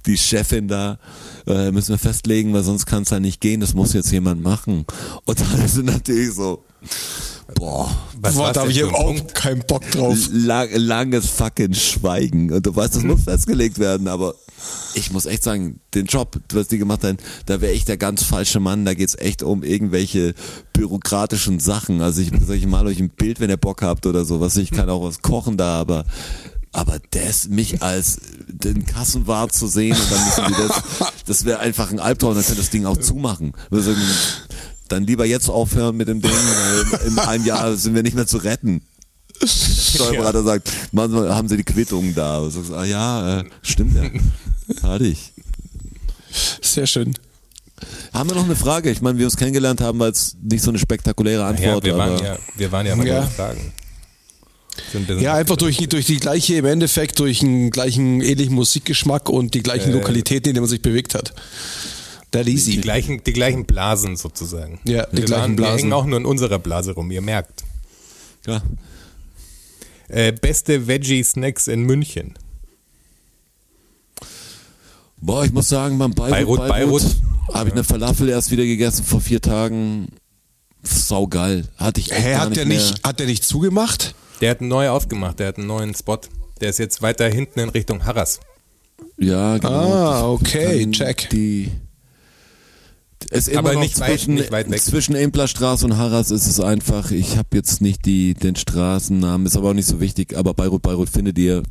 die 0.06 0.18
Chefin 0.18 0.68
da, 0.68 1.00
äh, 1.48 1.72
müssen 1.72 1.90
wir 1.90 1.98
festlegen, 2.00 2.54
weil 2.54 2.64
sonst 2.64 2.86
kann 2.86 3.04
es 3.04 3.12
ja 3.12 3.20
nicht 3.20 3.40
gehen, 3.40 3.62
das 3.62 3.74
muss 3.74 3.94
jetzt 3.94 4.12
jemand 4.12 4.42
machen. 4.42 4.86
Und 5.26 5.40
dann 5.40 5.68
sind 5.68 5.86
natürlich 5.86 6.34
so, 6.34 6.64
boah, 7.56 7.90
Was 8.20 8.36
Boah, 8.36 8.52
da 8.52 8.62
habe 8.62 8.72
ich 8.72 8.84
ein 8.84 8.90
auch 8.90 9.28
keinen 9.34 9.62
Bock 9.68 9.90
drauf. 9.92 10.18
lang, 10.32 10.70
langes 10.74 11.28
fucking 11.28 11.74
Schweigen. 11.74 12.52
Und 12.52 12.66
du 12.66 12.76
weißt, 12.76 12.96
das 12.96 13.04
muss 13.04 13.24
festgelegt 13.24 13.78
werden, 13.80 14.08
aber 14.08 14.36
ich 14.94 15.12
muss 15.12 15.26
echt 15.26 15.44
sagen, 15.44 15.80
den 15.94 16.06
Job, 16.06 16.40
was 16.54 16.68
die 16.68 16.78
gemacht 16.78 17.04
haben, 17.04 17.18
da 17.46 17.62
wäre 17.62 17.74
ich 17.74 17.86
der 17.86 17.98
ganz 17.98 18.24
falsche 18.24 18.60
Mann. 18.60 18.86
Da 18.86 18.94
geht's 18.94 19.16
echt 19.16 19.44
um 19.44 19.64
irgendwelche 19.64 20.34
bürokratischen 20.74 21.60
Sachen. 21.60 22.02
Also 22.02 22.22
ich, 22.22 22.32
ich 22.32 22.68
mal 22.68 22.86
euch 22.88 23.00
ein 23.00 23.10
Bild, 23.10 23.40
wenn 23.40 23.50
ihr 23.50 23.58
Bock 23.58 23.82
habt 23.82 24.06
oder 24.06 24.26
so. 24.26 24.40
Was 24.40 24.58
ich 24.58 24.72
kann 24.72 24.90
auch 24.90 25.04
was 25.04 25.22
kochen 25.22 25.58
da, 25.58 25.80
aber 25.80 26.06
aber 26.74 27.00
das, 27.12 27.50
mich 27.50 27.82
als 27.82 28.18
den 28.48 28.86
Kassenwart 28.86 29.54
zu 29.54 29.68
sehen 29.68 29.98
und 29.98 30.12
dann 30.12 30.26
müssen 30.26 30.46
die 30.48 30.68
das, 30.68 30.84
das 31.26 31.46
wäre 31.46 31.60
einfach 31.60 31.92
ein 31.92 32.00
Albtraum, 32.00 32.34
dann 32.34 32.44
könnte 32.44 32.62
das 32.62 32.70
Ding 32.70 32.86
auch 32.86 32.98
zumachen. 32.98 33.54
Dann 34.88 35.06
lieber 35.06 35.26
jetzt 35.26 35.50
aufhören 35.50 35.98
mit 35.98 36.08
dem 36.08 36.22
Ding, 36.22 36.32
weil 36.32 37.08
in 37.08 37.20
einem 37.20 37.46
Jahr 37.46 37.76
sind 37.76 37.94
wir 37.94 38.04
nicht 38.04 38.16
mehr 38.16 38.28
zu 38.28 38.38
retten. 38.38 38.82
Der 39.42 39.48
Steuerberater 39.48 40.44
sagt, 40.44 40.72
manchmal 40.92 41.34
haben 41.34 41.48
sie 41.50 41.58
die 41.58 41.64
Quittung 41.64 42.14
da. 42.16 42.40
Und 42.40 42.52
sagst, 42.52 42.72
ah 42.72 42.86
ja, 42.86 43.40
äh, 43.40 43.44
stimmt 43.62 43.96
ja. 43.96 44.10
Hatte 44.88 45.06
ich. 45.08 45.34
Sehr 46.62 46.88
schön. 46.88 47.14
Haben 48.14 48.30
wir 48.30 48.36
noch 48.36 48.46
eine 48.46 48.56
Frage? 48.56 48.92
Ich 48.92 49.02
meine, 49.02 49.18
wir 49.18 49.26
uns 49.26 49.36
kennengelernt 49.38 49.82
haben, 49.82 50.00
weil 50.00 50.12
es 50.12 50.38
nicht 50.42 50.64
so 50.64 50.70
eine 50.70 50.78
spektakuläre 50.80 51.42
Ja, 51.42 51.48
Antwort, 51.50 51.84
wir 51.84 51.98
waren 51.98 52.14
aber 52.14 52.24
ja, 52.24 52.38
wir 52.56 52.72
waren 52.72 52.86
ja 52.86 52.96
mal 52.96 53.08
Ja. 53.08 53.14
ja. 53.22 53.28
Fragen. 53.28 53.74
Ja, 55.20 55.34
einfach 55.34 55.58
durch, 55.58 55.78
durch 55.90 56.06
die 56.06 56.18
gleiche, 56.18 56.56
im 56.56 56.66
Endeffekt 56.66 57.20
durch 57.20 57.40
den 57.40 57.72
gleichen 57.72 58.22
ähnlichen 58.22 58.56
Musikgeschmack 58.56 59.28
und 59.30 59.54
die 59.54 59.62
gleichen 59.64 59.90
Äh. 59.90 59.94
Lokalitäten, 59.94 60.50
in 60.50 60.54
denen 60.56 60.64
man 60.64 60.70
sich 60.70 60.82
bewegt 60.82 61.14
hat. 61.16 61.34
That 62.32 62.48
die 62.48 62.54
easy. 62.54 62.78
gleichen, 62.78 63.22
die 63.26 63.34
gleichen 63.34 63.66
Blasen 63.66 64.16
sozusagen. 64.16 64.80
Ja, 64.86 65.06
die 65.08 65.18
wir 65.18 65.26
gleichen 65.26 65.42
waren, 65.42 65.56
Blasen. 65.58 65.76
Wir 65.78 65.82
hängen 65.82 65.94
auch 65.94 66.06
nur 66.06 66.18
in 66.20 66.26
unserer 66.26 66.60
Blase 66.60 66.94
rum, 66.94 67.12
ihr 67.12 67.22
merkt. 67.22 67.64
ja. 68.48 68.62
Äh, 70.12 70.34
beste 70.34 70.88
Veggie-Snacks 70.88 71.68
in 71.70 71.84
München. 71.84 72.34
Boah, 75.22 75.46
ich 75.46 75.54
muss 75.54 75.70
sagen, 75.70 75.98
beim 75.98 76.12
Beirut, 76.14 76.58
Beirut, 76.58 76.68
Beirut. 76.68 77.04
habe 77.54 77.70
ich 77.70 77.74
eine 77.76 77.84
Falafel 77.86 78.28
erst 78.28 78.52
wieder 78.52 78.64
gegessen 78.66 79.06
vor 79.06 79.22
vier 79.22 79.40
Tagen. 79.42 80.10
Sau 80.84 81.28
geil. 81.28 81.66
Hatte 81.78 82.02
ich 82.02 82.12
echt 82.12 82.24
Hä, 82.26 82.32
gar 82.32 82.40
hat 82.42 82.50
nicht 82.50 82.58
der 82.60 82.66
mehr. 82.66 82.78
nicht, 82.78 83.04
hat 83.08 83.20
der 83.20 83.28
nicht 83.28 83.46
zugemacht? 83.46 84.16
Der 84.42 84.52
hat 84.52 84.62
neu 84.62 84.90
aufgemacht, 84.90 85.40
der 85.40 85.48
hat 85.50 85.58
einen 85.58 85.68
neuen 85.68 85.96
Spot. 85.96 86.20
Der 86.60 86.70
ist 86.72 86.80
jetzt 86.80 87.02
weiter 87.02 87.30
hinten 87.30 87.60
in 87.60 87.70
Richtung 87.70 88.04
Harras. 88.06 88.40
Ja, 89.18 89.58
genau. 89.60 89.94
Ah, 89.94 90.28
okay, 90.30 90.90
check. 90.92 91.30
Die 91.30 91.72
es 93.30 93.48
ist 93.48 93.56
Aber 93.58 93.72
immer 93.72 93.80
noch 93.80 93.86
nicht 93.86 94.00
weit- 94.00 94.10
zwischen, 94.10 94.34
nicht 94.36 94.52
weit 94.52 94.70
weg. 94.72 94.82
zwischen 94.82 95.16
Implerstraße 95.16 95.86
und 95.86 95.98
Harras 95.98 96.32
ist 96.32 96.48
es 96.48 96.60
einfach. 96.60 97.12
Ich 97.12 97.38
habe 97.38 97.50
jetzt 97.54 97.82
nicht 97.82 98.06
die 98.06 98.34
den 98.34 98.56
Straßennamen, 98.56 99.46
ist 99.48 99.56
aber 99.56 99.70
auch 99.70 99.74
nicht 99.74 99.88
so 99.88 100.00
wichtig. 100.00 100.36
Aber 100.38 100.54
Beirut, 100.54 100.82
Beirut 100.82 101.10
findet 101.10 101.38
ihr. 101.38 101.64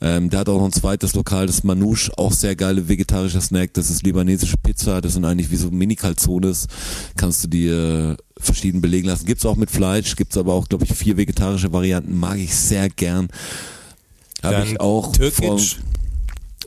Ähm, 0.00 0.30
der 0.30 0.40
hat 0.40 0.48
auch 0.48 0.58
noch 0.58 0.64
ein 0.66 0.72
zweites 0.72 1.14
Lokal, 1.14 1.46
das 1.46 1.64
Manouche, 1.64 2.12
auch 2.18 2.32
sehr 2.32 2.56
geile 2.56 2.88
vegetarische 2.88 3.40
Snack. 3.40 3.74
Das 3.74 3.90
ist 3.90 4.04
libanesische 4.04 4.56
Pizza. 4.56 5.00
Das 5.00 5.14
sind 5.14 5.24
eigentlich 5.24 5.50
wie 5.50 5.56
so 5.56 5.70
Mini-Calzones. 5.70 6.66
Kannst 7.16 7.44
du 7.44 7.48
dir 7.48 8.16
verschieden 8.38 8.80
belegen 8.80 9.08
lassen. 9.08 9.26
Gibt's 9.26 9.46
auch 9.46 9.56
mit 9.56 9.70
Fleisch, 9.70 10.16
gibt's 10.16 10.36
aber 10.36 10.52
auch, 10.54 10.68
glaube 10.68 10.84
ich, 10.84 10.92
vier 10.94 11.16
vegetarische 11.16 11.72
Varianten. 11.72 12.18
Mag 12.18 12.38
ich 12.38 12.54
sehr 12.54 12.88
gern. 12.88 13.28
Habe 14.42 14.64
ich 14.66 14.80
auch 14.80 15.12
Türkisch. 15.12 15.76
vom- 15.76 15.84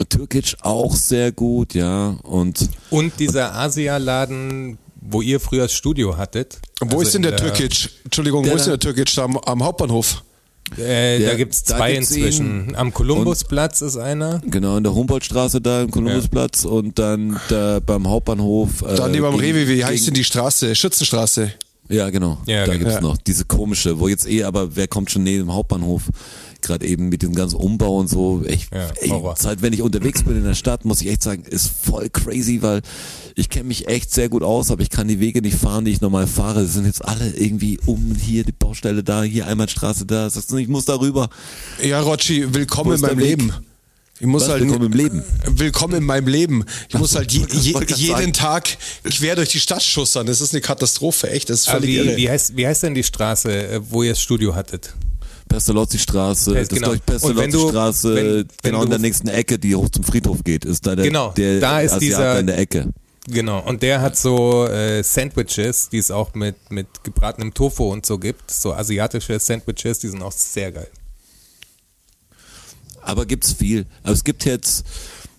Türkisch 0.09 0.57
auch 0.61 0.95
sehr 0.95 1.31
gut, 1.31 1.73
ja. 1.73 2.17
Und 2.23 2.69
Und 2.89 3.19
dieser 3.19 3.55
Asia-Laden, 3.55 4.77
wo 5.01 5.21
ihr 5.21 5.39
früher 5.39 5.63
das 5.63 5.73
Studio 5.73 6.17
hattet. 6.17 6.59
Wo 6.81 6.97
Also 6.97 7.01
ist 7.01 7.13
denn 7.13 7.23
in 7.23 7.29
der 7.29 7.37
Türkic? 7.37 7.89
Entschuldigung, 8.03 8.43
Der 8.43 8.53
wo 8.53 8.55
ist 8.57 8.63
denn 8.65 8.71
der 8.71 8.79
Türkic? 8.79 9.13
Da 9.15 9.23
am, 9.23 9.37
am 9.37 9.63
Hauptbahnhof. 9.63 10.23
Äh, 10.79 11.21
Ja, 11.21 11.29
da 11.29 11.35
gibt's 11.35 11.63
da 11.63 11.77
zwei 11.77 11.93
gibt's 11.93 12.11
inzwischen. 12.11 12.69
ihn. 12.69 12.75
Am 12.75 12.91
Kolumbusplatz 12.91 13.81
ist 13.81 13.97
einer. 13.97 14.41
genau 14.47 14.77
in 14.77 14.83
der 14.83 14.95
Humboldtstraße 14.95 15.61
da 15.61 15.83
im 15.83 15.91
Kolumbusplatz 15.91 16.65
und 16.65 16.97
dann 16.97 17.39
da 17.49 17.79
beim 17.85 18.07
Hauptbahnhof. 18.09 18.81
Äh, 18.81 18.95
Da 18.95 19.07
neben 19.07 19.25
am 19.25 19.35
Rewe, 19.35 19.67
wie 19.67 19.85
heißt 19.85 20.07
denn 20.07 20.15
die 20.15 20.23
Straße? 20.23 20.73
Schützenstraße. 20.75 21.51
Ja, 21.87 22.09
genau. 22.09 22.39
Ja, 22.47 22.65
da 22.65 22.73
genau. 22.73 22.79
gibt's 22.79 22.95
Ja. 22.95 23.01
noch 23.01 23.17
diese 23.17 23.45
komische, 23.45 23.99
wo 23.99 24.07
jetzt 24.07 24.27
eh, 24.27 24.43
aber 24.43 24.75
wer 24.75 24.87
kommt 24.87 25.11
schon 25.11 25.21
neben 25.21 25.43
dem 25.45 25.53
Hauptbahnhof? 25.53 26.09
Gerade 26.65 26.87
eben 26.87 27.09
mit 27.09 27.21
dem 27.21 27.35
ganzen 27.35 27.57
Umbau 27.57 27.99
und 27.99 28.07
so. 28.07 28.43
Ich, 28.47 28.69
Ja, 28.73 28.89
ey, 28.99 29.13
seit 29.35 29.61
wenn 29.61 29.71
ich 29.71 29.83
unterwegs 29.83 30.23
bin 30.23 30.35
in 30.35 30.43
der 30.43 30.55
Stadt, 30.55 30.83
muss 30.83 30.99
ich 31.01 31.09
echt 31.09 31.21
sagen, 31.21 31.43
ist 31.43 31.69
voll 31.83 32.09
crazy, 32.09 32.63
weil 32.63 32.81
ich 33.35 33.49
kenne 33.49 33.65
mich 33.65 33.87
echt 33.87 34.11
sehr 34.11 34.29
gut 34.29 34.41
aus, 34.41 34.71
aber 34.71 34.81
ich 34.81 34.89
kann 34.89 35.07
die 35.07 35.19
Wege 35.19 35.43
nicht 35.43 35.57
fahren, 35.57 35.85
die 35.85 35.91
ich 35.91 36.01
normal 36.01 36.25
fahre. 36.25 36.65
Sie 36.65 36.71
sind 36.71 36.85
jetzt 36.87 37.05
alle 37.05 37.29
irgendwie 37.35 37.79
um 37.85 38.15
hier 38.19 38.43
die 38.43 38.51
Baustelle 38.51 39.03
da, 39.03 39.21
hier 39.21 39.45
Einbahnstraße 39.45 40.07
da. 40.07 40.27
Sagst 40.27 40.51
du, 40.51 40.57
ich 40.57 40.67
muss 40.67 40.85
darüber. 40.85 41.29
Ja, 41.83 42.01
Rotschi, 42.01 42.51
willkommen 42.51 42.95
in 42.95 43.01
meinem? 43.01 43.19
Leben. 43.19 43.53
Ich 44.19 44.25
muss 44.25 44.43
Was, 44.43 44.49
halt 44.49 44.63
willkommen 44.63 44.85
im 44.85 44.97
Leben? 44.97 45.23
Willkommen 45.45 45.95
in 45.95 46.03
meinem 46.03 46.27
Leben. 46.27 46.65
Ich 46.89 46.95
muss 46.95 47.15
halt 47.15 47.31
je, 47.31 47.45
je, 47.51 47.77
jeden 47.95 48.17
sagen. 48.17 48.33
Tag 48.33 48.77
quer 49.03 49.35
durch 49.35 49.49
die 49.49 49.59
Stadt 49.59 49.83
schussern. 49.83 50.25
Das 50.25 50.41
ist 50.41 50.53
eine 50.53 50.61
Katastrophe, 50.61 51.29
echt. 51.29 51.49
Das 51.49 51.59
ist 51.59 51.69
völlig 51.69 51.89
wie, 51.89 51.97
irre. 51.97 52.17
wie, 52.17 52.29
heißt, 52.29 52.55
wie 52.55 52.65
heißt 52.65 52.83
denn 52.83 52.95
die 52.95 53.03
Straße, 53.03 53.51
äh, 53.51 53.81
wo 53.83 54.03
ihr 54.03 54.11
das 54.11 54.21
Studio 54.21 54.55
hattet? 54.55 54.95
Pestalozzi-Straße, 55.47 56.53
das 56.53 56.67
genau. 56.69 56.91
ist 56.93 57.05
Pestalozzi-Straße, 57.05 58.15
wenn- 58.15 58.25
wenn 58.37 58.47
genau 58.63 58.83
in 58.83 58.89
der 58.89 58.99
nächsten 58.99 59.27
Ecke, 59.27 59.59
die 59.59 59.75
hoch 59.75 59.89
zum 59.89 60.03
Friedhof 60.03 60.43
geht, 60.43 60.65
ist 60.65 60.85
da 60.85 60.95
der, 60.95 61.05
Genau, 61.05 61.31
der 61.31 61.59
da 61.59 61.81
ist 61.81 61.91
Asiat 61.93 62.01
dieser- 62.01 62.39
in 62.39 62.47
der 62.47 62.57
Ecke. 62.57 62.89
Genau, 63.27 63.59
und 63.65 63.81
der 63.81 64.01
hat 64.01 64.15
so 64.17 64.67
äh, 64.67 65.01
Sandwiches, 65.03 65.89
die 65.89 65.97
es 65.97 66.11
auch 66.11 66.35
mit, 66.35 66.55
mit 66.69 67.03
gebratenem 67.03 67.53
Tofu 67.55 67.91
und 67.91 68.05
so 68.05 68.19
gibt. 68.19 68.51
So 68.51 68.73
asiatische 68.73 69.39
Sandwiches, 69.39 69.97
die 69.99 70.09
sind 70.09 70.21
auch 70.21 70.31
sehr 70.31 70.71
geil. 70.71 70.89
Aber 73.01 73.25
gibt's 73.25 73.53
viel. 73.53 73.85
Aber 74.03 74.13
es 74.13 74.23
gibt 74.23 74.45
jetzt, 74.45 74.85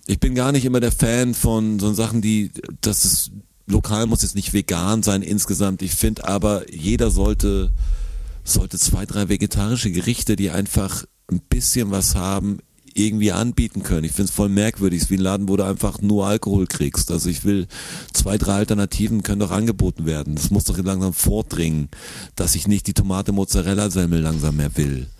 ich 0.05 0.19
bin 0.19 0.35
gar 0.35 0.51
nicht 0.51 0.65
immer 0.65 0.79
der 0.79 0.91
Fan 0.91 1.33
von 1.33 1.79
so 1.79 1.93
Sachen, 1.93 2.21
die, 2.21 2.51
das 2.81 3.05
ist, 3.05 3.31
lokal 3.67 4.05
muss 4.05 4.21
jetzt 4.21 4.35
nicht 4.35 4.53
vegan 4.53 5.03
sein 5.03 5.21
insgesamt. 5.21 5.81
Ich 5.81 5.93
finde 5.95 6.27
aber, 6.27 6.69
jeder 6.71 7.09
sollte, 7.11 7.71
sollte 8.53 8.77
zwei, 8.77 9.05
drei 9.05 9.29
vegetarische 9.29 9.91
Gerichte, 9.91 10.35
die 10.35 10.51
einfach 10.51 11.05
ein 11.29 11.41
bisschen 11.41 11.91
was 11.91 12.15
haben, 12.15 12.59
irgendwie 12.97 13.31
anbieten 13.31 13.83
können. 13.83 14.05
Ich 14.05 14.13
finde 14.13 14.29
es 14.29 14.35
voll 14.35 14.49
merkwürdig, 14.49 14.97
es 14.97 15.03
ist 15.05 15.11
wie 15.11 15.17
ein 15.17 15.21
Laden, 15.21 15.47
wo 15.47 15.55
du 15.55 15.63
einfach 15.63 16.01
nur 16.01 16.25
Alkohol 16.25 16.65
kriegst. 16.65 17.11
Also 17.11 17.29
ich 17.29 17.45
will 17.45 17.67
zwei, 18.11 18.37
drei 18.37 18.53
Alternativen 18.53 19.23
können 19.23 19.39
doch 19.39 19.51
angeboten 19.51 20.05
werden. 20.05 20.35
Das 20.35 20.49
muss 20.49 20.63
doch 20.63 20.77
langsam 20.77 21.13
vordringen, 21.13 21.89
dass 22.35 22.55
ich 22.55 22.67
nicht 22.67 22.87
die 22.87 22.93
Tomate 22.93 23.31
Mozzarella 23.31 23.91
Semmel 23.91 24.21
langsam 24.21 24.57
mehr 24.57 24.75
will. 24.75 25.07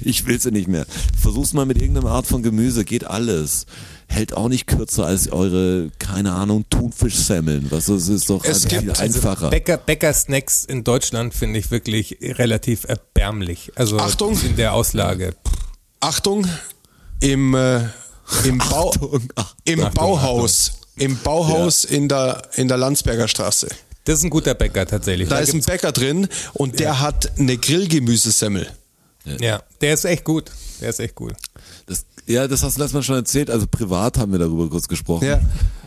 Ich 0.00 0.26
will 0.26 0.40
sie 0.40 0.50
nicht 0.50 0.66
mehr. 0.66 0.86
Versuch's 1.20 1.52
mal 1.52 1.66
mit 1.66 1.80
irgendeiner 1.80 2.10
Art 2.10 2.26
von 2.26 2.42
Gemüse, 2.42 2.86
geht 2.86 3.04
alles. 3.04 3.66
Hält 4.10 4.34
auch 4.34 4.48
nicht 4.48 4.66
kürzer 4.66 5.04
als 5.06 5.30
eure, 5.30 5.90
keine 5.98 6.32
Ahnung, 6.32 6.64
Thunfischsemmeln. 6.70 7.66
Was 7.70 7.88
es 7.88 8.08
ist 8.08 8.30
doch 8.30 8.42
Es 8.44 8.64
einfach 8.64 8.68
gibt- 8.70 8.82
viel 8.82 8.90
also 8.92 9.02
einfacher. 9.02 9.50
Bäcker, 9.50 9.76
Bäcker-Snacks 9.76 10.64
in 10.64 10.82
Deutschland 10.82 11.34
finde 11.34 11.58
ich 11.58 11.70
wirklich 11.70 12.16
relativ 12.20 12.84
erbärmlich. 12.84 13.70
Also 13.74 13.98
Achtung. 13.98 14.40
in 14.42 14.56
der 14.56 14.72
Auslage. 14.72 15.34
Achtung, 16.00 16.46
im, 17.20 17.54
äh, 17.54 17.80
im, 18.44 18.58
Bau, 18.58 18.90
Achtung, 18.90 19.22
Achtung, 19.34 19.56
im 19.66 19.80
Achtung, 19.84 19.94
Bauhaus, 19.94 20.72
im 20.96 21.18
Bauhaus 21.18 21.84
in, 21.84 22.08
der, 22.08 22.42
in 22.54 22.68
der 22.68 22.76
Landsberger 22.78 23.28
Straße. 23.28 23.68
Das 24.04 24.18
ist 24.20 24.24
ein 24.24 24.30
guter 24.30 24.54
Bäcker 24.54 24.86
tatsächlich. 24.86 25.28
Da 25.28 25.36
Da 25.36 25.42
ist 25.42 25.52
ein 25.52 25.60
Bäcker 25.60 25.92
drin 25.92 26.28
und 26.54 26.80
der 26.80 27.00
hat 27.00 27.38
eine 27.38 27.58
Grillgemüsesemmel. 27.58 28.68
ja, 29.38 29.62
der 29.82 29.92
ist 29.94 30.04
echt 30.06 30.24
gut. 30.24 30.50
Der 30.80 30.88
ist 30.90 31.00
echt 31.00 31.14
gut. 31.14 31.34
Das, 31.86 32.06
ja, 32.28 32.46
das 32.46 32.62
hast 32.62 32.76
du 32.76 32.80
letztes 32.82 32.94
Mal 32.94 33.02
schon 33.02 33.16
erzählt. 33.16 33.50
Also 33.50 33.66
privat 33.66 34.18
haben 34.18 34.32
wir 34.32 34.38
darüber 34.38 34.68
kurz 34.68 34.86
gesprochen. 34.88 35.26
Ja. 35.26 35.40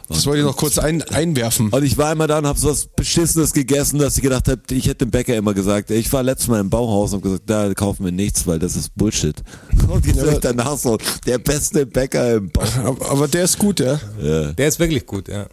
Das 0.10 0.26
wollte 0.26 0.40
ich 0.40 0.46
noch 0.46 0.58
kurz 0.58 0.78
ein, 0.78 1.02
einwerfen. 1.04 1.70
Und 1.70 1.84
ich 1.84 1.98
war 1.98 2.10
einmal 2.10 2.28
da 2.28 2.40
und 2.40 2.46
habe 2.46 2.60
so 2.60 2.70
was 2.70 2.88
Beschissenes 2.88 3.54
gegessen, 3.54 3.98
dass 3.98 4.18
ich 4.18 4.22
gedacht 4.24 4.50
habe, 4.50 4.62
ich 4.72 4.86
hätte 4.86 5.06
dem 5.06 5.12
Bäcker 5.12 5.38
immer 5.38 5.54
gesagt, 5.54 5.90
ich 5.90 6.12
war 6.12 6.22
letztes 6.22 6.50
Mal 6.50 6.60
im 6.60 6.70
Bauhaus 6.70 7.14
und 7.14 7.22
gesagt, 7.22 7.44
da 7.46 7.74
kaufen 7.74 8.04
wir 8.04 8.12
nichts, 8.12 8.46
weil 8.46 8.60
das 8.60 8.76
ist 8.76 8.94
Bullshit. 8.98 9.42
Und 9.88 10.06
jetzt 10.06 10.18
ja. 10.18 10.38
danach 10.40 10.78
so, 10.78 10.98
der 11.26 11.38
beste 11.38 11.86
Bäcker 11.86 12.36
im 12.36 12.50
Bauhaus. 12.50 12.78
Aber, 12.78 13.10
aber 13.10 13.28
der 13.30 13.46
ist 13.46 13.58
gut, 13.58 13.80
ja. 13.80 14.02
Der 14.20 14.68
ist 14.68 14.80
wirklich 14.80 15.06
gut, 15.06 15.30
ja. 15.30 15.48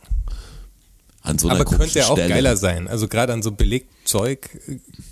An 1.22 1.38
so 1.38 1.48
einer 1.48 1.60
Aber 1.60 1.76
könnte 1.76 1.98
er 2.00 2.08
auch 2.10 2.16
Stelle. 2.16 2.28
geiler 2.34 2.56
sein. 2.56 2.88
Also 2.88 3.06
gerade 3.06 3.32
an 3.34 3.42
so 3.42 3.52
Belegzeug 3.52 4.48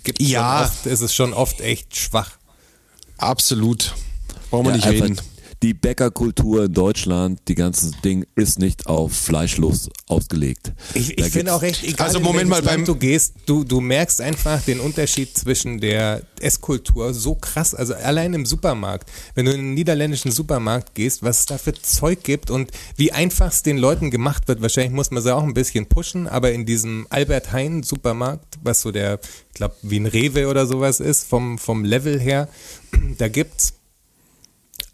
gibt 0.03 0.21
Ja. 0.21 0.63
oft, 0.63 0.85
ist 0.87 1.01
es 1.01 1.13
schon 1.15 1.33
oft 1.33 1.61
echt 1.61 1.95
schwach. 1.95 2.31
Absolut. 3.17 3.93
Brauchen 4.49 4.65
wir 4.65 4.71
Ja, 4.71 4.75
nicht 4.77 4.87
einfach 4.87 5.05
reden. 5.05 5.17
Die 5.63 5.73
Bäckerkultur 5.73 6.65
in 6.65 6.73
Deutschland, 6.73 7.39
die 7.47 7.55
ganze 7.55 7.91
Ding 8.03 8.25
ist 8.35 8.59
nicht 8.59 8.85
auf 8.85 9.11
Fleischlos 9.13 9.89
ausgelegt. 10.07 10.71
Ich, 10.93 11.17
ich 11.17 11.25
finde 11.25 11.53
auch 11.53 11.63
echt, 11.63 11.83
egal 11.83 12.07
Also 12.07 12.19
Moment 12.19 12.47
mal, 12.49 12.61
beim- 12.61 12.85
du 12.85 12.95
gehst, 12.95 13.33
du, 13.47 13.63
du 13.63 13.81
merkst 13.81 14.21
einfach 14.21 14.61
den 14.61 14.79
Unterschied 14.79 15.35
zwischen 15.35 15.79
der 15.79 16.21
Esskultur 16.39 17.13
so 17.13 17.33
krass. 17.33 17.73
Also 17.73 17.95
allein 17.95 18.33
im 18.35 18.45
Supermarkt, 18.45 19.09
wenn 19.33 19.45
du 19.45 19.51
in 19.51 19.59
einen 19.59 19.73
niederländischen 19.73 20.31
Supermarkt 20.31 20.93
gehst, 20.93 21.23
was 21.23 21.39
es 21.39 21.45
da 21.47 21.57
für 21.57 21.73
Zeug 21.73 22.23
gibt 22.23 22.51
und 22.51 22.69
wie 22.95 23.11
einfach 23.11 23.51
es 23.51 23.63
den 23.63 23.77
Leuten 23.79 24.11
gemacht 24.11 24.47
wird. 24.47 24.61
Wahrscheinlich 24.61 24.93
muss 24.93 25.09
man 25.09 25.23
sie 25.23 25.33
auch 25.35 25.43
ein 25.43 25.55
bisschen 25.55 25.87
pushen, 25.87 26.27
aber 26.27 26.51
in 26.51 26.65
diesem 26.67 27.07
Albert 27.09 27.51
Heijn 27.51 27.81
Supermarkt, 27.81 28.59
was 28.61 28.81
so 28.81 28.91
der, 28.91 29.19
ich 29.49 29.53
glaube, 29.55 29.75
wie 29.81 29.99
ein 29.99 30.05
Rewe 30.05 30.47
oder 30.49 30.67
sowas 30.67 30.99
ist, 30.99 31.23
vom, 31.27 31.57
vom 31.57 31.83
Level 31.83 32.19
her, 32.19 32.47
da 33.17 33.27
gibt's 33.27 33.73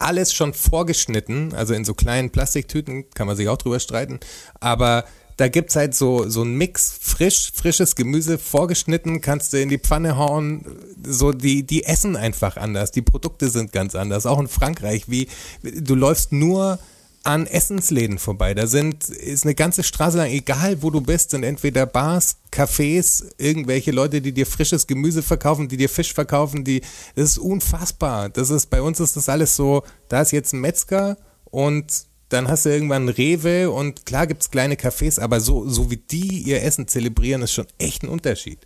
alles 0.04 0.34
schon 0.34 0.54
vorgeschnitten, 0.54 1.54
also 1.54 1.74
in 1.74 1.86
so 1.86 1.94
kleinen 1.94 2.30
Plastiktüten, 2.30 3.10
kann 3.14 3.28
man 3.28 3.36
sich 3.36 3.48
auch 3.48 3.58
drüber 3.58 3.80
streiten, 3.80 4.20
aber 4.60 5.06
da 5.38 5.48
gibt's 5.48 5.76
halt 5.76 5.96
so, 5.96 6.30
so 6.30 6.42
einen 6.42 6.58
Mix, 6.58 6.96
frisch, 7.02 7.52
frisches 7.54 7.96
Gemüse 7.96 8.38
vorgeschnitten, 8.38 9.22
kannst 9.22 9.54
du 9.54 9.62
in 9.62 9.70
die 9.70 9.80
Pfanne 9.80 10.18
hauen, 10.18 10.66
so 11.04 11.32
die, 11.32 11.64
die 11.64 11.86
essen 11.86 12.16
einfach 12.16 12.58
anders, 12.58 12.92
die 12.92 13.02
Produkte 13.02 13.50
sind 13.50 13.72
ganz 13.72 13.96
anders, 13.96 14.26
auch 14.26 14.40
in 14.40 14.48
Frankreich, 14.48 15.06
wie, 15.08 15.28
du 15.64 15.96
läufst 15.96 16.32
nur 16.32 16.80
an 17.24 17.48
Essensläden 17.48 18.20
vorbei. 18.20 18.54
Da 18.54 18.68
sind, 18.68 19.10
ist 19.10 19.46
eine 19.46 19.56
ganze 19.56 19.84
Straße 19.84 20.18
lang, 20.18 20.30
egal 20.30 20.82
wo 20.82 20.90
du 20.90 21.00
bist, 21.00 21.32
sind 21.32 21.44
entweder 21.44 21.86
Bars, 21.86 22.38
Cafés, 22.52 23.24
irgendwelche 23.38 23.92
Leute, 23.92 24.22
die 24.22 24.34
dir 24.34 24.46
frisches 24.46 24.88
Gemüse 24.88 25.24
verkaufen, 25.24 25.70
die 25.70 25.78
dir 25.78 25.90
Fisch 25.90 26.14
verkaufen, 26.14 26.66
die, 26.66 26.82
das 27.16 27.32
ist 27.32 27.38
unfassbar. 27.38 28.30
Das 28.30 28.50
ist, 28.50 28.70
bei 28.70 28.82
uns 28.82 29.00
ist 29.00 29.16
das 29.16 29.30
alles 29.30 29.56
so, 29.56 29.84
da 30.10 30.22
ist 30.22 30.32
jetzt 30.32 30.54
ein 30.54 30.60
Metzger 30.60 31.18
und 31.46 31.86
dann 32.28 32.48
hast 32.50 32.66
du 32.66 32.70
irgendwann 32.70 33.10
Rewe 33.10 33.72
und 33.72 34.06
klar 34.06 34.28
gibt's 34.28 34.52
kleine 34.52 34.76
Cafés, 34.76 35.20
aber 35.20 35.40
so, 35.40 35.70
so 35.70 35.92
wie 35.92 35.98
die 35.98 36.40
ihr 36.40 36.64
Essen 36.64 36.88
zelebrieren, 36.88 37.42
ist 37.42 37.54
schon 37.54 37.68
echt 37.78 38.04
ein 38.04 38.10
Unterschied. 38.10 38.60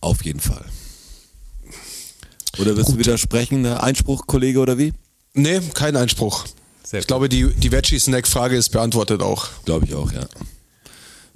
Auf 0.00 0.24
jeden 0.24 0.40
Fall. 0.40 0.64
Oder 2.58 2.76
wirst 2.76 2.90
du 2.90 2.98
widersprechen, 2.98 3.62
ne? 3.62 3.82
Einspruch, 3.82 4.26
Kollege, 4.26 4.58
oder 4.58 4.76
wie? 4.76 4.92
Nee, 5.34 5.60
kein 5.74 5.96
Einspruch. 5.96 6.46
Ich 6.92 7.06
glaube, 7.06 7.28
die, 7.28 7.52
die 7.54 7.70
Veggie-Snack-Frage 7.70 8.56
ist 8.56 8.70
beantwortet 8.70 9.22
auch. 9.22 9.48
Glaube 9.64 9.86
ich 9.86 9.94
auch, 9.94 10.10
ja. 10.12 10.26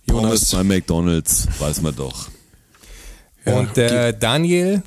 Jonas. 0.06 0.22
Pommes 0.22 0.50
bei 0.50 0.64
McDonalds, 0.64 1.48
weiß 1.58 1.80
man 1.82 1.94
doch. 1.94 2.28
Ja, 3.46 3.58
und 3.58 3.76
der 3.76 4.12
Daniel, 4.12 4.82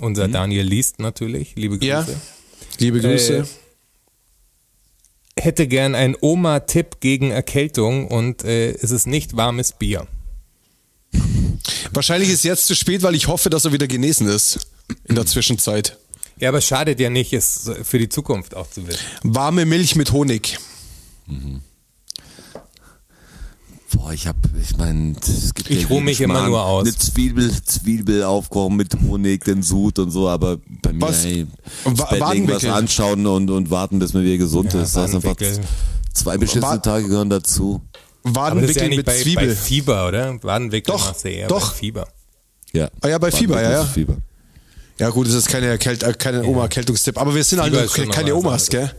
unser 0.00 0.28
Daniel 0.28 0.64
liest 0.64 0.98
natürlich, 0.98 1.54
liebe 1.56 1.78
Grüße. 1.78 1.88
Ja. 1.88 2.06
Liebe 2.78 3.00
Grüße. 3.00 3.38
Äh, 3.38 3.44
hätte 5.40 5.66
gern 5.66 5.94
einen 5.94 6.16
Oma-Tipp 6.20 7.00
gegen 7.00 7.30
Erkältung 7.30 8.08
und 8.08 8.44
äh, 8.44 8.72
es 8.72 8.90
ist 8.90 9.06
nicht 9.06 9.36
warmes 9.36 9.72
Bier. 9.72 10.06
Wahrscheinlich 11.92 12.30
ist 12.30 12.44
jetzt 12.44 12.66
zu 12.66 12.74
spät, 12.74 13.02
weil 13.02 13.14
ich 13.14 13.28
hoffe, 13.28 13.48
dass 13.50 13.64
er 13.64 13.72
wieder 13.72 13.86
genesen 13.86 14.28
ist. 14.28 14.66
In 15.04 15.14
der 15.14 15.26
Zwischenzeit. 15.26 15.98
Ja, 16.38 16.50
aber 16.50 16.58
es 16.58 16.66
schadet 16.66 17.00
ja 17.00 17.08
nicht, 17.10 17.32
es 17.32 17.70
für 17.82 17.98
die 17.98 18.08
Zukunft 18.08 18.54
auch 18.54 18.68
zu 18.70 18.86
wissen. 18.86 19.00
Warme 19.22 19.64
Milch 19.64 19.96
mit 19.96 20.12
Honig. 20.12 20.58
Boah, 23.94 24.12
ich 24.12 24.26
hab, 24.26 24.36
ich 24.60 24.76
meine, 24.76 25.14
es 25.20 25.54
gibt 25.54 25.70
Ich 25.70 25.82
ja 25.82 25.88
ruh 25.88 26.00
mich 26.00 26.20
immer 26.20 26.46
nur 26.46 26.64
aus. 26.64 26.86
Eine 26.86 26.96
Zwiebel, 26.96 27.50
Zwiebel 27.64 28.24
aufkochen 28.24 28.76
mit 28.76 28.94
Honig, 29.00 29.44
den 29.44 29.62
Sud 29.62 29.98
und 29.98 30.10
so, 30.10 30.28
aber 30.28 30.58
bei 30.82 30.92
mir, 30.92 31.00
Was? 31.02 31.24
hey, 31.24 31.46
Wa- 31.84 31.90
ins 31.90 32.04
Bett 32.10 32.28
legen, 32.32 32.48
was 32.48 32.64
anschauen 32.64 33.26
und, 33.26 33.48
und 33.48 33.70
warten, 33.70 33.98
bis 33.98 34.12
man 34.12 34.24
wieder 34.24 34.36
gesund 34.38 34.74
Ja, 34.74 34.82
ist. 34.82 34.96
Das 34.96 35.08
ist 35.10 35.14
einfach 35.14 35.36
zwei 36.12 36.36
beschissene 36.36 36.82
Tage 36.82 37.06
gehören 37.08 37.30
dazu. 37.30 37.80
Ja 38.24 38.34
Wadenwickel 38.34 38.88
nicht 38.88 38.96
mit 38.98 39.06
bei, 39.06 39.16
Zwiebel. 39.22 39.46
bei 39.48 39.54
Fieber, 39.54 40.08
oder? 40.08 40.42
Wadenwickel 40.42 40.92
Doch, 40.92 41.06
machst 41.06 41.24
du 41.24 41.28
eher 41.28 41.46
doch. 41.46 41.70
bei 41.70 41.78
Fieber. 41.78 42.08
Ja. 42.72 42.90
Ah 43.00 43.08
ja, 43.08 43.18
bei 43.18 43.30
Fieber, 43.30 43.62
ja, 43.62 43.70
ja. 43.70 43.84
Fieber. 43.84 44.16
Ja 44.98 45.10
gut, 45.10 45.26
das 45.26 45.34
ist 45.34 45.48
keine, 45.48 45.66
Erkält 45.66 46.02
äh, 46.02 46.12
keine 46.14 46.44
Oma-Erkältungstipp. 46.44 47.18
Aber 47.18 47.34
wir 47.34 47.44
sind 47.44 47.62
Fieber 47.62 47.78
halt 47.80 48.12
keine 48.12 48.32
was 48.34 48.38
Omas, 48.38 48.68
gell? 48.68 48.90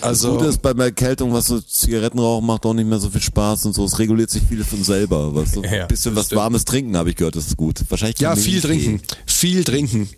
Also, 0.00 0.36
Gut 0.36 0.46
ist 0.48 0.62
bei 0.62 0.72
der 0.74 0.86
Erkältung, 0.86 1.32
was 1.32 1.46
so 1.46 1.60
Zigarettenrauchen 1.60 2.44
macht 2.46 2.66
auch 2.66 2.74
nicht 2.74 2.88
mehr 2.88 2.98
so 2.98 3.08
viel 3.08 3.20
Spaß 3.20 3.66
und 3.66 3.74
so. 3.74 3.84
Es 3.84 3.98
reguliert 3.98 4.30
sich 4.30 4.42
viel 4.42 4.64
von 4.64 4.82
selber. 4.82 5.34
Was 5.34 5.52
so 5.52 5.62
Ja, 5.62 5.82
ein 5.82 5.88
bisschen 5.88 6.14
das 6.14 6.20
was 6.22 6.26
stimmt. 6.26 6.40
Warmes 6.40 6.64
trinken, 6.64 6.96
habe 6.96 7.10
ich 7.10 7.16
gehört, 7.16 7.36
das 7.36 7.46
ist 7.46 7.56
gut. 7.56 7.80
Wahrscheinlich 7.88 8.18
ja, 8.18 8.34
viel 8.36 8.60
trinken. 8.60 9.00
Viel 9.26 9.64
trinken. 9.64 10.08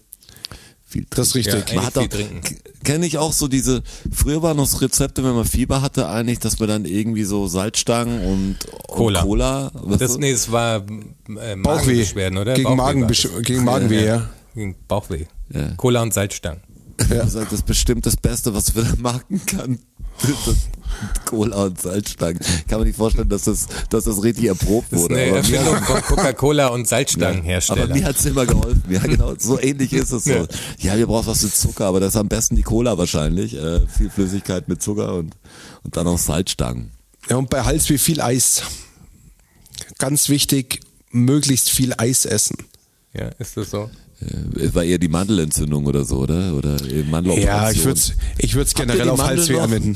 Viel 0.91 1.07
Das 1.09 1.29
ist 1.29 1.35
richtig. 1.37 1.69
Ja, 1.69 1.77
Man 1.77 1.87
hat 1.87 1.97
auch, 1.99 2.07
trinken. 2.09 2.41
kenne 2.83 3.07
ich 3.07 3.17
auch 3.17 3.33
so 3.33 3.47
diese, 3.47 3.85
früher 4.13 4.43
waren 4.43 4.57
das 4.57 4.81
Rezepte, 4.81 5.23
wenn 5.23 5.37
man 5.37 5.45
Fieber 5.45 5.83
hatte, 5.83 6.09
eigentlich, 6.09 6.41
dass 6.41 6.59
man 6.59 6.69
dann 6.69 6.85
irgendwie 6.85 7.23
so 7.23 7.47
Salzstangen 7.47 8.21
und, 8.25 8.57
Cola. 8.89 9.21
und 9.21 9.29
Cola 9.29 9.71
was 9.73 9.99
Das, 9.99 10.19
nee, 10.19 10.33
es 10.33 10.51
war 10.51 10.79
äh, 10.79 10.81
Bauchweh. 11.29 11.57
Magenbeschwerden, 11.57 12.39
oder? 12.39 12.55
Gegen, 12.55 12.77
Bauchweh 12.77 13.43
gegen 13.43 13.65
Magenweh, 13.65 14.05
ja. 14.05 14.31
Gegen 14.57 14.75
Bauchweh. 14.89 15.27
Ja. 15.55 15.75
Cola 15.77 16.03
und 16.03 16.13
Salzstangen. 16.13 16.61
ja. 17.09 17.25
das 17.25 17.35
ist 17.37 17.67
bestimmt 17.67 18.05
das 18.05 18.17
Beste, 18.17 18.53
was 18.53 18.75
man 18.75 18.85
da 18.85 18.97
machen 19.01 19.41
kann. 19.47 19.79
Das 20.21 20.31
Cola 21.25 21.65
und 21.65 21.81
Salzstangen. 21.81 22.39
Kann 22.69 22.79
man 22.79 22.87
nicht 22.87 22.97
vorstellen, 22.97 23.29
dass 23.29 23.45
das, 23.45 23.67
dass 23.91 24.05
das 24.05 24.23
richtig 24.23 24.47
erprobt 24.47 24.89
Das 24.93 24.99
ist 25.01 25.05
wurde. 25.11 25.17
eine 25.17 25.29
aber 25.31 25.37
Erfindung 25.39 25.77
von 25.85 26.03
Coca-Cola 26.03 26.67
und 26.69 26.81
aber 26.81 26.87
Salzstangenhersteller. 26.89 27.95
mir 27.95 28.05
hat's 28.05 28.25
immer 28.25 28.47
geholfen. 28.47 28.83
Ja, 28.89 29.01
genau. 29.01 29.35
So 29.39 29.61
ähnlich 29.61 29.93
ist 29.93 30.13
es 30.13 30.25
so. 30.25 30.31
Ja. 30.31 30.47
Ja, 30.79 30.97
wir 30.99 31.07
brauchen 31.07 31.27
was 31.27 31.43
mit 31.43 31.55
Zucker, 31.55 31.87
aber 31.87 32.01
das 32.01 32.15
ist 32.15 32.21
am 32.21 32.29
besten 32.29 32.57
die 32.57 32.63
Cola 32.63 32.97
wahrscheinlich. 32.99 33.55
Äh, 33.57 33.87
viel 33.89 34.11
Flüssigkeit 34.11 34.69
mit 34.69 34.83
Zucker 34.83 35.15
und, 35.15 35.37
und 35.83 35.97
dann 35.97 36.05
noch 36.05 36.19
Salzstangen. 36.19 36.91
Ja, 37.29 37.37
und 37.37 37.51
bei 37.51 37.63
Halsweh 37.63 37.99
viel 37.99 38.21
Eis. 38.21 38.63
Ganz 39.99 40.29
wichtig, 40.29 40.81
möglichst 41.11 41.71
viel 41.71 41.95
Eis 41.97 42.25
essen. 42.25 42.57
ja, 43.13 43.29
ist 43.39 43.57
das 43.57 43.71
so? 43.71 43.91
Äh, 44.21 44.75
war 44.75 44.85
eher 44.85 44.99
die 44.99 45.09
Mandelentzündung 45.09 45.87
oder 45.87 46.05
so, 46.05 46.19
oder? 46.19 46.55
Oder 46.55 46.77
Mandeloperation. 47.11 47.43
Ja, 47.43 47.71
ich 47.71 47.85
würde 47.85 47.99
es 47.99 48.13
ich 48.39 48.55
würd's 48.55 48.75
generell 48.75 49.09
auf 49.09 49.23
Halsweh 49.23 49.55
noch? 49.55 49.63
anwenden. 49.63 49.95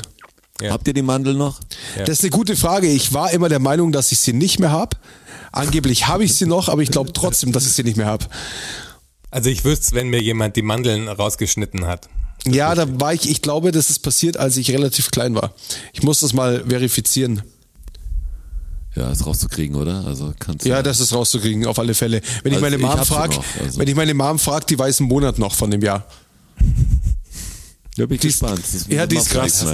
Ja. 0.61 0.71
Habt 0.71 0.87
ihr 0.87 0.95
die 0.95 1.03
Mandel 1.03 1.35
noch? 1.35 1.61
Ja. 1.97 2.05
Das 2.05 2.19
ist 2.19 2.23
eine 2.23 2.31
gute 2.31 2.55
Frage. 2.57 2.87
Ich 2.87 3.13
war 3.13 3.33
immer 3.33 3.49
der 3.49 3.59
Meinung, 3.59 3.91
dass 3.91 4.13
ich 4.13 4.21
sie 4.21 4.33
nicht 4.33 4.61
mehr 4.61 4.71
habe. 4.71 4.97
Angeblich 5.51 6.07
habe 6.07 6.25
ich 6.25 6.35
sie 6.35 6.47
noch, 6.47 6.69
aber 6.69 6.83
ich 6.83 6.91
glaube 6.91 7.13
trotzdem, 7.13 7.53
dass 7.53 7.67
ich 7.67 7.73
sie 7.73 7.83
nicht 7.83 7.97
mehr 7.97 8.07
habe. 8.07 8.27
Also 9.31 9.51
ich 9.51 9.65
wüsste, 9.65 9.95
wenn 9.97 10.09
mir 10.09 10.23
jemand 10.23 10.55
die 10.57 10.63
Mandeln 10.63 11.09
rausgeschnitten 11.09 11.87
hat. 11.87 12.09
Ja, 12.47 12.75
da 12.75 13.01
war 13.01 13.13
ich, 13.15 13.29
ich 13.29 13.43
glaube, 13.43 13.73
das 13.73 13.91
ist 13.91 14.01
passiert, 14.01 14.37
als 14.37 14.57
ich 14.57 14.71
relativ 14.71 15.11
klein 15.11 15.35
war. 15.35 15.55
Ich 15.93 16.03
muss 16.03 16.21
das 16.21 16.33
mal 16.35 16.63
verifizieren. 16.69 17.43
Ja, 18.95 19.11
ist 19.11 19.27
rauszukriegen, 19.27 19.75
oder? 19.75 20.05
Also 20.07 20.35
kannst 20.39 20.65
du. 20.65 20.69
Ja, 20.69 20.83
das 20.83 21.01
ist 21.01 21.13
rauszukriegen, 21.13 21.67
auf 21.67 21.81
alle 21.81 21.95
Fälle. 21.95 22.21
Wenn 22.45 22.53
ich 22.53 22.59
Also 22.59 22.65
meine 22.67 22.77
ich 22.77 22.83
Mom 22.83 22.91
hab 22.93 23.01
sie 23.05 23.13
frag, 23.13 23.31
noch, 23.35 23.45
also. 23.61 23.81
wenn 23.81 23.89
ich 23.89 23.95
meine 23.97 24.15
Mom 24.15 24.39
frag, 24.39 24.69
die 24.69 24.79
weiß 24.79 25.01
einen 25.01 25.09
Monat 25.09 25.37
noch 25.39 25.55
von 25.55 25.69
dem 25.71 25.83
Jahr. 25.83 26.07
ja, 27.97 28.07
bin 28.07 28.15
ich 28.15 28.21
die 28.21 28.29
ist- 28.29 28.39
gespannt. 28.41 28.63
Das 28.73 28.87
ja, 28.89 29.05
die 29.07 29.17
ist 29.17 29.31
krass. 29.31 29.65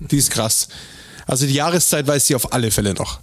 Die 0.00 0.16
ist 0.16 0.30
krass. 0.30 0.68
Also 1.26 1.46
die 1.46 1.54
Jahreszeit 1.54 2.06
weiß 2.06 2.26
sie 2.26 2.34
auf 2.34 2.52
alle 2.52 2.70
Fälle 2.70 2.94
noch. 2.94 3.20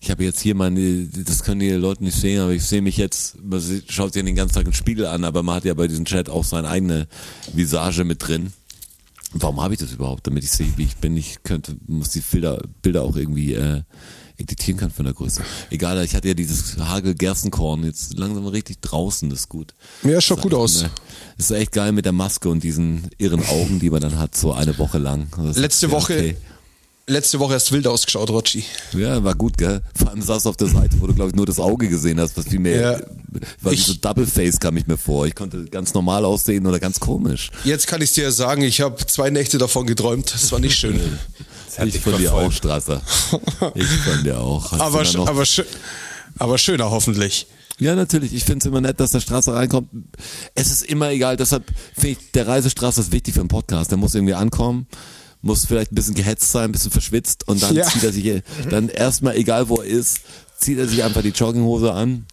Ich 0.00 0.10
habe 0.10 0.22
jetzt 0.22 0.40
hier 0.40 0.54
meine, 0.54 1.06
das 1.06 1.44
können 1.44 1.60
die 1.60 1.70
Leute 1.70 2.04
nicht 2.04 2.18
sehen, 2.18 2.42
aber 2.42 2.52
ich 2.52 2.62
sehe 2.62 2.82
mich 2.82 2.98
jetzt, 2.98 3.42
man 3.42 3.62
schaut 3.88 4.12
sich 4.12 4.22
den 4.22 4.34
ganzen 4.34 4.54
Tag 4.54 4.66
im 4.66 4.74
Spiegel 4.74 5.06
an, 5.06 5.24
aber 5.24 5.42
man 5.42 5.54
hat 5.54 5.64
ja 5.64 5.72
bei 5.72 5.88
diesem 5.88 6.04
Chat 6.04 6.28
auch 6.28 6.44
seine 6.44 6.68
eigene 6.68 7.08
Visage 7.54 8.04
mit 8.04 8.26
drin. 8.26 8.52
Warum 9.32 9.62
habe 9.62 9.72
ich 9.72 9.80
das 9.80 9.92
überhaupt? 9.92 10.26
Damit 10.26 10.44
ich 10.44 10.50
sehe, 10.50 10.70
wie 10.76 10.84
ich 10.84 10.96
bin. 10.98 11.16
Ich 11.16 11.42
könnte, 11.42 11.76
muss 11.86 12.10
die 12.10 12.20
Bilder, 12.20 12.62
Bilder 12.82 13.02
auch 13.02 13.16
irgendwie 13.16 13.54
äh, 13.54 13.82
editieren 14.36 14.78
können 14.78 14.90
von 14.90 15.04
der 15.04 15.14
Größe. 15.14 15.42
Egal, 15.70 16.02
ich 16.04 16.14
hatte 16.14 16.28
ja 16.28 16.34
dieses 16.34 16.76
Hagel-Gerstenkorn 16.78 17.84
jetzt 17.84 18.18
langsam 18.18 18.46
richtig 18.46 18.80
draußen, 18.80 19.30
das 19.30 19.40
ist 19.40 19.48
gut. 19.48 19.74
Ja, 20.02 20.20
schaut 20.20 20.42
gut 20.42 20.54
aus. 20.54 20.84
Das 21.36 21.50
ist 21.50 21.56
echt 21.56 21.72
geil 21.72 21.92
mit 21.92 22.04
der 22.04 22.12
Maske 22.12 22.48
und 22.48 22.62
diesen 22.64 23.08
irren 23.18 23.44
Augen, 23.46 23.78
die 23.80 23.90
man 23.90 24.00
dann 24.00 24.18
hat, 24.18 24.36
so 24.36 24.52
eine 24.52 24.76
Woche 24.78 24.98
lang. 24.98 25.28
Das 25.36 25.56
Letzte 25.56 25.86
ja 25.86 25.92
Woche, 25.92 26.14
okay. 26.14 26.36
letzte 27.06 27.38
Woche 27.38 27.52
erst 27.54 27.70
wild 27.70 27.86
ausgeschaut, 27.86 28.28
Rotschi. 28.30 28.64
Ja, 28.92 29.22
war 29.22 29.34
gut, 29.36 29.56
gell? 29.56 29.82
Vor 29.96 30.10
allem 30.10 30.22
saß 30.22 30.46
auf 30.46 30.56
der 30.56 30.68
Seite, 30.68 30.96
wo 31.00 31.06
du, 31.06 31.14
glaube 31.14 31.30
ich, 31.30 31.36
nur 31.36 31.46
das 31.46 31.60
Auge 31.60 31.88
gesehen 31.88 32.18
hast, 32.18 32.36
was 32.36 32.46
viel 32.48 32.58
mehr, 32.60 32.80
Ja. 33.00 33.40
war 33.62 33.72
Ich- 33.72 33.84
so 33.86 33.94
Double 33.94 34.26
Face 34.26 34.58
kam 34.58 34.76
ich 34.76 34.86
mir 34.88 34.96
vor. 34.96 35.26
Ich 35.26 35.34
konnte 35.36 35.64
ganz 35.66 35.94
normal 35.94 36.24
aussehen 36.24 36.66
oder 36.66 36.80
ganz 36.80 36.98
komisch. 36.98 37.50
Jetzt 37.64 37.86
kann 37.86 38.00
ich 38.02 38.12
dir 38.12 38.32
sagen, 38.32 38.62
ich 38.62 38.80
habe 38.80 39.04
zwei 39.06 39.30
Nächte 39.30 39.58
davon 39.58 39.86
geträumt. 39.86 40.32
Das 40.34 40.50
war 40.50 40.58
nicht 40.58 40.76
schön. 40.76 40.98
Das 41.76 41.86
Ich 41.88 42.00
von 42.00 42.16
dir 42.18 42.32
auch, 42.34 42.52
Strasser. 42.52 43.00
Ich 43.74 43.86
von 43.86 44.22
dir 44.24 44.38
auch. 44.40 44.72
Hast 44.72 44.80
aber, 44.80 45.02
sch- 45.02 45.26
aber, 45.28 45.42
schö- 45.42 45.66
aber 46.38 46.58
schöner 46.58 46.90
hoffentlich. 46.90 47.46
ja, 47.78 47.94
natürlich. 47.94 48.32
Ich 48.34 48.44
finde 48.44 48.60
es 48.60 48.66
immer 48.66 48.80
nett, 48.80 49.00
dass 49.00 49.10
der 49.12 49.20
Straße 49.20 49.52
reinkommt. 49.54 49.88
Es 50.54 50.70
ist 50.70 50.84
immer 50.84 51.10
egal. 51.10 51.36
Deshalb 51.36 51.64
finde 51.94 52.10
ich, 52.20 52.30
der 52.32 52.46
Reisestraße 52.46 53.00
ist 53.00 53.12
wichtig 53.12 53.34
für 53.34 53.40
einen 53.40 53.48
Podcast. 53.48 53.90
Der 53.90 53.98
muss 53.98 54.14
irgendwie 54.14 54.34
ankommen, 54.34 54.86
muss 55.42 55.66
vielleicht 55.66 55.92
ein 55.92 55.96
bisschen 55.96 56.14
gehetzt 56.14 56.50
sein, 56.52 56.64
ein 56.64 56.72
bisschen 56.72 56.90
verschwitzt 56.92 57.46
und 57.48 57.62
dann 57.62 57.74
Ja. 57.74 57.84
zieht 57.86 58.02
er 58.04 58.12
sich, 58.12 58.42
dann 58.70 58.88
erstmal, 58.88 59.36
egal 59.36 59.68
wo 59.68 59.76
er 59.76 59.86
ist, 59.86 60.20
zieht 60.58 60.78
er 60.78 60.86
sich 60.88 61.02
einfach 61.02 61.22
die 61.22 61.28
Jogginghose 61.30 61.92
an 61.92 62.26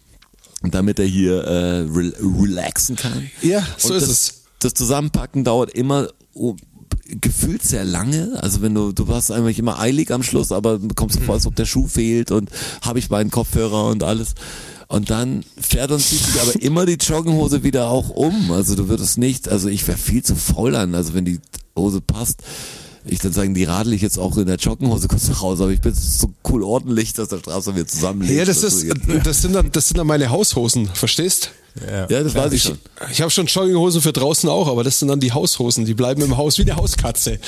damit 0.64 1.00
er 1.00 1.06
hier 1.06 1.42
äh, 1.42 1.80
rel 1.90 2.14
relaxen 2.20 2.94
kann. 2.94 3.28
Ja, 3.42 3.66
so 3.78 3.88
Und 3.88 3.96
ist 3.96 4.02
das, 4.02 4.10
es. 4.10 4.34
Das 4.60 4.74
Zusammenpacken 4.74 5.42
dauert 5.42 5.70
immer 5.72 6.06
gefühlt 7.20 7.62
sehr 7.62 7.84
lange. 7.84 8.38
Also 8.42 8.62
wenn 8.62 8.74
du, 8.74 8.92
du 8.92 9.08
warst 9.08 9.30
eigentlich 9.30 9.58
immer 9.58 9.78
eilig 9.78 10.10
am 10.12 10.22
Schluss, 10.22 10.52
aber 10.52 10.78
du 10.78 10.88
kommst 10.94 11.16
dir 11.18 11.22
vor, 11.22 11.34
als 11.34 11.46
ob 11.46 11.54
der 11.56 11.66
Schuh 11.66 11.86
fehlt 11.86 12.30
und 12.30 12.50
habe 12.82 12.98
ich 12.98 13.10
meinen 13.10 13.30
Kopfhörer 13.30 13.88
und 13.88 14.02
alles. 14.02 14.34
Und 14.88 15.08
dann 15.10 15.42
fährt 15.58 15.90
und 15.90 16.00
zieht 16.00 16.20
sich 16.22 16.40
aber 16.40 16.60
immer 16.62 16.84
die 16.86 16.98
Joggenhose 17.00 17.62
wieder 17.62 17.88
auch 17.88 18.10
um. 18.10 18.52
Also 18.52 18.74
du 18.74 18.88
würdest 18.88 19.16
nicht, 19.18 19.48
also 19.48 19.68
ich 19.68 19.86
wäre 19.88 19.96
viel 19.98 20.22
zu 20.22 20.36
faul 20.36 20.76
an, 20.76 20.94
also 20.94 21.14
wenn 21.14 21.24
die 21.24 21.40
Hose 21.76 22.00
passt. 22.00 22.42
Ich 23.04 23.18
dann 23.18 23.32
sagen, 23.32 23.52
die 23.54 23.64
radel 23.64 23.94
ich 23.94 24.02
jetzt 24.02 24.18
auch 24.18 24.36
in 24.36 24.46
der 24.46 24.56
Joggenhose 24.58 25.08
kurz 25.08 25.28
nach 25.28 25.40
Hause, 25.40 25.64
aber 25.64 25.72
ich 25.72 25.80
bin 25.80 25.92
so 25.94 26.32
cool 26.48 26.62
ordentlich, 26.62 27.14
dass 27.14 27.28
der 27.30 27.38
Straße 27.38 27.72
mir 27.72 27.84
zusammenlegt. 27.86 28.38
Ja, 28.38 28.44
das 28.44 28.60
dass 28.60 28.74
ist, 28.74 28.82
du 28.82 28.86
jetzt- 29.12 29.26
das 29.26 29.42
sind 29.42 29.54
dann, 29.54 29.72
das 29.72 29.88
sind 29.88 29.98
dann 29.98 30.06
meine 30.06 30.30
Haushosen, 30.30 30.86
verstehst? 30.86 31.50
Ja. 31.80 32.06
ja, 32.08 32.22
das 32.22 32.34
weiß 32.34 32.52
ich 32.52 32.56
Ich, 32.58 32.62
schon. 32.68 32.78
ich 33.10 33.20
habe 33.22 33.30
schon 33.30 33.46
Jogginghosen 33.46 34.02
für 34.02 34.12
draußen 34.12 34.48
auch, 34.50 34.68
aber 34.68 34.84
das 34.84 34.98
sind 34.98 35.08
dann 35.08 35.20
die 35.20 35.32
Haushosen, 35.32 35.84
die 35.86 35.94
bleiben 35.94 36.20
im 36.22 36.36
Haus 36.36 36.58
wie 36.58 36.62
eine 36.62 36.76
Hauskatze. 36.76 37.38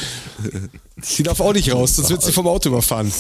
Die 1.19 1.23
darf 1.23 1.41
auch 1.41 1.53
nicht 1.53 1.73
raus, 1.73 1.97
sonst 1.97 2.11
wird 2.11 2.23
sie 2.23 2.33
vom 2.33 2.47
Auto 2.47 2.69
überfahren. 2.71 3.13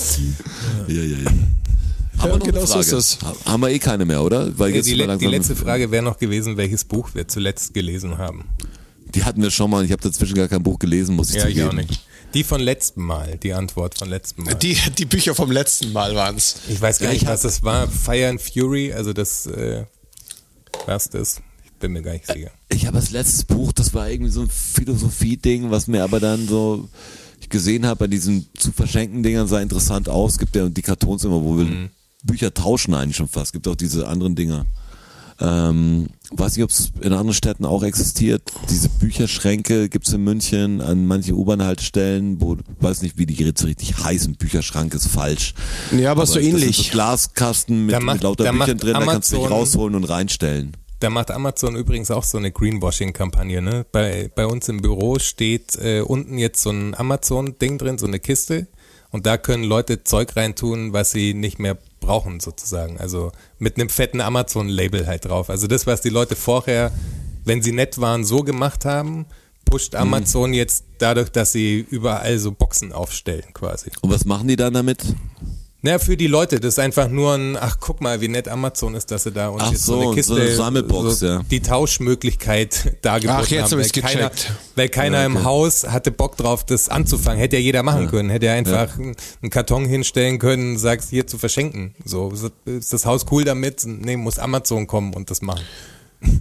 Ja, 0.89 0.95
ja, 0.95 1.03
ja. 1.03 1.17
Ja, 1.19 2.23
Haben 2.23 2.31
wir 2.31 2.39
noch 2.39 2.47
genau 2.47 2.59
eine 2.61 2.67
so 2.67 2.73
Frage? 2.83 2.97
ist. 2.97 3.23
Ha- 3.23 3.35
Haben 3.53 3.61
wir 3.63 3.71
eh 3.71 3.79
keine 3.79 4.05
mehr, 4.05 4.23
oder? 4.23 4.57
Weil 4.59 4.71
Ja, 4.71 4.77
jetzt 4.77 4.87
die, 4.87 4.95
le 4.95 5.19
die 5.19 5.27
letzte 5.27 5.57
Frage 5.57 5.91
wäre 5.91 6.03
noch 6.03 6.17
gewesen, 6.17 6.57
welches 6.57 6.85
Buch 6.85 7.11
wir 7.13 7.27
zuletzt 7.29 7.75
gelesen 7.75 8.17
haben. 8.19 8.45
Die 9.15 9.25
hatten 9.25 9.43
wir 9.43 9.51
schon 9.51 9.71
mal. 9.71 9.85
Ich 9.85 9.91
habe 9.93 10.03
dazwischen 10.03 10.35
gar 10.37 10.49
kein 10.49 10.63
Buch 10.63 10.79
gelesen, 10.79 11.17
muss 11.17 11.31
ich 11.31 11.37
Ja, 11.37 11.47
ich 11.49 11.55
zugeben. 11.57 11.69
auch 11.71 11.73
nicht. 11.75 12.01
Die 12.33 12.43
von 12.45 12.61
letztem 12.61 13.05
Mal, 13.05 13.37
die 13.43 13.53
Antwort 13.53 13.99
von 13.99 14.09
letztem 14.09 14.45
Mal. 14.45 14.55
Die, 14.55 14.77
die 14.99 15.05
Bücher 15.05 15.35
vom 15.35 15.51
letzten 15.53 15.93
Mal 15.93 16.15
waren's. 16.17 16.57
ich 16.69 16.81
weiß 16.81 16.99
gar 16.99 17.07
Ja, 17.09 17.13
nicht, 17.13 17.23
ich 17.23 17.29
was 17.29 17.43
das 17.43 17.63
war. 17.63 17.89
Fire 17.89 18.29
and 18.29 18.41
Fury, 18.41 18.93
also 18.93 19.13
das, 19.13 19.47
äh, 19.47 19.85
was 20.87 21.09
das? 21.09 21.41
Ich 21.65 21.73
bin 21.73 21.93
mir 21.93 22.03
gar 22.03 22.13
nicht 22.13 22.27
sicher. 22.27 22.51
Ich 22.69 22.87
habe 22.87 22.97
das 22.97 23.11
letzte 23.11 23.47
Buch, 23.47 23.73
das 23.73 23.95
war 23.95 24.09
irgendwie 24.09 24.31
so 24.31 24.43
ein 24.43 24.49
Philosophie-Ding, 24.49 25.71
was 25.71 25.87
mir 25.87 26.03
aber 26.05 26.21
dann 26.21 26.47
so 26.49 26.89
ich 27.41 27.49
gesehen 27.51 27.85
habe 27.87 27.99
bei 28.01 28.07
diesen 28.07 28.47
zu 28.57 28.73
verschenken 28.73 29.23
Dingern 29.23 29.47
sah 29.47 29.61
interessant 29.61 30.09
aus. 30.09 30.39
Gibt 30.39 30.57
ja 30.57 30.69
die 30.69 30.83
Kartons 30.83 31.25
immer, 31.25 31.43
wo 31.43 31.59
wir 31.59 31.65
Mhm. 31.65 31.91
Bücher 32.23 32.55
tauschen 32.55 32.95
eigentlich 32.95 33.17
schon 33.17 33.29
fast. 33.29 33.53
Gibt 33.53 33.69
auch 33.69 33.75
diese 33.77 34.09
anderen 34.09 34.35
Dinger. 34.35 34.65
Ähm, 35.41 36.09
weiß 36.37 36.57
nicht, 36.57 36.65
ob 36.65 36.71
es 36.71 36.93
in 37.01 37.13
anderen 37.13 37.33
Städten 37.35 37.65
auch 37.65 37.83
existiert. 37.83 38.43
Diese 38.71 38.89
Bücherschränke 38.89 39.89
gibt's 39.89 40.13
in 40.13 40.23
München 40.25 40.81
an 40.81 41.07
manchen 41.07 41.35
U-Bahn-Haltestellen, 41.35 42.41
wo 42.41 42.57
weiß 42.81 43.03
nicht, 43.03 43.19
wie 43.19 43.27
die 43.27 43.35
jetzt 43.35 43.65
richtig 43.65 43.97
heißen. 43.99 44.37
Bücherschrank 44.37 44.95
ist 44.95 45.07
falsch. 45.09 45.55
Ja, 45.97 46.11
aber 46.11 46.27
so 46.27 46.35
das 46.35 46.45
sind 46.45 46.55
ähnlich. 46.55 46.77
so 46.77 46.93
Glaskasten 46.93 47.87
mit, 47.87 48.01
macht- 48.03 48.15
mit 48.17 48.23
lauter 48.25 48.45
Büchern 48.45 48.57
macht 48.59 48.83
drin, 48.83 48.95
da 48.95 49.05
kannst 49.05 49.33
du 49.33 49.37
dich 49.37 49.45
Amazon- 49.47 49.59
rausholen 49.59 49.95
und 49.95 50.05
reinstellen. 50.05 50.77
Da 51.01 51.11
macht 51.11 51.31
Amazon 51.31 51.77
übrigens 51.77 52.11
auch 52.11 52.25
so 52.25 52.39
eine 52.39 52.51
Greenwashing-Kampagne. 52.51 53.61
Ne? 53.61 53.85
Bei, 53.93 54.31
bei 54.35 54.47
uns 54.47 54.69
im 54.69 54.81
Büro 54.81 55.19
steht 55.19 55.77
äh, 55.77 56.01
unten 56.01 56.39
jetzt 56.39 56.63
so 56.63 56.71
ein 56.71 56.95
Amazon-Ding 56.95 57.79
drin, 57.79 57.99
so 57.99 58.07
eine 58.07 58.21
Kiste. 58.21 58.69
Und 59.11 59.27
da 59.27 59.37
können 59.37 59.65
Leute 59.65 60.03
Zeug 60.05 60.35
reintun, 60.35 60.93
was 60.93 61.11
sie 61.11 61.35
nicht 61.35 61.59
mehr 61.59 61.77
brauchen, 62.05 62.41
sozusagen. 62.41 62.99
Also 62.99 63.33
mit 63.59 63.77
einem 63.77 63.89
fetten 63.89 64.21
Amazon-Label 64.21 65.07
halt 65.07 65.25
drauf. 65.27 65.51
Also 65.51 65.67
das, 65.67 65.87
was 65.87 66.01
die 66.01 66.11
Leute 66.11 66.37
vorher, 66.37 66.93
wenn 67.45 67.63
sie 67.63 67.73
nett 67.73 68.01
waren, 68.01 68.25
so 68.25 68.43
gemacht 68.43 68.85
haben, 68.85 69.27
pusht 69.65 69.95
Amazon 69.95 70.53
jetzt 70.53 70.85
dadurch, 70.99 71.31
dass 71.31 71.53
sie 71.53 71.87
überall 71.91 72.39
so 72.39 72.53
Boxen 72.53 72.93
aufstellen 72.93 73.53
quasi. 73.55 73.91
Und 74.03 74.11
was 74.11 74.25
machen 74.25 74.49
die 74.49 74.57
dann 74.57 74.75
damit? 74.75 75.05
Naja, 75.85 75.99
für 75.99 76.17
die 76.17 76.29
Leute, 76.29 76.61
das 76.61 76.75
ist 76.75 76.79
einfach 76.79 77.09
nur 77.09 77.35
ein, 77.35 77.59
ach 77.59 77.77
guck 77.79 78.01
mal, 78.01 78.23
wie 78.23 78.29
nett 78.29 78.49
Amazon 78.49 78.95
ist, 78.95 79.11
dass 79.11 79.25
sie 79.25 79.33
da 79.33 79.49
uns 79.49 79.65
Ach 79.67 79.71
jetzt 79.71 79.85
so, 79.85 80.01
so, 80.01 80.01
eine 80.01 80.15
Kiste, 80.15 80.35
so 80.35 80.41
eine 80.41 80.55
Sammelbox, 80.55 81.21
ja. 81.21 81.43
die 81.51 81.61
Tauschmöglichkeit 81.61 82.97
dargeboten 83.03 83.43
Ach, 83.43 83.47
jetzt 83.49 83.71
haben. 83.71 83.81
hab 83.81 83.87
ich's 83.87 83.95
weil 83.95 84.03
keiner, 84.03 84.31
gecheckt. 84.31 84.53
weil 84.77 84.89
keiner 84.89 85.27
im 85.27 85.45
Haus 85.45 85.87
hatte 85.87 86.11
Bock 86.11 86.39
drauf, 86.39 86.65
das 86.65 86.89
anzufangen. 86.89 87.39
Hätte 87.39 87.57
ja 87.57 87.63
jeder 87.63 87.83
machen 87.83 88.09
können. 88.11 88.31
Hätte 88.31 88.47
ja 88.47 88.55
einfach 88.55 88.97
einen 88.99 89.51
Karton 89.51 89.85
hinstellen 89.85 90.39
können, 90.39 90.79
sagst 90.79 91.11
hier 91.11 91.27
zu 91.27 91.37
verschenken. 91.37 91.95
So, 92.03 92.33
ist 92.65 92.93
das 92.95 93.05
Haus 93.05 93.27
cool 93.31 93.45
damit? 93.45 93.83
Nee, 93.85 94.17
muss 94.17 94.39
Amazon 94.39 94.87
kommen 94.87 95.13
und 95.13 95.31
das 95.31 95.43
machen. 95.43 95.65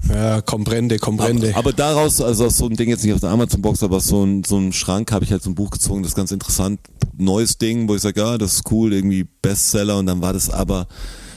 Ja, 0.10 0.42
comprende, 0.42 0.98
comprende. 1.00 1.50
Aber, 1.50 1.58
aber 1.60 1.74
daraus, 1.74 2.22
also 2.22 2.46
aus 2.46 2.58
so 2.58 2.68
ein 2.68 2.76
Ding 2.76 2.90
jetzt 2.90 3.04
nicht 3.04 3.14
aus 3.14 3.22
der 3.22 3.30
Amazon-Box, 3.32 3.84
aber 3.84 3.98
aus 3.98 4.08
so 4.08 4.24
ein, 4.24 4.44
so 4.44 4.58
ein 4.58 4.74
Schrank 4.74 5.12
habe 5.12 5.26
ich 5.26 5.32
halt 5.32 5.44
so 5.44 5.50
ein 5.50 5.56
Buch 5.56 5.72
gezogen, 5.72 6.04
das 6.04 6.12
ist 6.12 6.16
ganz 6.16 6.32
interessant. 6.32 6.80
Neues 7.18 7.58
Ding, 7.58 7.88
wo 7.88 7.96
ich 7.96 8.02
sage, 8.02 8.20
ja, 8.20 8.38
das 8.38 8.54
ist 8.56 8.72
cool, 8.72 8.94
irgendwie 8.94 9.26
Bestseller 9.42 9.98
und 9.98 10.06
dann 10.06 10.22
war 10.22 10.34
das 10.34 10.50
aber, 10.50 10.88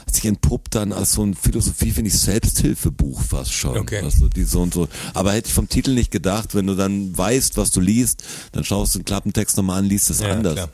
hat 0.05 0.15
sich 0.15 0.25
entpuppt 0.25 0.75
dann 0.75 0.91
als 0.91 1.13
so 1.13 1.23
ein 1.23 1.33
Philosophie, 1.33 1.91
finde 1.91 2.09
ich, 2.09 2.19
Selbsthilfebuch 2.19 3.21
fast 3.21 3.51
schon. 3.53 3.77
Okay. 3.77 4.01
Also 4.03 4.27
die 4.27 4.43
so 4.43 4.61
und 4.61 4.73
so. 4.73 4.87
Aber 5.13 5.33
hätte 5.33 5.47
ich 5.47 5.53
vom 5.53 5.69
Titel 5.69 5.93
nicht 5.93 6.11
gedacht, 6.11 6.55
wenn 6.55 6.67
du 6.67 6.75
dann 6.75 7.17
weißt, 7.17 7.57
was 7.57 7.71
du 7.71 7.79
liest, 7.81 8.23
dann 8.53 8.63
schaust 8.63 8.95
du 8.95 8.99
den 8.99 9.05
Klappentext 9.05 9.57
nochmal 9.57 9.79
an, 9.79 9.85
liest 9.85 10.09
es 10.09 10.19
Ja, 10.21 10.31
anders. 10.31 10.53
klar. 10.55 10.69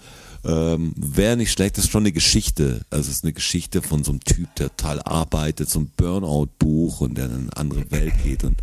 Ähm, 0.45 0.93
Wäre 0.97 1.37
nicht 1.37 1.51
schlecht, 1.51 1.77
das 1.77 1.85
ist 1.85 1.91
schon 1.91 2.03
eine 2.03 2.11
Geschichte. 2.11 2.81
Also 2.89 3.09
es 3.09 3.17
ist 3.17 3.23
eine 3.23 3.31
Geschichte 3.33 3.81
von 3.81 4.03
so 4.03 4.11
einem 4.11 4.19
Typ, 4.21 4.53
der 4.55 4.67
total 4.75 5.01
arbeitet, 5.01 5.69
so 5.69 5.79
ein 5.79 5.91
Burnout-Buch 5.95 7.01
und 7.01 7.17
der 7.17 7.25
in 7.25 7.31
eine 7.33 7.57
andere 7.57 7.89
Welt 7.91 8.13
geht 8.23 8.43
und 8.43 8.57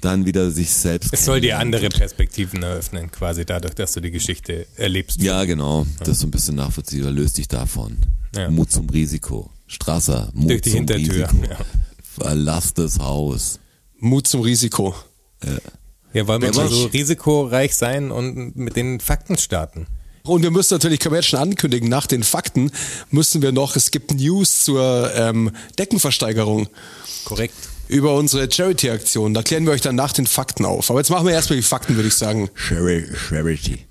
dann 0.00 0.24
wieder 0.24 0.50
sich 0.50 0.70
selbst. 0.70 1.12
Es 1.12 1.24
soll 1.26 1.40
dir 1.42 1.58
andere 1.58 1.88
Perspektiven 1.90 2.62
eröffnen, 2.62 3.10
quasi 3.10 3.44
dadurch, 3.44 3.74
dass 3.74 3.92
du 3.92 4.00
die 4.00 4.10
Geschichte 4.10 4.66
erlebst. 4.76 5.20
Ja, 5.20 5.44
genau. 5.44 5.86
Das 5.98 6.08
ist 6.08 6.20
so 6.20 6.26
ein 6.26 6.30
bisschen 6.30 6.56
nachvollziehbar. 6.56 7.10
Löst 7.10 7.36
dich 7.38 7.48
davon. 7.48 7.98
Ja. 8.34 8.48
Mut 8.50 8.70
zum 8.72 8.88
Risiko. 8.88 9.50
Strasser, 9.66 10.30
Mut 10.32 10.50
Durch 10.50 10.62
die 10.62 10.70
zum 10.70 10.78
Hintertür. 10.78 11.28
Risiko. 11.30 11.46
Ja. 11.50 11.58
Verlass 12.02 12.72
das 12.72 12.98
Haus. 12.98 13.58
Mut 13.98 14.26
zum 14.26 14.40
Risiko. 14.42 14.94
Ja, 16.14 16.26
wollen 16.26 16.40
wir 16.40 16.48
Ja, 16.48 16.54
mal 16.54 16.60
aber 16.66 16.70
so 16.74 16.86
ich- 16.86 16.92
risikoreich 16.94 17.74
sein 17.76 18.10
und 18.10 18.56
mit 18.56 18.76
den 18.76 19.00
Fakten 19.00 19.36
starten. 19.36 19.86
Und 20.26 20.42
wir 20.42 20.50
müssen 20.50 20.74
natürlich, 20.74 21.00
können 21.00 21.12
wir 21.12 21.18
jetzt 21.18 21.28
schon 21.28 21.40
ankündigen, 21.40 21.88
nach 21.88 22.06
den 22.06 22.22
Fakten 22.22 22.70
müssen 23.10 23.42
wir 23.42 23.52
noch, 23.52 23.76
es 23.76 23.90
gibt 23.90 24.12
News 24.12 24.64
zur 24.64 25.12
ähm, 25.14 25.52
Deckenversteigerung 25.78 26.68
Korrekt. 27.24 27.54
über 27.88 28.14
unsere 28.16 28.50
Charity-Aktion. 28.50 29.34
Da 29.34 29.42
klären 29.42 29.66
wir 29.66 29.72
euch 29.72 29.80
dann 29.80 29.94
nach 29.94 30.12
den 30.12 30.26
Fakten 30.26 30.64
auf. 30.64 30.90
Aber 30.90 30.98
jetzt 31.00 31.10
machen 31.10 31.26
wir 31.26 31.32
erstmal 31.32 31.56
die 31.56 31.62
Fakten, 31.62 31.96
würde 31.96 32.08
ich 32.08 32.14
sagen. 32.14 32.50
Charity. 32.54 33.86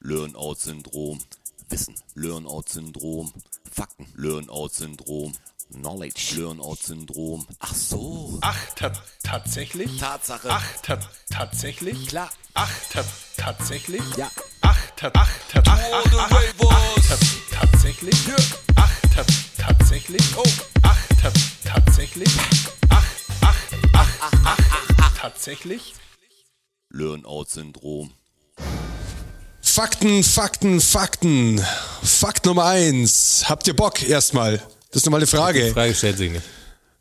Learn-out-Syndrom. 0.00 1.20
Wissen. 1.68 1.94
Learn-out-Syndrom. 2.14 3.32
Fakten. 3.70 4.06
Learn-out-Syndrom. 4.16 5.32
Knowledge. 5.72 6.34
Learn-out-Syndrom. 6.36 7.46
Ach 7.58 7.74
so. 7.74 8.38
Ach, 8.40 8.56
ta 8.76 8.92
tatsächlich? 9.22 9.98
Tatsache. 9.98 10.48
Ach, 10.50 10.64
ta 10.82 10.98
tatsächlich? 11.30 12.08
Klar. 12.08 12.30
Ach, 12.54 12.70
ta 12.92 13.04
tatsächlich? 13.36 14.02
Ja. 14.16 14.30
Ach, 14.62 14.78
ta 14.96 15.10
ach, 15.14 15.30
ta 15.52 15.62
ach, 15.66 15.80
ach, 15.92 16.12
ach, 16.12 16.30
ach, 16.30 16.42
ach, 16.70 17.08
ta 17.08 17.16
tatsächlich? 17.60 18.16
Ach, 18.76 18.92
ta 19.14 19.24
tatsächlich? 19.58 20.22
Oh, 20.36 20.42
ach, 20.82 20.98
ta 21.20 21.32
tatsächlich? 21.64 22.30
Ach, 22.88 23.04
ach, 23.42 23.56
ach, 23.92 24.08
ach, 24.20 24.32
ach, 24.44 24.58
ach, 24.98 25.18
tatsächlich? 25.18 25.94
Learn-out-Syndrom. 26.90 28.12
Fakten, 29.60 30.24
Fakten, 30.24 30.80
Fakten. 30.80 31.62
Fakt 32.02 32.46
Nummer 32.46 32.64
eins. 32.64 33.44
Habt 33.46 33.66
ihr 33.66 33.76
Bock 33.76 34.02
erstmal? 34.08 34.62
Das 34.96 35.02
ist 35.02 35.06
nochmal 35.08 35.20
eine 35.20 35.26
Die 35.26 35.36
Frage. 35.36 35.72
Frage 35.74 35.94
stellt 35.94 36.16
sich 36.16 36.30
nicht. 36.30 36.42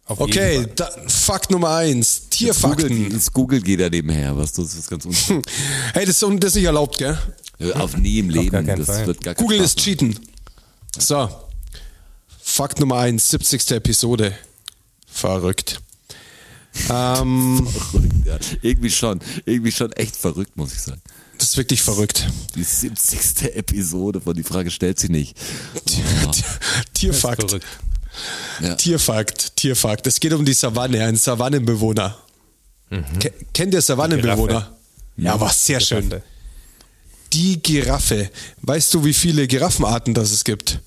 Auf 0.06 0.20
Okay, 0.20 0.68
da, 0.76 0.90
Fakt 1.08 1.50
Nummer 1.50 1.76
eins. 1.76 2.24
Google, 2.24 2.30
Tierfakten. 2.30 3.10
das 3.14 3.32
Google 3.32 3.62
geht 3.62 3.80
da 3.80 3.90
nebenher, 3.90 4.36
was 4.36 4.52
das 4.52 4.74
ist 4.76 4.90
ganz. 4.90 5.06
Hey, 5.94 6.06
das 6.06 6.22
ist, 6.22 6.22
das 6.22 6.50
ist 6.50 6.56
nicht 6.56 6.66
erlaubt, 6.66 6.98
gell? 6.98 7.18
Auf 7.76 7.96
nie 7.96 8.20
im 8.20 8.30
Leben. 8.30 8.68
das 8.68 8.86
Fall. 8.86 9.08
wird 9.08 9.24
gar 9.24 9.34
Google 9.36 9.60
Spaß 9.60 9.68
ist 9.68 9.80
Cheaten. 9.80 10.20
So. 10.98 11.30
Fakt 12.42 12.82
Nummer 12.82 12.98
eins, 12.98 13.30
70. 13.30 13.72
Episode. 13.72 14.38
Verrückt. 15.08 15.80
Ähm, 16.90 17.66
Verrückt, 17.66 18.26
ja. 18.26 18.38
Irgendwie 18.62 18.92
schon, 18.92 19.22
irgendwie 19.46 19.72
schon 19.72 19.94
echt 19.94 20.18
verrückt, 20.18 20.58
muss 20.58 20.74
ich 20.74 20.82
sagen. 20.82 21.02
Das 21.38 21.50
ist 21.52 21.58
wirklich 21.58 21.82
verrückt. 21.82 22.28
Die 22.56 22.64
70. 22.64 23.56
Episode 23.56 24.22
von 24.22 24.36
die 24.36 24.44
Frage 24.44 24.72
stellt 24.72 25.00
sie 25.00 25.10
nicht. 25.10 25.38
Oh, 26.26 26.32
Tierfakt. 26.94 27.60
Ja. 28.62 28.76
Tierfakt, 28.76 29.56
Tierfakt. 29.58 30.08
Es 30.08 30.20
geht 30.20 30.34
um 30.34 30.46
die 30.46 30.54
Savanne, 30.54 31.04
ein 31.04 31.16
Savannenbewohner. 31.18 32.18
Ke 33.20 33.34
kennt 33.54 33.74
ihr 33.74 33.82
Savannenbewohner? 33.82 34.76
Ja, 35.18 35.40
war 35.40 35.52
sehr 35.52 35.80
schön. 35.80 36.10
Giraffe. 36.10 36.24
Die 37.34 37.62
Giraffe. 37.62 38.30
Weißt 38.62 38.94
du, 38.94 39.04
wie 39.04 39.14
viele 39.14 39.48
Giraffenarten 39.48 40.14
das 40.14 40.32
es 40.32 40.44
gibt? 40.44 40.80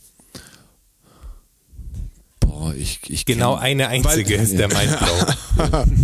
Boah, 2.41 2.75
ich, 2.75 3.01
ich 3.09 3.27
Genau 3.27 3.55
eine 3.57 3.89
einzige 3.89 4.39
Weil- 4.39 4.45
ist 4.45 4.57
der 4.59 4.69
Mindblow. 4.69 5.85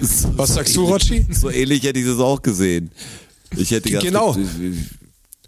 So 0.00 0.36
Was 0.36 0.52
sagst 0.54 0.76
du, 0.76 0.84
Rotschi? 0.84 1.24
So 1.30 1.48
ähnlich 1.48 1.82
hätte 1.84 1.98
ich 1.98 2.04
das 2.04 2.18
auch 2.18 2.42
gesehen. 2.42 2.90
Ich 3.56 3.70
hätte 3.70 3.88
gedacht, 3.88 4.04
Genau. 4.04 4.30
Es 4.30 4.36
gibt, 4.36 4.76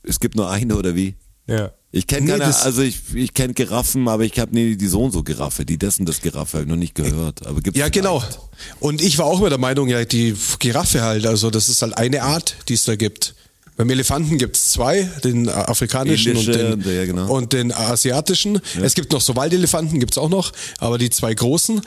es 0.03 0.21
gibt 0.21 0.37
nur 0.37 0.51
eine 0.51 0.77
oder 0.77 0.95
wie? 0.95 1.15
Ja. 1.47 1.73
Ich 1.93 2.07
kenne 2.07 2.27
Nee, 2.27 2.33
keine, 2.33 2.45
also 2.45 2.83
ich, 2.83 3.15
ich 3.15 3.33
kenne 3.33 3.55
Giraffen, 3.55 4.07
aber 4.09 4.25
ich 4.25 4.39
habe 4.39 4.53
nie 4.55 4.77
die 4.77 4.87
so 4.87 5.03
und 5.03 5.13
so 5.13 5.23
Giraffe, 5.23 5.65
die 5.65 5.79
dessen 5.79 6.05
das 6.05 6.21
Giraffe, 6.21 6.59
hab 6.59 6.65
ich 6.65 6.69
noch 6.69 6.77
nicht 6.77 6.95
gehört. 6.95 7.47
Aber 7.47 7.61
gibt's 7.61 7.79
Ja, 7.79 7.89
genau. 7.89 8.21
vielleicht. 8.21 8.41
Und 8.81 9.01
ich 9.01 9.17
war 9.19 9.27
auch 9.27 9.39
immer 9.39 9.49
der 9.49 9.59
Meinung, 9.59 9.89
ja, 9.89 10.05
die 10.05 10.35
Giraffe 10.59 11.03
halt, 11.03 11.27
also 11.27 11.51
das 11.51 11.69
ist 11.69 11.81
halt 11.83 11.97
eine 11.97 12.23
Art, 12.23 12.57
die 12.69 12.75
es 12.75 12.85
da 12.85 12.97
gibt. 12.97 13.35
Beim 13.77 13.91
Elefanten 13.91 14.39
gibt 14.39 14.57
es 14.57 14.71
zwei, 14.71 15.03
den 15.23 15.51
afrikanischen 15.51 16.33
und 16.37 16.47
Indische 16.47 16.59
den, 16.59 16.73
und, 16.73 16.87
ja, 16.87 17.05
genau. 17.05 17.31
und 17.31 17.53
den 17.53 17.73
asiatischen. 17.73 18.61
Es 18.83 18.95
gibt 18.95 19.13
noch 19.13 19.21
so 19.21 19.37
Waldelefanten, 19.37 20.01
gibt's 20.01 20.17
auch 20.17 20.31
noch, 20.31 20.53
aber 20.79 20.97
die 20.97 21.11
zwei 21.11 21.35
großen. 21.35 21.83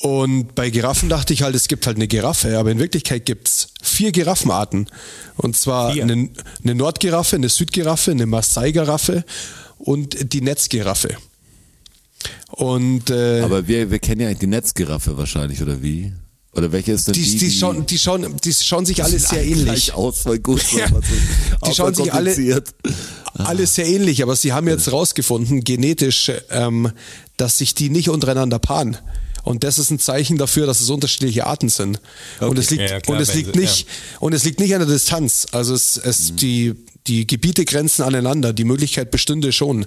Und 0.00 0.54
bei 0.54 0.70
Giraffen 0.70 1.08
dachte 1.08 1.32
ich 1.32 1.42
halt, 1.42 1.54
es 1.54 1.68
gibt 1.68 1.86
halt 1.86 1.96
eine 1.96 2.08
Giraffe, 2.08 2.58
aber 2.58 2.70
in 2.72 2.78
Wirklichkeit 2.78 3.24
gibt's 3.24 3.68
vier 3.82 4.10
Giraffenarten. 4.10 4.88
Und 5.36 5.56
zwar 5.56 5.90
eine, 5.92 6.30
eine 6.62 6.74
Nordgiraffe, 6.74 7.36
eine 7.36 7.48
Südgiraffe, 7.48 8.10
eine 8.10 8.26
Maasai-Giraffe 8.26 9.24
und 9.78 10.32
die 10.32 10.40
Netzgiraffe. 10.40 11.16
Und 12.50 13.10
äh, 13.10 13.40
Aber 13.42 13.66
wir, 13.68 13.90
wir 13.90 13.98
kennen 13.98 14.20
ja 14.20 14.26
eigentlich 14.28 14.40
die 14.40 14.46
Netzgiraffe 14.46 15.16
wahrscheinlich, 15.16 15.62
oder 15.62 15.82
wie? 15.82 16.12
Oder 16.54 16.70
welche 16.70 16.92
ist 16.92 17.06
denn 17.08 17.14
die, 17.14 17.22
die? 17.22 17.38
die, 17.38 17.50
schauen, 17.50 17.86
die, 17.86 17.98
schauen, 17.98 18.36
die 18.44 18.52
schauen 18.52 18.84
sich 18.84 19.02
alle 19.02 19.18
sehr 19.18 19.42
ähnlich. 19.44 19.94
Aus, 19.94 20.18
voll 20.20 20.38
gut. 20.38 20.62
Ja. 20.72 20.88
so- 20.88 21.00
Die 21.66 21.74
schauen 21.74 21.94
sich 21.94 22.12
alle-. 22.12 22.62
Alles 23.34 23.74
sehr 23.74 23.86
ähnlich, 23.86 24.22
aber 24.22 24.36
sie 24.36 24.52
haben 24.52 24.68
jetzt 24.68 24.92
rausgefunden, 24.92 25.64
genetisch, 25.64 26.30
ähm, 26.50 26.92
dass 27.38 27.56
sich 27.58 27.74
die 27.74 27.88
nicht 27.88 28.10
untereinander 28.10 28.58
paaren. 28.58 28.98
Und 29.44 29.64
das 29.64 29.78
ist 29.78 29.90
ein 29.90 29.98
Zeichen 29.98 30.38
dafür, 30.38 30.66
dass 30.66 30.80
es 30.80 30.88
unterschiedliche 30.90 31.46
Arten 31.46 31.68
sind. 31.68 32.00
Und 32.40 32.58
es 32.58 32.70
liegt, 32.70 32.82
Ja, 32.82 32.88
ja, 32.90 33.00
klar, 33.00 33.16
und 33.16 33.22
es 33.22 33.34
liegt 33.34 33.54
sie- 33.54 33.60
nicht, 33.60 33.86
und 34.20 34.32
es 34.34 34.44
liegt 34.44 34.60
nicht 34.60 34.72
an 34.74 34.80
der 34.80 34.88
Distanz. 34.88 35.46
Also 35.52 35.74
es, 35.74 35.96
es, 35.96 36.34
die, 36.36 36.74
die 37.08 37.26
Gebiete 37.26 37.64
grenzen 37.64 38.02
aneinander. 38.02 38.52
Die 38.52 38.64
Möglichkeit 38.64 39.10
bestünde 39.10 39.50
schon. 39.52 39.84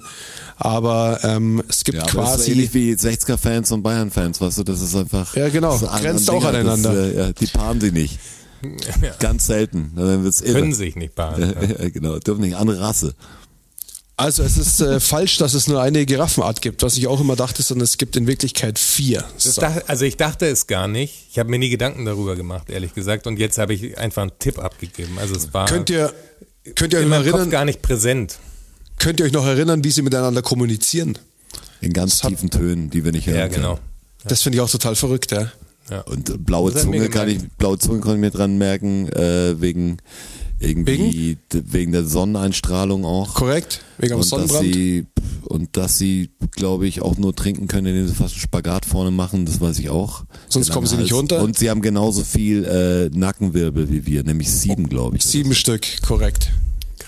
Aber 0.58 1.20
ähm, 1.22 1.62
es 1.68 1.84
gibt 1.84 1.96
Ja, 1.98 2.02
aber 2.04 2.12
das 2.22 2.30
ist 2.32 2.36
quasi. 2.36 2.52
ähnlich 2.52 2.74
wie 2.74 2.92
60er-Fans 2.92 3.72
und 3.72 3.82
Bayern-Fans, 3.82 4.40
weißt 4.40 4.58
du, 4.58 4.64
das 4.64 4.80
ist 4.82 4.94
einfach. 4.94 5.34
Ja, 5.36 5.48
genau, 5.48 5.78
grenzt 5.78 6.28
auch 6.30 6.40
Ding, 6.40 6.48
aneinander. 6.48 6.92
Das, 6.94 7.12
äh, 7.14 7.16
ja, 7.18 7.32
die 7.32 7.46
paaren 7.46 7.80
sie 7.80 7.92
nicht. 7.92 8.18
Ganz 9.20 9.46
selten. 9.46 9.92
Dann 9.96 10.24
wird's 10.24 10.40
irre. 10.40 10.60
Können 10.60 10.74
sich 10.74 10.96
nicht 10.96 11.14
paaren. 11.14 11.42
Ja. 11.42 11.62
Ja, 11.82 11.88
genau, 11.90 12.18
dürfen 12.18 12.40
nicht. 12.42 12.56
Andere 12.56 12.80
Rasse. 12.80 13.14
Also 14.18 14.42
es 14.44 14.56
ist 14.56 14.80
äh, 14.80 14.98
falsch, 14.98 15.36
dass 15.36 15.52
es 15.52 15.66
nur 15.68 15.82
eine 15.82 16.06
Giraffenart 16.06 16.62
gibt, 16.62 16.82
was 16.82 16.96
ich 16.96 17.06
auch 17.06 17.20
immer 17.20 17.36
dachte, 17.36 17.62
sondern 17.62 17.84
es 17.84 17.98
gibt 17.98 18.16
in 18.16 18.26
Wirklichkeit 18.26 18.78
vier. 18.78 19.22
Das 19.34 19.54
So. 19.56 19.60
dach, 19.60 19.76
also 19.88 20.06
ich 20.06 20.16
dachte 20.16 20.46
es 20.46 20.66
gar 20.66 20.88
nicht. 20.88 21.26
Ich 21.30 21.38
habe 21.38 21.50
mir 21.50 21.58
nie 21.58 21.68
Gedanken 21.68 22.06
darüber 22.06 22.34
gemacht, 22.34 22.70
ehrlich 22.70 22.94
gesagt. 22.94 23.26
Und 23.26 23.38
jetzt 23.38 23.58
habe 23.58 23.74
ich 23.74 23.98
einfach 23.98 24.22
einen 24.22 24.32
Tipp 24.38 24.58
abgegeben. 24.58 25.18
Also 25.18 25.34
es 25.34 25.52
war 25.52 25.66
Könnt 25.66 25.90
ihr, 25.90 26.14
könnt 26.74 26.94
ihr 26.94 27.00
euch 27.00 27.04
in 27.04 27.10
noch 27.10 27.16
meinem 27.18 27.24
Kopf 27.26 27.34
erinnern, 27.34 27.50
gar 27.50 27.64
nicht 27.66 27.82
präsent. 27.82 28.38
könnt 28.98 29.20
ihr 29.20 29.26
euch 29.26 29.32
noch 29.32 29.44
erinnern, 29.44 29.84
wie 29.84 29.90
sie 29.90 30.00
miteinander 30.00 30.40
kommunizieren? 30.40 31.18
In 31.82 31.92
ganz 31.92 32.22
hat- 32.24 32.30
tiefen 32.30 32.48
Tönen, 32.48 32.88
die 32.88 33.04
wir 33.04 33.12
nicht 33.12 33.26
hören 33.26 33.38
Ja, 33.38 33.48
genau. 33.48 33.74
können. 33.74 33.86
Das 34.24 34.40
finde 34.40 34.56
ich 34.56 34.62
auch 34.62 34.70
total 34.70 34.96
verrückt, 34.96 35.30
ja. 35.32 35.52
Ja. 35.90 36.00
Und 36.00 36.44
blaue 36.46 36.72
Das 36.72 36.82
Zunge 36.82 37.08
kann 37.10 37.28
ich, 37.28 37.38
blaue 37.58 37.78
Zunge 37.78 38.00
kann 38.00 38.14
ich 38.14 38.20
mir 38.20 38.30
dran 38.30 38.56
merken, 38.56 39.08
äh, 39.12 39.60
wegen, 39.60 39.98
irgendwie, 40.58 41.38
d- 41.52 41.62
wegen 41.66 41.92
der 41.92 42.04
Sonneneinstrahlung 42.04 43.04
auch. 43.04 43.34
Korrekt? 43.34 43.80
Wegen 43.98 44.14
am 44.14 44.20
und 44.20 44.22
dass 44.24 44.28
Sonnenbrand? 44.30 44.64
sie, 44.74 45.06
und 45.44 45.76
dass 45.76 45.98
sie, 45.98 46.30
glaube 46.52 46.86
ich, 46.86 47.02
auch 47.02 47.16
nur 47.18 47.34
trinken 47.34 47.68
können, 47.68 47.86
indem 47.88 48.08
sie 48.08 48.14
fast 48.14 48.34
einen 48.34 48.40
Spagat 48.42 48.84
vorne 48.86 49.10
machen, 49.10 49.46
das 49.46 49.60
weiß 49.60 49.78
ich 49.78 49.90
auch. 49.90 50.24
Sonst 50.48 50.70
kommen 50.70 50.86
sie 50.86 50.96
nicht 50.96 51.12
runter? 51.12 51.42
Und 51.42 51.58
sie 51.58 51.70
haben 51.70 51.82
genauso 51.82 52.24
viel 52.24 52.64
äh, 52.64 53.16
Nackenwirbel 53.16 53.90
wie 53.90 54.06
wir, 54.06 54.22
nämlich 54.24 54.50
sieben, 54.50 54.88
glaube 54.88 55.16
ich. 55.16 55.24
Sieben 55.24 55.54
Stück, 55.54 55.86
korrekt. 56.02 56.50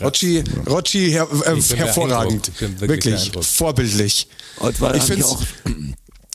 Rotschi, 0.01 0.45
Rotschi 0.69 1.11
her, 1.11 1.27
äh, 1.45 1.61
hervorragend. 1.75 2.53
wirklich 2.81 2.81
Wirklich, 3.33 3.47
vorbildlich. 3.47 4.29
War 4.79 4.95
Ich 4.95 5.03
find's- 5.03 5.25
auch. 5.25 5.43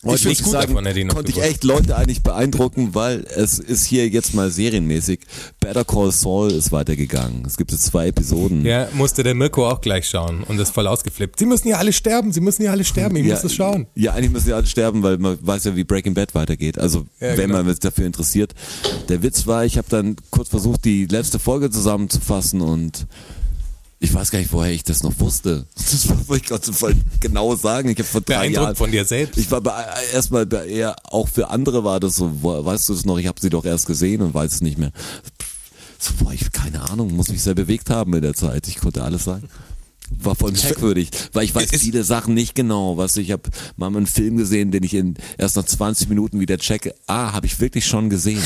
Ich 0.04 0.10
Heute 0.10 0.28
muss 0.30 0.44
gut, 0.44 0.52
sagen, 0.52 0.68
davon 0.74 0.86
hätte 0.86 1.00
ich 1.00 1.08
konnte 1.08 1.32
ich 1.32 1.42
echt 1.42 1.64
Leute 1.64 1.96
eigentlich 1.96 2.24
beeindrucken, 2.24 2.94
weil 2.94 3.26
es 3.36 3.58
ist 3.58 3.86
hier 3.86 4.08
jetzt 4.10 4.34
mal 4.34 4.52
serienmäßig. 4.52 5.22
Better 5.62 5.86
Call 5.86 6.12
Saul 6.12 6.52
ist 6.52 6.72
weitergegangen. 6.74 7.44
Es 7.46 7.56
gibt 7.56 7.72
jetzt 7.72 7.86
zwei 7.86 8.08
Episoden. 8.08 8.66
Ja, 8.66 8.90
musste 8.94 9.24
der 9.24 9.34
Mirko 9.34 9.68
auch 9.68 9.80
gleich 9.80 10.08
schauen 10.10 10.44
und 10.44 10.60
ist 10.60 10.72
voll 10.74 10.88
ausgeflippt. 10.88 11.40
Sie 11.40 11.46
müssen 11.46 11.70
ja 11.70 11.78
alle 11.78 11.94
sterben, 11.94 12.34
sie 12.34 12.42
müssen 12.42 12.64
ja 12.64 12.72
alle 12.72 12.84
sterben, 12.84 13.16
ich 13.16 13.26
muss 13.26 13.42
das 13.44 13.54
schauen. 13.54 13.88
Ja, 13.96 14.12
eigentlich 14.14 14.32
müssen 14.32 14.48
die 14.48 14.54
alle 14.54 14.66
sterben, 14.68 15.04
weil 15.04 15.18
man 15.18 15.38
weiß 15.42 15.64
ja, 15.64 15.76
wie 15.76 15.86
Breaking 15.86 16.14
Bad 16.14 16.36
weitergeht. 16.36 16.78
Also, 16.78 17.06
Ja, 17.22 17.38
wenn 17.38 17.48
genau. 17.50 17.64
man 17.64 17.70
sich 17.70 17.80
dafür 17.80 18.06
interessiert. 18.06 18.54
Der 19.08 19.24
Witz 19.24 19.48
war, 19.48 19.64
ich 19.64 19.78
habe 19.78 19.88
dann 19.90 20.18
kurz 20.32 20.50
versucht, 20.50 20.84
die 20.86 21.06
letzte 21.06 21.40
Folge 21.40 21.70
zusammenzufassen 21.72 22.60
und 22.62 23.08
ich 24.04 24.14
weiß 24.14 24.32
gar 24.32 24.40
nicht, 24.40 24.52
woher 24.52 24.72
ich 24.72 24.84
das 24.84 25.02
noch 25.02 25.18
wusste. 25.20 25.66
Das 25.76 26.10
wollte 26.28 26.44
ich 26.44 26.50
gerade 26.50 26.66
so 26.66 26.74
voll 26.74 26.96
genau 27.20 27.56
sagen. 27.56 27.90
Ich 27.90 27.98
habe 27.98 28.08
vor 28.08 28.22
drei 28.22 28.34
Beeindruckt 28.36 28.64
Jahren 28.64 28.76
von 28.76 28.92
dir 28.92 29.06
selbst. 29.06 29.38
Ich 29.38 29.50
war 29.50 29.62
erstmal 30.12 30.46
bei- 30.46 30.68
eher 30.68 30.96
auch 31.04 31.30
für 31.30 31.50
andere 31.50 31.84
war 31.84 32.00
das 32.00 32.16
so, 32.16 32.30
weißt 32.44 32.90
du 32.90 32.94
es 32.94 33.06
noch? 33.06 33.18
Ich 33.18 33.28
habe 33.28 33.40
sie 33.40 33.50
doch 33.50 33.64
erst 33.64 33.86
gesehen 33.86 34.22
und 34.22 34.34
weiß 34.34 34.52
es 34.54 34.62
nicht 34.62 34.78
mehr. 34.78 34.92
So, 36.00 36.12
boah, 36.20 36.34
ich 36.34 36.52
keine 36.52 36.82
Ahnung, 36.90 37.16
muss 37.16 37.30
mich 37.30 37.42
sehr 37.42 37.56
bewegt 37.56 37.90
haben 37.90 38.14
in 38.14 38.22
der 38.22 38.34
Zeit. 38.34 38.68
Ich 38.68 38.78
konnte 38.78 39.04
alles 39.04 39.24
sagen. 39.24 39.48
War 40.22 40.36
voll 40.36 40.52
merkwürdig, 40.52 41.10
weil 41.34 41.44
ich 41.46 41.54
weiß 41.56 41.70
viele 41.72 42.04
Sachen 42.04 42.34
nicht 42.34 42.56
genau. 42.56 42.98
Was 42.98 43.18
ich 43.18 43.32
habe 43.32 43.44
mal 43.76 43.88
einen 43.88 44.06
Film 44.08 44.38
gesehen, 44.38 44.72
den 44.72 44.84
ich 44.84 44.94
in 44.94 45.16
erst 45.38 45.56
nach 45.56 45.66
20 45.66 46.10
Minuten 46.10 46.40
wieder 46.40 46.58
checke. 46.58 46.94
Ah, 47.08 47.34
habe 47.34 47.46
ich 47.46 47.60
wirklich 47.60 47.86
schon 47.86 48.10
gesehen, 48.10 48.42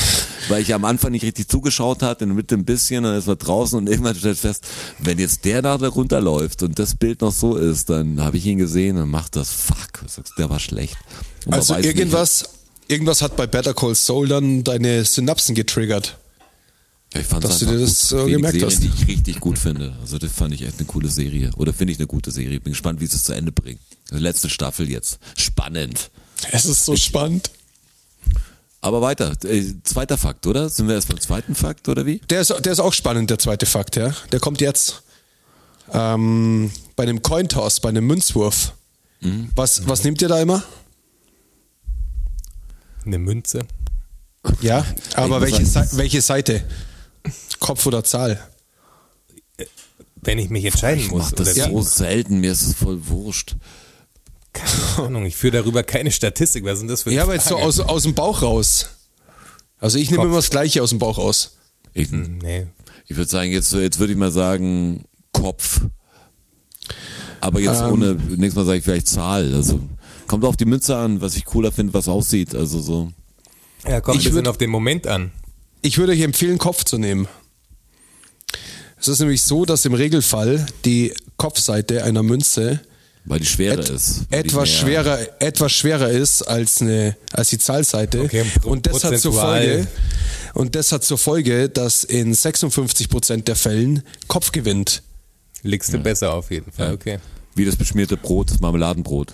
weil 0.48 0.62
ich 0.62 0.74
am 0.74 0.84
Anfang 0.84 1.12
nicht 1.12 1.24
richtig 1.24 1.48
zugeschaut 1.48 2.02
hatte, 2.02 2.24
in 2.24 2.30
der 2.30 2.36
Mitte 2.36 2.54
ein 2.54 2.64
bisschen, 2.64 3.04
dann 3.04 3.16
ist 3.16 3.26
man 3.26 3.38
draußen 3.38 3.78
und 3.78 3.88
irgendwann 3.88 4.14
stellt 4.16 4.38
fest, 4.38 4.64
wenn 4.98 5.18
jetzt 5.18 5.44
der 5.44 5.62
da 5.62 5.74
runterläuft 5.76 6.62
und 6.62 6.78
das 6.78 6.94
Bild 6.96 7.20
noch 7.20 7.32
so 7.32 7.56
ist, 7.56 7.90
dann 7.90 8.20
habe 8.20 8.36
ich 8.36 8.46
ihn 8.46 8.58
gesehen 8.58 8.96
und 8.98 9.08
macht 9.10 9.36
das. 9.36 9.50
Fuck, 9.50 10.04
der 10.38 10.50
war 10.50 10.58
schlecht. 10.60 10.96
Und 11.46 11.54
Also 11.54 11.74
weiß 11.74 11.84
nicht- 11.84 11.96
irgendwas, 11.96 12.44
irgendwas 12.88 13.22
hat 13.22 13.36
bei 13.36 13.46
Better 13.46 13.74
Call 13.74 13.94
Saul 13.94 14.28
dann 14.28 14.64
deine 14.64 15.04
Synapsen 15.04 15.54
getriggert. 15.54 16.18
Ich 17.14 17.26
fand 17.26 17.42
dass 17.42 17.58
du 17.60 17.66
dir 17.66 17.78
das 17.78 18.08
so 18.08 18.18
Wenig 18.26 18.32
gemerkt 18.34 18.54
Serien, 18.60 18.70
hast. 18.70 18.82
die 18.82 19.02
ich 19.02 19.08
richtig 19.08 19.40
gut 19.40 19.58
finde. 19.58 19.96
Also 20.00 20.18
das 20.18 20.30
fand 20.30 20.52
ich 20.54 20.62
echt 20.62 20.78
eine 20.78 20.86
coole 20.86 21.08
Serie. 21.08 21.50
Oder 21.56 21.72
finde 21.72 21.92
ich 21.94 21.98
eine 21.98 22.06
gute 22.06 22.30
Serie. 22.30 22.60
Bin 22.60 22.72
gespannt, 22.74 23.00
wie 23.00 23.06
sie 23.06 23.16
es 23.16 23.24
zu 23.24 23.32
Ende 23.32 23.50
bringen. 23.50 23.80
Die 24.10 24.16
letzte 24.18 24.50
Staffel 24.50 24.90
jetzt. 24.90 25.18
Spannend. 25.36 26.10
Es 26.52 26.66
ist 26.66 26.84
so 26.84 26.94
spannend. 26.96 27.50
Aber 28.80 29.00
weiter. 29.00 29.32
Äh, 29.44 29.74
zweiter 29.84 30.18
Fakt, 30.18 30.46
oder? 30.46 30.68
Sind 30.68 30.86
wir 30.86 30.94
erst 30.94 31.08
beim 31.08 31.18
zweiten 31.20 31.54
Fakt, 31.54 31.88
oder 31.88 32.04
wie? 32.06 32.18
Der 32.30 32.42
ist, 32.42 32.50
der 32.50 32.72
ist 32.72 32.78
auch 32.80 32.92
spannend, 32.92 33.30
der 33.30 33.38
zweite 33.38 33.66
Fakt, 33.66 33.96
ja. 33.96 34.14
Der 34.30 34.38
kommt 34.38 34.60
jetzt. 34.60 35.02
Ähm, 35.92 36.70
bei 36.94 37.04
einem 37.04 37.22
Cointoss, 37.22 37.80
bei 37.80 37.88
einem 37.88 38.06
Münzwurf. 38.06 38.74
Mhm. 39.20 39.48
Was, 39.56 39.88
was 39.88 40.04
nehmt 40.04 40.20
ihr 40.22 40.28
da 40.28 40.40
immer? 40.40 40.62
Eine 43.04 43.18
Münze. 43.18 43.60
Ja, 44.60 44.84
aber 45.14 45.40
welche, 45.40 45.64
sagen- 45.66 45.88
welche 45.94 46.20
Seite? 46.22 46.62
Kopf 47.60 47.86
oder 47.86 48.04
Zahl? 48.04 48.40
Wenn 50.20 50.38
ich 50.38 50.50
mich 50.50 50.64
entscheiden 50.64 51.00
Ich 51.04 51.10
muss. 51.10 51.24
mach 51.24 51.32
das 51.32 51.54
so 51.54 51.80
selten. 51.82 52.40
Mir 52.40 52.52
ist 52.52 52.62
es 52.62 52.74
voll 52.74 53.06
wurscht. 53.08 53.56
Keine 54.52 55.06
Ahnung, 55.06 55.26
ich 55.26 55.36
führe 55.36 55.58
darüber 55.58 55.82
keine 55.84 56.10
Statistik. 56.10 56.64
Was 56.64 56.78
sind 56.80 56.88
das 56.88 57.02
für 57.02 57.12
Ja, 57.12 57.22
aber 57.22 57.34
jetzt 57.34 57.46
so 57.48 57.56
aus, 57.56 57.78
aus 57.80 58.02
dem 58.02 58.14
Bauch 58.14 58.42
raus. 58.42 58.88
Also 59.78 59.98
ich 59.98 60.10
nehme 60.10 60.22
Kopf. 60.22 60.26
immer 60.26 60.36
das 60.36 60.50
Gleiche 60.50 60.82
aus 60.82 60.90
dem 60.90 60.98
Bauch 60.98 61.18
aus. 61.18 61.56
Ich, 61.94 62.10
Nee. 62.10 62.66
ich 63.06 63.16
würde 63.16 63.30
sagen, 63.30 63.52
jetzt, 63.52 63.72
jetzt 63.72 63.98
würde 64.00 64.12
ich 64.12 64.18
mal 64.18 64.32
sagen 64.32 65.04
Kopf. 65.32 65.82
Aber 67.40 67.60
jetzt 67.60 67.80
Ähm. 67.80 67.92
ohne, 67.92 68.14
nächstes 68.14 68.56
Mal 68.56 68.64
sage 68.64 68.78
ich 68.78 68.84
vielleicht 68.84 69.06
Zahl. 69.08 69.54
Also 69.54 69.78
kommt 70.26 70.44
auf 70.44 70.56
die 70.56 70.64
Münze 70.64 70.96
an, 70.96 71.20
was 71.20 71.36
ich 71.36 71.44
cooler 71.44 71.70
finde, 71.70 71.94
was 71.94 72.08
aussieht. 72.08 72.54
Also 72.56 72.80
so. 72.80 73.12
Ja, 73.86 74.00
kommt 74.00 74.16
Ich 74.18 74.26
ein 74.26 74.32
bisschen 74.32 74.46
würd- 74.46 74.50
auf 74.50 74.58
den 74.58 74.70
Moment 74.70 75.06
an. 75.06 75.30
Ich 75.82 75.98
würde 75.98 76.12
euch 76.12 76.20
empfehlen, 76.22 76.58
Kopf 76.58 76.82
zu 76.82 76.98
nehmen. 76.98 77.28
Es 79.00 79.08
ist 79.08 79.20
nämlich 79.20 79.42
so, 79.42 79.64
dass 79.64 79.84
im 79.84 79.94
Regelfall 79.94 80.66
die 80.84 81.14
Kopfseite 81.36 82.02
einer 82.04 82.22
Münze 82.22 82.80
Weil 83.24 83.40
die 83.40 83.46
schwerer 83.46 83.78
et 83.78 83.90
ist. 83.90 84.22
Etwas 84.30 84.68
schwerer, 84.70 85.18
etwas 85.40 85.72
schwerer 85.72 86.08
ist 86.08 86.42
als 86.42 86.82
eine, 86.82 87.16
als 87.32 87.50
die 87.50 87.58
Zahlseite. 87.58 88.22
Okay, 88.22 88.44
und 88.64 88.86
das 88.86 89.04
hat 89.04 89.18
zur. 89.18 89.32
Folge, 89.32 89.86
und 90.54 90.74
das 90.74 90.90
hat 90.92 91.04
zur 91.04 91.18
Folge, 91.18 91.68
dass 91.68 92.04
in 92.04 92.34
56 92.34 93.08
Prozent 93.08 93.46
der 93.48 93.56
Fällen 93.56 94.02
Kopf 94.26 94.50
gewinnt. 94.50 95.02
Legst 95.62 95.92
du 95.92 95.98
besser 95.98 96.32
auf 96.34 96.50
jeden 96.50 96.72
Fall, 96.72 96.94
okay. 96.94 97.18
Wie 97.54 97.64
das 97.64 97.76
beschmierte 97.76 98.16
Brot, 98.16 98.50
das 98.50 98.60
Marmeladenbrot. 98.60 99.32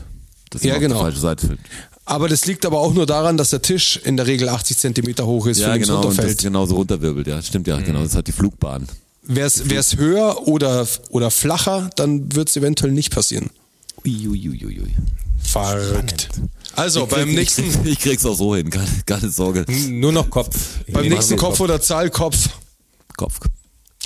Das 0.50 0.62
Ja, 0.62 0.78
genau. 0.78 0.96
die 0.96 1.00
falsche 1.02 1.20
Seite 1.20 1.46
fällt. 1.46 1.60
Aber 2.06 2.28
das 2.28 2.46
liegt 2.46 2.66
aber 2.66 2.80
auch 2.80 2.92
nur 2.92 3.06
daran, 3.06 3.36
dass 3.36 3.50
der 3.50 3.62
Tisch 3.62 3.98
in 4.04 4.16
der 4.16 4.26
Regel 4.26 4.48
80 4.48 4.76
Zentimeter 4.76 5.26
hoch 5.26 5.46
ist, 5.46 5.58
Ja, 5.58 5.68
für 5.68 5.72
den 5.74 5.82
es 5.82 5.88
genau, 5.88 5.98
und 6.00 6.04
das 6.04 6.10
runterfällt. 6.12 6.42
genauso 6.42 6.74
runterwirbelt, 6.76 7.26
ja. 7.26 7.40
Stimmt 7.42 7.66
ja, 7.66 7.78
genau. 7.80 8.02
Das 8.02 8.14
hat 8.14 8.26
die 8.26 8.32
Flugbahn. 8.32 8.86
Wäre 9.26 9.46
es 9.46 9.96
höher 9.96 10.46
oder, 10.46 10.86
oder 11.10 11.30
flacher, 11.30 11.90
dann 11.96 12.34
wird 12.34 12.48
es 12.48 12.56
eventuell 12.56 12.92
nicht 12.92 13.10
passieren. 13.12 13.50
Uiuiuiui. 14.04 14.94
Verrückt. 15.42 16.28
Also 16.74 17.06
beim 17.06 17.32
nächsten, 17.32 17.64
Ich 17.86 18.00
krieg's 18.00 18.24
auch 18.26 18.36
so 18.36 18.54
hin, 18.56 18.70
keine, 18.70 18.88
keine 19.06 19.30
Sorge. 19.30 19.64
Nur 19.88 20.12
noch 20.12 20.28
Kopf. 20.28 20.56
Ich 20.86 20.92
beim 20.92 21.08
nächsten 21.08 21.36
Kopf 21.36 21.60
oder 21.60 21.80
Zahl 21.80 22.10
Kopf. 22.10 22.48
Kopf. 23.16 23.38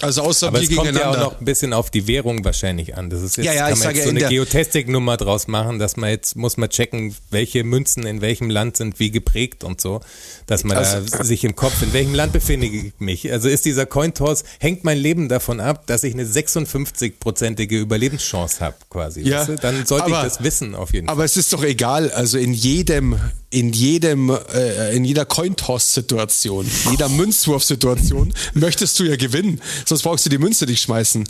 Also 0.00 0.22
außer 0.22 0.48
Aber 0.48 0.60
wir 0.60 0.68
es 0.70 0.76
kommt 0.76 0.94
ja 0.94 1.10
auch 1.10 1.16
noch 1.16 1.38
ein 1.40 1.44
bisschen 1.44 1.72
auf 1.72 1.90
die 1.90 2.06
Währung 2.06 2.44
wahrscheinlich 2.44 2.96
an. 2.96 3.10
Das 3.10 3.20
ist 3.22 3.36
jetzt, 3.36 3.46
Ja, 3.46 3.52
ja, 3.52 3.62
kann 3.64 3.72
ich 3.72 3.78
man 3.78 3.82
sage 3.84 3.96
jetzt 3.96 4.04
so 4.04 4.10
in 4.10 4.18
eine 4.18 4.28
Geotastik-Nummer 4.28 5.16
draus 5.16 5.48
machen, 5.48 5.78
dass 5.78 5.96
man 5.96 6.10
jetzt, 6.10 6.36
muss 6.36 6.56
man 6.56 6.68
checken, 6.70 7.16
welche 7.30 7.64
Münzen 7.64 8.06
in 8.06 8.20
welchem 8.20 8.48
Land 8.50 8.76
sind 8.76 8.98
wie 9.00 9.10
geprägt 9.10 9.64
und 9.64 9.80
so, 9.80 10.00
dass 10.46 10.62
man 10.64 10.76
Also- 10.76 11.00
da 11.16 11.24
sich 11.24 11.42
im 11.44 11.56
Kopf, 11.56 11.82
in 11.82 11.92
welchem 11.92 12.14
Land 12.14 12.32
befinde 12.32 12.66
ich 12.66 12.92
mich. 12.98 13.30
Also 13.32 13.48
ist 13.48 13.64
dieser 13.64 13.86
Cointoss, 13.86 14.44
hängt 14.60 14.84
mein 14.84 14.98
Leben 14.98 15.28
davon 15.28 15.58
ab, 15.60 15.86
dass 15.86 16.04
ich 16.04 16.14
eine 16.14 16.24
56-prozentige 16.24 17.78
Überlebenschance 17.78 18.60
habe 18.60 18.76
quasi. 18.90 19.22
Ja, 19.22 19.40
weißt 19.40 19.48
du? 19.50 19.56
Dann 19.56 19.86
sollte 19.86 20.06
aber- 20.06 20.18
ich 20.18 20.32
das 20.34 20.42
wissen 20.42 20.74
auf 20.74 20.92
jeden 20.92 21.06
Fall. 21.06 21.12
Aber 21.14 21.24
es 21.24 21.36
ist 21.36 21.52
doch 21.52 21.64
egal, 21.64 22.10
also 22.12 22.38
in 22.38 22.52
jedem, 22.54 23.18
in 23.50 23.72
jedem, 23.72 24.30
äh, 24.30 24.94
in 24.94 25.04
jeder 25.04 25.24
Cointoss-Situation, 25.24 26.70
jeder 26.90 27.08
Münzwurf-Situation 27.08 28.34
möchtest 28.54 28.98
du 28.98 29.04
ja 29.04 29.16
gewinnen. 29.16 29.60
Sonst 29.86 30.02
brauchst 30.02 30.26
du 30.26 30.30
die 30.30 30.38
Münze 30.38 30.66
nicht 30.66 30.82
schmeißen. 30.82 31.28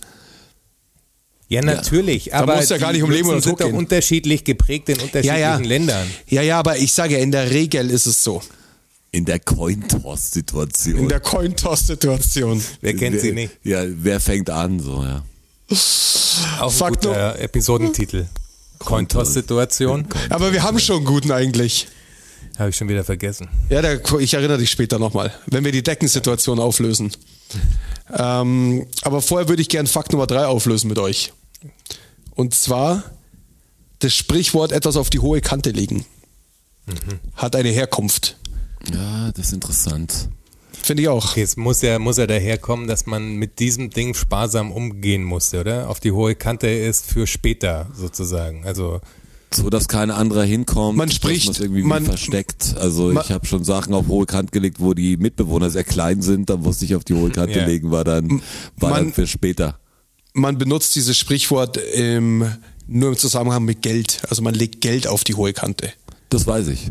Ja, 1.51 1.63
natürlich, 1.63 2.27
Da 2.27 2.41
aber 2.41 2.57
muss 2.57 2.69
ja 2.69 2.77
gar 2.77 2.93
nicht 2.93 3.03
um 3.03 3.11
Leben 3.11 3.29
Münzen 3.29 3.35
oder 3.37 3.41
sind 3.43 3.51
Tod 3.53 3.61
doch 3.61 3.67
gehen. 3.69 3.77
unterschiedlich 3.77 4.45
geprägt 4.45 4.89
in 4.91 5.01
unterschiedlichen 5.01 5.65
Ländern. 5.65 6.07
Ja, 6.27 6.43
ja, 6.43 6.59
aber 6.59 6.77
ich 6.77 6.93
sage 6.93 7.15
ja, 7.15 7.21
in 7.21 7.33
der 7.33 7.51
Regel 7.51 7.89
ist 7.91 8.05
es 8.07 8.23
so. 8.23 8.43
In 9.13 9.25
der 9.25 9.39
Cointoss-Situation. 9.39 10.99
In 10.99 11.09
der 11.09 11.21
Cointoss-Situation. 11.21 12.63
Wer 12.83 12.95
kennt 12.95 13.21
sie 13.21 13.33
nicht? 13.33 13.53
Ja, 13.65 13.83
wer 13.87 14.21
fängt 14.21 14.51
an, 14.51 14.79
so, 14.81 15.03
ja. 15.03 15.25
Auch 16.61 16.71
ein 16.71 16.71
Fakt 16.71 17.03
guter 17.05 17.39
Episodentitel. 17.39 18.27
Cointoss-Situation. 18.81 20.07
Aber 20.29 20.53
wir 20.53 20.63
haben 20.63 20.79
schon 20.79 20.97
einen 20.97 21.05
guten 21.07 21.33
eigentlich. 21.33 21.89
Habe 22.59 22.71
ich 22.71 22.77
schon 22.77 22.89
wieder 22.89 23.05
vergessen. 23.05 23.49
Ja, 23.69 23.83
der, 23.83 24.01
ich 24.19 24.35
erinnere 24.35 24.59
dich 24.59 24.71
später 24.71 24.99
nochmal, 24.99 25.33
wenn 25.47 25.65
wir 25.65 25.71
die 25.71 25.83
Deckensituation 25.83 26.59
auflösen. 26.59 27.13
Ähm, 28.13 28.87
aber 29.03 29.23
vorher 29.23 29.49
würde 29.49 29.63
ich 29.63 29.69
gern 29.69 29.87
Fakt 29.87 30.13
Nummer 30.13 30.27
drei 30.27 30.47
auflösen 30.47 30.89
mit 30.89 30.99
euch. 30.99 31.33
Und 32.35 32.55
zwar 32.55 33.05
das 34.01 34.15
Sprichwort 34.15 34.73
etwas 34.73 34.97
auf 34.97 35.09
die 35.09 35.21
hohe 35.21 35.41
Kante 35.41 35.71
legen. 35.71 36.05
Hat 37.35 37.55
eine 37.55 37.69
Herkunft. 37.71 38.37
Ja, 38.93 39.31
das 39.33 39.47
ist 39.47 39.53
interessant. 39.53 40.29
Finde 40.83 41.03
ich 41.03 41.09
auch. 41.09 41.31
Okay, 41.31 41.43
es 41.43 41.57
muss 41.57 41.83
ja, 41.83 41.99
muss 41.99 42.17
ja 42.17 42.27
daherkommen, 42.27 42.87
dass 42.89 43.07
man 43.07 43.37
mit 43.37 43.59
diesem 43.59 43.91
Ding 43.91 44.15
sparsam 44.15 44.73
umgehen 44.73 45.23
musste, 45.23 45.61
oder? 45.61 45.91
Auf 45.91 46.01
die 46.01 46.13
hohe 46.13 46.35
Kante 46.35 46.69
ist 46.69 47.07
für 47.07 47.27
später 47.27 47.89
sozusagen. 47.95 48.65
Also 48.65 49.01
So, 49.51 49.71
dass 49.71 49.89
kein 49.89 50.11
anderer 50.11 50.43
hinkommt. 50.45 50.99
Man 50.99 51.09
dass 51.09 51.17
spricht, 51.17 51.47
man's 51.47 51.61
irgendwie 51.61 51.83
man- 51.83 52.05
versteckt. 52.05 52.75
Also 52.79 53.13
man- 53.13 53.25
ich 53.25 53.33
habe 53.33 53.47
schon 53.47 53.65
Sachen 53.65 53.95
auf 53.95 54.07
hohe 54.09 54.27
Kant 54.27 54.53
gelegt, 54.53 54.79
wo 54.79 54.93
die 54.95 55.17
Mitbewohner 55.17 55.71
sehr 55.71 55.85
klein 55.85 56.21
sind. 56.21 56.51
Dann 56.51 56.61
musste 56.61 56.85
ich 56.85 56.95
auf 56.95 57.05
die 57.05 57.15
hohe 57.15 57.31
Kante 57.31 57.61
Ja. 57.61 57.67
legen, 57.67 57.91
war 57.91 58.05
dann, 58.05 58.43
war 58.77 58.91
Man- 58.91 59.05
dann 59.05 59.13
für 59.15 59.27
später. 59.27 59.79
Man 60.35 60.59
benutzt 60.59 60.95
dieses 60.97 61.17
Sprichwort 61.19 61.79
im, 61.79 62.45
nur 62.87 63.09
im 63.11 63.17
Zusammenhang 63.17 63.65
mit 63.65 63.81
Geld. 63.83 64.21
Also 64.29 64.43
man 64.43 64.55
legt 64.55 64.81
Geld 64.83 65.07
auf 65.07 65.25
die 65.25 65.35
hohe 65.35 65.53
Kante. 65.55 65.93
Das 66.29 66.47
weiß 66.47 66.69
ich. 66.69 66.91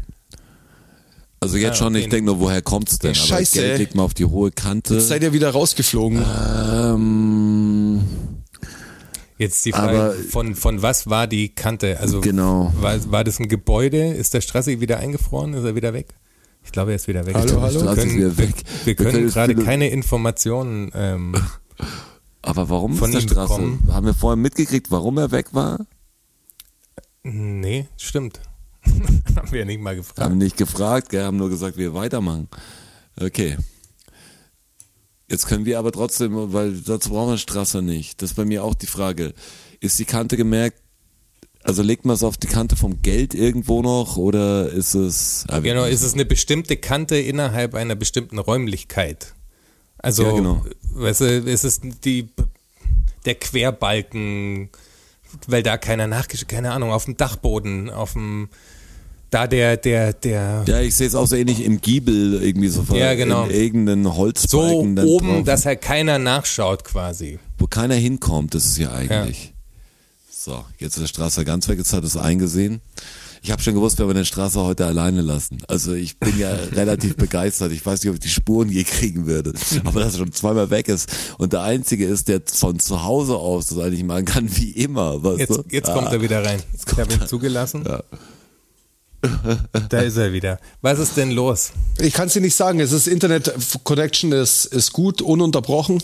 Also 1.39 1.57
jetzt 1.57 1.73
Ah, 1.73 1.75
schon, 1.75 1.93
okay. 1.95 1.99
ich 2.05 2.09
denke 2.09 2.25
nur, 2.25 2.39
woher 2.39 2.63
kommt's 2.63 2.97
denn? 2.97 3.11
Aber 3.11 3.19
Scheiße. 3.19 3.59
Geld 3.59 3.77
legt 3.77 3.95
man 3.95 4.05
auf 4.05 4.15
die 4.15 4.25
hohe 4.25 4.49
Kante. 4.49 4.95
Jetzt 4.95 5.09
seid 5.09 5.21
ihr 5.21 5.31
wieder 5.33 5.51
rausgeflogen. 5.51 6.25
Ähm, 6.73 8.01
jetzt 9.37 9.65
die 9.65 9.71
Frage, 9.71 9.99
Aber- 10.01 10.13
von, 10.13 10.55
von 10.55 10.81
was 10.81 11.09
war 11.09 11.27
die 11.27 11.49
Kante? 11.49 11.99
Also 11.99 12.21
Genau. 12.21 12.71
war, 12.79 13.11
war 13.11 13.23
das 13.23 13.39
ein 13.39 13.47
Gebäude? 13.47 14.07
Ist 14.13 14.33
der 14.33 14.41
Strassi 14.41 14.79
wieder 14.81 14.99
eingefroren? 14.99 15.53
Ist 15.53 15.63
er 15.63 15.75
wieder 15.75 15.93
weg? 15.93 16.07
Ich 16.63 16.71
glaube, 16.71 16.91
er 16.91 16.95
ist 16.97 17.07
wieder 17.07 17.25
weg. 17.25 17.35
Hallo, 17.35 17.53
wir 17.55 17.61
hallo? 17.61 17.79
können, 17.79 17.93
Strassi 17.93 18.07
ist 18.09 18.15
wieder 18.15 18.37
weg. 18.37 18.55
Wir, 18.55 18.65
wir 18.65 18.85
Wir 18.85 18.95
können 18.95 19.11
können 19.11 19.27
gerade 19.29 19.55
keine 19.55 19.89
Informationen. 19.89 20.91
Ähm, 20.93 21.35
aber 22.41 22.69
warum 22.69 22.95
Von 22.95 23.09
ist 23.11 23.15
der 23.15 23.21
Straße? 23.33 23.53
bekommen. 23.53 23.87
Haben 23.91 24.05
wir 24.05 24.13
vorher 24.13 24.35
mitgekriegt, 24.37 24.91
warum 24.91 25.17
er 25.17 25.31
weg 25.31 25.47
war? 25.53 25.79
nee, 27.23 27.87
stimmt. 27.97 28.39
Haben 29.35 29.51
wir 29.51 29.59
ja 29.59 29.65
nicht 29.65 29.81
mal 29.81 29.95
gefragt. 29.95 30.19
Haben 30.19 30.37
nicht 30.37 30.55
gefragt, 30.57 31.09
gell, 31.09 31.23
haben 31.25 31.35
nur 31.37 31.49
gesagt, 31.49 31.75
wir 31.77 31.93
weitermachen. 31.93 32.47
Okay. 33.19 33.57
Jetzt 35.29 35.47
können 35.47 35.65
wir 35.65 35.77
aber 35.79 35.91
trotzdem, 35.91 36.53
weil 36.53 36.73
dazu 36.73 37.09
brauchen 37.09 37.31
wir 37.31 37.37
Strasser 37.37 37.81
nicht. 37.81 38.21
Das 38.21 38.31
ist 38.31 38.35
bei 38.35 38.45
mir 38.45 38.63
auch 38.63 38.75
die 38.75 38.87
Frage. 38.87 39.33
Ist 39.79 39.99
die 39.99 40.05
Kante 40.05 40.37
gemerkt, 40.37 40.81
also 41.63 41.83
legt 41.83 42.05
man 42.05 42.13
es 42.15 42.23
auf 42.23 42.37
die 42.37 42.47
Kante 42.47 42.77
vom 42.77 43.01
Geld 43.01 43.33
irgendwo 43.33 43.81
noch 43.81 44.15
oder 44.15 44.69
ist 44.69 44.93
es. 44.93 45.45
Genau, 45.61 45.83
ist 45.83 46.01
es 46.01 46.13
eine 46.13 46.23
bestimmte 46.25 46.77
Kante 46.77 47.17
innerhalb 47.17 47.75
einer 47.75 47.95
bestimmten 47.95 48.39
Räumlichkeit? 48.39 49.33
Also, 49.97 50.23
Ja, 50.23 50.31
genau. 50.31 50.65
weißt 50.93 51.21
du, 51.21 51.25
ist 51.39 51.65
es 51.65 51.81
die, 51.81 52.29
der 53.25 53.35
Querbalken, 53.35 54.69
weil 55.47 55.61
da 55.61 55.77
keiner 55.77 56.07
nachgeschaut, 56.07 56.47
keine 56.47 56.71
Ahnung, 56.71 56.91
auf 56.91 57.03
dem 57.03 57.17
Dachboden, 57.17 57.89
auf 57.89 58.13
dem, 58.13 58.47
da 59.29 59.47
der, 59.47 59.77
der, 59.77 60.13
der, 60.13 60.63
Ja, 60.67 60.79
ich 60.81 60.95
sehe 60.95 61.07
es 61.07 61.15
auch 61.15 61.27
so 61.27 61.35
ähnlich 61.35 61.63
im 61.63 61.81
Giebel 61.81 62.41
irgendwie 62.41 62.69
so 62.69 62.83
Ja, 62.93 63.13
genau. 63.15 63.45
in 63.45 63.51
irgendeinen 63.51 64.03
so 64.05 64.15
Holzbalken 64.15 64.95
dann 64.95 65.05
oben, 65.07 65.27
drauf, 65.27 65.43
dass 65.45 65.65
halt 65.65 65.81
keiner 65.81 66.17
nachschaut 66.19 66.83
quasi. 66.83 67.39
wo 67.57 67.67
keiner 67.67 67.95
hinkommt, 67.95 68.53
das 68.53 68.65
ist 68.65 68.77
ja 68.77 68.91
eigentlich. 68.91 69.53
So, 70.31 70.63
jetzt 70.79 70.95
ist 70.95 71.01
der 71.01 71.07
Strasser 71.07 71.43
ganz 71.43 71.67
weg, 71.67 71.77
jetzt 71.77 71.91
hat 71.91 72.03
es 72.05 72.15
eingesehen. 72.15 72.79
Ich 73.43 73.51
habe 73.51 73.61
schon 73.61 73.75
gewusst, 73.75 73.99
wenn 73.99 74.07
wir 74.07 74.13
den 74.13 74.25
Strasser 74.25 74.63
heute 74.63 74.85
alleine 74.87 75.21
lassen. 75.21 75.59
Also 75.67 75.93
ich 75.93 76.17
bin 76.19 76.37
ja 76.39 76.49
relativ 76.73 77.15
begeistert. 77.15 77.71
Ich 77.71 77.85
weiß 77.85 78.01
nicht, 78.01 78.09
ob 78.09 78.15
ich 78.15 78.21
die 78.21 78.29
Spuren 78.29 78.69
je 78.69 78.83
kriegen 78.83 79.25
würde. 79.27 79.53
Aber 79.85 79.99
dass 79.99 80.13
er 80.13 80.19
schon 80.19 80.31
zweimal 80.31 80.69
weg 80.69 80.87
ist. 80.87 81.09
Und 81.37 81.53
der 81.53 81.61
Einzige 81.61 82.05
ist, 82.05 82.29
der 82.29 82.41
von 82.45 82.79
zu 82.79 83.03
Hause 83.03 83.35
aus 83.35 83.67
das 83.67 83.77
eigentlich 83.77 84.03
machen 84.03 84.25
kann, 84.25 84.49
wie 84.57 84.71
immer. 84.71 85.23
Weißt 85.23 85.39
Jetzt, 85.39 85.59
jetzt 85.69 85.89
Ah. 85.89 85.93
kommt 85.93 86.11
er 86.11 86.21
wieder 86.21 86.43
rein. 86.43 86.61
Ich 86.77 86.85
kommt 86.85 86.99
habe 87.13 87.13
ihn 87.23 87.27
zugelassen. 87.27 87.83
Ja. 87.87 88.01
Da 89.89 89.99
ist 89.99 90.17
er 90.17 90.33
wieder. 90.33 90.59
Was 90.81 90.99
ist 90.99 91.17
denn 91.17 91.31
los? 91.31 91.71
Ich 91.99 92.13
kann 92.13 92.27
es 92.27 92.33
dir 92.33 92.41
nicht 92.41 92.55
sagen. 92.55 92.79
Es 92.79 92.91
ist 92.91 93.07
Internet 93.07 93.51
Connection 93.83 94.31
ist, 94.31 94.65
ist 94.65 94.93
gut, 94.93 95.21
ununterbrochen, 95.21 96.03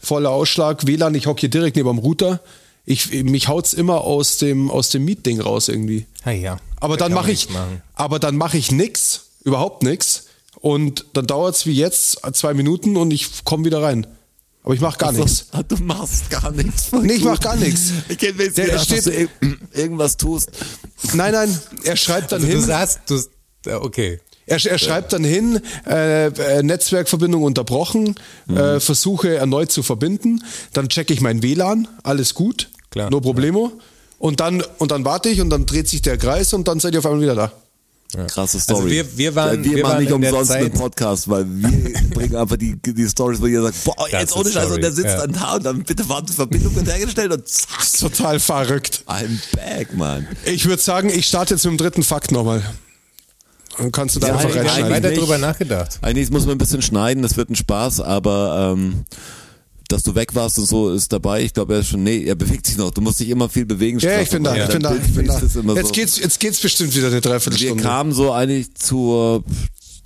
voller 0.00 0.30
Ausschlag, 0.30 0.86
WLAN. 0.86 1.14
Ich 1.14 1.26
hocke 1.26 1.40
hier 1.40 1.50
direkt 1.50 1.76
neben 1.76 1.88
dem 1.88 1.98
Router. 1.98 2.40
Ich, 2.86 3.10
mich 3.24 3.48
haut's 3.48 3.72
immer 3.72 4.02
aus 4.02 4.36
dem 4.38 4.70
aus 4.70 4.90
dem 4.90 5.04
Meet-Ding 5.04 5.40
raus 5.40 5.68
irgendwie. 5.68 6.06
Ah 6.22 6.32
ja. 6.32 6.58
Aber 6.80 6.96
Da 6.96 7.06
dann 7.06 7.14
mache 7.14 7.32
ich, 7.32 7.48
nichts 7.48 7.62
aber 7.94 8.18
dann 8.18 8.36
mache 8.36 8.58
ich 8.58 8.70
nix, 8.70 9.30
überhaupt 9.42 9.82
nix. 9.82 10.26
Und 10.60 11.06
dann 11.14 11.26
dauert's 11.26 11.66
wie 11.66 11.72
jetzt 11.72 12.20
zwei 12.34 12.54
Minuten 12.54 12.96
und 12.96 13.10
ich 13.10 13.44
komme 13.44 13.64
wieder 13.64 13.82
rein. 13.82 14.06
Aber 14.64 14.74
ich 14.74 14.80
mache 14.80 14.98
gar 14.98 15.12
nichts. 15.12 15.46
Du 15.68 15.76
machst 15.76 16.30
gar 16.30 16.50
nichts. 16.50 16.90
Nee, 16.92 17.12
ich 17.12 17.24
mach 17.24 17.38
gar 17.38 17.54
nichts. 17.56 17.92
Ich 18.08 18.18
kenne 18.18 18.42
jetzt 18.42 18.56
Der 18.58 18.64
gedacht, 18.66 18.84
steht- 18.86 18.98
dass 18.98 19.04
du 19.04 19.10
ir- 19.12 19.28
irgendwas 19.74 20.16
tust. 20.16 20.50
Nein, 21.12 21.32
nein, 21.32 21.58
er 21.84 21.96
schreibt 21.96 22.32
dann 22.32 22.40
Also 22.40 22.50
du 22.52 22.58
hin. 22.58 22.66
sagst, 22.66 23.00
du, 23.06 23.20
okay. 23.80 24.20
Er, 24.46 24.62
er 24.64 24.78
schreibt 24.78 25.12
dann 25.12 25.22
hin, 25.24 25.60
äh, 25.86 26.26
äh, 26.26 26.62
Netzwerkverbindung 26.62 27.42
unterbrochen, 27.44 28.14
Mhm. 28.46 28.56
äh, 28.56 28.80
versuche 28.80 29.36
erneut 29.36 29.70
zu 29.70 29.82
verbinden, 29.82 30.42
dann 30.72 30.88
checke 30.88 31.12
ich 31.14 31.20
mein 31.20 31.42
WLAN, 31.42 31.86
alles 32.02 32.34
gut, 32.34 32.68
Klar. 32.90 33.10
no 33.10 33.20
problemo. 33.20 33.72
Und 34.18 34.40
dann, 34.40 34.62
und 34.78 34.90
dann 34.90 35.04
warte 35.04 35.28
ich 35.28 35.40
und 35.42 35.50
dann 35.50 35.66
dreht 35.66 35.88
sich 35.88 36.00
der 36.02 36.16
Kreis 36.18 36.52
und 36.54 36.68
dann 36.68 36.80
seid 36.80 36.94
ihr 36.94 36.98
auf 37.00 37.06
einmal 37.06 37.20
wieder 37.20 37.34
da. 37.34 37.52
Krasse 38.28 38.60
Story. 38.60 38.78
Also 38.78 38.90
wir- 38.90 39.18
wir 39.18 39.34
waren- 39.34 39.64
wir, 39.64 39.74
wir 39.76 39.82
machen 39.82 39.92
waren 39.94 40.02
nicht 40.04 40.12
umsonst 40.12 40.50
einen 40.52 40.70
Podcast, 40.72 41.28
weil 41.28 41.44
wir 41.48 41.92
bringen 42.14 42.36
einfach 42.36 42.56
die, 42.56 42.76
die 42.76 43.08
Stories, 43.08 43.40
wo 43.40 43.46
ihr 43.46 43.62
sagt, 43.62 43.82
boah, 43.84 43.94
jetzt 44.10 44.36
ohne 44.36 44.50
Scheiß, 44.50 44.70
und 44.70 44.82
der 44.82 44.92
sitzt 44.92 45.08
ja. 45.08 45.26
dann 45.26 45.32
da 45.32 45.54
und 45.56 45.64
dann 45.66 45.82
bitte 45.84 46.08
warten, 46.08 46.32
Verbindung 46.32 46.74
wird 46.76 46.86
hergestellt 46.88 47.32
und 47.32 47.48
zack, 47.48 47.68
Das 47.78 47.86
ist 47.94 48.00
total 48.00 48.40
verrückt. 48.40 49.02
I'm 49.06 49.38
back, 49.54 49.94
man. 49.96 50.26
Ich 50.44 50.64
würde 50.66 50.82
sagen, 50.82 51.08
ich 51.10 51.26
starte 51.26 51.54
jetzt 51.54 51.64
mit 51.64 51.72
dem 51.72 51.78
dritten 51.78 52.02
Fakt 52.02 52.30
nochmal. 52.32 52.62
Dann 53.78 53.90
kannst 53.90 54.14
du 54.14 54.20
da 54.20 54.28
Ja, 54.28 54.34
einfach 54.36 54.48
ja, 54.50 54.54
Wir 54.54 54.60
haben 54.62 54.68
reinschneiden. 54.82 55.04
weiter 55.10 55.20
drüber 55.20 55.38
nachgedacht. 55.38 55.98
Eigentlich 56.00 56.30
muss 56.30 56.46
man 56.46 56.52
ein 56.54 56.58
bisschen 56.58 56.80
schneiden, 56.82 57.22
das 57.22 57.36
wird 57.36 57.50
ein 57.50 57.56
Spaß, 57.56 58.00
aber 58.00 58.72
ähm, 58.76 59.04
dass 59.88 60.02
du 60.02 60.14
weg 60.14 60.34
warst 60.34 60.58
und 60.58 60.66
so 60.66 60.90
ist 60.90 61.12
dabei. 61.12 61.42
Ich 61.42 61.52
glaube, 61.52 61.74
er 61.74 61.80
ist 61.80 61.88
schon, 61.88 62.02
nee, 62.02 62.24
er 62.24 62.34
bewegt 62.34 62.66
sich 62.66 62.76
noch. 62.76 62.90
Du 62.90 63.00
musst 63.00 63.20
dich 63.20 63.28
immer 63.28 63.48
viel 63.48 63.66
bewegen. 63.66 63.98
Ja, 63.98 64.20
ich 64.20 64.30
bin 64.30 64.44
da, 64.44 64.54
ich 64.56 64.68
bin 64.68 64.82
da, 64.82 64.94
ich 64.96 65.12
bin 65.14 65.26
Jetzt 65.76 65.86
so. 65.86 65.92
geht's, 65.92 66.18
jetzt 66.18 66.40
geht's 66.40 66.60
bestimmt 66.60 66.94
wieder 66.94 67.06
eine 67.08 67.16
Wir 67.16 67.20
Dreiviertelstunde. 67.20 67.82
kamen 67.82 68.12
so 68.12 68.32
eigentlich 68.32 68.74
zur 68.74 69.44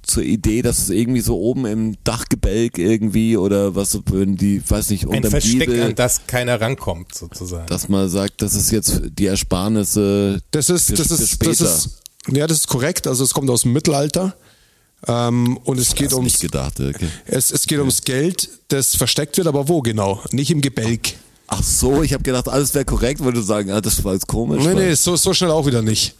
zur 0.08 0.22
Idee, 0.22 0.62
dass 0.62 0.78
es 0.78 0.88
irgendwie 0.90 1.20
so 1.20 1.38
oben 1.38 1.66
im 1.66 1.96
Dachgebälk 2.02 2.78
irgendwie 2.78 3.36
oder 3.36 3.74
was 3.74 3.90
so, 3.90 4.02
wenn 4.10 4.36
die, 4.36 4.62
weiß 4.66 4.88
nicht, 4.90 5.04
Ein 5.04 5.16
unterm 5.16 5.30
Versteck, 5.32 5.68
Giebel, 5.68 5.82
an 5.82 5.94
das 5.94 6.26
keiner 6.26 6.60
rankommt, 6.60 7.14
sozusagen. 7.14 7.66
dass 7.66 7.88
man 7.90 8.08
sagt, 8.08 8.40
das 8.40 8.54
ist 8.54 8.70
jetzt 8.70 9.02
die 9.18 9.26
Ersparnisse 9.26 10.40
Das 10.50 10.70
ist, 10.70 10.86
für, 10.86 10.94
das 10.94 11.10
ist, 11.10 11.46
das 11.46 11.60
ist, 11.60 11.90
ja, 12.32 12.46
das 12.46 12.58
ist 12.58 12.68
korrekt. 12.68 13.06
Also 13.06 13.22
es 13.22 13.34
kommt 13.34 13.50
aus 13.50 13.62
dem 13.62 13.72
Mittelalter. 13.74 14.34
Ähm, 15.06 15.56
und 15.58 15.78
es 15.78 15.94
geht 15.94 16.12
du 16.12 16.16
ums, 16.16 16.38
gedacht, 16.40 16.80
okay. 16.80 17.08
es, 17.26 17.52
es 17.52 17.66
geht 17.66 17.78
ums 17.78 18.02
Geld, 18.02 18.48
das 18.68 18.96
versteckt 18.96 19.36
wird, 19.36 19.46
aber 19.46 19.68
wo 19.68 19.80
genau? 19.80 20.22
Nicht 20.32 20.50
im 20.50 20.60
Gebälk. 20.60 21.14
Ach 21.46 21.62
so, 21.62 22.02
ich 22.02 22.12
habe 22.12 22.22
gedacht, 22.24 22.48
alles 22.48 22.74
wäre 22.74 22.84
korrekt, 22.84 23.20
würde 23.20 23.42
sagen, 23.42 23.70
ah, 23.70 23.80
das 23.80 24.02
war 24.04 24.14
jetzt 24.14 24.26
komisch. 24.26 24.60
Nee, 24.64 24.74
weil- 24.74 24.88
nee, 24.88 24.94
so, 24.94 25.16
so 25.16 25.32
schnell 25.32 25.50
auch 25.50 25.66
wieder 25.66 25.82
nicht. 25.82 26.14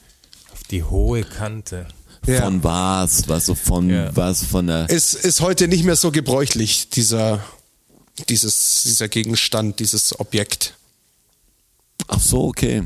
Auf 0.53 0.63
die 0.71 0.83
hohe 0.85 1.25
Kante. 1.25 1.87
Ja. 2.27 2.43
Von 2.43 2.63
was, 2.63 3.29
was 3.29 3.47
so 3.47 3.55
von 3.55 3.89
Ja. 3.91 4.15
was 4.15 4.45
von 4.45 4.67
der 4.67 4.87
Es 4.91 5.15
ist 5.15 5.41
heute 5.41 5.67
nicht 5.69 5.85
mehr 5.85 5.97
so 5.97 6.11
gebräuchlich, 6.11 6.89
dieser, 6.91 7.43
dieses, 8.29 8.83
dieser 8.85 9.09
Gegenstand, 9.09 9.81
dieses 9.81 10.19
Objekt. 10.19 10.75
Ach 12.07 12.21
so, 12.21 12.45
okay. 12.45 12.85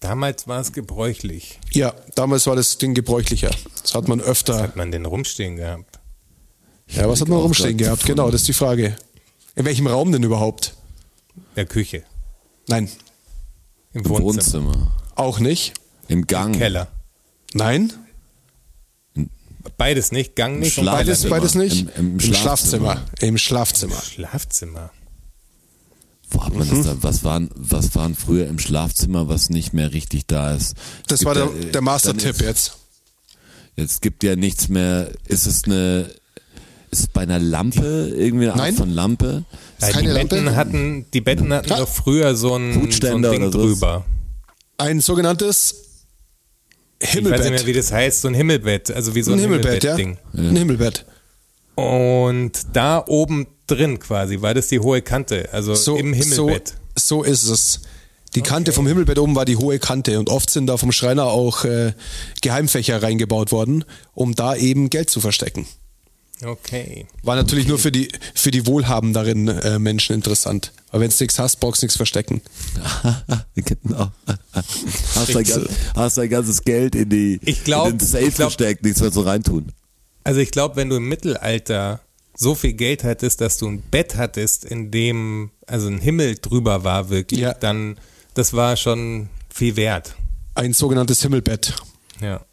Damals 0.00 0.46
war 0.46 0.60
es 0.60 0.72
gebräuchlich. 0.72 1.58
Ja, 1.72 1.94
damals 2.14 2.46
war 2.46 2.54
das 2.56 2.78
Ding 2.78 2.94
gebräuchlicher. 2.94 3.50
Das 3.82 3.94
hat 3.94 4.08
man 4.08 4.20
öfter. 4.20 4.62
Hat 4.62 4.76
man 4.76 4.90
denn 4.92 5.06
rumstehen 5.06 5.56
gehabt? 5.56 5.98
Ja, 6.88 7.08
was 7.08 7.20
hat 7.20 7.28
man 7.28 7.38
rumstehen 7.38 7.76
gehabt? 7.78 8.00
gefunden. 8.02 8.16
Genau, 8.18 8.30
das 8.30 8.42
ist 8.42 8.48
die 8.48 8.52
Frage. 8.52 8.94
In 9.54 9.64
welchem 9.64 9.86
Raum 9.86 10.12
denn 10.12 10.22
überhaupt? 10.22 10.74
Der 11.56 11.66
Küche. 11.66 12.04
Nein, 12.68 12.90
Im 13.94 14.02
Im 14.02 14.08
Wohnzimmer. 14.10 14.24
Wohnzimmer. 14.74 14.92
auch 15.14 15.38
nicht. 15.38 15.72
Im 16.08 16.26
Gang. 16.26 16.56
Keller. 16.56 16.88
Nein, 17.54 17.92
Beides 19.78 20.12
nicht, 20.12 20.36
Gang 20.36 20.60
nicht 20.60 20.76
beides, 20.76 21.22
nicht. 21.24 21.30
beides 21.30 21.54
nicht. 21.56 21.80
Im- 21.80 21.88
im 21.96 22.12
Im 22.12 22.20
Schlafzimmer. 22.20 22.92
Schlafzimmer. 22.92 23.06
Im 23.28 23.36
Schlafzimmer. 23.38 24.00
Schlafzimmer. 24.00 24.90
Wo 26.30 26.44
hat 26.44 26.54
man 26.54 26.68
das 26.68 26.82
da? 26.86 26.96
Was 27.02 27.22
waren, 27.24 27.50
was 27.54 27.94
waren 27.94 28.14
früher 28.14 28.46
im 28.48 28.58
Schlafzimmer, 28.58 29.28
was 29.28 29.48
nicht 29.50 29.72
mehr 29.72 29.92
richtig 29.92 30.26
da 30.26 30.54
ist? 30.54 30.74
Das 31.08 31.24
war 31.24 31.34
der, 31.34 31.44
ja, 31.44 31.50
äh, 31.50 31.60
der 31.60 31.72
dann 31.72 31.84
Master-Tipp 31.84 32.40
jetzt. 32.40 32.76
Jetzt 33.76 34.02
gibt 34.02 34.22
ja 34.24 34.36
nichts 34.36 34.68
mehr. 34.68 35.10
Ist 35.26 35.46
es 35.46 35.64
eine, 35.64 36.10
ist 36.90 37.00
es 37.00 37.06
bei 37.08 37.20
einer 37.22 37.38
Lampe 37.38 38.12
irgendwie 38.16 38.44
eine 38.46 38.52
Art 38.54 38.58
Nein. 38.60 38.74
von 38.74 38.90
Lampe? 38.90 39.44
Ja, 39.80 39.88
die 39.88 39.92
keine 39.92 40.12
Lampe? 40.14 40.34
Betten 40.36 40.56
hatten, 40.56 41.06
die 41.12 41.20
Betten 41.20 41.52
hatten 41.52 41.68
Ja. 41.68 41.78
doch 41.78 41.88
früher 41.88 42.34
so 42.34 42.56
ein, 42.56 42.90
so 42.90 43.06
ein 43.08 43.22
Ding 43.22 43.50
drüber. 43.50 44.04
Ein 44.78 45.00
sogenanntes 45.00 45.74
Ich 46.98 47.08
weiß 47.08 47.14
nicht 47.14 47.24
mehr, 47.24 47.38
Himmelbett. 47.38 47.66
wie 47.66 47.72
das 47.72 47.92
heißt, 47.92 48.22
so 48.22 48.28
ein 48.28 48.34
Himmelbett, 48.34 48.90
also 48.90 49.14
wie 49.14 49.22
so 49.22 49.30
ein, 49.32 49.38
Ein 49.38 49.42
Himmelbett, 49.42 49.84
ja. 49.84 49.94
Himmelbettding. 49.96 50.48
Ein 50.50 50.56
Himmelbett. 50.56 51.04
Und 51.74 52.52
da 52.72 53.04
oben 53.06 53.46
drin 53.66 53.98
quasi 53.98 54.40
war 54.42 54.54
das 54.54 54.68
die 54.68 54.80
hohe 54.80 55.02
Kante, 55.02 55.48
also 55.52 55.74
So, 55.74 55.96
im 55.96 56.12
Himmelbett. 56.12 56.74
So, 56.94 57.18
so 57.18 57.22
ist 57.24 57.44
es. 57.44 57.80
Die 58.34 58.42
Kante 58.42 58.72
vom 58.72 58.86
Himmelbett 58.86 59.18
oben 59.18 59.34
war 59.34 59.44
die 59.46 59.56
hohe 59.56 59.78
Kante 59.78 60.18
und 60.18 60.28
oft 60.28 60.50
sind 60.50 60.66
da 60.66 60.76
vom 60.76 60.92
Schreiner 60.92 61.24
auch 61.24 61.64
äh, 61.64 61.92
Geheimfächer 62.42 63.02
reingebaut 63.02 63.50
worden, 63.50 63.84
um 64.14 64.34
da 64.34 64.54
eben 64.54 64.90
Geld 64.90 65.08
zu 65.08 65.20
verstecken. 65.20 65.66
Okay. 66.44 67.06
War 67.22 67.34
natürlich 67.34 67.66
nur 67.66 67.78
für 67.78 67.90
die 67.90 68.10
für 68.34 68.50
die 68.50 68.66
wohlhabenderen 68.66 69.48
äh, 69.48 69.78
Menschen 69.78 70.14
interessant. 70.14 70.72
Aber 70.90 71.00
wenn 71.00 71.08
du 71.08 71.16
nichts 71.18 71.38
hast, 71.38 71.60
brauchst 71.60 71.80
du 71.80 71.86
nichts 71.86 71.96
verstecken. 71.96 72.42
genau. 73.54 74.10
Hast 75.14 75.34
dein, 75.34 75.44
ganz, 75.44 75.68
hast 75.94 76.18
dein 76.18 76.28
ganzes 76.28 76.62
Geld 76.62 76.94
in 76.94 77.08
die 77.08 77.40
Ich 77.42 77.64
glaub- 77.64 77.88
in 77.88 77.96
den 77.96 78.06
Safe 78.06 78.24
ich 78.24 78.34
glaub- 78.34 78.48
gesteckt, 78.48 78.84
nichts 78.84 79.00
mehr 79.00 79.10
zu 79.12 79.22
reintun. 79.22 79.72
Also 80.24 80.40
ich 80.40 80.50
glaube, 80.50 80.76
wenn 80.76 80.90
du 80.90 80.96
im 80.96 81.08
Mittelalter 81.08 82.00
so 82.36 82.54
viel 82.54 82.74
Geld 82.74 83.02
hattest, 83.04 83.40
dass 83.40 83.58
du 83.58 83.66
ein 83.68 83.82
Bett 83.82 84.16
hattest, 84.16 84.64
in 84.64 84.90
dem 84.90 85.50
also 85.66 85.88
ein 85.88 85.98
Himmel 85.98 86.36
drüber 86.36 86.84
war 86.84 87.08
wirklich, 87.08 87.40
Ja. 87.40 87.54
dann 87.54 87.98
das 88.34 88.52
war 88.52 88.76
schon 88.76 89.28
viel 89.52 89.76
wert. 89.76 90.14
Ein 90.54 90.72
sogenanntes 90.74 91.22
Himmelbett. 91.22 91.74
Ja. 92.20 92.44